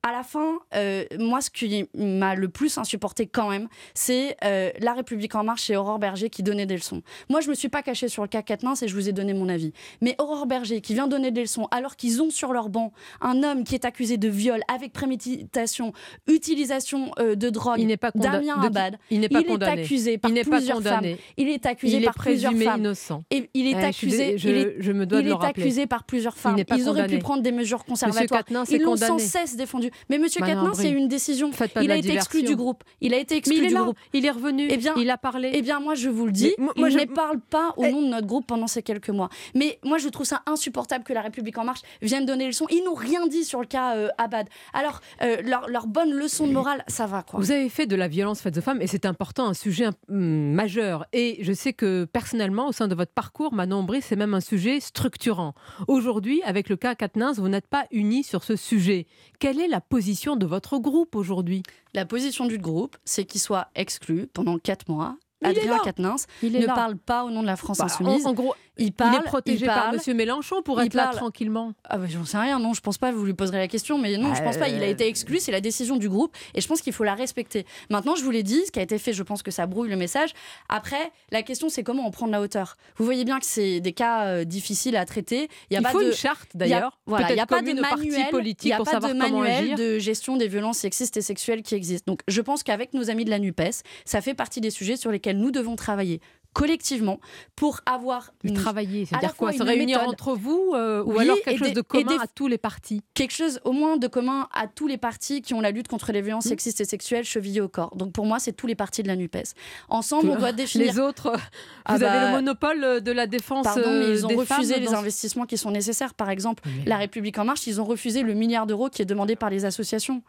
à 0.06 0.12
la 0.12 0.24
fin, 0.24 0.60
euh, 0.76 1.06
moi, 1.18 1.40
ce 1.40 1.50
qui 1.50 1.86
m'a 1.96 2.36
le 2.36 2.50
plus 2.50 2.78
insupporté 2.78 3.26
quand 3.26 3.50
même, 3.50 3.70
c'est 3.94 4.36
euh, 4.44 4.70
La 4.82 4.94
République 4.94 5.34
En 5.34 5.46
Marche 5.46 5.70
et 5.70 5.78
Aurore 5.78 5.98
Berger 5.98 6.30
qui 6.30 6.44
donnaient 6.44 6.66
des 6.66 6.76
leçons. 6.76 7.02
Moi, 7.30 7.40
je 7.40 7.50
me 7.50 7.54
suis 7.56 7.70
pas 7.70 7.82
cachée 7.82 8.10
sur 8.10 8.22
le 8.22 8.28
cas 8.28 8.42
Quatennens 8.42 8.84
et 8.84 8.90
je 8.90 8.96
vous 8.96 9.08
ai 9.08 9.14
donné 9.14 9.34
mon 9.34 9.48
avis. 9.48 9.72
Mais 10.02 10.16
Aurore 10.20 10.46
Berger 10.46 10.82
qui 10.82 10.94
vient 10.94 11.08
donner 11.08 11.32
des 11.32 11.40
leçons 11.42 11.70
alors 11.72 11.96
qu'ils 11.96 12.22
ont 12.22 12.32
sur 12.32 12.52
leur 12.52 12.68
banc 12.68 12.92
un 13.22 13.44
homme 13.44 13.64
qui 13.64 13.76
est 13.76 13.86
accusé 13.86 14.18
de 14.18 14.28
viol 14.28 14.60
avec 14.68 14.92
préméditation, 14.92 15.94
utilisation 16.28 17.12
euh, 17.20 17.36
de 17.36 17.50
drogue, 17.50 17.80
Il 17.80 17.88
n'est 17.88 17.96
pas 17.96 18.12
Damien 18.14 18.62
Abad. 18.62 18.98
il 19.10 19.22
n'est 19.22 19.30
pas 19.30 19.40
est 19.40 19.46
condamné. 19.46 19.84
accusé 19.84 20.18
par 20.18 20.32
Il 20.32 20.34
n'est 20.34 20.44
pas 20.44 20.58
plusieurs 20.58 20.78
condamné. 20.78 21.12
femmes. 21.16 21.20
Il 21.38 21.48
est 21.48 21.66
accusé 21.66 21.98
Il 21.98 22.04
est 22.04 22.06
par 22.06 22.16
plusieurs 22.16 22.54
femmes. 22.54 22.80
innocent. 22.82 23.24
Et 23.32 23.50
il 23.54 23.68
est 23.68 23.72
Eh, 23.72 23.80
je 23.82 23.86
accusé. 23.86 24.38
je- 24.38 24.50
il 24.50 24.56
est, 24.58 24.76
je 24.80 24.92
me 24.92 25.06
dois 25.06 25.20
il 25.22 25.28
de 25.28 25.32
est 25.32 25.46
accusé 25.46 25.88
par 25.88 26.04
plusieurs 26.04 26.34
Il 26.36 26.40
femmes. 26.42 26.66
pas 26.66 26.76
Ils 26.76 26.90
auraient 26.90 27.04
pu 27.04 27.08
condamné. 27.08 27.20
prendre 27.22 27.42
des 27.44 27.52
mesures 27.54 27.86
conservatoires. 27.86 28.42
Est 28.42 28.72
Ils 28.72 28.82
l'ont 28.82 28.98
sans 28.98 29.08
condamné. 29.14 29.24
cesse 29.24 29.56
défendu. 29.56 29.92
Mais 30.10 30.18
Monsieur 30.18 30.42
eu 30.42 30.44
Aubry, 30.56 30.90
une 30.90 31.08
décision. 31.08 31.52
faites 31.52 31.74
pas 31.74 31.80
de 31.82 31.86
Il 31.86 31.92
a 31.92 31.96
été 31.96 32.14
exclu 32.14 32.44
du 32.44 32.56
groupe. 32.56 32.84
Il 33.02 33.14
a 33.14 33.18
été 33.18 33.36
exclu 33.38 33.56
Mais 33.56 33.62
il 33.62 33.66
est 33.66 33.68
du 33.70 33.74
là, 33.74 33.82
groupe. 33.84 33.98
il 34.14 34.26
est 34.26 34.32
revenu, 34.32 34.68
Eh 34.70 34.78
bien, 34.78 34.94
il 34.98 35.10
a 35.10 35.18
parlé. 35.18 35.52
Eh 35.54 35.62
bien, 35.62 35.80
moi, 35.80 35.96
je 35.96 36.10
vous 36.10 36.26
le 36.26 36.32
dis, 36.32 36.54
Mais 36.58 36.64
moi- 36.66 36.74
moi, 36.78 36.90
il 36.90 36.94
je- 36.94 37.00
ne 37.00 37.06
parle 37.06 37.40
pas 37.40 37.74
au 37.78 37.86
nom 37.88 38.02
de 38.02 38.08
notre 38.08 38.28
groupe 38.28 38.46
pendant 38.48 38.68
ces 38.68 38.84
quelques 38.84 39.10
mois. 39.10 39.30
Mais 39.56 39.80
moi, 39.84 39.98
je 39.98 40.10
trouve 40.10 40.26
ça 40.26 40.42
insupportable 40.46 41.04
que 41.04 41.14
La 41.14 41.22
République 41.22 41.58
En 41.58 41.64
Marche 41.66 41.82
vienne 42.02 42.26
donner 42.26 42.46
leçon. 42.48 42.66
Ils 42.70 42.84
n'ont 42.84 42.94
rien 42.94 43.28
dit 43.28 43.44
sur 43.44 43.60
le 43.60 43.66
cas 43.68 43.96
euh, 43.96 44.08
Abad. 44.18 44.48
Alors, 44.74 45.02
euh, 45.22 45.38
leur, 45.44 45.68
leur 45.70 45.88
bonne 45.88 46.12
leçon 46.12 46.48
de 46.48 46.52
morale, 46.54 46.84
ça 46.88 47.06
va, 47.06 47.24
quoi. 47.24 47.40
Vous 47.40 47.52
avez 47.52 47.70
fait 47.70 47.86
de 47.88 47.96
la 47.96 48.08
violence 48.08 48.42
faite 48.42 48.58
aux 48.58 48.62
femmes 48.62 48.82
et 48.82 48.88
c'est 48.88 49.06
important, 49.06 49.48
un 49.48 49.54
sujet 49.54 49.88
hum, 50.10 50.52
majeur. 50.54 51.06
Et 51.14 51.38
je 51.42 51.54
sais 51.54 51.74
que 51.74 52.06
personnellement, 52.06 52.68
au 52.68 52.72
sein 52.72 52.88
de 52.88 52.96
votre 52.96 53.12
parcours, 53.12 53.54
Manon 53.54 53.80
Aubry, 53.82 54.02
c'est 54.02 54.16
même 54.16 54.34
un 54.34 54.40
sujet 54.42 54.80
structurant. 54.80 55.54
Aujourd'hui, 55.88 56.42
avec 56.44 56.70
le 56.70 56.76
cas 56.76 56.96
Quatennens, 56.96 57.40
vous 57.40 57.50
n'êtes 57.50 57.68
pas 57.68 57.86
unis 57.92 58.24
sur 58.24 58.44
ce 58.44 58.56
sujet. 58.56 59.06
Quelle 59.40 59.60
est 59.60 59.68
la 59.68 59.82
position 59.90 60.36
de 60.36 60.46
votre 60.46 60.78
groupe 60.78 61.16
aujourd'hui? 61.16 61.64
La 61.94 62.06
position 62.06 62.46
du 62.46 62.58
groupe, 62.58 62.98
c'est 63.06 63.26
qu'il 63.26 63.42
soit 63.42 63.68
exclu 63.76 64.28
pendant 64.34 64.58
4 64.58 64.90
mois. 64.90 65.18
Il 65.42 65.48
Adrien. 65.50 65.78
Quatennens 65.80 66.26
ne 66.42 66.66
là. 66.66 66.74
parle 66.74 66.96
pas 66.96 67.26
au 67.26 67.30
nom 67.30 67.42
de 67.42 67.48
la 67.48 67.58
France 67.58 67.80
Bah, 67.80 67.86
insoumise. 67.86 68.26
en, 68.26 68.30
en 68.30 68.34
gros, 68.34 68.56
il, 68.78 68.92
parle, 68.92 69.16
il 69.16 69.20
est 69.20 69.24
protégé 69.24 69.60
il 69.62 69.66
par 69.68 69.92
parle, 69.92 70.00
M. 70.08 70.16
Mélenchon 70.18 70.62
pour 70.64 70.82
il 70.82 70.88
être 70.88 70.94
là 70.96 71.10
tranquillement. 71.14 71.74
Ah 71.84 71.98
bah, 71.98 72.06
j'en 72.10 72.26
sais 72.26 72.38
rien, 72.38 72.60
non, 72.60 72.74
je 72.74 72.82
pense 72.82 72.98
pas, 72.98 73.12
vous 73.12 73.26
lui 73.26 73.34
poserez 73.34 73.58
la 73.60 73.68
question, 73.68 73.98
mais 73.98 74.18
non, 74.18 74.34
je 74.34 74.42
pense 74.42 74.58
pas, 74.58 74.68
il 74.70 74.82
a 74.82 74.88
Euh. 74.88 74.90
été 74.90 75.08
exclu, 75.08 75.40
c'est 75.40 75.52
la 75.52 75.62
décision 75.62 75.98
du 75.98 76.10
groupe, 76.10 76.36
et 76.56 76.62
je 76.62 76.68
pense 76.68 76.82
qu'il 76.82 76.94
faut 76.94 77.04
la 77.04 77.16
respecter. 77.16 77.66
Maintenant, 77.90 78.16
je 78.16 78.24
vous 78.24 78.32
l'ai 78.32 78.44
dit, 78.44 78.62
ce 78.66 78.72
qui 78.72 78.80
a 78.80 78.82
été 78.82 78.98
fait, 78.98 79.14
je 79.14 79.24
pense 79.24 79.44
que 79.44 79.52
ça 79.52 79.66
brouille 79.68 79.90
le 79.90 79.96
message. 79.96 80.34
Après, 80.70 81.12
la 81.32 81.44
question, 81.44 81.70
c'est 81.70 81.84
comment 81.84 82.06
on 82.08 82.12
prend 82.12 82.28
de 82.28 82.32
la 82.32 82.42
hauteur. 82.42 82.78
Vous 82.98 83.06
voyez 83.06 83.26
bien 83.26 83.40
que 83.40 83.46
c'est 83.46 83.80
des 83.80 83.94
cas 83.94 84.26
euh, 84.26 84.44
difficiles 84.44 84.96
à 84.96 85.06
traiter. 85.06 85.50
y 85.72 85.76
a 85.76 85.80
Il 85.80 85.84
pas 85.84 85.90
faut 85.90 86.02
de, 86.02 86.08
une 86.08 86.14
charte, 86.14 86.50
il 86.54 86.58
d'ailleurs, 86.58 87.00
Voilà, 87.06 87.30
il 87.32 87.36
n'y 87.36 87.42
a 87.42 87.46
pas 87.46 87.62
de 87.62 87.74
manuel, 87.74 88.30
politiques 88.32 88.66
il 88.66 88.70
y 88.70 88.74
a 88.74 88.78
pour 88.78 88.86
pas 88.90 89.00
de 89.00 89.14
manuel 89.14 89.76
de 89.76 90.00
gestion 90.00 90.38
des 90.38 90.48
violences 90.48 90.78
sexistes 90.80 91.18
et 91.18 91.22
sexuelles 91.22 91.62
qui 91.62 91.76
existent. 91.76 92.12
Donc, 92.12 92.22
je 92.28 92.42
pense 92.42 92.64
qu'avec 92.64 92.94
nos 92.94 93.10
amis 93.10 93.26
de 93.26 93.30
la 93.30 93.40
NUPES, 93.40 93.84
ça 94.06 94.22
fait 94.22 94.34
partie 94.34 94.62
des 94.62 94.70
sujets 94.72 94.98
sur 94.98 95.12
lesquels 95.12 95.38
nous 95.38 95.52
devons 95.52 95.76
travailler 95.76 96.22
collectivement 96.54 97.20
pour 97.56 97.82
avoir 97.86 98.32
une- 98.44 98.54
Travailler, 98.54 99.06
c'est-à-dire 99.06 99.36
quoi 99.36 99.52
Se 99.52 99.64
réunir 99.64 99.98
méthode- 100.00 100.14
entre 100.14 100.34
vous 100.36 100.74
euh, 100.76 101.04
ou 101.04 101.14
Oui, 101.14 101.24
alors 101.24 101.38
quelque 101.44 101.58
chose 101.60 101.68
des- 101.70 101.74
de 101.74 101.82
commun 101.82 102.04
des- 102.16 102.22
à 102.24 102.28
tous 102.28 102.48
les 102.48 102.58
partis? 102.58 103.02
Quelque 103.14 103.32
chose 103.34 103.60
au 103.66 103.72
moins 103.72 103.98
de 103.98 104.08
commun 104.08 104.48
à 104.54 104.68
tous 104.68 104.88
les 104.88 104.98
partis 104.98 105.42
qui 105.42 105.54
ont 105.54 105.62
la 105.62 105.72
lutte 105.72 105.88
contre 105.88 106.12
les 106.12 106.22
violences 106.22 106.46
sexistes 106.46 106.80
et 106.82 106.86
sexuelles 106.86 107.26
chevillées 107.26 107.62
au 107.62 107.68
corps. 107.68 107.96
Donc 107.96 108.12
pour 108.14 108.26
moi, 108.26 108.40
c'est 108.40 108.54
tous 108.54 108.68
les 108.68 108.76
partis 108.76 109.04
de 109.04 109.08
la 109.08 109.16
NUPES. 109.16 109.54
Ensemble, 109.90 110.30
on 110.30 110.36
doit 110.38 110.52
définir... 110.54 110.94
Les 110.94 111.00
autres, 111.00 111.32
vous 111.34 111.40
Ah 111.86 111.94
avez 111.94 112.06
bah, 112.06 112.26
le 112.30 112.36
monopole 112.38 113.02
de 113.02 113.12
la 113.12 113.28
défense 113.28 113.66
Pardon, 113.66 113.82
mais 113.86 114.06
euh, 114.06 114.14
ils 114.14 114.26
ont 114.26 114.30
des 114.30 114.36
refusé 114.36 114.80
les 114.80 114.86
dans 114.86 114.94
investissements 114.96 115.46
qui 115.46 115.58
sont 115.58 115.72
nécessaires. 115.72 116.14
Par 116.14 116.30
exemple, 116.30 116.64
La 116.86 116.98
République 116.98 117.38
En 117.40 117.46
Marche, 117.46 117.66
ils 117.68 117.82
ont 117.82 117.86
refusé 117.86 118.22
le 118.22 118.34
milliard 118.34 118.68
d'euros 118.68 118.90
qui 118.90 119.02
est 119.02 119.06
demandé 119.06 119.36
par 119.36 119.50
les 119.50 119.66
associations. 119.66 120.22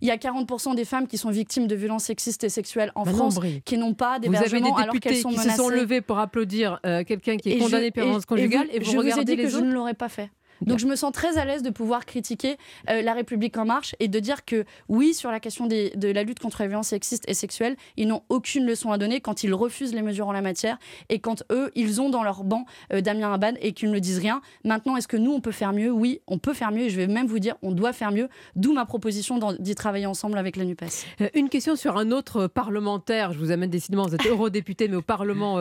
Il 0.00 0.08
y 0.08 0.10
a 0.10 0.16
40% 0.16 0.74
des 0.74 0.84
femmes 0.84 1.06
qui 1.06 1.18
sont 1.18 1.30
victimes 1.30 1.66
de 1.66 1.74
violences 1.74 2.04
sexistes 2.04 2.44
et 2.44 2.48
sexuelles 2.48 2.90
en 2.94 3.04
Manon 3.04 3.18
France 3.30 3.38
qui 3.64 3.78
n'ont 3.78 3.94
pas 3.94 4.18
d'hébergement 4.18 4.76
alors 4.76 4.94
qu'elles 5.00 5.16
sont 5.16 5.30
menacées. 5.30 5.67
Sont 5.68 5.74
levés 5.76 6.00
pour 6.00 6.18
applaudir 6.18 6.80
euh, 6.86 7.04
quelqu'un 7.04 7.36
qui 7.36 7.50
est 7.50 7.56
Et 7.56 7.58
je- 7.58 7.64
condamné 7.64 7.90
pour 7.90 8.02
et- 8.02 8.06
violence 8.06 8.22
et 8.22 8.26
conjugale 8.26 8.66
vous- 8.68 8.76
et 8.76 8.78
vous, 8.78 8.84
je 8.84 8.90
vous 8.90 8.96
ai 8.96 9.00
regardez 9.12 9.24
dit 9.24 9.36
que 9.36 9.42
les 9.42 9.48
je 9.50 9.56
autres 9.56 9.66
ne 9.66 9.72
l'aurais 9.72 9.94
pas 9.94 10.08
fait. 10.08 10.30
Donc 10.62 10.78
je 10.78 10.86
me 10.86 10.96
sens 10.96 11.12
très 11.12 11.38
à 11.38 11.44
l'aise 11.44 11.62
de 11.62 11.70
pouvoir 11.70 12.04
critiquer 12.06 12.56
euh, 12.90 13.02
la 13.02 13.12
République 13.12 13.56
en 13.56 13.64
marche 13.64 13.94
et 14.00 14.08
de 14.08 14.18
dire 14.18 14.44
que 14.44 14.64
oui, 14.88 15.14
sur 15.14 15.30
la 15.30 15.40
question 15.40 15.66
des- 15.66 15.90
de 15.96 16.08
la 16.10 16.22
lutte 16.22 16.38
contre 16.40 16.62
les 16.62 16.68
violences 16.68 16.88
sexistes 16.88 17.24
et 17.28 17.34
sexuelles, 17.34 17.76
ils 17.96 18.08
n'ont 18.08 18.22
aucune 18.28 18.66
leçon 18.66 18.90
à 18.92 18.98
donner 18.98 19.20
quand 19.20 19.44
ils 19.44 19.54
refusent 19.54 19.94
les 19.94 20.02
mesures 20.02 20.26
en 20.28 20.32
la 20.32 20.42
matière 20.42 20.78
et 21.08 21.18
quand 21.20 21.42
eux, 21.52 21.70
ils 21.74 22.00
ont 22.00 22.10
dans 22.10 22.22
leur 22.22 22.44
banc 22.44 22.64
euh, 22.92 23.00
Damien 23.00 23.32
Abad 23.32 23.56
et 23.60 23.72
qu'ils 23.72 23.90
ne 23.90 23.98
disent 23.98 24.18
rien. 24.18 24.40
Maintenant, 24.64 24.96
est-ce 24.96 25.08
que 25.08 25.16
nous, 25.16 25.32
on 25.32 25.40
peut 25.40 25.52
faire 25.52 25.72
mieux? 25.72 25.90
Oui, 25.90 26.20
on 26.26 26.38
peut 26.38 26.54
faire 26.54 26.72
mieux 26.72 26.84
et 26.84 26.90
je 26.90 26.96
vais 26.96 27.06
même 27.06 27.26
vous 27.26 27.38
dire, 27.38 27.56
on 27.62 27.72
doit 27.72 27.92
faire 27.92 28.10
mieux, 28.12 28.28
d'où 28.56 28.72
ma 28.72 28.84
proposition 28.86 29.38
d'y 29.58 29.74
travailler 29.74 30.06
ensemble 30.06 30.38
avec 30.38 30.56
la 30.56 30.64
NUPES. 30.64 30.84
Euh, 31.20 31.28
Une 31.34 31.48
question 31.48 31.76
sur 31.76 31.96
un 31.96 32.10
autre 32.10 32.46
parlementaire. 32.46 33.32
Je 33.32 33.38
vous 33.38 33.50
amène 33.50 33.70
décidément, 33.70 34.06
vous 34.06 34.14
êtes 34.14 34.26
eurodéputé, 34.28 34.88
mais 34.88 34.96
au 34.96 35.02
Parlement 35.02 35.58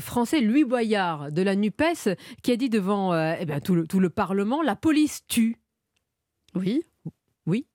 français, 0.00 0.40
Louis 0.40 0.64
Boyard 0.64 1.30
de 1.32 1.42
la 1.42 1.54
NUPES, 1.56 2.16
qui 2.42 2.52
a 2.52 2.56
dit 2.56 2.68
devant 2.68 3.14
eh 3.14 3.44
ben, 3.44 3.60
tout, 3.60 3.74
le, 3.74 3.86
tout 3.86 4.00
le 4.00 4.08
Parlement 4.10 4.29
la 4.34 4.76
police 4.76 5.26
tue. 5.26 5.56
Oui. 6.54 6.82
Oui. 7.46 7.66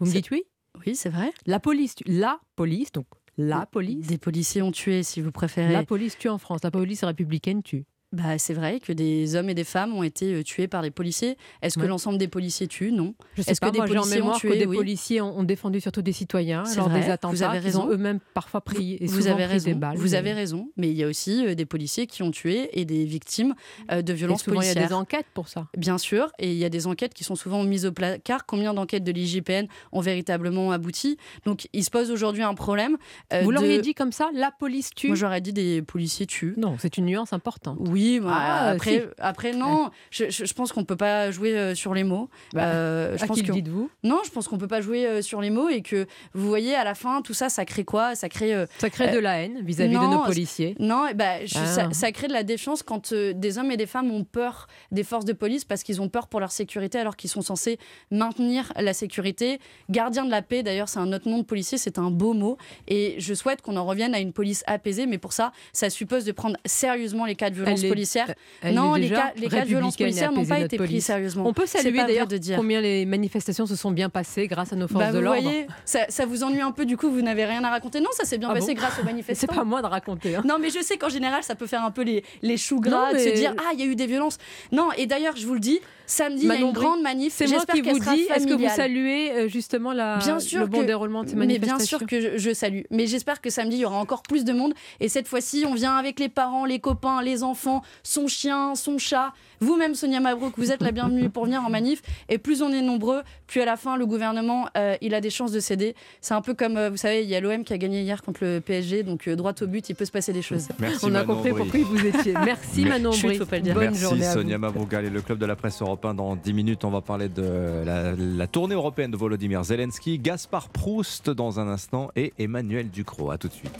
Vous 0.00 0.06
me 0.06 0.12
dites 0.12 0.30
oui? 0.30 0.44
Oui, 0.86 0.96
c'est 0.96 1.10
vrai. 1.10 1.32
La 1.46 1.60
police 1.60 1.94
tue. 1.94 2.04
La 2.06 2.40
police, 2.56 2.92
donc 2.92 3.06
la 3.36 3.66
police. 3.66 4.06
Des 4.06 4.18
policiers 4.18 4.62
ont 4.62 4.72
tué, 4.72 5.02
si 5.02 5.20
vous 5.20 5.32
préférez. 5.32 5.72
La 5.72 5.84
police 5.84 6.18
tue 6.18 6.28
en 6.28 6.38
France. 6.38 6.60
La 6.62 6.70
police 6.70 7.04
républicaine 7.04 7.62
tue. 7.62 7.84
Bah, 8.12 8.36
c'est 8.38 8.54
vrai 8.54 8.78
que 8.80 8.92
des 8.92 9.36
hommes 9.36 9.48
et 9.48 9.54
des 9.54 9.64
femmes 9.64 9.94
ont 9.94 10.02
été 10.02 10.32
euh, 10.34 10.42
tués 10.42 10.68
par 10.68 10.82
des 10.82 10.90
policiers. 10.90 11.36
Est-ce 11.62 11.76
que 11.76 11.82
Ouais. 11.82 11.88
l'ensemble 11.88 12.18
des 12.18 12.28
policiers 12.28 12.66
tuent? 12.68 12.92
Non. 12.92 13.14
Est-ce 13.38 13.60
que 13.60 13.70
des 13.70 13.78
moi 13.78 13.86
j'ai 13.86 13.92
en 13.96 14.00
policiers 14.02 14.16
ont 14.20 14.24
mémoire 14.24 14.38
tué? 14.38 14.48
que 14.50 14.54
des 14.58 14.66
Oui. 14.66 14.76
policiers 14.76 15.20
ont, 15.22 15.38
ont 15.38 15.42
défendu 15.44 15.80
surtout 15.80 16.02
des 16.02 16.12
citoyens 16.12 16.62
lors 16.76 16.88
vrai, 16.90 17.00
des 17.00 17.06
vous 17.06 17.10
attentats 17.12 17.50
avez 17.50 17.60
qu'ils 17.60 17.78
ont 17.78 17.82
raison. 17.86 17.90
eux-mêmes 17.92 18.18
parfois 18.34 18.60
pris 18.60 18.98
et 19.00 19.06
vous 19.06 19.26
avez 19.28 19.44
pris 19.44 19.52
raison. 19.52 19.70
des 19.70 19.74
balles. 19.74 19.96
Vous 19.96 20.14
avez 20.14 20.32
raison. 20.32 20.70
Mais 20.76 20.88
il 20.90 20.96
y 20.96 21.02
a 21.04 21.08
aussi 21.08 21.46
euh, 21.46 21.54
des 21.54 21.64
policiers 21.64 22.06
qui 22.06 22.22
ont 22.22 22.30
tué 22.30 22.68
et 22.78 22.84
des 22.84 23.04
victimes 23.06 23.54
euh, 23.90 24.02
de 24.02 24.12
violences 24.12 24.42
souvent, 24.44 24.60
il 24.60 24.66
y 24.66 24.68
a 24.68 24.72
policières. 24.74 24.88
des 24.88 24.94
enquêtes 24.94 25.26
pour 25.32 25.48
ça. 25.48 25.68
Bien 25.78 25.96
sûr, 25.96 26.30
et 26.38 26.52
il 26.52 26.58
y 26.58 26.64
a 26.66 26.68
des 26.68 26.86
enquêtes 26.86 27.14
qui 27.14 27.24
sont 27.24 27.34
souvent 27.36 27.62
mises 27.64 27.86
au 27.86 27.92
placard. 27.92 28.44
Combien 28.46 28.74
d'enquêtes 28.74 29.04
de 29.04 29.12
l'IGPN 29.12 29.66
ont 29.92 30.00
véritablement 30.00 30.70
abouti? 30.72 31.16
Donc, 31.46 31.66
il 31.72 31.82
se 31.82 31.90
pose 31.90 32.10
aujourd'hui 32.10 32.42
un 32.42 32.54
problème. 32.54 32.98
euh, 33.32 33.40
Vous 33.42 33.50
l'auriez 33.52 33.78
de- 33.78 33.82
dit 33.82 33.94
comme 33.94 34.12
ça 34.12 34.28
La 34.34 34.50
police 34.50 34.90
tue? 34.94 35.06
Moi, 35.08 35.16
j'aurais 35.16 35.40
dit 35.40 35.54
des 35.54 35.80
policiers 35.80 36.26
tuent. 36.26 36.54
Non, 36.58 36.76
c'est 36.78 36.98
une 36.98 37.06
nuance 37.06 37.32
importante. 37.32 37.78
Oui, 37.80 38.01
Oui, 38.02 38.20
bah, 38.20 38.30
ah, 38.34 38.68
après, 38.70 39.08
après 39.18 39.52
non, 39.52 39.90
je, 40.10 40.30
je, 40.30 40.52
pense 40.54 40.72
qu'on 40.72 40.84
peut 40.84 40.96
pas 40.96 41.30
jouer 41.30 41.56
euh, 41.56 41.74
sur 41.74 41.94
les 41.94 42.04
mots. 42.04 42.28
Bah, 42.52 42.64
euh, 42.64 43.16
je 43.18 43.24
à 43.24 43.26
pense 43.26 43.38
qui 43.38 43.44
que 43.44 43.52
dites-vous? 43.52 43.90
Non, 44.02 44.20
je 44.24 44.30
pense 44.30 44.48
qu'on 44.48 44.58
peut 44.58 44.68
pas 44.68 44.80
jouer 44.80 45.06
euh, 45.06 45.22
sur 45.22 45.40
les 45.40 45.50
mots 45.50 45.68
et 45.68 45.82
que 45.82 46.06
vous 46.34 46.48
voyez 46.48 46.74
à 46.74 46.84
la 46.84 46.94
fin 46.94 47.22
tout 47.22 47.34
ça, 47.34 47.48
ça 47.48 47.64
crée 47.64 47.84
quoi? 47.84 48.14
Ça 48.14 48.28
crée 48.28 48.66
ça 48.78 48.90
crée 48.90 49.10
de 49.10 49.18
la 49.18 49.42
haine 49.42 49.60
vis-à-vis 49.62 49.94
de 49.94 49.98
nos 49.98 50.24
policiers. 50.24 50.74
Non, 50.78 51.06
bah, 51.14 51.46
ça, 51.46 51.88
ah. 51.88 51.92
ça, 51.92 52.12
crée 52.12 52.28
de 52.28 52.32
la 52.32 52.42
défiance 52.42 52.82
quand 52.82 53.14
des 53.14 53.58
hommes 53.58 53.70
et 53.70 53.76
des 53.76 53.86
femmes 53.86 54.10
ont 54.10 54.24
peur 54.24 54.66
des 54.90 55.04
forces 55.04 55.24
de 55.24 55.32
police 55.32 55.64
parce 55.64 55.82
qu'ils 55.82 56.00
ont 56.00 56.08
peur 56.08 56.28
pour 56.28 56.40
leur 56.40 56.52
sécurité 56.52 56.98
alors 56.98 57.16
qu'ils 57.16 57.30
sont 57.30 57.42
censés 57.42 57.78
maintenir 58.10 58.72
la 58.76 58.92
sécurité. 58.92 59.60
Gardien 59.90 60.24
de 60.24 60.30
la 60.30 60.42
paix, 60.42 60.62
d'ailleurs, 60.62 60.88
c'est 60.88 60.98
un 60.98 61.12
autre 61.12 61.28
nom 61.28 61.38
de 61.38 61.44
policier, 61.44 61.78
c'est 61.78 61.98
un 61.98 62.10
beau 62.10 62.32
mot 62.32 62.56
et 62.88 63.16
je 63.18 63.34
souhaite 63.34 63.62
qu'on 63.62 63.76
en 63.76 63.86
revienne 63.86 64.14
à 64.14 64.20
une 64.20 64.32
police 64.32 64.64
apaisée, 64.66 65.06
mais 65.06 65.18
pour 65.18 65.32
ça, 65.32 65.52
ça 65.72 65.90
suppose 65.90 66.24
de 66.24 66.32
prendre 66.32 66.56
sérieusement 66.64 67.26
les 67.26 67.34
cas 67.34 67.50
de 67.50 67.54
violence 67.54 67.82
policière. 67.94 68.34
non, 68.64 68.94
les 68.94 69.10
cas, 69.10 69.32
les 69.36 69.48
cas 69.48 69.62
de 69.62 69.68
violence 69.68 69.96
policière 69.96 70.32
n'ont 70.32 70.44
pas 70.44 70.60
été 70.60 70.76
pris 70.76 71.00
sérieusement. 71.00 71.46
On 71.46 71.52
peut 71.52 71.66
saluer 71.66 71.98
d'ailleurs 71.98 72.26
de 72.26 72.36
dire. 72.36 72.56
combien 72.56 72.80
les 72.80 73.06
manifestations 73.06 73.66
se 73.66 73.76
sont 73.76 73.90
bien 73.90 74.08
passées 74.08 74.46
grâce 74.46 74.72
à 74.72 74.76
nos 74.76 74.88
forces 74.88 75.06
bah, 75.06 75.12
de 75.12 75.18
l'ordre. 75.18 75.50
Ça, 75.84 76.00
ça, 76.08 76.26
vous 76.26 76.44
ennuie 76.44 76.60
un 76.60 76.72
peu, 76.72 76.84
du 76.84 76.96
coup, 76.96 77.10
vous 77.10 77.22
n'avez 77.22 77.44
rien 77.44 77.62
à 77.64 77.70
raconter. 77.70 78.00
Non, 78.00 78.10
ça 78.12 78.24
s'est 78.24 78.38
bien 78.38 78.48
ah 78.50 78.54
passé 78.54 78.74
grâce 78.74 78.98
aux 79.00 79.04
manifestants. 79.04 79.46
C'est 79.48 79.54
pas 79.54 79.64
moi 79.64 79.82
de 79.82 79.86
raconter. 79.86 80.36
Hein. 80.36 80.42
Non, 80.44 80.56
mais 80.60 80.70
je 80.70 80.80
sais 80.82 80.96
qu'en 80.96 81.08
général, 81.08 81.42
ça 81.42 81.54
peut 81.54 81.66
faire 81.66 81.84
un 81.84 81.90
peu 81.90 82.02
les, 82.02 82.24
les 82.42 82.56
choux 82.56 82.80
gras 82.80 83.12
de 83.12 83.18
se 83.18 83.34
dire 83.34 83.54
Ah, 83.58 83.70
il 83.74 83.80
y 83.80 83.82
a 83.82 83.86
eu 83.86 83.96
des 83.96 84.06
violences. 84.06 84.38
Non, 84.70 84.88
et 84.96 85.06
d'ailleurs, 85.06 85.36
je 85.36 85.46
vous 85.46 85.54
le 85.54 85.60
dis, 85.60 85.80
Samedi, 86.12 86.42
il 86.42 86.48
y 86.48 86.50
a 86.52 86.56
une 86.56 86.72
grande 86.72 87.02
manif. 87.02 87.32
C'est 87.34 87.46
moi 87.48 87.64
qui 87.64 87.80
vous 87.80 87.98
dis, 87.98 88.26
est-ce 88.34 88.46
que 88.46 88.54
vous 88.54 88.68
saluez 88.68 89.30
euh, 89.30 89.48
justement 89.48 89.92
la, 89.92 90.18
bien 90.18 90.40
sûr 90.40 90.60
le 90.60 90.66
bon 90.66 90.82
déroulement 90.82 91.24
de 91.24 91.30
ces 91.30 91.36
manifestations 91.36 91.98
Mais 92.00 92.06
bien 92.06 92.18
sûr 92.18 92.34
que 92.34 92.38
je, 92.38 92.52
salue. 92.52 92.82
Mais 92.90 93.06
j'espère 93.06 93.40
que 93.40 93.50
samedi, 93.50 93.76
il 93.76 93.80
y 93.80 93.84
aura 93.84 93.98
encore 93.98 94.22
plus 94.22 94.44
de 94.44 94.52
monde. 94.52 94.74
Et 95.00 95.08
cette 95.08 95.26
fois-ci, 95.26 95.64
on 95.66 95.74
vient 95.74 95.96
avec 95.96 96.20
les 96.20 96.28
parents, 96.28 96.64
les 96.64 96.80
copains, 96.80 97.22
les 97.22 97.42
enfants, 97.42 97.81
son 98.02 98.26
chien, 98.26 98.74
son 98.74 98.98
chat. 98.98 99.32
Vous-même, 99.60 99.94
Sonia 99.94 100.20
Mabrouk, 100.20 100.54
vous 100.56 100.72
êtes 100.72 100.82
la 100.82 100.90
bienvenue 100.90 101.30
pour 101.30 101.44
venir 101.44 101.62
en 101.64 101.70
manif. 101.70 102.02
Et 102.28 102.38
plus 102.38 102.62
on 102.62 102.70
est 102.70 102.82
nombreux, 102.82 103.22
plus 103.46 103.60
à 103.60 103.64
la 103.64 103.76
fin, 103.76 103.96
le 103.96 104.06
gouvernement, 104.06 104.68
euh, 104.76 104.96
il 105.00 105.14
a 105.14 105.20
des 105.20 105.30
chances 105.30 105.52
de 105.52 105.60
céder. 105.60 105.94
C'est 106.20 106.34
un 106.34 106.42
peu 106.42 106.54
comme, 106.54 106.76
euh, 106.76 106.90
vous 106.90 106.96
savez, 106.96 107.22
il 107.22 107.28
y 107.28 107.36
a 107.36 107.40
l'OM 107.40 107.64
qui 107.64 107.72
a 107.72 107.78
gagné 107.78 108.02
hier 108.02 108.22
contre 108.22 108.44
le 108.44 108.60
PSG. 108.60 109.04
Donc, 109.04 109.28
droit 109.28 109.54
au 109.60 109.66
but, 109.66 109.88
il 109.88 109.94
peut 109.94 110.04
se 110.04 110.10
passer 110.10 110.32
des 110.32 110.42
choses. 110.42 110.68
Merci, 110.78 111.06
on 111.08 111.14
a 111.14 111.24
compris 111.24 111.50
pourquoi 111.50 111.80
vous 111.80 112.06
étiez. 112.06 112.34
Merci, 112.44 112.84
Manon 112.84 113.10
Brie. 113.10 113.38
Bonne 113.38 113.74
Merci, 113.76 114.00
journée 114.00 114.24
Sonia 114.24 114.58
Mabrouk. 114.58 114.92
et 114.92 115.10
le 115.10 115.22
club 115.22 115.38
de 115.38 115.46
la 115.46 115.56
presse 115.56 115.80
européen 115.80 116.14
dans 116.14 116.36
10 116.36 116.52
minutes 116.52 116.82
on 116.84 116.90
va 116.90 117.00
parler 117.00 117.28
de 117.28 117.84
la, 117.84 118.46
tournée 118.46 118.74
européenne 118.74 119.10
de 119.10 119.16
Volodymyr 119.16 119.64
Zelensky, 119.64 120.18
Gaspard 120.18 120.68
Proust 120.68 121.30
dans 121.30 121.60
un 121.60 121.68
instant 121.68 122.10
et 122.16 122.32
Emmanuel 122.38 122.90
Ducrot. 122.90 123.30
A 123.30 123.38
tout 123.38 123.48
de 123.48 123.52
suite. 123.52 123.72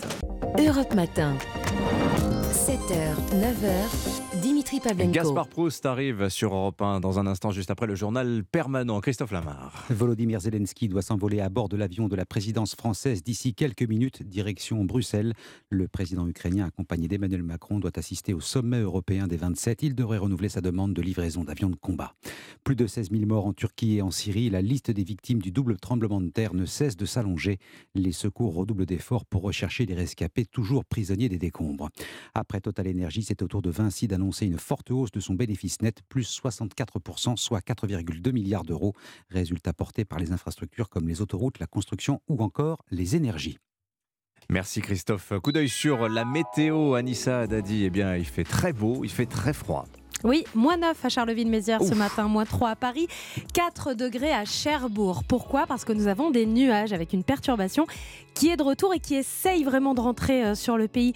Europe 0.58 0.94
Matin. 0.94 1.36
7h, 2.52 3.16
9h, 3.32 3.88
Dimitri 4.72 4.88
Pavlenko. 4.88 5.12
Gaspard 5.12 5.48
Proust 5.48 5.84
arrive 5.84 6.30
sur 6.30 6.54
Europe 6.54 6.80
1 6.80 7.00
dans 7.00 7.18
un 7.18 7.26
instant, 7.26 7.50
juste 7.50 7.70
après 7.70 7.86
le 7.86 7.94
journal 7.94 8.42
permanent. 8.42 9.00
Christophe 9.02 9.30
Lamar. 9.30 9.84
Volodymyr 9.90 10.40
Zelensky 10.40 10.88
doit 10.88 11.02
s'envoler 11.02 11.40
à 11.40 11.50
bord 11.50 11.68
de 11.68 11.76
l'avion 11.76 12.08
de 12.08 12.16
la 12.16 12.24
présidence 12.24 12.74
française 12.74 13.22
d'ici 13.22 13.52
quelques 13.52 13.82
minutes, 13.82 14.22
direction 14.22 14.82
Bruxelles. 14.84 15.34
Le 15.68 15.88
président 15.88 16.26
ukrainien, 16.26 16.64
accompagné 16.64 17.06
d'Emmanuel 17.06 17.42
Macron, 17.42 17.80
doit 17.80 17.90
assister 17.96 18.32
au 18.32 18.40
sommet 18.40 18.80
européen 18.80 19.26
des 19.26 19.36
27. 19.36 19.82
Il 19.82 19.94
devrait 19.94 20.16
renouveler 20.16 20.48
sa 20.48 20.62
demande 20.62 20.94
de 20.94 21.02
livraison 21.02 21.44
d'avions 21.44 21.68
de 21.68 21.76
combat. 21.76 22.14
Plus 22.64 22.76
de 22.76 22.86
16 22.86 23.10
000 23.10 23.26
morts 23.26 23.44
en 23.44 23.52
Turquie 23.52 23.96
et 23.96 24.02
en 24.02 24.10
Syrie. 24.10 24.48
La 24.48 24.62
liste 24.62 24.90
des 24.90 25.04
victimes 25.04 25.42
du 25.42 25.52
double 25.52 25.76
tremblement 25.76 26.20
de 26.22 26.28
terre 26.28 26.54
ne 26.54 26.64
cesse 26.64 26.96
de 26.96 27.04
s'allonger. 27.04 27.58
Les 27.94 28.12
secours 28.12 28.54
redoublent 28.54 28.86
d'efforts 28.86 29.26
pour 29.26 29.42
rechercher 29.42 29.84
les 29.84 29.94
rescapés, 29.94 30.46
toujours 30.46 30.86
prisonniers 30.86 31.28
des 31.28 31.38
décombres. 31.38 31.90
Après 32.34 32.60
Total 32.62 32.88
Energy, 32.88 33.22
c'est 33.22 33.42
au 33.42 33.48
tour 33.48 33.60
de 33.60 33.68
Vinci 33.68 34.08
d'annoncer 34.08 34.46
une 34.46 34.61
forte 34.62 34.90
hausse 34.90 35.10
de 35.10 35.20
son 35.20 35.34
bénéfice 35.34 35.82
net, 35.82 36.00
plus 36.08 36.40
64%, 36.40 37.36
soit 37.36 37.60
4,2 37.60 38.32
milliards 38.32 38.64
d'euros. 38.64 38.94
Résultat 39.28 39.72
porté 39.72 40.04
par 40.04 40.18
les 40.18 40.32
infrastructures 40.32 40.88
comme 40.88 41.08
les 41.08 41.20
autoroutes, 41.20 41.58
la 41.58 41.66
construction 41.66 42.20
ou 42.28 42.42
encore 42.42 42.84
les 42.90 43.16
énergies. 43.16 43.58
Merci 44.48 44.80
Christophe. 44.80 45.32
Coup 45.42 45.52
d'œil 45.52 45.68
sur 45.68 46.08
la 46.08 46.24
météo. 46.24 46.94
Anissa 46.94 47.46
Dadi, 47.46 47.84
eh 47.84 47.90
bien, 47.90 48.16
il 48.16 48.26
fait 48.26 48.44
très 48.44 48.72
beau, 48.72 49.04
il 49.04 49.10
fait 49.10 49.26
très 49.26 49.52
froid. 49.52 49.86
Oui, 50.24 50.44
moins 50.54 50.76
9 50.76 51.04
à 51.04 51.08
Charleville-Mézières 51.08 51.82
ce 51.82 51.94
matin, 51.94 52.28
moins 52.28 52.44
3 52.44 52.70
à 52.70 52.76
Paris, 52.76 53.08
4 53.54 53.94
degrés 53.94 54.32
à 54.32 54.44
Cherbourg. 54.44 55.24
Pourquoi? 55.24 55.66
Parce 55.66 55.84
que 55.84 55.92
nous 55.92 56.06
avons 56.06 56.30
des 56.30 56.46
nuages 56.46 56.92
avec 56.92 57.12
une 57.12 57.24
perturbation 57.24 57.86
qui 58.34 58.48
est 58.48 58.56
de 58.56 58.62
retour 58.62 58.94
et 58.94 59.00
qui 59.00 59.16
essaye 59.16 59.64
vraiment 59.64 59.94
de 59.94 60.00
rentrer 60.00 60.44
euh, 60.44 60.54
sur 60.54 60.76
le 60.76 60.86
pays 60.86 61.12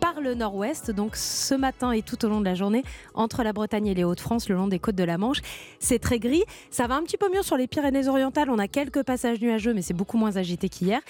par 0.00 0.20
le 0.20 0.34
nord-ouest, 0.34 0.90
donc 0.90 1.16
ce 1.16 1.54
matin 1.54 1.92
et 1.92 2.02
tout 2.02 2.24
au 2.24 2.28
long 2.28 2.40
de 2.40 2.44
la 2.44 2.54
journée, 2.54 2.82
entre 3.14 3.42
la 3.42 3.52
Bretagne 3.52 3.86
et 3.86 3.94
les 3.94 4.04
Hauts-de-France, 4.04 4.48
le 4.48 4.56
long 4.56 4.66
des 4.66 4.78
côtes 4.78 4.96
de 4.96 5.04
la 5.04 5.18
Manche. 5.18 5.40
C'est 5.78 5.98
très 5.98 6.18
gris. 6.18 6.42
Ça 6.70 6.86
va 6.86 6.96
un 6.96 7.02
petit 7.02 7.16
peu 7.16 7.30
mieux 7.32 7.42
sur 7.42 7.56
les 7.56 7.66
Pyrénées-Orientales. 7.66 8.50
On 8.50 8.58
a 8.58 8.68
quelques 8.68 9.02
passages 9.02 9.40
nuageux, 9.40 9.74
mais 9.74 9.82
c'est 9.82 9.94
beaucoup 9.94 10.18
moins 10.18 10.36
agité 10.36 10.68
qu'hier. 10.68 11.00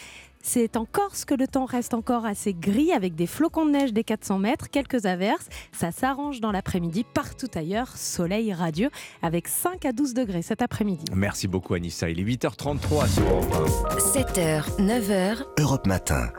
C'est 0.42 0.76
en 0.76 0.86
Corse 0.86 1.24
que 1.24 1.34
le 1.34 1.46
temps 1.46 1.66
reste 1.66 1.92
encore 1.92 2.24
assez 2.24 2.54
gris 2.54 2.92
avec 2.92 3.14
des 3.14 3.26
flocons 3.26 3.66
de 3.66 3.72
neige 3.72 3.92
des 3.92 4.04
400 4.04 4.38
mètres, 4.38 4.70
quelques 4.70 5.04
averses. 5.04 5.48
Ça 5.72 5.92
s'arrange 5.92 6.40
dans 6.40 6.50
l'après-midi. 6.50 7.04
Partout 7.04 7.50
ailleurs, 7.54 7.96
soleil 7.96 8.52
radieux 8.52 8.90
avec 9.22 9.48
5 9.48 9.84
à 9.84 9.92
12 9.92 10.14
degrés 10.14 10.42
cet 10.42 10.62
après-midi. 10.62 11.04
Merci 11.14 11.46
beaucoup 11.46 11.74
Anissa. 11.74 12.08
Il 12.08 12.20
est 12.20 12.24
8h33 12.24 13.08
sur 13.08 13.22
Europe 13.22 13.98
7h, 13.98 14.78
9h. 14.78 15.44
Europe 15.58 15.86
Matin. 15.86 16.30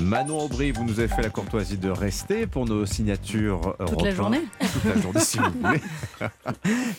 Manon 0.00 0.44
Aubry, 0.44 0.72
vous 0.72 0.84
nous 0.84 0.98
avez 0.98 1.08
fait 1.08 1.22
la 1.22 1.30
courtoisie 1.30 1.76
de 1.76 1.90
rester 1.90 2.46
pour 2.46 2.64
nos 2.64 2.86
signatures 2.86 3.76
Toute 3.86 4.02
la 4.02 4.10
journée 4.10 4.40
Toute 4.72 4.84
la 4.84 5.00
journée, 5.00 5.20
si 5.20 5.38
vous 5.38 5.44
voulez. 5.62 5.80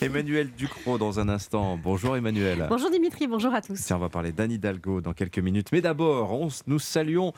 Emmanuel 0.00 0.50
Ducrot, 0.56 0.96
dans 0.98 1.18
un 1.18 1.28
instant. 1.28 1.76
Bonjour 1.82 2.16
Emmanuel. 2.16 2.66
Bonjour 2.68 2.90
Dimitri, 2.90 3.26
bonjour 3.26 3.52
à 3.52 3.60
tous. 3.60 3.80
Tiens, 3.84 3.96
on 3.96 4.00
va 4.00 4.08
parler 4.08 4.32
d'Anne 4.32 4.52
Hidalgo 4.52 5.00
dans 5.00 5.12
quelques 5.12 5.38
minutes. 5.38 5.68
Mais 5.72 5.80
d'abord, 5.80 6.38
nous 6.66 6.78
saluons 6.78 7.32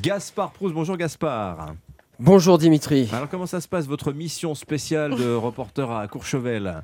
Gaspard 0.00 0.52
Proust. 0.52 0.74
Bonjour 0.74 0.96
Gaspard. 0.96 1.74
Bonjour 2.18 2.56
Dimitri. 2.56 3.08
Alors 3.12 3.28
comment 3.28 3.46
ça 3.46 3.60
se 3.60 3.68
passe 3.68 3.86
votre 3.86 4.12
mission 4.12 4.54
spéciale 4.54 5.16
de 5.16 5.34
reporter 5.34 5.90
à 5.90 6.06
Courchevel? 6.08 6.82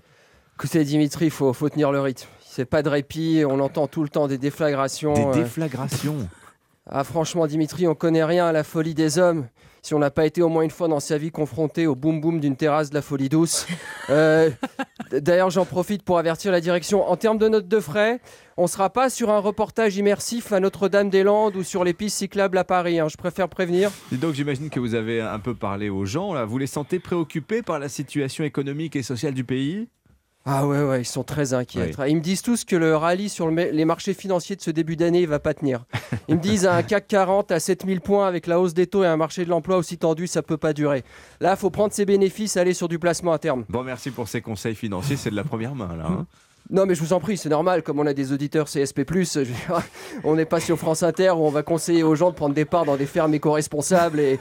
Écoutez 0.56 0.85
Dimitri, 0.85 1.27
il 1.27 1.31
faut, 1.31 1.52
faut 1.52 1.69
tenir 1.69 1.93
le 1.93 2.01
rythme. 2.01 2.28
C'est 2.40 2.65
pas 2.65 2.82
de 2.82 2.89
répit, 2.89 3.43
on 3.47 3.60
entend 3.60 3.86
tout 3.86 4.02
le 4.02 4.09
temps 4.09 4.27
des 4.27 4.39
déflagrations. 4.39 5.32
Des 5.32 5.43
euh. 5.43 6.24
Ah 6.90 7.05
franchement 7.05 7.47
Dimitri, 7.47 7.86
on 7.86 7.94
connaît 7.94 8.24
rien 8.24 8.47
à 8.47 8.52
la 8.52 8.65
folie 8.65 8.94
des 8.94 9.19
hommes 9.19 9.47
si 9.82 9.94
on 9.94 9.98
n'a 9.98 10.10
pas 10.10 10.27
été 10.27 10.43
au 10.43 10.48
moins 10.48 10.62
une 10.62 10.70
fois 10.70 10.89
dans 10.89 11.01
sa 11.01 11.19
vie 11.19 11.31
confronté 11.31 11.86
au 11.86 11.94
boum 11.94 12.20
boum 12.20 12.40
d'une 12.40 12.56
terrasse 12.56 12.90
de 12.90 12.94
la 12.94 13.02
folie 13.02 13.28
douce. 13.28 13.66
Euh, 14.10 14.48
d'ailleurs, 15.12 15.51
j'en 15.51 15.66
profite 15.66 16.02
pour 16.02 16.19
avertir 16.19 16.51
la 16.51 16.62
direction. 16.62 17.06
En 17.10 17.19
termes 17.19 17.36
de 17.36 17.47
notes 17.47 17.69
de 17.69 17.78
frais, 17.78 18.20
on 18.56 18.62
ne 18.62 18.66
sera 18.66 18.89
pas 18.89 19.10
sur 19.10 19.28
un 19.28 19.39
reportage 19.39 19.98
immersif 19.98 20.51
à 20.51 20.60
Notre-Dame-des-Landes 20.60 21.56
ou 21.56 21.62
sur 21.62 21.85
les 21.85 21.93
pistes 21.93 22.16
cyclables 22.16 22.56
à 22.56 22.65
Paris. 22.65 22.98
Hein. 23.01 23.09
Je 23.10 23.19
préfère 23.19 23.51
prévenir. 23.51 23.90
Et 24.10 24.16
donc, 24.16 24.32
j'imagine 24.32 24.70
que 24.70 24.81
vous 24.81 24.94
avez 24.94 25.20
un 25.20 25.39
peu 25.39 25.55
parlé 25.55 25.90
aux 25.90 26.06
gens. 26.06 26.32
Là. 26.32 26.47
Vous 26.47 26.56
les 26.56 26.66
sentez 26.66 27.01
préoccupés 27.01 27.60
par 27.60 27.78
la 27.78 27.90
situation 27.90 28.44
économique 28.44 28.97
et 28.97 29.02
sociale 29.02 29.35
du 29.35 29.44
pays? 29.44 29.89
Ah 30.51 30.66
ouais, 30.66 30.83
ouais, 30.83 31.03
ils 31.03 31.05
sont 31.05 31.25
très 31.25 31.53
inquiets. 31.53 31.91
Ils 32.09 32.16
me 32.16 32.23
disent 32.23 32.41
tous 32.41 32.65
que 32.65 32.75
le 32.75 32.97
rallye 32.97 33.29
sur 33.29 33.51
les 33.51 33.85
marchés 33.85 34.15
financiers 34.15 34.57
de 34.57 34.62
ce 34.62 34.70
début 34.70 34.97
d'année 34.97 35.20
ne 35.20 35.27
va 35.27 35.39
pas 35.41 35.53
tenir. 35.53 35.85
Ils 36.27 36.37
me 36.37 36.41
disent 36.41 36.66
un 36.66 36.83
CAC 36.83 37.07
40 37.07 37.53
à 37.53 37.61
7000 37.61 38.01
points 38.01 38.27
avec 38.27 38.47
la 38.47 38.59
hausse 38.59 38.73
des 38.73 38.87
taux 38.87 39.05
et 39.05 39.07
un 39.07 39.19
marché 39.19 39.45
de 39.45 39.51
l'emploi 39.51 39.77
aussi 39.77 39.99
tendu, 39.99 40.27
ça 40.27 40.43
peut 40.43 40.57
pas 40.57 40.73
durer. 40.73 41.05
Là, 41.41 41.51
il 41.51 41.59
faut 41.59 41.69
prendre 41.69 41.93
ses 41.93 42.07
bénéfices, 42.07 42.57
aller 42.57 42.73
sur 42.73 42.89
du 42.89 42.99
placement 42.99 43.33
à 43.33 43.39
terme. 43.39 43.66
Bon, 43.69 43.85
merci 43.85 44.11
pour 44.11 44.27
ces 44.27 44.41
conseils 44.41 44.75
financiers, 44.75 45.16
c'est 45.16 45.31
de 45.31 45.37
la 45.37 45.45
première 45.45 45.75
main 45.75 45.95
là. 45.95 46.07
Hein. 46.09 46.27
Non, 46.70 46.85
mais 46.87 46.95
je 46.95 47.01
vous 47.01 47.12
en 47.15 47.20
prie, 47.20 47.37
c'est 47.37 47.49
normal, 47.49 47.83
comme 47.83 47.99
on 47.99 48.07
a 48.07 48.12
des 48.15 48.33
auditeurs 48.33 48.69
CSP, 48.69 49.01
on 50.25 50.35
n'est 50.35 50.45
pas 50.45 50.61
sur 50.61 50.79
France 50.79 51.03
Inter 51.03 51.31
où 51.31 51.47
on 51.47 51.51
va 51.51 51.62
conseiller 51.62 52.03
aux 52.03 52.15
gens 52.15 52.31
de 52.31 52.35
prendre 52.35 52.55
des 52.55 52.66
parts 52.66 52.85
dans 52.85 52.97
des 52.97 53.07
fermes 53.07 53.33
éco-responsables 53.33 54.20
et 54.20 54.39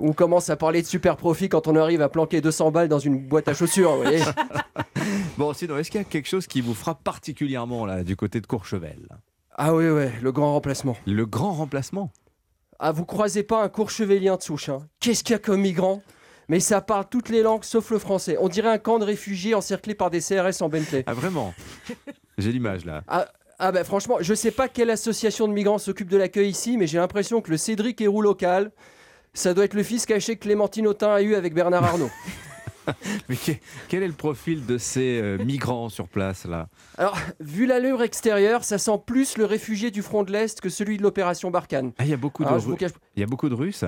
on 0.00 0.12
commence 0.12 0.50
à 0.50 0.56
parler 0.56 0.82
de 0.82 0.86
super 0.86 1.16
profit 1.16 1.48
quand 1.48 1.66
on 1.66 1.76
arrive 1.76 2.02
à 2.02 2.08
planquer 2.08 2.40
200 2.40 2.70
balles 2.70 2.88
dans 2.88 2.98
une 2.98 3.18
boîte 3.18 3.48
à 3.48 3.54
chaussures. 3.54 3.92
Vous 3.92 4.02
voyez 4.02 4.22
bon, 5.38 5.52
sinon, 5.52 5.78
est-ce 5.78 5.90
qu'il 5.90 6.00
y 6.00 6.02
a 6.02 6.04
quelque 6.04 6.28
chose 6.28 6.46
qui 6.46 6.60
vous 6.60 6.74
frappe 6.74 7.02
particulièrement 7.02 7.86
là, 7.86 8.04
du 8.04 8.16
côté 8.16 8.40
de 8.40 8.46
Courchevel? 8.46 9.08
Ah 9.56 9.74
oui, 9.74 9.88
oui, 9.88 10.06
le 10.22 10.32
grand 10.32 10.52
remplacement. 10.52 10.96
Le 11.06 11.26
grand 11.26 11.52
remplacement? 11.52 12.10
Ah, 12.78 12.92
vous 12.92 13.04
croisez 13.04 13.42
pas 13.42 13.62
un 13.62 13.68
Courchevelien 13.68 14.36
de 14.36 14.42
souche. 14.42 14.68
Hein. 14.68 14.78
Qu'est-ce 15.00 15.24
qu'il 15.24 15.32
y 15.32 15.36
a 15.36 15.40
comme 15.40 15.60
migrant? 15.60 16.02
Mais 16.48 16.60
ça 16.60 16.80
parle 16.80 17.06
toutes 17.10 17.28
les 17.28 17.42
langues 17.42 17.64
sauf 17.64 17.90
le 17.90 17.98
français. 17.98 18.36
On 18.40 18.48
dirait 18.48 18.70
un 18.70 18.78
camp 18.78 18.98
de 18.98 19.04
réfugiés 19.04 19.54
encerclé 19.54 19.94
par 19.94 20.10
des 20.10 20.20
CRS 20.20 20.62
en 20.62 20.68
Bentley. 20.68 21.04
Ah 21.06 21.12
vraiment? 21.12 21.54
J'ai 22.38 22.52
l'image 22.52 22.84
là. 22.84 23.02
Ah, 23.08 23.26
ah 23.58 23.72
ben 23.72 23.84
franchement, 23.84 24.18
je 24.20 24.32
sais 24.32 24.52
pas 24.52 24.68
quelle 24.68 24.90
association 24.90 25.48
de 25.48 25.52
migrants 25.52 25.78
s'occupe 25.78 26.08
de 26.08 26.16
l'accueil 26.16 26.48
ici, 26.48 26.76
mais 26.76 26.86
j'ai 26.86 26.98
l'impression 26.98 27.40
que 27.40 27.50
le 27.50 27.56
Cédric 27.56 28.00
Héroux 28.00 28.22
local, 28.22 28.70
ça 29.38 29.54
doit 29.54 29.64
être 29.64 29.74
le 29.74 29.82
fils 29.82 30.04
caché 30.06 30.36
que 30.36 30.42
Clémentine 30.42 30.86
Autain 30.86 31.12
a 31.12 31.22
eu 31.22 31.34
avec 31.34 31.54
Bernard 31.54 31.84
Arnault. 31.84 32.10
Mais 33.28 33.36
quel 33.88 34.02
est 34.02 34.06
le 34.06 34.14
profil 34.14 34.64
de 34.64 34.78
ces 34.78 35.20
euh, 35.20 35.36
migrants 35.44 35.90
sur 35.90 36.08
place 36.08 36.46
là? 36.46 36.68
Alors, 36.96 37.18
vu 37.38 37.66
l'allure 37.66 38.02
extérieure, 38.02 38.64
ça 38.64 38.78
sent 38.78 38.98
plus 39.04 39.36
le 39.36 39.44
réfugié 39.44 39.90
du 39.90 40.00
front 40.02 40.22
de 40.22 40.32
l'Est 40.32 40.60
que 40.60 40.70
celui 40.70 40.96
de 40.96 41.02
l'opération 41.02 41.50
Barkhane. 41.50 41.92
Ah, 41.98 42.04
il 42.04 42.10
y 42.10 42.14
a 42.14 42.16
beaucoup 42.16 42.44
de, 42.44 42.48
il 43.16 43.20
y 43.20 43.22
a 43.22 43.26
beaucoup 43.26 43.48
de 43.50 43.54
Russes 43.54 43.84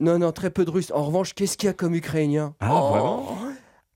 Non, 0.00 0.18
non, 0.18 0.32
très 0.32 0.50
peu 0.50 0.64
de 0.64 0.70
Russes. 0.70 0.90
En 0.92 1.04
revanche, 1.04 1.34
qu'est-ce 1.34 1.56
qu'il 1.56 1.68
y 1.68 1.70
a 1.70 1.72
comme 1.72 1.94
Ukrainiens? 1.94 2.54
Ah, 2.60 2.70
Oh. 2.72 2.88
vraiment? 2.90 3.38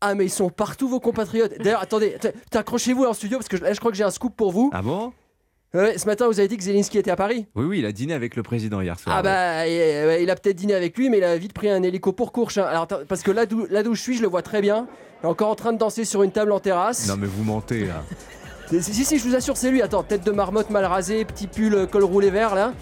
Ah, 0.00 0.14
mais 0.14 0.24
ils 0.26 0.30
sont 0.30 0.48
partout, 0.48 0.88
vos 0.88 1.00
compatriotes. 1.00 1.58
D'ailleurs, 1.58 1.82
attendez, 1.82 2.16
accrochez-vous 2.54 3.04
en 3.04 3.12
studio 3.12 3.36
parce 3.36 3.48
que 3.48 3.56
je- 3.58 3.62
là, 3.64 3.72
je 3.74 3.80
crois 3.80 3.90
que 3.90 3.96
j'ai 3.98 4.04
un 4.04 4.10
scoop 4.10 4.34
pour 4.34 4.50
vous. 4.52 4.70
Ah 4.72 4.80
bon? 4.80 5.12
Ouais, 5.72 5.96
ce 5.98 6.06
matin, 6.06 6.26
vous 6.26 6.40
avez 6.40 6.48
dit 6.48 6.56
que 6.56 6.64
Zelensky 6.64 6.98
était 6.98 7.12
à 7.12 7.16
Paris 7.16 7.46
Oui, 7.54 7.64
oui, 7.64 7.78
il 7.78 7.86
a 7.86 7.92
dîné 7.92 8.12
avec 8.12 8.34
le 8.34 8.42
président 8.42 8.80
hier 8.80 8.98
soir. 8.98 9.14
Ah 9.16 9.22
bah, 9.22 9.68
il, 9.68 9.70
ouais, 9.70 10.22
il 10.22 10.28
a 10.30 10.34
peut-être 10.34 10.56
dîné 10.56 10.74
avec 10.74 10.98
lui, 10.98 11.10
mais 11.10 11.18
il 11.18 11.24
a 11.24 11.36
vite 11.36 11.52
pris 11.52 11.70
un 11.70 11.80
hélico 11.84 12.12
pour 12.12 12.32
courche. 12.32 12.58
hein. 12.58 12.64
Alors, 12.68 12.82
attends, 12.84 12.98
parce 13.08 13.22
que 13.22 13.30
là 13.30 13.46
d'où, 13.46 13.66
là 13.70 13.84
d'où 13.84 13.94
je 13.94 14.00
suis, 14.02 14.16
je 14.16 14.22
le 14.22 14.28
vois 14.28 14.42
très 14.42 14.60
bien. 14.60 14.88
Il 15.22 15.26
est 15.26 15.28
encore 15.28 15.48
en 15.48 15.54
train 15.54 15.72
de 15.72 15.78
danser 15.78 16.04
sur 16.04 16.24
une 16.24 16.32
table 16.32 16.50
en 16.50 16.58
terrasse. 16.58 17.06
Non, 17.06 17.14
mais 17.16 17.28
vous 17.28 17.44
mentez 17.44 17.86
là. 17.86 18.02
Si, 18.72 18.94
si, 18.94 19.04
si, 19.04 19.18
je 19.18 19.24
vous 19.28 19.34
assure, 19.34 19.56
c'est 19.56 19.68
lui. 19.72 19.82
Attends, 19.82 20.04
tête 20.04 20.24
de 20.24 20.30
marmotte 20.30 20.70
mal 20.70 20.84
rasée, 20.84 21.24
petit 21.24 21.48
pull, 21.48 21.74
euh, 21.74 21.86
col 21.86 22.04
roulé 22.04 22.30
vert, 22.30 22.54
là. 22.54 22.72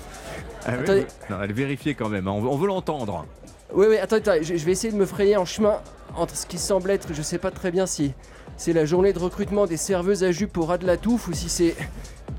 Ah, 0.66 0.72
oui. 0.86 1.04
Non, 1.30 1.38
elle 1.42 1.54
vérifier 1.54 1.94
quand 1.94 2.10
même, 2.10 2.28
hein. 2.28 2.32
on 2.34 2.42
veut, 2.42 2.48
on 2.48 2.56
veut 2.58 2.66
l'entendre. 2.66 3.24
Oui, 3.72 3.86
oui, 3.88 3.96
attends, 3.96 4.16
attends, 4.16 4.32
je, 4.42 4.54
je 4.56 4.64
vais 4.66 4.72
essayer 4.72 4.92
de 4.92 4.98
me 4.98 5.06
frayer 5.06 5.38
en 5.38 5.46
chemin 5.46 5.80
entre 6.14 6.36
ce 6.36 6.44
qui 6.44 6.58
semble 6.58 6.90
être, 6.90 7.08
je 7.14 7.22
sais 7.22 7.38
pas 7.38 7.50
très 7.50 7.70
bien 7.70 7.86
si 7.86 8.12
c'est 8.58 8.74
la 8.74 8.84
journée 8.84 9.14
de 9.14 9.18
recrutement 9.18 9.64
des 9.64 9.78
serveuses 9.78 10.24
à 10.24 10.30
jupe 10.30 10.58
au 10.58 10.64
ras 10.66 10.76
de 10.76 10.86
la 10.86 10.98
touffe 10.98 11.28
ou 11.28 11.32
si 11.32 11.48
c'est 11.48 11.74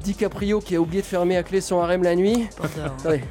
DiCaprio 0.03 0.59
qui 0.59 0.75
a 0.75 0.81
oublié 0.81 1.01
de 1.01 1.07
fermer 1.07 1.37
à 1.37 1.43
clé 1.43 1.61
son 1.61 1.79
harem 1.79 2.03
la 2.03 2.15
nuit. 2.15 2.47
Attendez. 2.61 3.21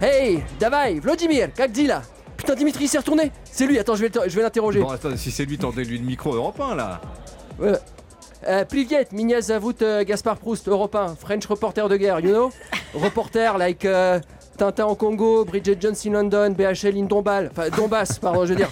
hey, 0.00 0.42
davai, 0.58 1.00
Vladimir, 1.00 1.52
Kakdila 1.52 2.02
Putain, 2.36 2.54
Dimitri, 2.54 2.84
il 2.84 2.88
s'est 2.88 2.98
retourné 2.98 3.32
C'est 3.44 3.66
lui, 3.66 3.78
attends, 3.78 3.96
je 3.96 4.06
vais, 4.06 4.42
l'interroger. 4.42 4.80
Bon, 4.80 4.88
attends, 4.88 5.16
si 5.16 5.30
c'est 5.30 5.44
lui, 5.44 5.58
tendez-lui 5.58 5.98
le 5.98 6.04
micro 6.04 6.34
européen, 6.34 6.74
là 6.74 7.00
Ouais. 7.58 7.78
Euh, 8.48 9.40
Zavout, 9.40 9.82
euh, 9.82 10.02
Gaspard 10.04 10.38
Proust, 10.38 10.66
européen, 10.66 11.14
French 11.18 11.44
reporter 11.44 11.86
de 11.88 11.96
guerre, 11.98 12.20
you 12.20 12.30
know? 12.30 12.50
Reporter, 12.94 13.58
like... 13.58 13.84
Euh, 13.84 14.18
Tintin 14.60 14.84
en 14.84 14.94
Congo, 14.94 15.46
Bridget 15.46 15.78
Jones 15.80 15.96
in 16.04 16.10
London, 16.10 16.50
BHL 16.50 16.94
in 16.94 17.04
Dombal, 17.04 17.50
enfin 17.50 17.70
Donbass, 17.74 18.18
pardon, 18.18 18.44
je 18.44 18.50
veux 18.50 18.56
dire. 18.56 18.70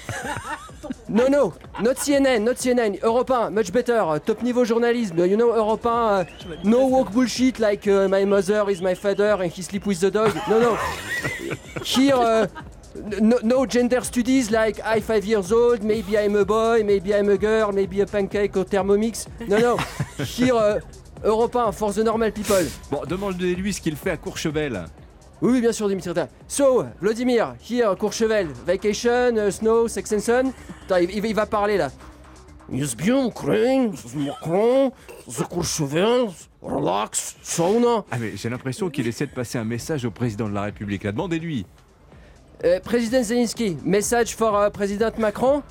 No, 1.08 1.28
no, 1.28 1.54
not 1.82 1.96
CNN, 1.98 2.40
not 2.44 2.56
CNN, 2.58 2.98
européen, 3.02 3.50
much 3.50 3.72
better, 3.72 4.10
euh, 4.10 4.18
top 4.18 4.42
niveau 4.42 4.64
journalisme, 4.64 5.26
you 5.26 5.36
know, 5.36 5.54
européen, 5.54 6.20
euh, 6.20 6.24
no 6.64 6.86
woke 6.86 7.12
bullshit 7.12 7.58
like 7.58 7.86
euh, 7.86 8.08
my 8.08 8.24
mother 8.26 8.68
is 8.68 8.82
my 8.82 8.94
father 8.94 9.40
and 9.40 9.48
he 9.48 9.62
sleep 9.62 9.86
with 9.86 10.00
the 10.00 10.10
dog, 10.10 10.32
no, 10.50 10.60
no. 10.60 10.76
Here, 11.82 12.14
euh, 12.18 12.46
no, 13.20 13.36
no 13.42 13.66
gender 13.66 14.02
studies 14.02 14.50
like 14.50 14.80
I 14.84 15.00
five 15.00 15.24
years 15.24 15.52
old, 15.52 15.82
maybe 15.82 16.18
I'm 16.18 16.36
a 16.36 16.44
boy, 16.44 16.82
maybe 16.84 17.14
I'm 17.14 17.30
a 17.30 17.36
girl, 17.38 17.72
maybe 17.72 18.00
a 18.00 18.06
pancake 18.06 18.56
or 18.56 18.64
thermomix. 18.64 19.26
No, 19.48 19.58
no. 19.58 19.76
Here, 20.24 20.54
euh, 20.54 20.78
européen, 21.24 21.72
for 21.72 21.92
the 21.92 21.98
normal 21.98 22.32
people. 22.32 22.66
Bon, 22.90 23.00
demandez-lui 23.06 23.72
ce 23.72 23.80
qu'il 23.80 23.96
fait 23.96 24.10
à 24.10 24.16
Courchevel. 24.16 24.84
Oui, 25.40 25.60
bien 25.60 25.72
sûr, 25.72 25.88
Dimitri. 25.88 26.12
So, 26.48 26.84
Vladimir, 27.00 27.54
here, 27.68 27.94
Courchevel, 27.96 28.48
vacation, 28.66 29.36
uh, 29.36 29.50
snow, 29.50 29.86
sex 29.88 30.12
and 30.12 30.18
sun. 30.20 30.52
Attends, 30.84 30.96
il, 30.96 31.10
il 31.14 31.20
va- 31.22 31.28
il 31.28 31.34
va 31.34 31.46
parler 31.46 31.76
là. 31.76 31.90
Yes, 32.70 32.94
bien, 32.96 33.26
Ukraine, 33.26 33.92
Macron, 34.16 34.92
the 35.26 35.42
Courchevel, 35.48 36.28
relax, 36.60 37.36
sauna. 37.42 38.04
Ah, 38.10 38.16
mais 38.20 38.32
j'ai 38.36 38.50
l'impression 38.50 38.90
qu'il 38.90 39.06
essaie 39.06 39.26
de 39.26 39.32
passer 39.32 39.56
un 39.58 39.64
message 39.64 40.04
au 40.04 40.10
président 40.10 40.48
de 40.48 40.54
la 40.54 40.62
République. 40.62 41.04
Là, 41.04 41.12
demandez-lui. 41.12 41.64
Euh, 42.64 42.80
Président 42.80 43.22
Zelensky, 43.22 43.78
message 43.84 44.34
for 44.36 44.54
euh, 44.56 44.68
Président 44.70 45.10
Macron. 45.18 45.62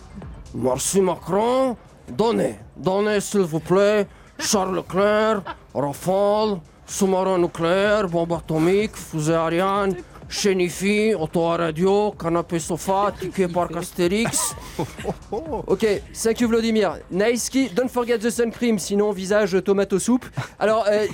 Merci 0.56 1.02
Macron. 1.02 1.76
Donnez, 2.10 2.56
donnez 2.78 3.20
s'il 3.20 3.42
vous 3.42 3.60
plaît. 3.60 4.08
Charles 4.40 4.76
Leclerc, 4.76 5.42
Rafale, 5.76 6.60
sous-marin 6.88 7.38
nucléaire, 7.38 8.08
bombe 8.08 8.34
atomique, 8.34 8.96
fusée 8.96 9.34
Ariane, 9.36 9.96
Chenifi, 10.30 11.14
auto 11.14 11.46
à 11.46 11.58
radio, 11.58 12.12
canapé 12.12 12.60
sofa, 12.60 13.14
ticket 13.20 13.48
parc 13.54 13.76
Astérix. 13.76 14.56
Ok, 15.68 15.86
thank 16.24 16.40
you 16.42 16.48
Vladimir. 16.50 16.98
Naïski, 17.12 17.70
don't 17.70 17.90
forget 17.90 18.18
the 18.20 18.30
sun 18.30 18.52
cream, 18.52 18.78
sinon 18.80 19.12
visage 19.12 19.62
tomato 19.64 20.00
soupe. 20.00 20.26
Alors, 20.60 20.86
euh, 20.90 21.06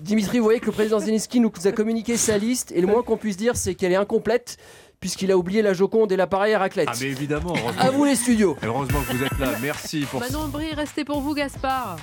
Dimitri, 0.00 0.38
vous 0.38 0.44
voyez 0.44 0.60
que 0.60 0.66
le 0.66 0.72
président 0.72 0.98
Zelensky 0.98 1.38
nous 1.40 1.52
a 1.64 1.72
communiqué 1.72 2.16
sa 2.16 2.38
liste, 2.38 2.72
et 2.72 2.80
le 2.80 2.86
moins 2.86 3.02
qu'on 3.02 3.16
puisse 3.16 3.36
dire, 3.36 3.56
c'est 3.56 3.74
qu'elle 3.74 3.92
est 3.92 3.96
incomplète, 3.96 4.56
puisqu'il 5.00 5.30
a 5.30 5.36
oublié 5.36 5.62
la 5.62 5.72
Joconde 5.74 6.10
et 6.12 6.16
l'appareil 6.16 6.54
à 6.54 6.58
raclette. 6.58 6.88
Ah, 6.90 6.96
mais 7.00 7.06
évidemment, 7.06 7.54
heureusement. 7.56 7.80
À 7.82 7.90
vous 7.90 8.04
les 8.04 8.16
studios. 8.16 8.56
Heureusement 8.62 9.00
que 9.08 9.14
vous 9.16 9.22
êtes 9.22 9.38
là. 9.38 9.50
Merci 9.62 10.00
pour 10.10 10.20
Manon 10.20 10.48
Brie, 10.48 10.72
restez 10.74 11.04
pour 11.04 11.20
vous, 11.20 11.34
Gaspard. 11.34 11.96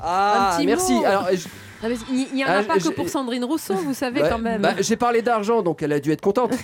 Ah, 0.00 0.52
Un 0.52 0.56
petit 0.58 0.66
merci. 0.66 0.92
mot. 0.94 1.04
Alors, 1.04 1.26
je- 1.32 1.48
Il 1.82 2.34
n'y 2.34 2.44
en 2.44 2.48
a 2.48 2.58
Ah, 2.58 2.62
pas 2.64 2.78
que 2.78 2.88
pour 2.90 3.08
Sandrine 3.08 3.44
Rousseau, 3.44 3.74
vous 3.74 3.94
savez 3.94 4.22
ouais, 4.22 4.28
quand 4.28 4.38
même. 4.38 4.60
bah, 4.62 4.74
j'ai 4.80 4.96
parlé 4.96 5.22
d'argent, 5.22 5.62
donc 5.62 5.82
elle 5.82 5.92
a 5.92 6.00
dû 6.00 6.10
être 6.12 6.20
contente. 6.20 6.52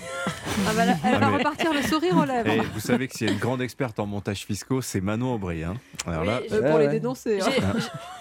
Ah, 0.68 0.70
bah, 0.76 0.84
là, 0.86 0.92
elle 1.04 1.14
Ah, 1.16 1.18
va 1.18 1.30
mais- 1.30 1.36
repartir 1.38 1.72
le 1.74 1.82
sourire 1.82 2.16
aux 2.16 2.24
lèvres. 2.24 2.48
Et 2.48 2.60
vous 2.60 2.78
savez 2.78 3.08
que 3.08 3.14
s'il 3.16 3.26
y 3.26 3.30
a 3.30 3.32
une 3.32 3.40
grande 3.40 3.60
experte 3.60 3.98
en 3.98 4.06
montage 4.06 4.44
fiscaux, 4.46 4.80
c'est 4.82 5.00
Manon 5.00 5.34
Aubry. 5.34 5.64
Hein. 5.64 5.74
Alors 6.06 6.22
là, 6.24 6.40
Euh, 6.52 6.70
pour 6.70 6.78
les 6.78 6.86
dénoncer. 6.86 7.40
hein. 7.40 7.50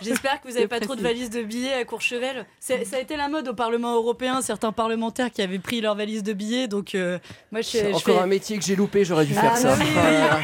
J'espère 0.01 0.41
que 0.41 0.47
vous 0.47 0.55
n'avez 0.55 0.67
pas 0.67 0.79
trop 0.79 0.95
de 0.95 1.01
valises 1.01 1.29
de 1.29 1.43
billets 1.43 1.73
à 1.73 1.85
Courchevel. 1.85 2.47
Ça 2.59 2.73
a 2.93 2.99
été 2.99 3.17
la 3.17 3.29
mode 3.29 3.47
au 3.49 3.53
Parlement 3.53 3.93
européen, 3.93 4.41
certains 4.41 4.71
parlementaires 4.71 5.29
qui 5.31 5.43
avaient 5.43 5.59
pris 5.59 5.79
leurs 5.79 5.93
valises 5.95 6.23
de 6.23 6.33
billets. 6.33 6.67
Donc, 6.67 6.95
euh, 6.95 7.19
moi, 7.51 7.61
je, 7.61 7.87
encore 7.89 8.01
fais 8.01 8.17
un 8.17 8.25
métier 8.25 8.57
que 8.57 8.63
j'ai 8.63 8.75
loupé, 8.75 9.05
j'aurais 9.05 9.25
dû 9.27 9.35
Ah, 9.37 9.41
faire 9.41 9.57
ça. 9.57 9.75
bah 9.75 9.83
oui, 9.83 9.87
Ah. 9.95 10.39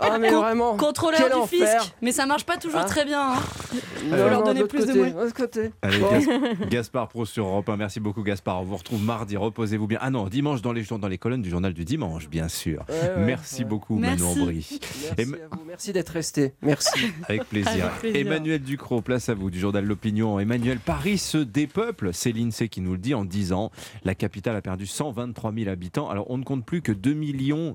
Ah, 0.00 0.18
mais 0.18 0.28
Con- 0.28 0.40
vraiment. 0.42 0.76
contrôleur 0.76 1.20
quel 1.20 1.30
du 1.32 1.38
enfer. 1.38 1.80
fisc. 1.82 1.94
Mais 2.02 2.12
ça 2.12 2.26
marche 2.26 2.44
pas 2.44 2.58
toujours 2.58 2.80
Hein 2.80 2.84
très 2.84 3.06
bien. 3.06 3.32
hein. 3.32 3.36
Non, 4.10 4.18
Faut 4.18 4.28
leur 4.28 4.42
donner 4.42 4.64
plus 4.64 4.80
de 4.80 4.92
côté, 4.92 4.98
moyens. 4.98 5.32
Allez. 5.82 5.98
Gas- 6.00 6.66
Gaspard 6.70 7.08
Pro 7.08 7.24
sur 7.26 7.46
Europe 7.46 7.68
1. 7.68 7.76
Merci 7.76 8.00
beaucoup, 8.00 8.22
Gaspard. 8.22 8.60
On 8.60 8.64
vous 8.64 8.76
retrouve 8.76 9.02
mardi. 9.02 9.36
Reposez-vous 9.36 9.86
bien. 9.86 9.98
Ah 10.00 10.10
non, 10.10 10.28
dimanche 10.28 10.62
dans 10.62 10.72
les, 10.72 10.82
jour- 10.82 10.98
dans 10.98 11.08
les 11.08 11.18
colonnes 11.18 11.42
du 11.42 11.50
journal 11.50 11.72
du 11.74 11.84
dimanche, 11.84 12.28
bien 12.28 12.48
sûr. 12.48 12.84
Ouais, 12.88 12.94
ouais, 12.94 13.24
Merci 13.24 13.62
ouais. 13.62 13.68
beaucoup, 13.68 13.98
Merci. 13.98 14.22
Manon 14.22 14.42
Aubry. 14.42 14.54
Merci 14.54 15.08
Et 15.18 15.24
ma- 15.26 15.36
à 15.36 15.40
vous, 15.50 15.64
merci 15.66 15.92
d'être 15.92 16.08
resté. 16.10 16.54
Merci. 16.62 16.98
Avec 17.28 17.44
plaisir. 17.44 17.86
Avec 17.86 17.98
plaisir. 18.00 18.20
Emmanuel 18.26 18.60
Ducrot, 18.62 19.00
place 19.02 19.28
à 19.28 19.34
vous 19.34 19.50
du 19.50 19.58
journal 19.58 19.84
L'Opinion. 19.84 20.38
Emmanuel, 20.40 20.78
Paris 20.78 21.18
se 21.18 21.38
dépeuple. 21.38 22.10
C'est 22.12 22.32
l'INSEE 22.32 22.68
qui 22.68 22.80
nous 22.80 22.92
le 22.92 22.98
dit 22.98 23.14
en 23.14 23.24
10 23.24 23.52
ans. 23.52 23.70
La 24.04 24.14
capitale 24.14 24.56
a 24.56 24.62
perdu 24.62 24.86
123 24.86 25.52
000 25.52 25.68
habitants. 25.70 26.08
Alors, 26.08 26.30
on 26.30 26.38
ne 26.38 26.44
compte 26.44 26.64
plus 26.64 26.82
que 26.82 26.92
2 26.92 27.14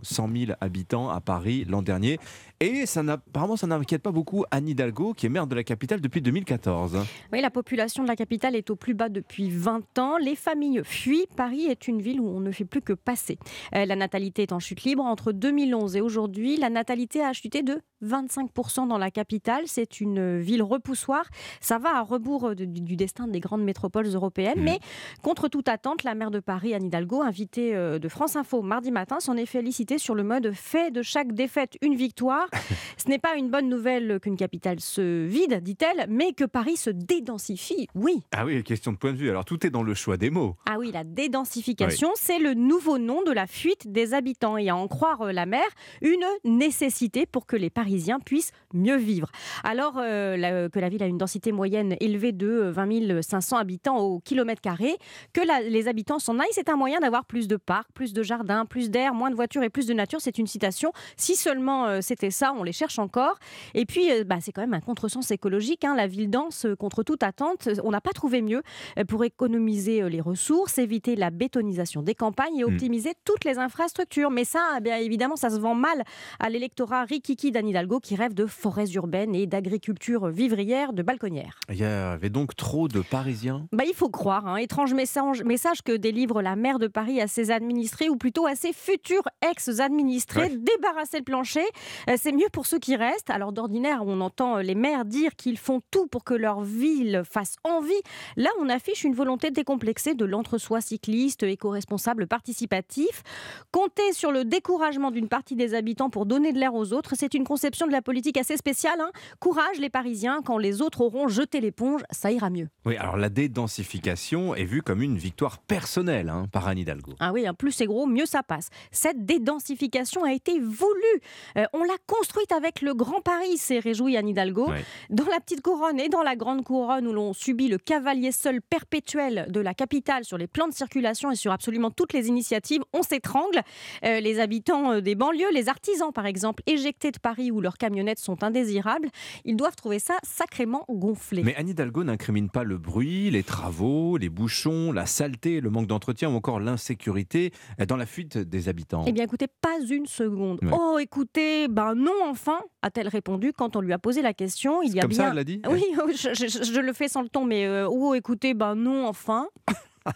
100 0.03 0.29
000 0.35 0.51
habitants 0.61 1.09
à 1.09 1.19
Paris 1.21 1.65
l'an 1.67 1.81
dernier. 1.81 2.19
Et 2.61 2.85
ça 2.85 2.99
apparemment, 3.07 3.55
ça 3.55 3.67
n'inquiète 3.67 4.01
pas 4.01 4.11
beaucoup 4.11 4.43
Anne 4.51 4.67
Hidalgo, 4.67 5.13
qui 5.13 5.25
est 5.25 5.29
maire 5.29 5.47
de 5.47 5.55
la 5.55 5.63
capitale 5.63 6.01
depuis 6.01 6.21
2014. 6.21 6.97
Oui, 7.31 7.39
la 7.39 7.49
population 7.49 8.03
de 8.03 8.09
la 8.09 8.17
capitale 8.17 8.53
est 8.53 8.69
au 8.69 8.75
plus 8.75 8.93
bas 8.93 9.07
depuis 9.07 9.49
20 9.49 9.97
ans. 9.97 10.17
Les 10.17 10.35
familles 10.35 10.81
fuient. 10.83 11.27
Paris 11.37 11.67
est 11.67 11.87
une 11.87 12.01
ville 12.01 12.19
où 12.19 12.27
on 12.27 12.41
ne 12.41 12.51
fait 12.51 12.65
plus 12.65 12.81
que 12.81 12.91
passer. 12.91 13.39
Euh, 13.75 13.85
la 13.85 13.95
natalité 13.95 14.41
est 14.41 14.51
en 14.51 14.59
chute 14.59 14.83
libre. 14.83 15.05
Entre 15.05 15.31
2011 15.31 15.95
et 15.95 16.01
aujourd'hui, 16.01 16.57
la 16.57 16.69
natalité 16.69 17.23
a 17.23 17.31
chuté 17.31 17.63
de 17.63 17.79
25% 18.03 18.89
dans 18.89 18.97
la 18.97 19.09
capitale. 19.09 19.63
C'est 19.67 20.01
une 20.01 20.37
ville 20.39 20.61
repoussoire. 20.61 21.23
Ça 21.61 21.77
va 21.77 21.95
à 21.95 22.01
rebours 22.01 22.55
du, 22.55 22.67
du 22.67 22.97
destin 22.97 23.27
des 23.27 23.39
grandes 23.39 23.63
métropoles 23.63 24.07
européennes. 24.07 24.59
Mais 24.59 24.79
contre 25.21 25.47
toute 25.47 25.69
attente, 25.69 26.03
la 26.03 26.13
maire 26.13 26.31
de 26.31 26.41
Paris, 26.41 26.73
Anne 26.73 26.87
Hidalgo, 26.87 27.21
invitée 27.21 27.73
euh, 27.73 27.99
de 27.99 28.09
France 28.09 28.35
Info 28.35 28.61
mardi 28.61 28.91
matin, 28.91 29.21
s'en 29.21 29.37
est 29.37 29.45
félicitée 29.45 29.97
sur 29.97 30.13
le 30.13 30.23
mode 30.23 30.51
fait 30.51 30.91
de 30.91 31.01
chaque 31.01 31.31
défaite 31.31 31.77
une 31.81 31.95
victoire. 31.95 32.48
Ce 32.97 33.07
n'est 33.09 33.19
pas 33.19 33.35
une 33.35 33.49
bonne 33.49 33.69
nouvelle 33.69 34.19
qu'une 34.19 34.37
capitale 34.37 34.79
se 34.79 35.25
vide, 35.25 35.61
dit-elle, 35.63 36.05
mais 36.09 36.33
que 36.33 36.43
Paris 36.45 36.77
se 36.77 36.89
dédensifie. 36.89 37.87
Oui. 37.95 38.21
Ah 38.31 38.45
oui, 38.45 38.63
question 38.63 38.91
de 38.91 38.97
point 38.97 39.11
de 39.13 39.17
vue. 39.17 39.29
Alors, 39.29 39.45
tout 39.45 39.65
est 39.65 39.69
dans 39.69 39.83
le 39.83 39.93
choix 39.93 40.17
des 40.17 40.29
mots. 40.29 40.55
Ah 40.69 40.77
oui, 40.79 40.91
la 40.91 41.03
dédensification, 41.03 42.09
c'est 42.15 42.39
le 42.39 42.53
nouveau 42.53 42.97
nom 42.97 43.21
de 43.23 43.31
la 43.31 43.47
fuite 43.47 43.91
des 43.91 44.13
habitants 44.13 44.57
et 44.57 44.69
à 44.69 44.75
en 44.75 44.87
croire 44.87 45.21
euh, 45.21 45.31
la 45.31 45.45
maire, 45.45 45.69
une 46.01 46.25
nécessité 46.43 47.25
pour 47.25 47.45
que 47.45 47.55
les 47.55 47.69
Parisiens 47.69 48.19
puissent 48.19 48.51
mieux 48.73 48.97
vivre. 48.97 49.29
Alors 49.63 49.93
euh, 49.97 50.37
la- 50.37 50.69
que 50.69 50.79
la 50.79 50.89
ville 50.89 51.03
a 51.03 51.07
une 51.07 51.17
densité 51.17 51.51
moyenne 51.51 51.95
élevée 51.99 52.31
de 52.31 52.47
euh, 52.47 52.71
20 52.71 53.21
500 53.21 53.57
habitants 53.57 53.97
au 53.97 54.19
kilomètre 54.19 54.61
carré, 54.61 54.97
que 55.33 55.41
la- 55.41 55.61
les 55.61 55.87
habitants 55.87 56.19
s'en 56.19 56.39
aillent, 56.39 56.47
c'est 56.51 56.69
un 56.69 56.75
moyen 56.75 56.99
d'avoir 56.99 57.25
plus 57.25 57.47
de 57.47 57.55
parcs, 57.55 57.89
plus 57.93 58.13
de 58.13 58.23
jardins, 58.23 58.65
plus 58.65 58.89
d'air, 58.89 59.13
moins 59.13 59.29
de 59.29 59.35
voitures 59.35 59.63
et 59.63 59.69
plus 59.69 59.85
de 59.87 59.93
nature. 59.93 60.19
C'est 60.21 60.37
une 60.37 60.47
citation. 60.47 60.91
Si 61.17 61.35
seulement 61.35 61.85
euh, 61.87 61.99
c'était 62.01 62.31
ça, 62.39 62.53
on 62.57 62.63
les 62.63 62.71
cherche 62.71 62.99
encore. 62.99 63.37
Et 63.73 63.85
puis, 63.85 64.09
euh, 64.11 64.23
bah, 64.23 64.37
c'est 64.39 64.51
quand 64.53 64.61
même 64.61 64.73
un 64.73 64.79
contresens 64.79 65.29
écologique. 65.31 65.83
hein. 65.83 65.93
La 65.95 66.07
ville 66.07 66.29
dense, 66.29 66.65
euh, 66.65 66.75
contre 66.75 67.03
toute 67.03 67.21
attente, 67.23 67.67
euh, 67.67 67.75
on 67.83 67.91
n'a 67.91 67.99
pas 68.01 68.11
trouvé 68.13 68.41
mieux 68.41 68.61
pour 69.09 69.23
économiser 69.25 70.09
les 70.09 70.21
ressources, 70.21 70.77
éviter 70.77 71.15
la 71.17 71.29
bétonisation 71.31 72.01
des 72.01 72.15
campagnes 72.15 72.57
et 72.57 72.63
Mm. 72.63 72.73
optimiser 72.73 73.11
toutes 73.25 73.43
les 73.43 73.57
infrastructures. 73.57 74.31
Mais 74.31 74.45
ça, 74.45 74.61
eh 74.77 74.81
bien 74.81 74.97
évidemment, 74.97 75.35
ça 75.35 75.49
se 75.49 75.59
vend 75.59 75.75
mal 75.75 76.03
à 76.39 76.49
l'électorat 76.49 77.03
rikiki 77.03 77.51
d'Anne 77.51 77.67
Hidalgo 77.67 77.99
qui 77.99 78.15
rêve 78.15 78.33
de 78.33 78.45
forêts 78.45 78.89
urbaines 78.93 79.35
et 79.35 79.45
d'agriculture 79.45 80.29
vivrière, 80.29 80.93
de 80.93 81.03
balconnières. 81.03 81.59
Il 81.69 81.77
y 81.77 81.83
avait 81.83 82.29
donc 82.29 82.55
trop 82.55 82.87
de 82.87 83.01
Parisiens. 83.01 83.67
Bah, 83.73 83.83
il 83.85 83.93
faut 83.93 84.09
croire, 84.09 84.47
hein. 84.47 84.55
étrange 84.57 84.93
message, 84.93 85.43
message 85.43 85.81
que 85.81 85.91
délivre 85.97 86.41
la 86.41 86.55
maire 86.55 86.79
de 86.79 86.87
Paris 86.87 87.19
à 87.21 87.27
ses 87.27 87.51
administrés, 87.51 88.07
ou 88.09 88.15
plutôt 88.15 88.45
à 88.47 88.55
ses 88.55 88.71
futurs 88.73 89.27
ex-administrés. 89.51 90.41
Ouais. 90.41 90.49
Débarrasser 90.57 91.17
le 91.17 91.23
plancher, 91.23 91.65
euh, 92.09 92.15
c'est 92.29 92.35
mieux 92.35 92.49
pour 92.51 92.67
ceux 92.67 92.77
qui 92.77 92.95
restent. 92.95 93.31
Alors 93.31 93.51
d'ordinaire, 93.51 94.03
on 94.05 94.21
entend 94.21 94.57
euh, 94.57 94.61
les 94.61 94.75
maires 94.75 95.03
dire 95.03 95.35
qu'ils 95.35 95.57
font 95.57 95.81
tout 95.89 96.05
pour 96.05 96.23
que 96.23 96.35
leur 96.35 96.61
ville 96.61 97.23
fasse 97.27 97.55
en 97.63 97.81
vie. 97.81 98.01
Là, 98.37 98.51
on 98.59 98.69
affiche 98.69 99.03
une 99.03 99.15
volonté 99.15 99.49
décomplexée 99.49 100.13
de 100.13 100.25
l'entre-soi 100.25 100.79
cycliste, 100.79 101.41
éco-responsable, 101.41 102.27
participatif. 102.27 103.23
Compter 103.71 104.13
sur 104.13 104.31
le 104.31 104.45
découragement 104.45 105.09
d'une 105.09 105.27
partie 105.27 105.55
des 105.55 105.73
habitants 105.73 106.11
pour 106.11 106.27
donner 106.27 106.53
de 106.53 106.59
l'air 106.59 106.75
aux 106.75 106.93
autres, 106.93 107.15
c'est 107.15 107.33
une 107.33 107.45
conception 107.45 107.87
de 107.87 107.91
la 107.91 108.03
politique 108.03 108.37
assez 108.37 108.57
spéciale. 108.57 109.01
Hein. 109.01 109.09
Courage 109.39 109.79
les 109.79 109.89
Parisiens, 109.89 110.41
quand 110.45 110.59
les 110.59 110.83
autres 110.83 111.01
auront 111.01 111.29
jeté 111.29 111.61
l'éponge, 111.61 112.03
ça 112.11 112.31
ira 112.31 112.51
mieux. 112.51 112.67
Oui, 112.85 112.95
alors 112.97 113.17
la 113.17 113.29
dédensification 113.29 114.53
est 114.53 114.65
vue 114.65 114.83
comme 114.83 115.01
une 115.01 115.17
victoire 115.17 115.57
personnelle 115.57 116.29
hein, 116.29 116.45
par 116.51 116.67
Anne 116.67 116.77
Hidalgo. 116.77 117.13
Ah 117.19 117.31
oui, 117.33 117.47
plus 117.57 117.71
c'est 117.71 117.87
gros, 117.87 118.05
mieux 118.05 118.27
ça 118.27 118.43
passe. 118.43 118.69
Cette 118.91 119.25
dédensification 119.25 120.23
a 120.25 120.33
été 120.33 120.59
voulue. 120.59 121.21
Euh, 121.57 121.65
on 121.73 121.83
l'a 121.83 121.97
construite 122.19 122.51
avec 122.51 122.81
le 122.81 122.93
Grand 122.93 123.21
Paris, 123.21 123.57
s'est 123.57 123.79
réjoui 123.79 124.17
Anne 124.17 124.27
Hidalgo. 124.27 124.67
Dans 125.09 125.25
la 125.27 125.39
petite 125.39 125.61
couronne 125.61 126.01
et 126.01 126.09
dans 126.09 126.21
la 126.21 126.35
grande 126.35 126.65
couronne 126.65 127.07
où 127.07 127.13
l'on 127.13 127.31
subit 127.31 127.69
le 127.69 127.77
cavalier 127.77 128.33
seul 128.33 128.61
perpétuel 128.61 129.47
de 129.49 129.61
la 129.61 129.73
capitale 129.73 130.25
sur 130.25 130.37
les 130.37 130.47
plans 130.47 130.67
de 130.67 130.73
circulation 130.73 131.31
et 131.31 131.37
sur 131.37 131.53
absolument 131.53 131.91
toutes 131.91 132.11
les 132.11 132.27
initiatives, 132.27 132.81
on 132.91 133.03
s'étrangle. 133.03 133.61
Euh, 134.03 134.19
les 134.19 134.41
habitants 134.41 134.91
euh, 134.91 134.99
des 134.99 135.15
banlieues, 135.15 135.49
les 135.53 135.69
artisans 135.69 136.11
par 136.11 136.25
exemple, 136.25 136.61
éjectés 136.67 137.11
de 137.11 137.19
Paris 137.19 137.51
où 137.51 137.61
leurs 137.61 137.77
camionnettes 137.77 138.19
sont 138.19 138.43
indésirables, 138.43 139.07
ils 139.45 139.55
doivent 139.55 139.77
trouver 139.77 139.99
ça 139.99 140.15
sacrément 140.23 140.83
gonflé. 140.89 141.43
Mais 141.43 141.55
Anne 141.55 141.69
Hidalgo 141.69 142.03
n'incrimine 142.03 142.49
pas 142.49 142.65
le 142.65 142.77
bruit, 142.77 143.31
les 143.31 143.43
travaux, 143.43 144.17
les 144.17 144.29
bouchons, 144.29 144.91
la 144.91 145.05
saleté, 145.05 145.61
le 145.61 145.69
manque 145.69 145.87
d'entretien 145.87 146.29
ou 146.29 146.35
encore 146.35 146.59
l'insécurité 146.59 147.53
dans 147.87 147.95
la 147.95 148.05
fuite 148.05 148.37
des 148.37 148.67
habitants. 148.67 149.05
Eh 149.07 149.13
bien 149.13 149.23
écoutez, 149.23 149.47
pas 149.47 149.79
une 149.89 150.05
seconde. 150.05 150.59
Oh 150.73 150.97
écoutez, 150.99 151.69
ben 151.69 151.95
non 151.99 152.13
enfin, 152.27 152.59
a-t-elle 152.81 153.09
répondu 153.09 153.51
quand 153.53 153.75
on 153.75 153.81
lui 153.81 153.93
a 153.93 153.99
posé 153.99 154.21
la 154.21 154.33
question. 154.33 154.81
Il 154.81 154.95
y 154.95 154.99
a 154.99 155.01
comme 155.01 155.09
bien... 155.09 155.23
ça, 155.23 155.29
elle 155.29 155.35
l'a 155.35 155.43
dit 155.43 155.61
Oui, 155.69 155.83
je, 156.15 156.79
le 156.79 156.93
fais 156.93 157.07
sans 157.07 157.21
le 157.21 157.29
ton, 157.29 157.45
mais 157.45 157.65
euh, 157.65 157.87
oh 157.89 158.15
écoutez, 158.15 158.53
ben 158.53 158.75
non 158.75 159.05
enfin. 159.07 159.47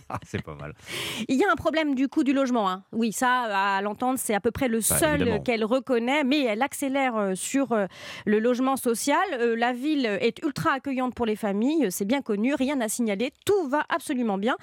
c'est 0.26 0.42
pas 0.42 0.56
mal. 0.56 0.74
Il 1.28 1.36
y 1.36 1.44
a 1.44 1.52
un 1.52 1.56
problème 1.56 1.96
du 1.96 2.08
coût 2.08 2.24
du 2.24 2.34
logement. 2.34 2.70
Hein. 2.70 2.84
Oui, 2.92 3.12
ça, 3.12 3.78
à 3.78 3.82
l'entendre, 3.82 4.20
c'est 4.20 4.34
à 4.34 4.40
peu 4.40 4.52
près 4.52 4.68
le 4.68 4.80
bah, 4.80 4.98
seul 5.00 5.44
qu'elle 5.44 5.64
reconnaît, 5.64 6.24
mais 6.24 6.44
elle 6.44 6.62
accélère 6.62 7.16
euh, 7.18 7.36
sur 7.36 7.72
euh, 7.72 7.86
le 8.26 8.40
logement 8.40 8.76
social. 8.76 9.24
Euh, 9.34 9.56
la 9.56 9.74
ville 9.74 10.06
est 10.06 10.44
ultra 10.44 10.74
accueillante 10.74 11.16
pour 11.16 11.26
les 11.26 11.36
familles, 11.36 11.88
c'est 11.92 12.06
bien 12.06 12.22
connu, 12.22 12.54
rien 12.54 12.80
à 12.82 12.88
signaler, 12.88 13.32
tout 13.46 13.68
va 13.68 13.84
absolument 13.90 14.38
bien. 14.38 14.56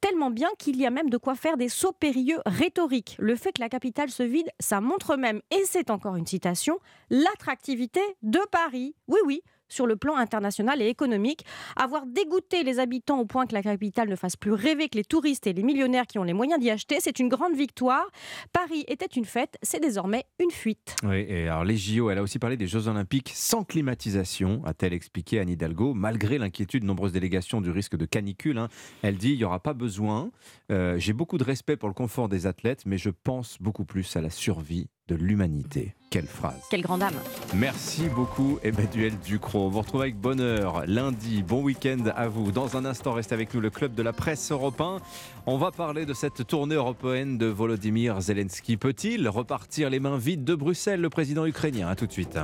Tellement 0.00 0.30
bien 0.30 0.48
qu'il 0.58 0.76
y 0.80 0.86
a 0.86 0.90
même 0.90 1.10
de 1.10 1.16
quoi 1.16 1.34
faire 1.34 1.56
des 1.56 1.68
sauts 1.68 1.92
périlleux 1.92 2.40
rhétoriques. 2.46 3.16
Le 3.18 3.36
fait 3.36 3.52
que 3.52 3.62
la 3.62 3.68
capitale 3.68 4.10
se 4.10 4.22
vide, 4.22 4.48
ça 4.60 4.80
montre 4.80 5.16
même, 5.16 5.40
et 5.50 5.62
c'est 5.64 5.90
encore 5.90 6.16
une 6.16 6.26
citation, 6.26 6.78
l'attractivité 7.10 8.00
de 8.22 8.40
Paris. 8.50 8.94
Oui, 9.08 9.18
oui 9.24 9.42
sur 9.68 9.86
le 9.86 9.96
plan 9.96 10.16
international 10.16 10.82
et 10.82 10.88
économique. 10.88 11.44
Avoir 11.76 12.06
dégoûté 12.06 12.62
les 12.62 12.78
habitants 12.78 13.18
au 13.20 13.26
point 13.26 13.46
que 13.46 13.54
la 13.54 13.62
capitale 13.62 14.08
ne 14.08 14.16
fasse 14.16 14.36
plus 14.36 14.52
rêver 14.52 14.88
que 14.88 14.96
les 14.96 15.04
touristes 15.04 15.46
et 15.46 15.52
les 15.52 15.62
millionnaires 15.62 16.06
qui 16.06 16.18
ont 16.18 16.24
les 16.24 16.32
moyens 16.32 16.60
d'y 16.60 16.70
acheter, 16.70 16.98
c'est 17.00 17.18
une 17.18 17.28
grande 17.28 17.54
victoire. 17.54 18.06
Paris 18.52 18.84
était 18.88 19.06
une 19.06 19.24
fête, 19.24 19.56
c'est 19.62 19.80
désormais 19.80 20.24
une 20.40 20.50
fuite. 20.50 20.96
Oui, 21.02 21.24
et 21.28 21.48
alors 21.48 21.64
les 21.64 21.76
JO, 21.76 22.10
elle 22.10 22.18
a 22.18 22.22
aussi 22.22 22.38
parlé 22.38 22.56
des 22.56 22.66
Jeux 22.66 22.88
Olympiques 22.88 23.32
sans 23.34 23.64
climatisation, 23.64 24.62
a-t-elle 24.64 24.92
expliqué 24.92 25.40
Anne 25.40 25.48
Hidalgo, 25.48 25.94
malgré 25.94 26.38
l'inquiétude 26.38 26.82
de 26.82 26.86
nombreuses 26.86 27.12
délégations 27.12 27.60
du 27.60 27.70
risque 27.70 27.96
de 27.96 28.06
canicule. 28.06 28.58
Hein. 28.58 28.68
Elle 29.02 29.16
dit 29.16 29.32
il 29.32 29.38
n'y 29.38 29.44
aura 29.44 29.60
pas 29.60 29.74
besoin. 29.74 30.30
Euh, 30.70 30.98
j'ai 30.98 31.12
beaucoup 31.12 31.38
de 31.38 31.44
respect 31.44 31.76
pour 31.76 31.88
le 31.88 31.94
confort 31.94 32.28
des 32.28 32.46
athlètes, 32.46 32.82
mais 32.86 32.98
je 32.98 33.10
pense 33.10 33.58
beaucoup 33.60 33.84
plus 33.84 34.16
à 34.16 34.20
la 34.20 34.30
survie 34.30 34.88
de 35.08 35.14
l'humanité. 35.14 35.94
Quelle 36.10 36.26
phrase. 36.26 36.60
Quelle 36.70 36.82
grande 36.82 37.02
âme. 37.02 37.14
Merci 37.54 38.08
beaucoup 38.08 38.58
Emmanuel 38.62 39.12
Ducrot. 39.24 39.66
On 39.66 39.68
vous 39.68 39.80
retrouve 39.80 40.02
avec 40.02 40.16
bonheur 40.16 40.84
lundi. 40.86 41.42
Bon 41.42 41.62
week-end 41.62 41.98
à 42.14 42.28
vous. 42.28 42.52
Dans 42.52 42.76
un 42.76 42.84
instant, 42.84 43.12
restez 43.12 43.34
avec 43.34 43.52
nous 43.54 43.60
le 43.60 43.70
club 43.70 43.94
de 43.94 44.02
la 44.02 44.12
presse 44.12 44.50
européen. 44.50 44.98
On 45.46 45.58
va 45.58 45.70
parler 45.70 46.06
de 46.06 46.14
cette 46.14 46.46
tournée 46.46 46.76
européenne 46.76 47.38
de 47.38 47.46
Volodymyr 47.46 48.20
Zelensky. 48.20 48.76
Peut-il 48.76 49.28
repartir 49.28 49.90
les 49.90 50.00
mains 50.00 50.18
vides 50.18 50.44
de 50.44 50.54
Bruxelles, 50.54 51.00
le 51.00 51.10
président 51.10 51.44
ukrainien? 51.44 51.88
A 51.88 51.96
tout 51.96 52.06
de 52.06 52.12
suite. 52.12 52.38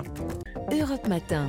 Europe 0.71 1.09
Matin. 1.09 1.49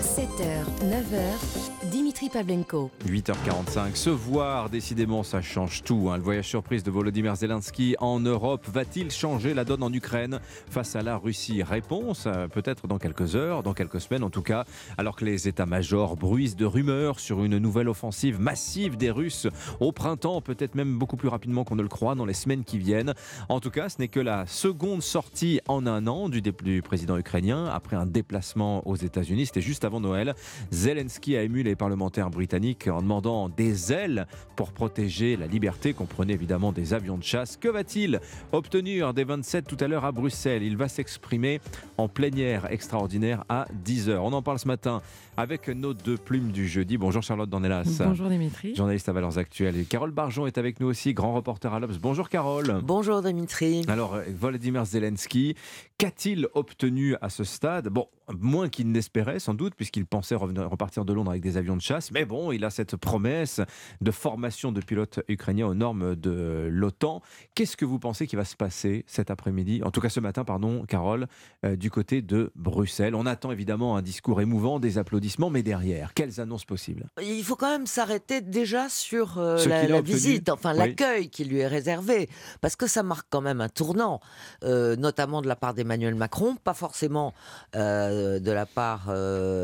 7h, 0.00 0.64
9h, 0.84 1.87
Dimitri 2.18 2.30
Pavlenko. 2.30 2.90
8h45, 3.06 3.94
se 3.94 4.10
voir, 4.10 4.70
décidément, 4.70 5.22
ça 5.22 5.40
change 5.40 5.84
tout. 5.84 6.08
Hein. 6.10 6.16
Le 6.16 6.22
voyage 6.22 6.48
surprise 6.48 6.82
de 6.82 6.90
Volodymyr 6.90 7.36
Zelensky 7.36 7.94
en 8.00 8.18
Europe 8.18 8.66
va-t-il 8.66 9.10
changer 9.10 9.54
la 9.54 9.64
donne 9.64 9.82
en 9.84 9.92
Ukraine 9.92 10.40
face 10.68 10.96
à 10.96 11.02
la 11.02 11.16
Russie? 11.16 11.62
Réponse, 11.62 12.24
euh, 12.26 12.48
peut-être 12.48 12.88
dans 12.88 12.98
quelques 12.98 13.36
heures, 13.36 13.62
dans 13.62 13.72
quelques 13.72 14.00
semaines 14.00 14.24
en 14.24 14.30
tout 14.30 14.42
cas, 14.42 14.64
alors 14.96 15.14
que 15.14 15.24
les 15.24 15.46
états-majors 15.46 16.16
bruisent 16.16 16.56
de 16.56 16.64
rumeurs 16.64 17.20
sur 17.20 17.44
une 17.44 17.58
nouvelle 17.58 17.88
offensive 17.88 18.40
massive 18.40 18.96
des 18.96 19.10
Russes 19.10 19.46
au 19.78 19.92
printemps, 19.92 20.40
peut-être 20.40 20.74
même 20.74 20.98
beaucoup 20.98 21.16
plus 21.16 21.28
rapidement 21.28 21.62
qu'on 21.62 21.76
ne 21.76 21.82
le 21.82 21.88
croit 21.88 22.16
dans 22.16 22.26
les 22.26 22.34
semaines 22.34 22.64
qui 22.64 22.78
viennent. 22.78 23.14
En 23.48 23.60
tout 23.60 23.70
cas, 23.70 23.88
ce 23.88 23.98
n'est 24.00 24.08
que 24.08 24.20
la 24.20 24.46
seconde 24.46 25.02
sortie 25.02 25.60
en 25.68 25.86
un 25.86 26.06
an 26.08 26.28
du, 26.28 26.42
du 26.42 26.82
président 26.82 27.16
ukrainien 27.16 27.66
après 27.66 27.96
un 27.96 28.06
déplacement 28.06 28.86
aux 28.88 28.96
États-Unis. 28.96 29.46
C'était 29.46 29.60
juste 29.60 29.84
avant 29.84 30.00
Noël. 30.00 30.34
Zelensky 30.72 31.36
a 31.36 31.42
ému 31.42 31.62
les 31.62 31.76
parlementaires 31.76 32.07
britanniques 32.30 32.88
en 32.88 33.02
demandant 33.02 33.48
des 33.48 33.92
ailes 33.92 34.26
pour 34.56 34.72
protéger 34.72 35.36
la 35.36 35.46
liberté, 35.46 35.92
comprenez 35.92 36.32
évidemment 36.32 36.72
des 36.72 36.94
avions 36.94 37.16
de 37.16 37.22
chasse. 37.22 37.56
Que 37.56 37.68
va-t-il 37.68 38.20
obtenir 38.52 39.14
des 39.14 39.24
27 39.24 39.66
tout 39.66 39.76
à 39.80 39.88
l'heure 39.88 40.04
à 40.04 40.12
Bruxelles? 40.12 40.62
Il 40.62 40.76
va 40.76 40.88
s'exprimer 40.88 41.60
en 41.96 42.08
plénière 42.08 42.70
extraordinaire 42.72 43.44
à 43.48 43.66
10h. 43.84 44.16
On 44.18 44.32
en 44.32 44.42
parle 44.42 44.58
ce 44.58 44.68
matin 44.68 45.02
avec 45.38 45.68
nos 45.68 45.94
deux 45.94 46.16
plumes 46.16 46.50
du 46.50 46.66
jeudi. 46.66 46.98
Bonjour 46.98 47.22
Charlotte 47.22 47.48
Dornelas. 47.48 48.02
Bonjour 48.04 48.28
Dimitri. 48.28 48.74
Journaliste 48.74 49.08
à 49.08 49.12
Valeurs 49.12 49.38
Actuelles. 49.38 49.76
Et 49.78 49.84
Carole 49.84 50.10
Barjon 50.10 50.48
est 50.48 50.58
avec 50.58 50.80
nous 50.80 50.88
aussi, 50.88 51.14
grand 51.14 51.32
reporter 51.32 51.72
à 51.72 51.78
l'Obs. 51.78 51.98
Bonjour 51.98 52.28
Carole. 52.28 52.80
Bonjour 52.82 53.22
Dimitri. 53.22 53.84
Alors, 53.86 54.18
Volodymyr 54.36 54.84
Zelensky, 54.84 55.54
qu'a-t-il 55.96 56.48
obtenu 56.54 57.14
à 57.22 57.28
ce 57.28 57.44
stade? 57.44 57.88
Bon, 57.88 58.08
moins 58.36 58.68
qu'il 58.68 58.90
n'espérait 58.90 59.38
sans 59.38 59.54
doute, 59.54 59.76
puisqu'il 59.76 60.06
pensait 60.06 60.34
repartir 60.34 61.04
de 61.04 61.12
Londres 61.12 61.30
avec 61.30 61.42
des 61.42 61.56
avions 61.56 61.76
de 61.76 61.82
chasse. 61.82 62.10
Mais 62.10 62.24
bon, 62.24 62.50
il 62.50 62.64
a 62.64 62.70
cette 62.70 62.96
promesse 62.96 63.60
de 64.00 64.10
formation 64.10 64.72
de 64.72 64.80
pilotes 64.80 65.20
ukrainiens 65.28 65.68
aux 65.68 65.74
normes 65.74 66.16
de 66.16 66.68
l'OTAN. 66.68 67.22
Qu'est-ce 67.54 67.76
que 67.76 67.84
vous 67.84 68.00
pensez 68.00 68.26
qui 68.26 68.34
va 68.34 68.44
se 68.44 68.56
passer 68.56 69.04
cet 69.06 69.30
après-midi, 69.30 69.82
en 69.84 69.92
tout 69.92 70.00
cas 70.00 70.08
ce 70.08 70.18
matin, 70.18 70.42
pardon, 70.42 70.84
Carole, 70.88 71.28
euh, 71.64 71.76
du 71.76 71.92
côté 71.92 72.22
de 72.22 72.50
Bruxelles 72.56 73.14
On 73.14 73.24
attend 73.24 73.52
évidemment 73.52 73.96
un 73.96 74.02
discours 74.02 74.40
émouvant, 74.40 74.80
des 74.80 74.98
applaudissements, 74.98 75.27
mais 75.50 75.62
derrière, 75.62 76.14
quelles 76.14 76.40
annonces 76.40 76.64
possibles? 76.64 77.08
Il 77.22 77.44
faut 77.44 77.56
quand 77.56 77.70
même 77.70 77.86
s'arrêter 77.86 78.40
déjà 78.40 78.88
sur 78.88 79.38
euh, 79.38 79.64
la, 79.66 80.00
visite, 80.00 80.48
enfin 80.48 80.72
l'accueil 80.72 81.28
qui 81.28 81.44
lui 81.44 81.58
est 81.58 81.66
réservé, 81.66 82.28
parce 82.60 82.76
que 82.76 82.86
ça 82.86 83.02
marque 83.02 83.26
quand 83.30 83.40
même 83.40 83.60
un 83.60 83.68
tournant, 83.68 84.20
euh, 84.64 84.96
notamment 84.96 85.42
de 85.42 85.48
la 85.48 85.56
part 85.56 85.74
d'Emmanuel 85.74 86.14
Macron, 86.14 86.56
pas 86.62 86.74
forcément 86.74 87.34
de 87.74 88.50
la 88.50 88.66
part 88.66 89.12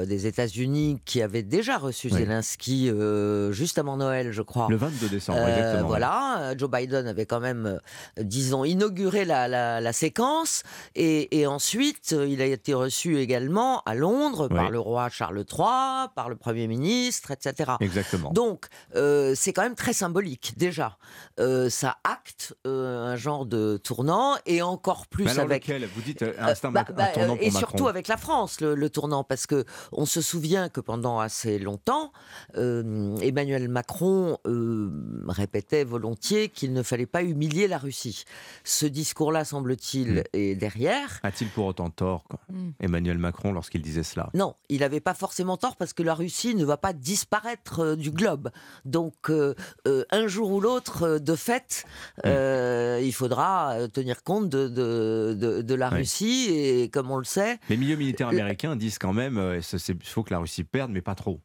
des 0.07 0.27
États-Unis 0.27 0.99
qui 1.05 1.23
avaient 1.23 1.43
déjà 1.43 1.79
reçu 1.79 2.11
Zelensky 2.11 2.91
juste 3.51 3.79
avant 3.79 3.97
Noël, 3.97 4.33
je 4.33 4.43
crois. 4.43 4.69
Le 4.71 4.77
22 4.77 5.09
décembre, 5.09 5.47
exactement. 5.47 5.89
Voilà, 5.89 6.55
Joe 6.57 6.71
Biden 6.71 7.07
avait 7.07 7.27
quand 7.27 7.41
même, 7.41 7.79
disons, 8.19 8.65
inauguré 8.65 9.25
la, 9.25 9.93
séquence, 9.93 10.63
et, 10.95 11.47
ensuite 11.47 12.15
il 12.27 12.41
a 12.41 12.47
été 12.47 12.75
reçu 12.75 13.19
également 13.19 13.83
à 13.83 13.95
Londres 13.95 14.49
par 14.49 14.71
le 14.71 14.79
roi 14.79 15.09
Charles 15.09 15.45
III, 15.51 15.54
par 16.15 16.29
le 16.29 16.37
Premier 16.37 16.67
ministre, 16.67 17.31
etc. 17.31 17.73
Exactement. 17.81 18.31
Donc 18.33 18.67
c'est 18.93 19.53
quand 19.53 19.63
même 19.63 19.75
très 19.75 19.93
symbolique 19.93 20.55
déjà. 20.57 20.99
ça 21.69 21.99
acte 22.05 22.55
un 22.65 23.17
genre 23.17 23.47
de 23.47 23.77
tournant, 23.77 24.37
et 24.47 24.63
encore 24.63 25.07
plus 25.07 25.39
avec. 25.39 25.67
Lequel? 25.67 25.89
Vous 25.95 26.03
dites 26.03 26.23
un, 26.23 26.71
bah, 26.71 26.85
bah, 26.95 27.07
tournant 27.09 27.37
pour 27.37 27.45
Et 27.45 27.51
surtout 27.51 27.89
avec 27.89 28.09
la 28.09 28.17
France, 28.17 28.61
le, 28.61 28.75
le 28.75 28.91
tournant, 28.91 29.25
parce 29.25 29.47
que 29.47 29.65
on 29.93 30.07
se 30.07 30.21
souvient 30.21 30.69
que 30.69 30.81
pendant 30.81 31.21
assez 31.21 31.59
longtemps, 31.59 32.13
euh, 32.57 33.17
Emmanuel 33.19 33.69
Macron 33.69 34.39
euh, 34.47 34.91
répétait 35.29 35.85
volontiers 35.85 36.49
qu'il 36.49 36.73
ne 36.73 36.83
fallait 36.83 37.07
pas 37.07 37.23
humilier 37.23 37.69
la 37.69 37.79
Russie. 37.79 38.25
Ce 38.65 38.87
discours-là, 38.87 39.45
semble-t-il, 39.45 40.21
hmm. 40.21 40.23
est 40.33 40.55
derrière. 40.55 41.21
A-t-il 41.23 41.51
pour 41.51 41.67
autant 41.67 41.91
tort, 41.91 42.25
hmm. 42.49 42.71
Emmanuel 42.81 43.19
Macron, 43.19 43.53
lorsqu'il 43.53 43.83
disait 43.83 44.03
cela? 44.03 44.31
Non, 44.35 44.55
il 44.69 44.81
n'avait 44.81 45.01
pas 45.01 45.15
forcément 45.15 45.44
tort 45.57 45.77
parce 45.77 45.93
que 45.93 46.03
la 46.03 46.15
Russie 46.15 46.55
ne 46.55 46.65
va 46.65 46.77
pas 46.77 46.93
disparaître 46.93 47.81
euh, 47.81 47.97
du 47.97 48.11
globe. 48.11 48.51
Donc, 48.85 49.31
un 50.11 50.27
jour 50.27 50.51
ou 50.53 50.61
l'autre, 50.61 51.19
de 51.19 51.35
fait, 51.35 51.85
hmm. 52.25 53.03
il 53.03 53.13
faudra 53.13 53.77
tenir 53.93 54.23
compte 54.23 54.49
de, 54.49 54.69
de, 54.69 55.75
la 55.75 55.89
Russie 55.89 56.49
et, 56.51 56.91
comme 56.91 57.11
on 57.11 57.19
le 57.19 57.25
sait. 57.25 57.59
Les 57.69 57.77
milieux 57.77 57.97
militaires 57.97 58.29
américains 58.29 58.77
disent 58.77 58.99
quand 58.99 59.13
même 59.13 59.59
il 59.73 59.97
faut 60.05 60.23
que 60.23 60.33
la 60.33 60.39
Russie 60.39 60.65
perde, 60.65 60.91
mais 60.91 61.01
pas 61.01 61.15
trop. 61.15 61.41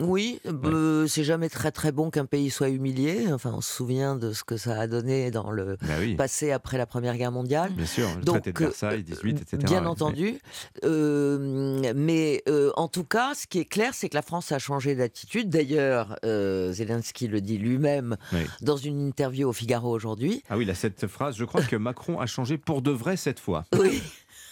Oui, 0.00 0.40
euh, 0.46 1.06
c'est 1.06 1.24
jamais 1.24 1.48
très 1.48 1.72
très 1.72 1.90
bon 1.92 2.10
qu'un 2.10 2.24
pays 2.24 2.50
soit 2.50 2.68
humilié. 2.68 3.32
Enfin, 3.32 3.52
on 3.54 3.60
se 3.60 3.72
souvient 3.74 4.14
de 4.16 4.32
ce 4.32 4.44
que 4.44 4.56
ça 4.56 4.78
a 4.80 4.86
donné 4.86 5.30
dans 5.30 5.50
le 5.50 5.76
Bah 5.82 5.94
passé 6.16 6.52
après 6.52 6.78
la 6.78 6.86
Première 6.86 7.16
Guerre 7.16 7.32
mondiale. 7.32 7.72
Bien 7.72 7.86
sûr, 7.86 8.08
le 8.16 8.22
Donc, 8.22 8.42
traité 8.42 8.52
de 8.52 8.58
Versailles, 8.58 9.02
18, 9.02 9.42
etc. 9.42 9.56
Bien 9.64 9.82
Ouais. 9.82 9.86
entendu. 9.88 10.38
Euh, 10.84 11.92
mais 11.96 12.42
euh, 12.48 12.70
en 12.76 12.88
tout 12.88 13.04
cas, 13.04 13.34
ce 13.34 13.46
qui 13.46 13.58
est 13.58 13.64
clair, 13.64 13.92
c'est 13.94 14.08
que 14.08 14.14
la 14.14 14.22
France 14.22 14.52
a 14.52 14.58
changé 14.58 14.94
d'attitude. 14.94 15.48
D'ailleurs, 15.50 16.16
euh, 16.24 16.72
Zelensky 16.72 17.26
le 17.28 17.40
dit 17.40 17.58
lui-même 17.58 18.16
Oui. 18.32 18.40
dans 18.60 18.76
une 18.76 19.00
interview 19.08 19.48
au 19.48 19.52
Figaro 19.52 19.90
aujourd'hui. 19.90 20.42
Ah 20.48 20.56
oui, 20.56 20.64
là, 20.64 20.74
cette 20.74 21.06
phrase, 21.06 21.36
je 21.36 21.44
crois 21.44 21.62
que 21.62 21.76
Macron 21.76 22.20
a 22.20 22.26
changé 22.26 22.56
pour 22.58 22.82
de 22.82 22.90
vrai 22.90 23.16
cette 23.16 23.40
fois. 23.40 23.64
Oui. 23.78 24.02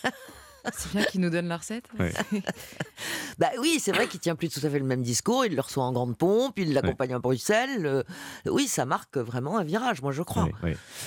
C'est 0.76 0.92
bien 0.92 1.04
qu'il 1.04 1.20
nous 1.20 1.30
donne 1.30 1.48
la 1.48 1.56
recette. 1.58 1.84
Ouais. 1.98 2.12
Bah 3.38 3.48
oui, 3.60 3.78
c'est 3.80 3.92
vrai 3.92 4.06
qu'il 4.08 4.18
tient 4.20 4.34
plus 4.34 4.48
tout 4.48 4.64
à 4.64 4.70
fait 4.70 4.78
le 4.78 4.84
même 4.86 5.02
discours. 5.02 5.44
Il 5.44 5.54
le 5.54 5.60
reçoit 5.60 5.84
en 5.84 5.92
grande 5.92 6.16
pompe, 6.16 6.58
il 6.58 6.72
l'accompagne 6.72 7.12
à 7.12 7.18
Bruxelles. 7.18 7.84
Euh, 7.84 8.02
oui, 8.46 8.66
ça 8.66 8.86
marque 8.86 9.18
vraiment 9.18 9.58
un 9.58 9.64
virage, 9.64 10.00
moi 10.00 10.10
je 10.12 10.22
crois. 10.22 10.48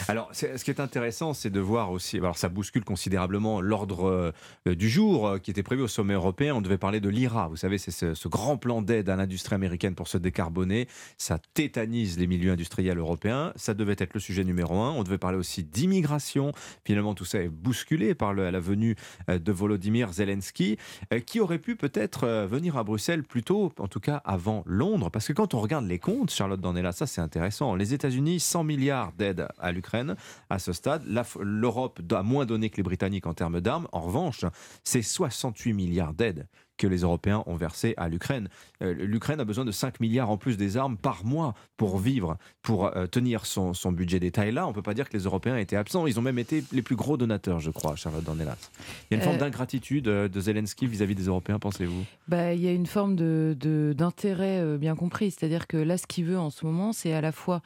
Alors, 0.07 0.29
ce 0.33 0.45
qui 0.63 0.69
est 0.69 0.79
intéressant, 0.79 1.33
c'est 1.33 1.49
de 1.49 1.59
voir 1.59 1.91
aussi. 1.91 2.17
Alors, 2.17 2.37
ça 2.37 2.47
bouscule 2.47 2.83
considérablement 2.83 3.61
l'ordre 3.61 4.31
euh, 4.67 4.75
du 4.75 4.89
jour 4.89 5.27
euh, 5.27 5.37
qui 5.39 5.49
était 5.49 5.63
prévu 5.63 5.81
au 5.81 5.87
sommet 5.87 6.13
européen. 6.13 6.53
On 6.53 6.61
devait 6.61 6.77
parler 6.77 6.99
de 6.99 7.09
l'IRA. 7.09 7.47
Vous 7.47 7.57
savez, 7.57 7.79
c'est 7.79 7.89
ce, 7.91 8.13
ce 8.13 8.27
grand 8.27 8.57
plan 8.57 8.83
d'aide 8.83 9.09
à 9.09 9.15
l'industrie 9.15 9.55
américaine 9.55 9.95
pour 9.95 10.07
se 10.07 10.19
décarboner. 10.19 10.87
Ça 11.17 11.39
tétanise 11.55 12.19
les 12.19 12.27
milieux 12.27 12.51
industriels 12.51 12.99
européens. 12.99 13.53
Ça 13.55 13.73
devait 13.73 13.95
être 13.97 14.13
le 14.13 14.19
sujet 14.19 14.43
numéro 14.43 14.79
un. 14.79 14.91
On 14.91 15.01
devait 15.03 15.17
parler 15.17 15.37
aussi 15.39 15.63
d'immigration. 15.63 16.51
Finalement, 16.85 17.15
tout 17.15 17.25
ça 17.25 17.39
est 17.39 17.49
bousculé 17.49 18.13
par 18.13 18.33
le- 18.33 18.51
la 18.51 18.59
venue 18.59 18.95
euh, 19.31 19.39
Volodymyr 19.51 20.11
Zelensky, 20.13 20.77
euh, 21.13 21.19
qui 21.19 21.39
aurait 21.39 21.59
pu 21.59 21.75
peut-être 21.75 22.25
euh, 22.25 22.47
venir 22.47 22.77
à 22.77 22.83
Bruxelles 22.83 23.23
plus 23.23 23.43
tôt, 23.43 23.71
en 23.79 23.87
tout 23.87 23.99
cas 23.99 24.21
avant 24.25 24.63
Londres. 24.65 25.09
Parce 25.09 25.27
que 25.27 25.33
quand 25.33 25.53
on 25.53 25.59
regarde 25.59 25.85
les 25.85 25.99
comptes, 25.99 26.31
Charlotte 26.31 26.59
Dornella, 26.59 26.91
ça 26.91 27.07
c'est 27.07 27.21
intéressant. 27.21 27.75
Les 27.75 27.93
États-Unis, 27.93 28.39
100 28.39 28.63
milliards 28.63 29.11
d'aide 29.13 29.47
à 29.59 29.71
l'Ukraine 29.71 30.15
à 30.49 30.59
ce 30.59 30.73
stade. 30.73 31.03
L'Europe 31.39 31.99
a 32.11 32.23
moins 32.23 32.45
donné 32.45 32.69
que 32.69 32.77
les 32.77 32.83
Britanniques 32.83 33.27
en 33.27 33.33
termes 33.33 33.61
d'armes. 33.61 33.87
En 33.91 34.01
revanche, 34.01 34.45
c'est 34.83 35.01
68 35.01 35.73
milliards 35.73 36.13
d'aides 36.13 36.47
que 36.79 36.87
les 36.87 37.01
Européens 37.01 37.43
ont 37.45 37.55
versé 37.55 37.93
à 37.97 38.09
l'Ukraine. 38.09 38.47
Euh, 38.81 38.93
L'Ukraine 38.93 39.39
a 39.39 39.45
besoin 39.45 39.65
de 39.65 39.71
5 39.71 39.99
milliards 39.99 40.31
en 40.31 40.37
plus 40.37 40.57
des 40.57 40.77
armes 40.77 40.97
par 40.97 41.25
mois 41.25 41.53
pour 41.77 41.99
vivre, 41.99 42.37
pour 42.63 42.85
euh, 42.87 43.05
tenir 43.05 43.45
son, 43.45 43.75
son 43.75 43.91
budget 43.91 44.19
d'État. 44.19 44.47
Et 44.47 44.51
là, 44.51 44.65
on 44.65 44.69
ne 44.69 44.73
peut 44.73 44.81
pas 44.81 44.93
dire 44.95 45.07
que 45.09 45.15
les 45.17 45.23
Européens 45.25 45.57
étaient 45.57 45.75
absents. 45.75 46.07
Ils 46.07 46.17
ont 46.17 46.23
même 46.23 46.39
été 46.39 46.63
les 46.71 46.81
plus 46.81 46.95
gros 46.95 47.17
donateurs, 47.17 47.59
je 47.59 47.69
crois, 47.69 47.95
Charlotte 47.95 48.23
Dornelas. 48.23 48.71
Il 48.79 49.13
y 49.13 49.13
a 49.13 49.17
une 49.17 49.23
forme 49.23 49.35
Euh, 49.35 49.39
d'ingratitude 49.39 50.05
de 50.05 50.39
Zelensky 50.39 50.87
vis-à-vis 50.87 51.15
des 51.15 51.25
Européens, 51.27 51.59
pensez-vous? 51.59 52.03
Bah, 52.27 52.53
il 52.53 52.61
y 52.61 52.67
a 52.67 52.71
une 52.71 52.85
forme 52.87 53.15
de, 53.15 53.55
de- 53.59 53.93
d'intérêt 53.95 54.77
bien 54.77 54.95
compris. 54.95 55.31
C'est-à-dire 55.31 55.67
que 55.67 55.77
là, 55.77 55.97
ce 55.97 56.07
qu'il 56.07 56.25
veut 56.25 56.39
en 56.39 56.49
ce 56.49 56.65
moment, 56.65 56.93
c'est 56.93 57.13
à 57.13 57.21
la 57.21 57.31
fois 57.33 57.61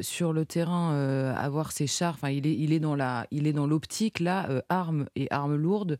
sur 0.00 0.32
le 0.32 0.44
terrain 0.44 1.32
avoir 1.36 1.70
ses 1.70 1.86
chars. 1.86 2.14
Enfin, 2.14 2.30
il 2.30 2.46
est, 2.48 2.54
il 2.54 2.72
est 2.72 2.80
dans 2.80 2.96
la, 2.96 3.26
il 3.30 3.46
est 3.46 3.52
dans 3.52 3.66
l'optique 3.68 4.18
là, 4.18 4.48
armes 4.68 5.06
et 5.14 5.28
armes 5.30 5.54
lourdes 5.54 5.98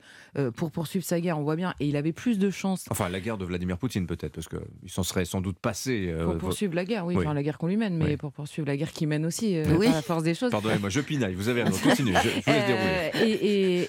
pour 0.57 0.73
poursuivre 0.73 1.05
sa 1.05 1.21
guerre. 1.21 1.39
On 1.39 1.45
voit 1.45 1.55
bien. 1.55 1.75
Et 1.79 1.87
il 1.87 1.97
avait 1.97 2.13
plus 2.13 2.39
de 2.41 2.48
chances 2.51 2.85
Enfin, 2.91 3.09
la 3.09 3.21
guerre 3.21 3.39
de 3.39 3.45
Vladimir 3.45 3.79
Poutine, 3.79 4.07
peut-être, 4.07 4.33
parce 4.35 4.49
qu'il 4.49 4.91
s'en 4.91 5.03
serait 5.03 5.25
sans 5.25 5.41
doute 5.41 5.59
passé. 5.59 6.09
euh, 6.11 6.25
pour 6.25 6.39
poursuivre 6.39 6.75
la 6.75 6.85
guerre. 6.85 7.05
Oui, 7.07 7.15
Oui. 7.17 7.25
enfin 7.25 7.35
la 7.35 7.43
guerre 7.43 7.59
qu'on 7.59 7.67
lui 7.69 7.77
mène, 7.77 7.97
mais 7.97 8.05
Oui. 8.05 8.17
pour 8.17 8.33
poursuivre 8.33 8.67
la 8.69 8.77
guerre 8.77 8.93
qu'il 8.93 9.09
mène 9.09 9.25
aussi. 9.27 9.57
euh, 9.57 9.65
Oui. 9.79 9.87
par 9.87 9.95
la 9.97 10.03
force 10.03 10.23
des 10.23 10.35
choses. 10.35 10.51
Pardonnez-moi, 10.51 10.89
je 10.91 11.01
pinaille, 11.01 11.35
vous 11.35 11.49
avez 11.49 11.63
raison. 11.63 11.79
Continue, 11.89 12.13
je, 12.23 12.29
je 12.29 12.29
vous 12.29 12.33
laisse 12.47 12.67
dérouler. 12.67 13.11
Euh, 13.15 13.25
et, 13.25 13.31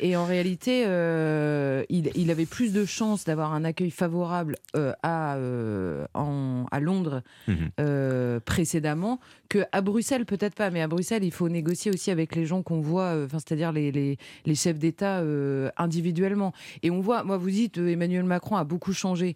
et- 0.03 0.09
et 0.09 0.15
en 0.17 0.25
réalité, 0.25 0.83
euh, 0.87 1.83
il, 1.89 2.11
il 2.15 2.31
avait 2.31 2.45
plus 2.45 2.73
de 2.73 2.85
chances 2.85 3.23
d'avoir 3.25 3.53
un 3.53 3.63
accueil 3.65 3.91
favorable 3.91 4.55
euh, 4.75 4.93
à, 5.03 5.35
euh, 5.35 6.05
en- 6.13 6.65
à 6.71 6.79
Londres 6.79 7.21
Mhm. 7.47 7.69
euh, 7.79 8.39
précédemment 8.39 9.19
que 9.49 9.65
à 9.71 9.81
Bruxelles, 9.81 10.25
peut-être 10.25 10.53
pas, 10.53 10.69
mais 10.69 10.81
à 10.81 10.87
Bruxelles, 10.87 11.23
il 11.23 11.31
faut 11.31 11.49
négocier 11.49 11.91
aussi 11.91 12.11
avec 12.11 12.35
les 12.35 12.45
gens 12.45 12.61
qu'on 12.61 12.79
voit, 12.81 13.15
euh, 13.15 13.25
enfin, 13.25 13.39
c'est-à-dire 13.39 13.71
les, 13.71 13.91
les- 13.91 14.17
les 14.45 14.55
chefs 14.55 14.77
d'État 14.77 15.19
euh, 15.21 15.69
individuellement. 15.77 16.53
Et 16.83 16.91
on 16.91 16.99
voit, 17.01 17.23
moi, 17.23 17.37
vous 17.37 17.49
dites, 17.49 17.79
euh, 17.79 17.87
Emmanuel 17.89 18.23
Macron 18.25 18.57
a 18.57 18.63
beaucoup 18.63 18.93
changé. 18.93 19.35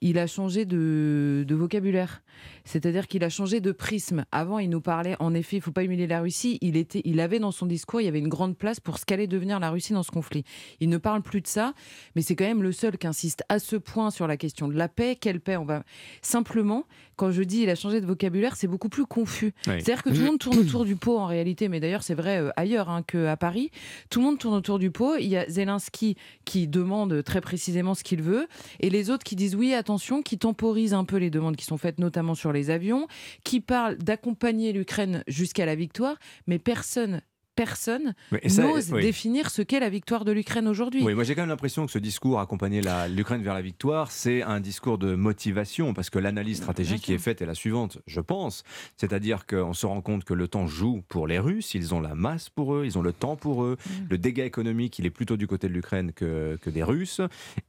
Il 0.00 0.18
a 0.18 0.26
changé 0.26 0.64
de, 0.64 1.44
de 1.46 1.54
vocabulaire. 1.54 2.22
C'est-à-dire 2.64 3.06
qu'il 3.06 3.24
a 3.24 3.28
changé 3.28 3.60
de 3.60 3.72
prisme. 3.72 4.24
Avant, 4.32 4.58
il 4.58 4.70
nous 4.70 4.80
parlait, 4.80 5.16
en 5.20 5.34
effet, 5.34 5.56
il 5.56 5.62
faut 5.62 5.72
pas 5.72 5.84
humilier 5.84 6.06
la 6.06 6.20
Russie. 6.20 6.58
Il, 6.60 6.76
était, 6.76 7.02
il 7.04 7.20
avait 7.20 7.38
dans 7.38 7.52
son 7.52 7.66
discours, 7.66 8.00
il 8.00 8.04
y 8.04 8.08
avait 8.08 8.18
une 8.18 8.28
grande 8.28 8.56
place 8.56 8.80
pour 8.80 8.98
ce 8.98 9.04
qu'allait 9.04 9.26
devenir 9.26 9.60
la 9.60 9.70
Russie 9.70 9.92
dans 9.92 10.02
ce 10.02 10.10
conflit. 10.10 10.44
Il 10.80 10.88
ne 10.88 10.98
parle 10.98 11.22
plus 11.22 11.40
de 11.40 11.46
ça, 11.46 11.74
mais 12.16 12.22
c'est 12.22 12.36
quand 12.36 12.44
même 12.44 12.62
le 12.62 12.72
seul 12.72 12.98
qui 12.98 13.06
insiste 13.06 13.44
à 13.48 13.58
ce 13.58 13.76
point 13.76 14.10
sur 14.10 14.26
la 14.26 14.36
question 14.36 14.68
de 14.68 14.74
la 14.74 14.88
paix. 14.88 15.16
Quelle 15.16 15.40
paix 15.40 15.56
on 15.56 15.64
va 15.64 15.84
Simplement, 16.22 16.86
quand 17.16 17.30
je 17.30 17.42
dis 17.42 17.62
il 17.62 17.70
a 17.70 17.74
changé 17.74 18.00
de 18.00 18.06
vocabulaire, 18.06 18.56
c'est 18.56 18.66
beaucoup 18.66 18.88
plus 18.88 19.06
confus. 19.06 19.54
Oui. 19.66 19.74
C'est-à-dire 19.74 20.02
que 20.02 20.10
tout 20.10 20.16
le 20.16 20.24
monde 20.26 20.38
tourne 20.38 20.58
autour 20.58 20.84
du 20.84 20.96
pot 20.96 21.18
en 21.18 21.26
réalité, 21.26 21.68
mais 21.68 21.80
d'ailleurs 21.80 22.02
c'est 22.02 22.14
vrai 22.14 22.40
euh, 22.40 22.50
ailleurs 22.56 22.88
hein, 22.88 23.02
qu'à 23.02 23.36
Paris. 23.36 23.70
Tout 24.10 24.20
le 24.20 24.26
monde 24.26 24.38
tourne 24.38 24.54
autour 24.54 24.78
du 24.78 24.90
pot. 24.90 25.16
Il 25.16 25.28
y 25.28 25.36
a 25.36 25.48
Zelensky 25.48 26.16
qui 26.44 26.66
demande 26.66 27.22
très 27.22 27.40
précisément 27.40 27.94
ce 27.94 28.02
qu'il 28.02 28.22
veut, 28.22 28.46
et 28.80 28.90
les 28.90 29.10
autres 29.10 29.24
qui 29.24 29.36
disent 29.36 29.54
oui, 29.54 29.74
attention, 29.74 30.22
qui 30.22 30.38
temporisent 30.38 30.94
un 30.94 31.04
peu 31.04 31.16
les 31.16 31.30
demandes 31.30 31.56
qui 31.56 31.64
sont 31.64 31.78
faites, 31.78 31.98
notamment 31.98 32.23
sur 32.32 32.50
les 32.50 32.70
avions, 32.70 33.06
qui 33.44 33.60
parlent 33.60 33.98
d'accompagner 33.98 34.72
l'Ukraine 34.72 35.22
jusqu'à 35.28 35.66
la 35.66 35.74
victoire, 35.74 36.16
mais 36.46 36.58
personne. 36.58 37.20
Personne 37.56 38.14
n'ose 38.32 38.92
oui. 38.92 39.02
définir 39.02 39.48
ce 39.48 39.62
qu'est 39.62 39.78
la 39.78 39.88
victoire 39.88 40.24
de 40.24 40.32
l'Ukraine 40.32 40.66
aujourd'hui. 40.66 41.04
Oui, 41.04 41.14
moi 41.14 41.22
j'ai 41.22 41.36
quand 41.36 41.42
même 41.42 41.50
l'impression 41.50 41.86
que 41.86 41.92
ce 41.92 42.00
discours 42.00 42.40
accompagner 42.40 42.80
l'Ukraine 43.08 43.44
vers 43.44 43.54
la 43.54 43.62
victoire, 43.62 44.10
c'est 44.10 44.42
un 44.42 44.58
discours 44.58 44.98
de 44.98 45.14
motivation, 45.14 45.94
parce 45.94 46.10
que 46.10 46.18
l'analyse 46.18 46.56
stratégique 46.56 47.02
qui 47.02 47.12
est 47.12 47.18
faite 47.18 47.42
est 47.42 47.46
la 47.46 47.54
suivante, 47.54 47.98
je 48.08 48.20
pense. 48.20 48.64
C'est-à-dire 48.96 49.46
qu'on 49.46 49.72
se 49.72 49.86
rend 49.86 50.00
compte 50.00 50.24
que 50.24 50.34
le 50.34 50.48
temps 50.48 50.66
joue 50.66 51.04
pour 51.08 51.28
les 51.28 51.38
Russes, 51.38 51.74
ils 51.74 51.94
ont 51.94 52.00
la 52.00 52.16
masse 52.16 52.48
pour 52.48 52.74
eux, 52.74 52.86
ils 52.86 52.98
ont 52.98 53.02
le 53.02 53.12
temps 53.12 53.36
pour 53.36 53.62
eux, 53.62 53.76
le 54.10 54.18
dégât 54.18 54.46
économique, 54.46 54.98
il 54.98 55.06
est 55.06 55.10
plutôt 55.10 55.36
du 55.36 55.46
côté 55.46 55.68
de 55.68 55.74
l'Ukraine 55.74 56.12
que, 56.12 56.58
que 56.60 56.70
des 56.70 56.82
Russes. 56.82 57.20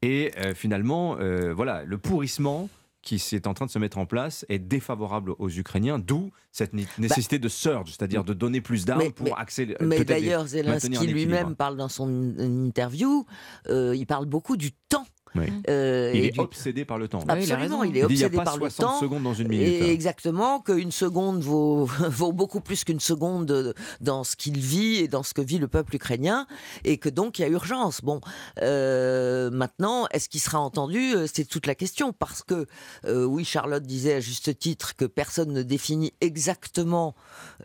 Et 0.01 0.31
euh, 0.39 0.55
finalement, 0.55 1.17
euh, 1.19 1.53
voilà, 1.53 1.83
le 1.83 1.99
pourrissement 1.99 2.69
qui 3.05 3.15
est 3.31 3.47
en 3.47 3.53
train 3.53 3.67
de 3.67 3.71
se 3.71 3.79
mettre 3.79 3.97
en 3.99 4.05
place 4.05 4.45
est 4.49 4.59
défavorable 4.59 5.33
aux 5.39 5.49
Ukrainiens, 5.49 5.99
d'où 5.99 6.31
cette 6.51 6.73
ni- 6.73 6.87
nécessité 6.97 7.39
de 7.39 7.47
surge, 7.47 7.91
c'est-à-dire 7.91 8.23
de 8.25 8.33
donner 8.33 8.59
plus 8.59 8.83
d'armes 8.83 8.99
Mais- 9.03 9.11
pour 9.11 9.27
mais- 9.27 9.33
accélérer. 9.37 9.77
Mais 9.85 9.97
peut-être 9.97 10.09
les- 10.09 10.21
d'ailleurs, 10.21 10.47
Zelensky 10.47 11.07
lui-même 11.07 11.55
parle 11.55 11.77
dans 11.77 11.87
son 11.87 12.09
in- 12.09 12.65
interview, 12.65 13.25
euh, 13.69 13.95
il 13.95 14.05
parle 14.07 14.25
beaucoup 14.25 14.57
du 14.57 14.71
temps. 14.73 15.05
Oui. 15.35 15.45
Euh, 15.69 16.11
il 16.13 16.23
et 16.23 16.27
est 16.27 16.31
du- 16.31 16.39
obsédé 16.39 16.85
par 16.85 16.97
le 16.97 17.07
temps. 17.07 17.19
Absolument, 17.27 17.83
il 17.83 17.97
est 17.97 18.05
dit, 18.07 18.13
il 18.15 18.19
y 18.19 18.23
a 18.23 18.27
obsédé 18.27 18.37
pas 18.37 18.43
par 18.43 18.55
le 18.57 18.69
60 18.69 18.85
temps. 18.85 18.99
secondes 18.99 19.23
dans 19.23 19.33
une 19.33 19.47
minute. 19.49 19.67
Et 19.67 19.91
exactement, 19.91 20.59
qu'une 20.61 20.91
seconde 20.91 21.41
vaut, 21.41 21.85
vaut 22.09 22.31
beaucoup 22.31 22.61
plus 22.61 22.83
qu'une 22.83 22.99
seconde 22.99 23.73
dans 24.01 24.23
ce 24.23 24.35
qu'il 24.35 24.57
vit 24.57 24.97
et 24.97 25.07
dans 25.07 25.23
ce 25.23 25.33
que 25.33 25.41
vit 25.41 25.57
le 25.57 25.67
peuple 25.67 25.95
ukrainien, 25.95 26.47
et 26.83 26.97
que 26.97 27.09
donc 27.09 27.39
il 27.39 27.41
y 27.41 27.45
a 27.45 27.49
urgence. 27.49 28.01
Bon, 28.01 28.21
euh, 28.61 29.49
maintenant, 29.51 30.07
est-ce 30.11 30.29
qu'il 30.29 30.39
sera 30.41 30.59
entendu? 30.59 31.13
C'est 31.31 31.45
toute 31.45 31.67
la 31.67 31.75
question, 31.75 32.13
parce 32.13 32.43
que 32.43 32.65
euh, 33.05 33.25
oui, 33.25 33.43
Charlotte 33.45 33.83
disait 33.83 34.13
à 34.15 34.19
juste 34.19 34.57
titre 34.57 34.95
que 34.95 35.05
personne 35.05 35.51
ne 35.51 35.63
définit 35.63 36.13
exactement 36.21 37.15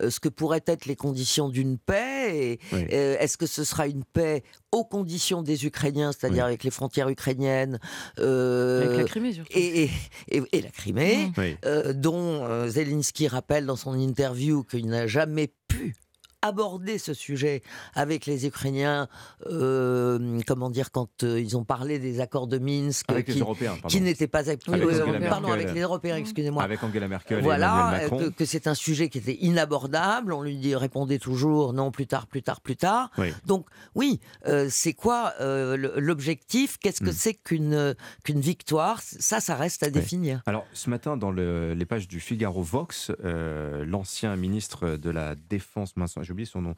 ce 0.07 0.19
que 0.19 0.29
pourraient 0.29 0.63
être 0.67 0.85
les 0.85 0.95
conditions 0.95 1.49
d'une 1.49 1.77
paix. 1.77 2.59
Oui. 2.73 2.85
euh, 2.91 3.15
est-ce 3.19 3.37
que 3.37 3.45
ce 3.45 3.63
sera 3.63 3.87
une 3.87 4.03
paix 4.03 4.43
aux 4.71 4.85
conditions 4.85 5.41
des 5.41 5.65
Ukrainiens, 5.65 6.11
c'est-à-dire 6.13 6.45
avec 6.45 6.63
les 6.63 6.71
frontières 6.71 7.09
ukrainiennes 7.09 7.79
euh, 8.19 8.85
Avec 8.85 8.97
la 8.99 9.03
Crimée, 9.03 9.33
surtout. 9.33 9.51
Et, 9.53 9.83
et- 9.83 9.91
et- 10.37 10.43
et 10.53 10.61
la 10.61 10.69
Crimée. 10.69 11.31
Oui. 11.37 11.57
euh, 11.65 11.91
dont 11.93 12.45
euh, 12.45 12.67
Zelensky 12.69 13.27
rappelle 13.27 13.65
dans 13.65 13.75
son 13.75 13.93
interview 13.99 14.63
qu'il 14.63 14.87
n'a 14.87 15.07
jamais 15.07 15.53
pu 15.67 15.95
aborder 16.41 16.97
ce 16.97 17.13
sujet 17.13 17.61
avec 17.93 18.25
les 18.25 18.45
Ukrainiens, 18.47 19.07
euh, 19.47 20.39
comment 20.47 20.69
dire, 20.69 20.91
quand 20.91 21.23
euh, 21.23 21.39
ils 21.39 21.57
ont 21.57 21.63
parlé 21.63 21.99
des 21.99 22.19
accords 22.19 22.47
de 22.47 22.57
Minsk, 22.57 23.05
Avec 23.11 23.27
les 23.27 23.33
qui, 23.35 23.39
Européens, 23.41 23.73
pardon. 23.73 23.87
qui 23.87 24.01
n'étaient 24.01 24.27
pas 24.27 24.49
actifs. 24.49 24.73
Avec 24.73 24.87
Angela 24.89 25.29
pardon, 25.29 25.51
avec 25.51 25.73
les 25.73 25.81
Européens, 25.81 26.15
excusez-moi. 26.17 26.63
Avec 26.63 26.83
Angela 26.83 27.07
Merkel 27.07 27.39
et 27.39 27.41
Voilà, 27.41 27.67
Emmanuel 27.71 27.99
euh, 27.99 28.01
Macron. 28.03 28.17
que, 28.19 28.35
que 28.37 28.45
c'est 28.45 28.67
un 28.67 28.73
sujet 28.73 29.09
qui 29.09 29.17
était 29.17 29.37
inabordable. 29.41 30.33
On 30.33 30.41
lui 30.41 30.55
dit, 30.57 30.75
répondait 30.75 31.19
toujours 31.19 31.73
non, 31.73 31.91
plus 31.91 32.07
tard, 32.07 32.27
plus 32.27 32.41
tard, 32.43 32.61
plus 32.61 32.75
tard. 32.75 33.11
Oui. 33.17 33.33
Donc 33.45 33.67
oui, 33.95 34.19
euh, 34.47 34.67
c'est 34.69 34.93
quoi 34.93 35.33
euh, 35.41 35.77
l'objectif? 35.97 36.77
Qu'est-ce 36.79 37.01
que 37.01 37.09
Hmm. 37.11 37.13
c'est 37.13 37.33
qu'une 37.33 37.95
qu'une 38.23 38.39
victoire? 38.39 39.01
Ça, 39.01 39.39
ça 39.39 39.55
reste 39.55 39.83
à 39.83 39.89
définir. 39.89 40.41
Alors, 40.45 40.65
ce 40.73 40.89
matin, 40.89 41.17
dans 41.17 41.31
le- 41.31 41.73
les 41.73 41.85
pages 41.85 42.07
du 42.07 42.19
Figaro 42.19 42.61
Vox, 42.61 43.11
euh, 43.23 43.83
l'ancien 43.85 44.35
ministre 44.35 44.97
de 44.97 45.09
la 45.09 45.35
Défense, 45.35 45.95
mince, 45.97 46.15
oublié 46.31 46.45
son 46.45 46.61
nom. 46.61 46.75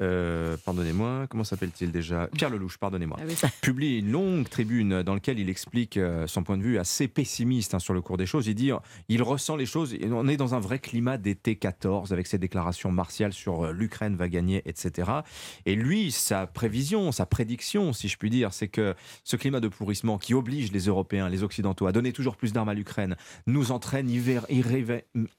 Euh, 0.00 0.56
pardonnez-moi, 0.64 1.26
comment 1.28 1.44
s'appelle-t-il 1.44 1.92
déjà? 1.92 2.28
Pierre 2.28 2.50
Lelouch, 2.50 2.78
pardonnez-moi. 2.78 3.18
Ah 3.20 3.48
publie 3.60 3.98
une 3.98 4.10
longue 4.10 4.48
tribune 4.48 5.02
dans 5.02 5.14
laquelle 5.14 5.38
il 5.38 5.48
explique 5.48 5.96
euh, 5.96 6.26
son 6.26 6.42
point 6.42 6.56
de 6.56 6.62
vue 6.62 6.78
assez 6.78 7.08
pessimiste 7.08 7.74
hein, 7.74 7.78
sur 7.78 7.94
le 7.94 8.00
cours 8.00 8.16
des 8.16 8.26
choses. 8.26 8.46
Il 8.46 8.54
dit 8.54 8.70
il 9.08 9.22
ressent 9.22 9.56
les 9.56 9.66
choses. 9.66 9.96
On 10.10 10.28
est 10.28 10.36
dans 10.36 10.54
un 10.54 10.60
vrai 10.60 10.78
climat 10.78 11.18
d'été 11.18 11.56
14 11.56 12.12
avec 12.12 12.26
ses 12.26 12.38
déclarations 12.38 12.92
martiales 12.92 13.32
sur 13.32 13.66
euh, 13.66 13.72
l'Ukraine 13.72 14.16
va 14.16 14.28
gagner, 14.28 14.62
etc. 14.66 15.10
Et 15.64 15.74
lui, 15.74 16.12
sa 16.12 16.46
prévision, 16.46 17.12
sa 17.12 17.26
prédiction, 17.26 17.92
si 17.92 18.08
je 18.08 18.16
puis 18.16 18.30
dire, 18.30 18.52
c'est 18.52 18.68
que 18.68 18.94
ce 19.24 19.36
climat 19.36 19.60
de 19.60 19.68
pourrissement 19.68 20.18
qui 20.18 20.34
oblige 20.34 20.72
les 20.72 20.86
Européens, 20.86 21.28
les 21.28 21.42
Occidentaux 21.42 21.86
à 21.86 21.92
donner 21.92 22.12
toujours 22.12 22.36
plus 22.36 22.52
d'armes 22.52 22.68
à 22.68 22.74
l'Ukraine 22.74 23.16
nous 23.46 23.70
entraîne 23.70 24.10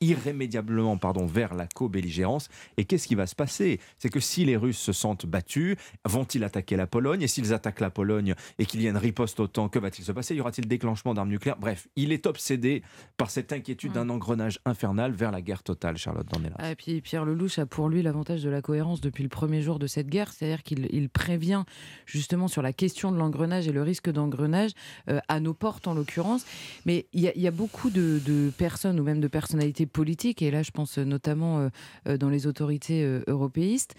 irrémédiablement 0.01 0.97
pardon, 0.97 1.25
vers 1.25 1.53
la 1.53 1.67
co-belligérance. 1.67 2.49
Et 2.77 2.85
qu'est-ce 2.85 3.07
qui 3.07 3.15
va 3.15 3.27
se 3.27 3.35
passer? 3.35 3.56
C'est 3.97 4.09
que 4.09 4.19
si 4.19 4.45
les 4.45 4.57
Russes 4.57 4.77
se 4.77 4.93
sentent 4.93 5.25
battus, 5.25 5.75
vont-ils 6.05 6.43
attaquer 6.43 6.75
la 6.75 6.87
Pologne 6.87 7.21
Et 7.21 7.27
s'ils 7.27 7.53
attaquent 7.53 7.79
la 7.79 7.89
Pologne 7.89 8.35
et 8.59 8.65
qu'il 8.65 8.81
y 8.81 8.87
a 8.87 8.89
une 8.89 8.97
riposte 8.97 9.39
OTAN, 9.39 9.69
que 9.69 9.79
va-t-il 9.79 10.05
se 10.05 10.11
passer? 10.11 10.35
Y 10.35 10.41
aura-t-il 10.41 10.67
déclenchement 10.67 11.13
d'armes 11.13 11.29
nucléaires? 11.29 11.57
Bref, 11.59 11.87
il 11.95 12.11
est 12.11 12.25
obsédé 12.27 12.83
par 13.17 13.29
cette 13.29 13.53
inquiétude 13.53 13.93
d'un 13.93 14.09
engrenage 14.09 14.59
infernal 14.65 15.11
vers 15.11 15.31
la 15.31 15.41
guerre 15.41 15.63
totale, 15.63 15.97
Charlotte 15.97 16.27
Dornelas. 16.27 16.55
Ah, 16.59 16.71
et 16.71 16.75
puis 16.75 17.01
Pierre 17.01 17.25
Lelouch 17.25 17.59
a 17.59 17.65
pour 17.65 17.89
lui 17.89 18.01
l'avantage 18.01 18.43
de 18.43 18.49
la 18.49 18.61
cohérence 18.61 19.01
depuis 19.01 19.23
le 19.23 19.29
premier 19.29 19.61
jour 19.61 19.79
de 19.79 19.87
cette 19.87 20.07
guerre, 20.07 20.31
c'est-à-dire 20.31 20.63
qu'il 20.63 21.09
prévient 21.09 21.63
justement 22.05 22.47
sur 22.47 22.61
la 22.61 22.73
question 22.73 23.11
de 23.11 23.17
l'engrenage 23.17 23.67
et 23.67 23.71
le 23.71 23.81
risque 23.81 24.09
d'engrenage 24.09 24.71
euh, 25.09 25.19
à 25.27 25.39
nos 25.39 25.53
portes 25.53 25.87
en 25.87 25.93
l'occurrence. 25.93 26.45
Mais 26.85 27.07
il 27.13 27.21
y, 27.21 27.47
a 27.47 27.51
beaucoup 27.51 27.89
de, 27.89 28.51
personnes 28.57 28.99
ou 28.99 29.03
même 29.03 29.19
de 29.19 29.27
personnalités 29.27 29.85
politiques, 29.85 30.41
et 30.41 30.51
là 30.51 30.63
je 30.63 30.71
pense 30.71 30.97
notamment 30.97 31.59
euh, 31.59 31.69
euh, 32.07 32.17
dans 32.17 32.29
les 32.29 32.47
autorités 32.47 33.21
européistes, 33.47 33.95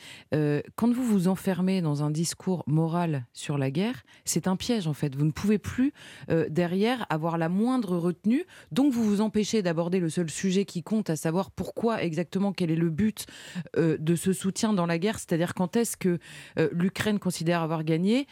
quand 0.77 0.93
vous 0.93 1.05
vous 1.05 1.29
enfermez 1.29 1.81
dans 1.81 2.03
un 2.03 2.11
discours 2.11 2.65
moral 2.67 3.27
sur 3.33 3.57
la 3.57 3.71
guerre, 3.71 4.03
c'est 4.25 4.47
un 4.47 4.57
piège 4.57 4.87
en 4.87 4.93
fait. 4.93 5.17
Vous 5.17 5.25
ne 5.25 5.31
pouvez 5.31 5.59
plus 5.59 5.93
derrière 6.51 7.07
avoir 7.09 7.39
la 7.39 7.49
moindre 7.49 7.97
retenue, 7.97 8.45
donc 8.73 8.93
vous 8.93 9.05
vous 9.05 9.21
empêchez 9.21 9.63
d'aborder 9.63 10.01
le 10.01 10.11
seul 10.11 10.29
sujet 10.29 10.65
qui 10.65 10.83
compte, 10.83 11.09
à 11.11 11.17
savoir 11.17 11.51
pourquoi 11.51 12.03
exactement, 12.03 12.53
quel 12.53 12.71
est 12.71 12.77
le 12.77 12.91
but 12.91 13.27
de 13.77 14.17
ce 14.17 14.33
soutien 14.33 14.73
dans 14.73 14.87
la 14.87 14.99
guerre, 14.99 15.19
c'est-à-dire 15.19 15.55
quand 15.55 15.77
est-ce 15.77 15.97
que 15.97 16.19
l'Ukraine 16.73 17.19
considère 17.19 17.63
avoir 17.63 17.85
gagné, 17.85 18.27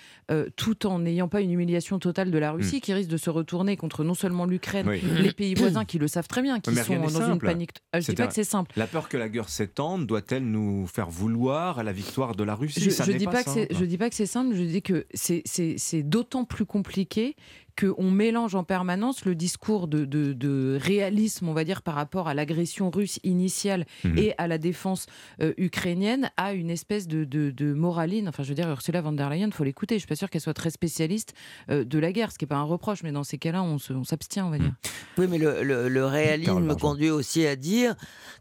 tout 0.57 0.87
en 0.87 0.99
n'ayant 0.99 1.29
pas 1.29 1.41
une 1.41 1.53
humiliation 1.53 1.99
totale 1.99 2.31
de 2.31 2.39
la 2.39 2.53
Russie, 2.53 2.79
hmm. 2.79 2.81
qui 2.81 2.93
risque 2.93 3.11
de 3.11 3.17
se 3.17 3.31
retourner 3.31 3.77
contre 3.77 4.05
non 4.05 4.15
seulement 4.15 4.45
l'Ukraine, 4.45 4.91
les 4.91 5.33
pays 5.33 5.55
voisins 5.55 5.85
qui 5.85 5.99
le 5.99 6.09
savent 6.09 6.29
très 6.29 6.43
bien, 6.43 6.61
qui 6.61 6.75
sont 6.75 6.99
dans 6.99 7.33
une 7.33 7.39
panique. 7.39 7.71
Ah, 7.93 8.01
je 8.01 8.11
dis 8.11 8.17
pas 8.17 8.27
que 8.27 8.35
c'est 8.35 8.45
simple. 8.45 8.73
La 8.77 8.87
peur 8.87 9.09
que 9.09 9.17
la 9.17 9.29
guerre 9.29 9.49
s'étende 9.49 10.07
doit-elle 10.07 10.45
nous 10.45 10.87
faire 10.87 11.06
vouloir 11.09 11.79
à 11.79 11.83
la 11.83 11.93
victoire 11.93 12.35
de 12.35 12.45
la 12.45 12.55
Russie 12.55 12.81
Je, 12.81 13.13
ne 13.13 13.19
dis 13.19 13.27
pas, 13.27 13.45
que 13.45 13.51
je 13.71 13.85
dis 13.85 13.99
pas 13.99 14.09
que 14.09 14.17
c'est 14.17 14.27
simple. 14.27 14.55
Je 14.55 14.63
dis 14.63 14.83
que 14.83 15.07
c'est 15.15 16.03
d'autant 16.03 16.45
plus 16.45 16.67
compliqué 16.67 17.37
qu'on 17.79 18.11
mélange 18.11 18.55
en 18.55 18.65
permanence 18.65 19.25
le 19.25 19.35
discours 19.35 19.87
de, 19.89 20.79
réalisme, 20.81 21.49
on 21.49 21.53
va 21.53 21.65
dire, 21.65 21.83
par 21.83 21.95
rapport 21.95 22.29
à 22.29 22.35
l'agression 22.35 22.91
russe 22.91 23.19
initiale 23.23 23.87
mhm. 24.05 24.19
et 24.19 24.35
à 24.39 24.47
la 24.47 24.59
défense 24.59 25.07
euh, 25.43 25.53
ukrainienne, 25.59 26.31
à 26.37 26.55
une 26.55 26.71
espèce 26.71 27.07
de, 27.07 27.73
moraline. 27.75 28.29
Enfin, 28.29 28.43
je 28.43 28.49
veux 28.49 28.55
dire, 28.55 28.69
Ursula 28.69 29.01
von 29.03 29.13
der 29.13 29.29
Leyen, 29.31 29.49
il 29.49 29.53
faut 29.53 29.65
l'écouter. 29.65 29.97
Je 29.97 30.01
suis 30.01 30.09
pas 30.09 30.17
sûre 30.17 30.31
qu'elle 30.31 30.41
soit 30.41 30.55
très 30.55 30.71
spécialiste 30.71 31.35
euh, 31.71 31.85
de 31.85 31.99
la 31.99 32.13
guerre, 32.13 32.33
ce 32.33 32.39
qui 32.39 32.45
n'est 32.45 32.49
pas 32.49 32.57
un 32.57 32.63
reproche, 32.63 33.03
mais 33.03 33.13
dans 33.13 33.25
ces 33.25 33.39
cas-là, 33.39 33.63
on 33.63 33.79
s'abstient, 34.05 34.43
on, 34.43 34.51
va 34.51 34.59
dire. 34.59 34.73
Oui, 35.19 35.27
mais 35.29 35.39
le, 35.39 36.07
réalisme 36.07 36.61
me 36.61 36.75
conduit 36.75 37.11
aussi 37.11 37.47
à 37.47 37.57
dire 37.57 37.95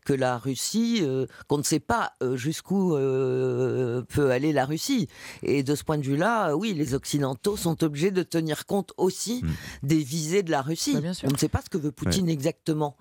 que 0.05 0.13
la 0.13 0.37
Russie, 0.37 0.99
euh, 1.01 1.25
qu'on 1.47 1.57
ne 1.57 1.63
sait 1.63 1.79
pas 1.79 2.13
jusqu'où 2.35 2.91
peut 2.91 4.29
aller 4.31 4.53
la 4.53 4.65
Russie. 4.65 5.07
Et 5.43 5.63
de 5.63 5.75
ce 5.75 5.83
point 5.83 5.97
de 5.97 6.03
vue-là, 6.03 6.55
oui, 6.55 6.73
les 6.73 6.93
Occidentaux 6.93 7.57
sont 7.57 7.83
obligés 7.83 8.11
de 8.11 8.23
tenir 8.23 8.65
compte 8.65 8.93
aussi 8.97 9.24
Hmm. 9.33 9.51
des 9.83 9.97
visées 9.97 10.43
de 10.43 10.51
la 10.51 10.61
Russie. 10.61 10.93
Bah, 10.93 11.09
On 11.23 11.31
ne 11.31 11.37
sait 11.37 11.49
pas 11.49 11.61
ce 11.61 11.69
que 11.69 11.77
veut 11.77 11.91
Poutine 11.91 12.29
exactement. 12.29 12.95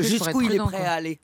Jusqu'où 0.00 0.42
il 0.42 0.52
est 0.52 0.58
prêt 0.58 0.84
à 0.84 0.92
aller. 0.92 1.20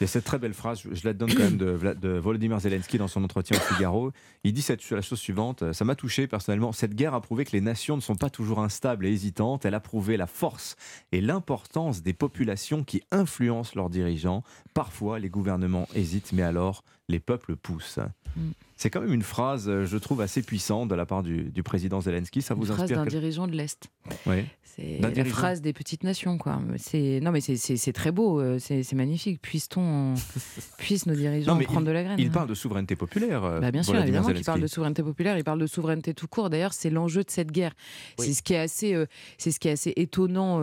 Il 0.00 0.02
y 0.02 0.04
a 0.04 0.08
cette 0.08 0.24
très 0.24 0.38
belle 0.38 0.52
phrase, 0.52 0.82
je 0.90 1.04
la 1.04 1.14
donne 1.14 1.32
quand 1.32 1.44
même 1.44 1.56
de, 1.56 1.94
de 1.94 2.08
Volodymyr 2.18 2.60
Zelensky 2.60 2.98
dans 2.98 3.08
son 3.08 3.24
entretien 3.24 3.56
au 3.56 3.60
Figaro. 3.60 4.12
Il 4.42 4.52
dit 4.52 4.60
cette, 4.60 4.88
la 4.90 5.00
chose 5.00 5.18
suivante 5.18 5.72
Ça 5.72 5.84
m'a 5.84 5.94
touché 5.94 6.26
personnellement. 6.26 6.72
Cette 6.72 6.94
guerre 6.94 7.14
a 7.14 7.20
prouvé 7.20 7.44
que 7.44 7.52
les 7.52 7.60
nations 7.60 7.96
ne 7.96 8.02
sont 8.02 8.16
pas 8.16 8.28
toujours 8.28 8.60
instables 8.60 9.06
et 9.06 9.10
hésitantes. 9.10 9.64
Elle 9.64 9.74
a 9.74 9.80
prouvé 9.80 10.16
la 10.16 10.26
force 10.26 10.76
et 11.12 11.20
l'importance 11.20 12.02
des 12.02 12.12
populations 12.12 12.84
qui 12.84 13.02
influencent 13.10 13.72
leurs 13.74 13.88
dirigeants. 13.88 14.42
Parfois, 14.74 15.18
les 15.18 15.30
gouvernements 15.30 15.88
hésitent, 15.94 16.32
mais 16.32 16.42
alors 16.42 16.84
les 17.08 17.20
peuples 17.20 17.56
poussent. 17.56 18.00
Mm. 18.36 18.50
C'est 18.84 18.90
quand 18.90 19.00
même 19.00 19.14
une 19.14 19.22
phrase, 19.22 19.66
euh, 19.66 19.86
je 19.86 19.96
trouve, 19.96 20.20
assez 20.20 20.42
puissante 20.42 20.90
de 20.90 20.94
la 20.94 21.06
part 21.06 21.22
du, 21.22 21.50
président 21.64 22.02
Zelensky. 22.02 22.42
Ça 22.42 22.52
vous 22.52 22.66
une 22.66 22.74
phrase 22.74 22.90
d'un 22.90 23.06
dirigeant 23.06 23.46
de 23.46 23.52
l'Est. 23.52 23.88
Oui. 24.26 24.44
C'est 24.62 24.98
la 25.00 25.24
phrase 25.24 25.62
des 25.62 25.72
petites 25.72 26.02
nations, 26.02 26.36
quoi. 26.36 26.60
C'est 26.76 27.20
non, 27.22 27.30
mais 27.30 27.40
c'est 27.40 27.92
très 27.92 28.12
beau, 28.12 28.40
euh, 28.40 28.58
c'est 28.58 28.92
magnifique. 28.92 29.40
Puisse-t-on, 29.40 30.14
puisse 30.78 31.06
nos 31.06 31.14
dirigeants 31.14 31.56
prendre 31.60 31.86
de 31.86 31.92
la 31.92 32.02
graine 32.02 32.18
Il 32.18 32.26
hein. 32.26 32.30
parle 32.30 32.48
de 32.48 32.54
souveraineté 32.54 32.94
populaire. 32.94 33.42
Euh, 33.44 33.60
bah, 33.60 33.70
bien 33.70 33.82
sûr, 33.82 33.96
évidemment 33.96 34.28
qu'il 34.28 34.44
parle 34.44 34.60
de 34.60 34.66
souveraineté 34.66 35.02
populaire. 35.02 35.38
Il 35.38 35.44
parle 35.44 35.60
de 35.60 35.66
souveraineté 35.66 36.12
tout 36.12 36.26
court. 36.26 36.50
D'ailleurs, 36.50 36.74
c'est 36.74 36.90
l'enjeu 36.90 37.22
de 37.22 37.30
cette 37.30 37.52
guerre. 37.52 37.72
C'est 38.18 38.34
ce 38.34 38.42
qui 38.42 38.52
est 38.52 38.58
assez, 38.58 39.02
c'est 39.38 39.50
ce 39.50 39.60
qui 39.60 39.68
est 39.68 39.72
assez 39.72 39.94
étonnant, 39.96 40.60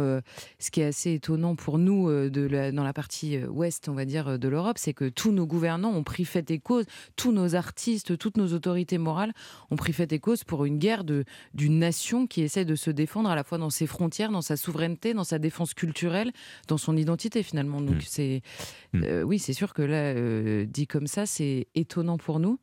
ce 0.60 0.70
qui 0.72 0.82
est 0.82 0.86
assez 0.86 1.14
étonnant 1.14 1.56
pour 1.56 1.80
nous 1.80 2.08
de 2.08 2.72
dans 2.72 2.84
la 2.84 2.94
partie 2.94 3.44
ouest, 3.46 3.90
on 3.90 3.94
va 3.94 4.06
dire, 4.06 4.38
de 4.38 4.48
l'Europe, 4.48 4.78
c'est 4.78 4.94
que 4.94 5.10
tous 5.10 5.32
nos 5.32 5.48
gouvernants 5.48 5.94
ont 5.94 6.04
pris 6.04 6.26
fait 6.26 6.52
et 6.52 6.60
cause, 6.60 6.86
tous 7.16 7.32
nos 7.32 7.56
artistes 7.56 8.11
toutes 8.16 8.38
nos 8.38 8.54
autorités 8.54 8.98
morales 8.98 9.34
ont 9.70 9.76
pris 9.76 9.94
fait 9.94 10.12
et 10.12 10.20
cause 10.20 10.44
pour 10.44 10.66
une 10.66 10.78
guerre 10.78 11.04
d'une 11.04 11.80
nation 11.80 12.28
qui 12.28 12.42
essaie 12.42 12.66
de 12.66 12.76
se 12.76 12.92
défendre 12.92 13.30
à 13.30 13.36
la 13.36 13.44
fois 13.44 13.58
dans 13.58 13.70
ses 13.70 13.88
frontières, 13.88 14.32
dans 14.32 14.42
sa 14.42 14.58
souveraineté, 14.58 15.14
dans 15.14 15.24
sa 15.24 15.40
défense 15.40 15.74
culturelle, 15.74 16.32
dans 16.68 16.78
son 16.78 16.98
identité 16.98 17.44
finalement. 17.44 17.82
Donc 17.82 17.98
mm. 17.98 18.06
c'est 18.06 18.42
mm. 18.94 19.04
Euh, 19.04 19.24
oui, 19.24 19.40
c'est 19.40 19.54
sûr 19.54 19.74
que 19.74 19.82
là, 19.82 19.98
euh, 19.98 20.66
dit 20.66 20.88
comme 20.88 21.08
ça, 21.08 21.26
c'est 21.26 21.68
étonnant 21.76 22.18
pour 22.18 22.40
nous. 22.40 22.60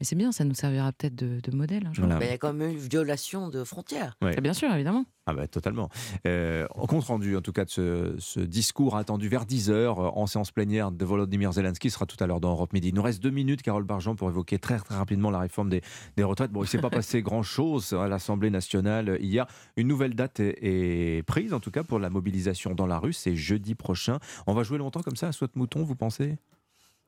Mais 0.00 0.06
c'est 0.06 0.16
bien, 0.16 0.30
ça 0.30 0.44
nous 0.44 0.54
servira 0.54 0.92
peut-être 0.92 1.16
de, 1.16 1.56
modèle. 1.56 1.86
Hein, 1.86 2.18
il 2.20 2.26
y 2.26 2.30
a 2.30 2.38
quand 2.38 2.52
même 2.52 2.70
une 2.70 2.78
violation 2.78 3.48
de 3.48 3.64
frontières. 3.64 4.16
Bien 4.40 4.52
sûr, 4.52 4.70
évidemment. 4.72 5.04
Ah 5.26 5.34
bah, 5.34 5.46
totalement. 5.46 5.90
Euh, 6.26 6.66
compte 6.68 7.04
rendu, 7.04 7.36
en 7.36 7.42
tout 7.42 7.52
cas, 7.52 7.64
de 7.64 8.16
ce, 8.18 8.40
discours 8.40 8.96
attendu 8.96 9.28
vers 9.28 9.44
10h 9.44 9.70
euh, 9.70 9.92
en 9.94 10.26
séance 10.26 10.52
plénière 10.52 10.90
de 10.90 11.04
Volodymyr 11.04 11.52
Zelensky 11.52 11.90
sera 11.90 12.06
tout 12.06 12.16
à 12.20 12.26
l'heure 12.26 12.40
dans 12.40 12.50
Europe 12.50 12.72
Midi. 12.72 12.88
Il 12.88 12.94
nous 12.94 13.02
reste 13.02 13.22
deux 13.22 13.30
minutes, 13.30 13.60
Carole 13.60 13.84
Bargeon, 13.84 14.14
pour 14.14 14.30
évoquer 14.30 14.58
très, 14.58 14.78
très 14.78 14.94
rapidement 14.94 15.30
la 15.30 15.40
réforme 15.40 15.68
des, 15.68 15.82
retraites. 16.22 16.50
Bon, 16.50 16.60
il 16.60 16.64
ne 16.64 16.68
s'est 16.68 16.80
pas 16.80 16.90
passé 16.98 17.20
grand-chose 17.20 17.92
à 17.92 18.08
l'Assemblée 18.08 18.50
nationale 18.50 19.18
hier. 19.20 19.46
Une 19.76 19.88
nouvelle 19.88 20.14
date 20.14 20.40
est, 20.40 21.26
prise, 21.26 21.52
en 21.52 21.60
tout 21.60 21.72
cas, 21.72 21.82
pour 21.82 21.98
la 21.98 22.08
mobilisation 22.08 22.74
dans 22.74 22.86
la 22.86 22.98
rue. 22.98 23.12
C'est 23.12 23.36
jeudi 23.36 23.74
prochain. 23.74 24.20
On 24.46 24.54
va 24.54 24.62
jouer 24.62 24.78
longtemps 24.78 25.02
comme 25.02 25.16
ça 25.16 25.28
à 25.28 25.32
Soit 25.32 25.54
Mouton, 25.56 25.82
vous 25.82 25.96
pensez? 25.96 26.38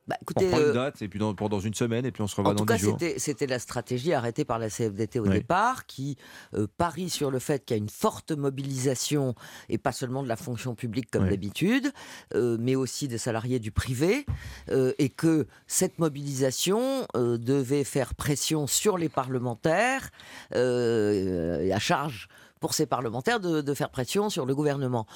Bah, 0.06 0.16
écoutez, 0.22 0.46
on 0.46 0.50
prend 0.50 0.58
une 0.58 0.64
euh, 0.64 0.72
date 0.72 1.02
et 1.02 1.08
puis 1.08 1.18
dans, 1.18 1.34
pour 1.34 1.48
dans 1.48 1.60
une 1.60 1.74
semaine 1.74 2.04
et 2.04 2.10
puis 2.10 2.22
on 2.22 2.26
se 2.26 2.34
revoit 2.34 2.54
dans 2.54 2.64
tout 2.64 2.96
cas. 2.98 3.14
C'était 3.16 3.46
la 3.46 3.58
stratégie 3.58 4.12
arrêtée 4.12 4.44
par 4.44 4.58
la 4.58 4.68
CFDT 4.68 5.20
au 5.20 5.28
départ, 5.28 5.86
qui 5.86 6.16
euh, 6.54 6.66
parie 6.76 7.10
sur 7.10 7.30
le 7.30 7.38
fait 7.38 7.64
qu'il 7.64 7.76
y 7.76 7.80
a 7.80 7.82
une 7.82 7.88
forte 7.88 8.32
mobilisation 8.32 9.34
et 9.68 9.78
pas 9.78 9.92
seulement 9.92 10.22
de 10.22 10.28
la 10.28 10.36
fonction 10.36 10.74
publique 10.74 11.10
comme 11.10 11.28
d'habitude, 11.28 11.92
euh, 12.34 12.56
mais 12.58 12.74
aussi 12.74 13.08
des 13.08 13.18
salariés 13.18 13.58
du 13.58 13.70
privé, 13.70 14.26
et 14.98 15.08
que 15.10 15.46
cette 15.66 15.98
mobilisation 15.98 17.06
devait 17.14 17.84
faire 17.84 18.14
pression 18.14 18.66
sur 18.66 18.98
les 18.98 19.08
parlementaires 19.08 20.10
à 20.52 21.78
charge 21.78 22.28
pour 22.58 22.74
ces 22.74 22.86
parlementaires 22.86 23.40
de, 23.40 23.60
de 23.60 23.74
faire 23.74 23.90
pression 23.90 24.28
sur 24.30 24.46
le 24.46 24.54
gouvernement. 24.54 25.06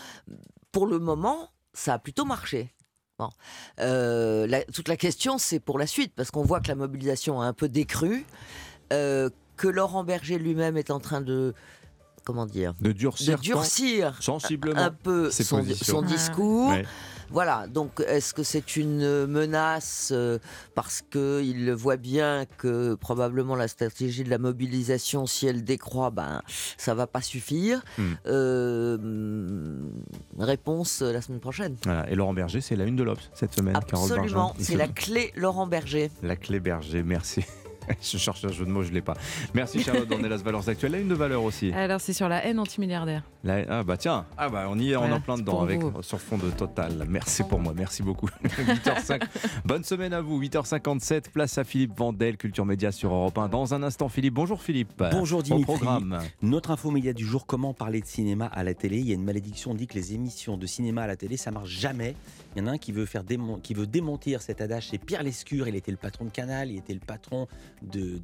Pour 0.72 0.86
le 0.86 0.98
moment, 0.98 1.50
ça 1.72 1.94
a 1.94 1.98
plutôt 1.98 2.24
marché. 2.24 2.73
Euh, 3.80 4.62
toute 4.72 4.88
la 4.88 4.96
question, 4.96 5.38
c'est 5.38 5.60
pour 5.60 5.78
la 5.78 5.86
suite, 5.86 6.12
parce 6.14 6.30
qu'on 6.30 6.42
voit 6.42 6.60
que 6.60 6.68
la 6.68 6.74
mobilisation 6.74 7.40
a 7.40 7.46
un 7.46 7.52
peu 7.52 7.68
décru, 7.68 8.26
euh, 8.92 9.30
que 9.56 9.68
Laurent 9.68 10.04
Berger 10.04 10.38
lui-même 10.38 10.76
est 10.76 10.90
en 10.90 11.00
train 11.00 11.20
de 11.20 11.54
comment 12.24 12.46
dire 12.46 12.74
de 12.80 12.92
durcir, 12.92 14.22
sensiblement 14.22 14.80
un 14.80 14.90
peu 14.90 15.30
son, 15.30 15.60
discours. 16.02 16.72
Voilà, 17.30 17.66
donc 17.66 18.02
est-ce 18.06 18.34
que 18.34 18.42
c'est 18.42 18.76
une 18.76 19.26
menace 19.26 20.10
euh, 20.12 20.38
parce 20.74 21.02
qu'il 21.02 21.72
voit 21.72 21.96
bien 21.96 22.44
que 22.58 22.94
probablement 22.94 23.56
la 23.56 23.68
stratégie 23.68 24.24
de 24.24 24.30
la 24.30 24.38
mobilisation, 24.38 25.26
si 25.26 25.46
elle 25.46 25.64
décroît, 25.64 26.10
ben, 26.10 26.42
ça 26.76 26.94
va 26.94 27.06
pas 27.06 27.20
suffire 27.20 27.82
hmm. 27.98 28.12
euh, 28.26 29.78
Réponse 30.38 31.02
la 31.02 31.20
semaine 31.20 31.40
prochaine. 31.40 31.76
Et 32.08 32.14
Laurent 32.14 32.34
Berger, 32.34 32.60
c'est 32.60 32.76
la 32.76 32.84
une 32.84 32.96
de 32.96 33.02
l'Obs 33.02 33.30
cette 33.34 33.54
semaine. 33.54 33.76
Absolument, 33.76 34.54
c'est 34.58 34.76
la 34.76 34.88
clé 34.88 35.32
Laurent 35.36 35.66
Berger. 35.66 36.10
La 36.22 36.36
clé 36.36 36.60
Berger, 36.60 37.02
merci. 37.02 37.44
je 38.02 38.18
cherche 38.18 38.44
un 38.44 38.52
jeu 38.52 38.64
de 38.64 38.70
mots, 38.70 38.82
je 38.82 38.92
l'ai 38.92 39.00
pas. 39.00 39.14
Merci 39.54 39.82
Charlotte, 39.82 40.08
on 40.10 40.22
est 40.22 40.28
là, 40.28 40.36
valeurs 40.36 40.68
actuelles. 40.68 40.92
Là, 40.92 40.98
une 40.98 41.08
de 41.08 41.14
valeur 41.14 41.42
aussi. 41.42 41.72
Alors 41.72 42.00
c'est 42.00 42.12
sur 42.12 42.28
la 42.28 42.44
haine 42.44 42.58
antimilliardaire. 42.58 43.22
ah 43.46 43.82
bah 43.82 43.96
tiens, 43.96 44.26
ah 44.36 44.48
bah 44.48 44.66
on 44.68 44.78
y 44.78 44.92
est, 44.92 44.96
on 44.96 45.10
en 45.10 45.20
plein 45.20 45.36
dedans 45.36 45.62
avec 45.62 45.80
sur 46.02 46.20
fond 46.20 46.38
de 46.38 46.50
total. 46.50 47.04
Merci 47.08 47.42
pour 47.44 47.60
moi, 47.60 47.72
merci 47.76 48.02
beaucoup. 48.02 48.28
8h05. 48.44 49.22
Bonne 49.64 49.84
semaine 49.84 50.12
à 50.12 50.20
vous. 50.20 50.40
8h57, 50.42 51.30
place 51.32 51.58
à 51.58 51.64
Philippe 51.64 51.96
Vandel, 51.96 52.36
Culture 52.36 52.64
Média 52.64 52.92
sur 52.92 53.12
Europe 53.12 53.36
1. 53.38 53.48
Dans 53.48 53.74
un 53.74 53.82
instant, 53.82 54.08
Philippe. 54.08 54.34
Bonjour 54.34 54.62
Philippe. 54.62 55.02
Bonjour 55.12 55.42
Dimitri. 55.42 55.64
programme. 55.64 56.20
Notre 56.42 56.70
info 56.70 56.90
média 56.90 57.12
du 57.12 57.24
jour. 57.24 57.46
Comment 57.46 57.74
parler 57.74 58.00
de 58.00 58.06
cinéma 58.06 58.46
à 58.46 58.64
la 58.64 58.74
télé? 58.74 58.98
Il 58.98 59.08
y 59.08 59.12
a 59.12 59.14
une 59.14 59.24
malédiction. 59.24 59.72
On 59.72 59.74
dit 59.74 59.86
que 59.86 59.94
les 59.94 60.14
émissions 60.14 60.56
de 60.56 60.66
cinéma 60.66 61.02
à 61.02 61.06
la 61.06 61.16
télé, 61.16 61.36
ça 61.36 61.50
marche 61.50 61.68
jamais. 61.70 62.14
Il 62.54 62.60
y 62.60 62.62
en 62.62 62.68
a 62.68 62.72
un 62.72 62.78
qui 62.78 62.92
veut 62.92 63.06
faire 63.06 63.24
démentir 63.24 64.40
cet 64.40 64.60
adage. 64.60 64.88
C'est 64.90 64.98
Pierre 64.98 65.22
Lescure. 65.22 65.66
Il 65.66 65.74
était 65.74 65.90
le 65.90 65.96
patron 65.96 66.24
de 66.24 66.30
Canal. 66.30 66.70
Il 66.70 66.78
était 66.78 66.94
le 66.94 67.00
patron 67.00 67.48
de, 67.82 68.18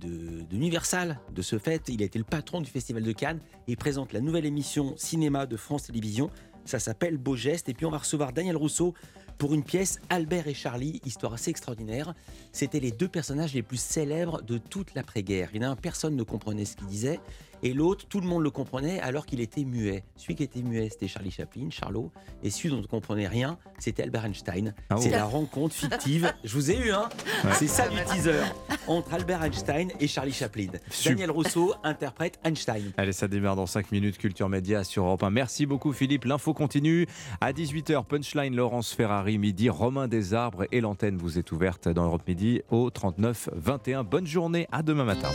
d'Universal. 0.44 1.19
De 1.35 1.43
ce 1.43 1.59
fait, 1.59 1.89
il 1.89 2.02
a 2.02 2.05
été 2.05 2.19
le 2.19 2.24
patron 2.24 2.61
du 2.61 2.70
Festival 2.70 3.02
de 3.02 3.12
Cannes. 3.12 3.40
Il 3.66 3.77
présente 3.77 4.12
la 4.12 4.20
nouvelle 4.20 4.47
émission 4.47 4.94
cinéma 4.97 5.47
de 5.47 5.57
France 5.57 5.85
Télévisions. 5.85 6.31
Ça 6.65 6.78
s'appelle 6.78 7.16
Beau 7.19 7.35
Geste. 7.35 7.69
Et 7.69 7.74
puis 7.74 7.86
on 7.86 7.90
va 7.90 7.98
recevoir 7.98 8.32
Daniel 8.32 8.57
Rousseau 8.57 8.94
pour 9.36 9.55
une 9.55 9.65
pièce 9.65 10.01
Albert 10.11 10.48
et 10.48 10.55
Charlie, 10.55 11.01
histoire 11.07 11.32
assez 11.32 11.51
extraordinaire. 11.51 12.15
C'était 12.52 12.78
les 12.78 12.93
deux 12.93 13.09
personnages 13.09 13.55
les 13.55 13.62
plus 13.62 13.81
célèbres 13.81 14.43
de 14.43 14.59
toute 14.59 14.94
l'après-guerre. 14.94 15.48
Il 15.55 15.62
y 15.62 15.65
en 15.65 15.70
a 15.70 15.73
un, 15.73 15.77
personne 15.77 16.15
ne 16.15 16.23
comprenait 16.23 16.66
ce 16.66 16.77
qu'il 16.77 16.86
disait 16.86 17.20
et 17.62 17.73
l'autre, 17.73 18.07
tout 18.09 18.20
le 18.20 18.27
monde 18.27 18.43
le 18.43 18.51
comprenait 18.51 19.01
alors 19.01 19.27
qu'il 19.27 19.41
était 19.41 19.65
muet. 19.65 20.05
Celui 20.16 20.35
qui 20.35 20.43
était 20.43 20.62
muet, 20.62 20.89
c'était 20.91 21.09
Charlie 21.09 21.31
Chaplin, 21.31 21.69
Charlot, 21.70 22.11
et 22.43 22.51
celui 22.51 22.70
dont 22.70 22.78
on 22.78 22.82
ne 22.82 22.87
comprenait 22.87 23.28
rien, 23.28 23.59
c'était 23.78 24.03
Albert 24.03 24.24
Einstein. 24.24 24.74
Ah 24.89 24.97
c'est 24.99 25.11
la 25.11 25.24
rencontre 25.24 25.74
fictive. 25.74 26.32
Je 26.45 26.55
vous 26.55 26.70
ai 26.70 26.78
eu, 26.78 26.93
hein 26.93 27.09
C'est 27.53 27.66
ça 27.66 27.89
du 27.89 27.97
teaser 28.05 28.43
entre 28.87 29.15
Albert 29.15 29.43
Einstein 29.43 29.91
et 30.01 30.07
Charlie 30.07 30.32
Chaplin. 30.32 30.69
Daniel 31.05 31.31
Rousseau 31.31 31.74
interprète 31.85 32.39
Einstein. 32.45 32.93
Allez, 32.97 33.12
ça 33.12 33.28
démarre 33.28 33.57
dans 33.57 33.66
5 33.66 33.93
minutes. 33.93 34.19
Culture 34.19 34.49
Média 34.49 34.85
sur 34.85 35.05
Europe 35.05 35.23
1. 35.23 35.31
Merci 35.31 35.66
beaucoup, 35.66 35.93
Philippe. 35.93 36.24
L'info 36.24 36.55
continue 36.55 37.07
à 37.41 37.53
18h. 37.53 38.05
Punchline 38.05 38.55
Laurence 38.55 38.93
Ferrari, 38.93 39.39
midi. 39.39 39.69
Romain 39.69 40.09
Desarbres 40.09 40.65
et 40.73 40.81
l'antenne 40.81 41.16
vous 41.16 41.39
est 41.39 41.53
ouverte 41.53 41.89
dans 41.89 42.05
Europe 42.05 42.23
Midi 42.27 42.62
au 42.70 42.91
39 42.91 43.51
21. 43.55 44.05
Bonne 44.05 44.27
journée. 44.27 44.66
À 44.73 44.82
demain 44.82 45.05
matin. 45.05 45.28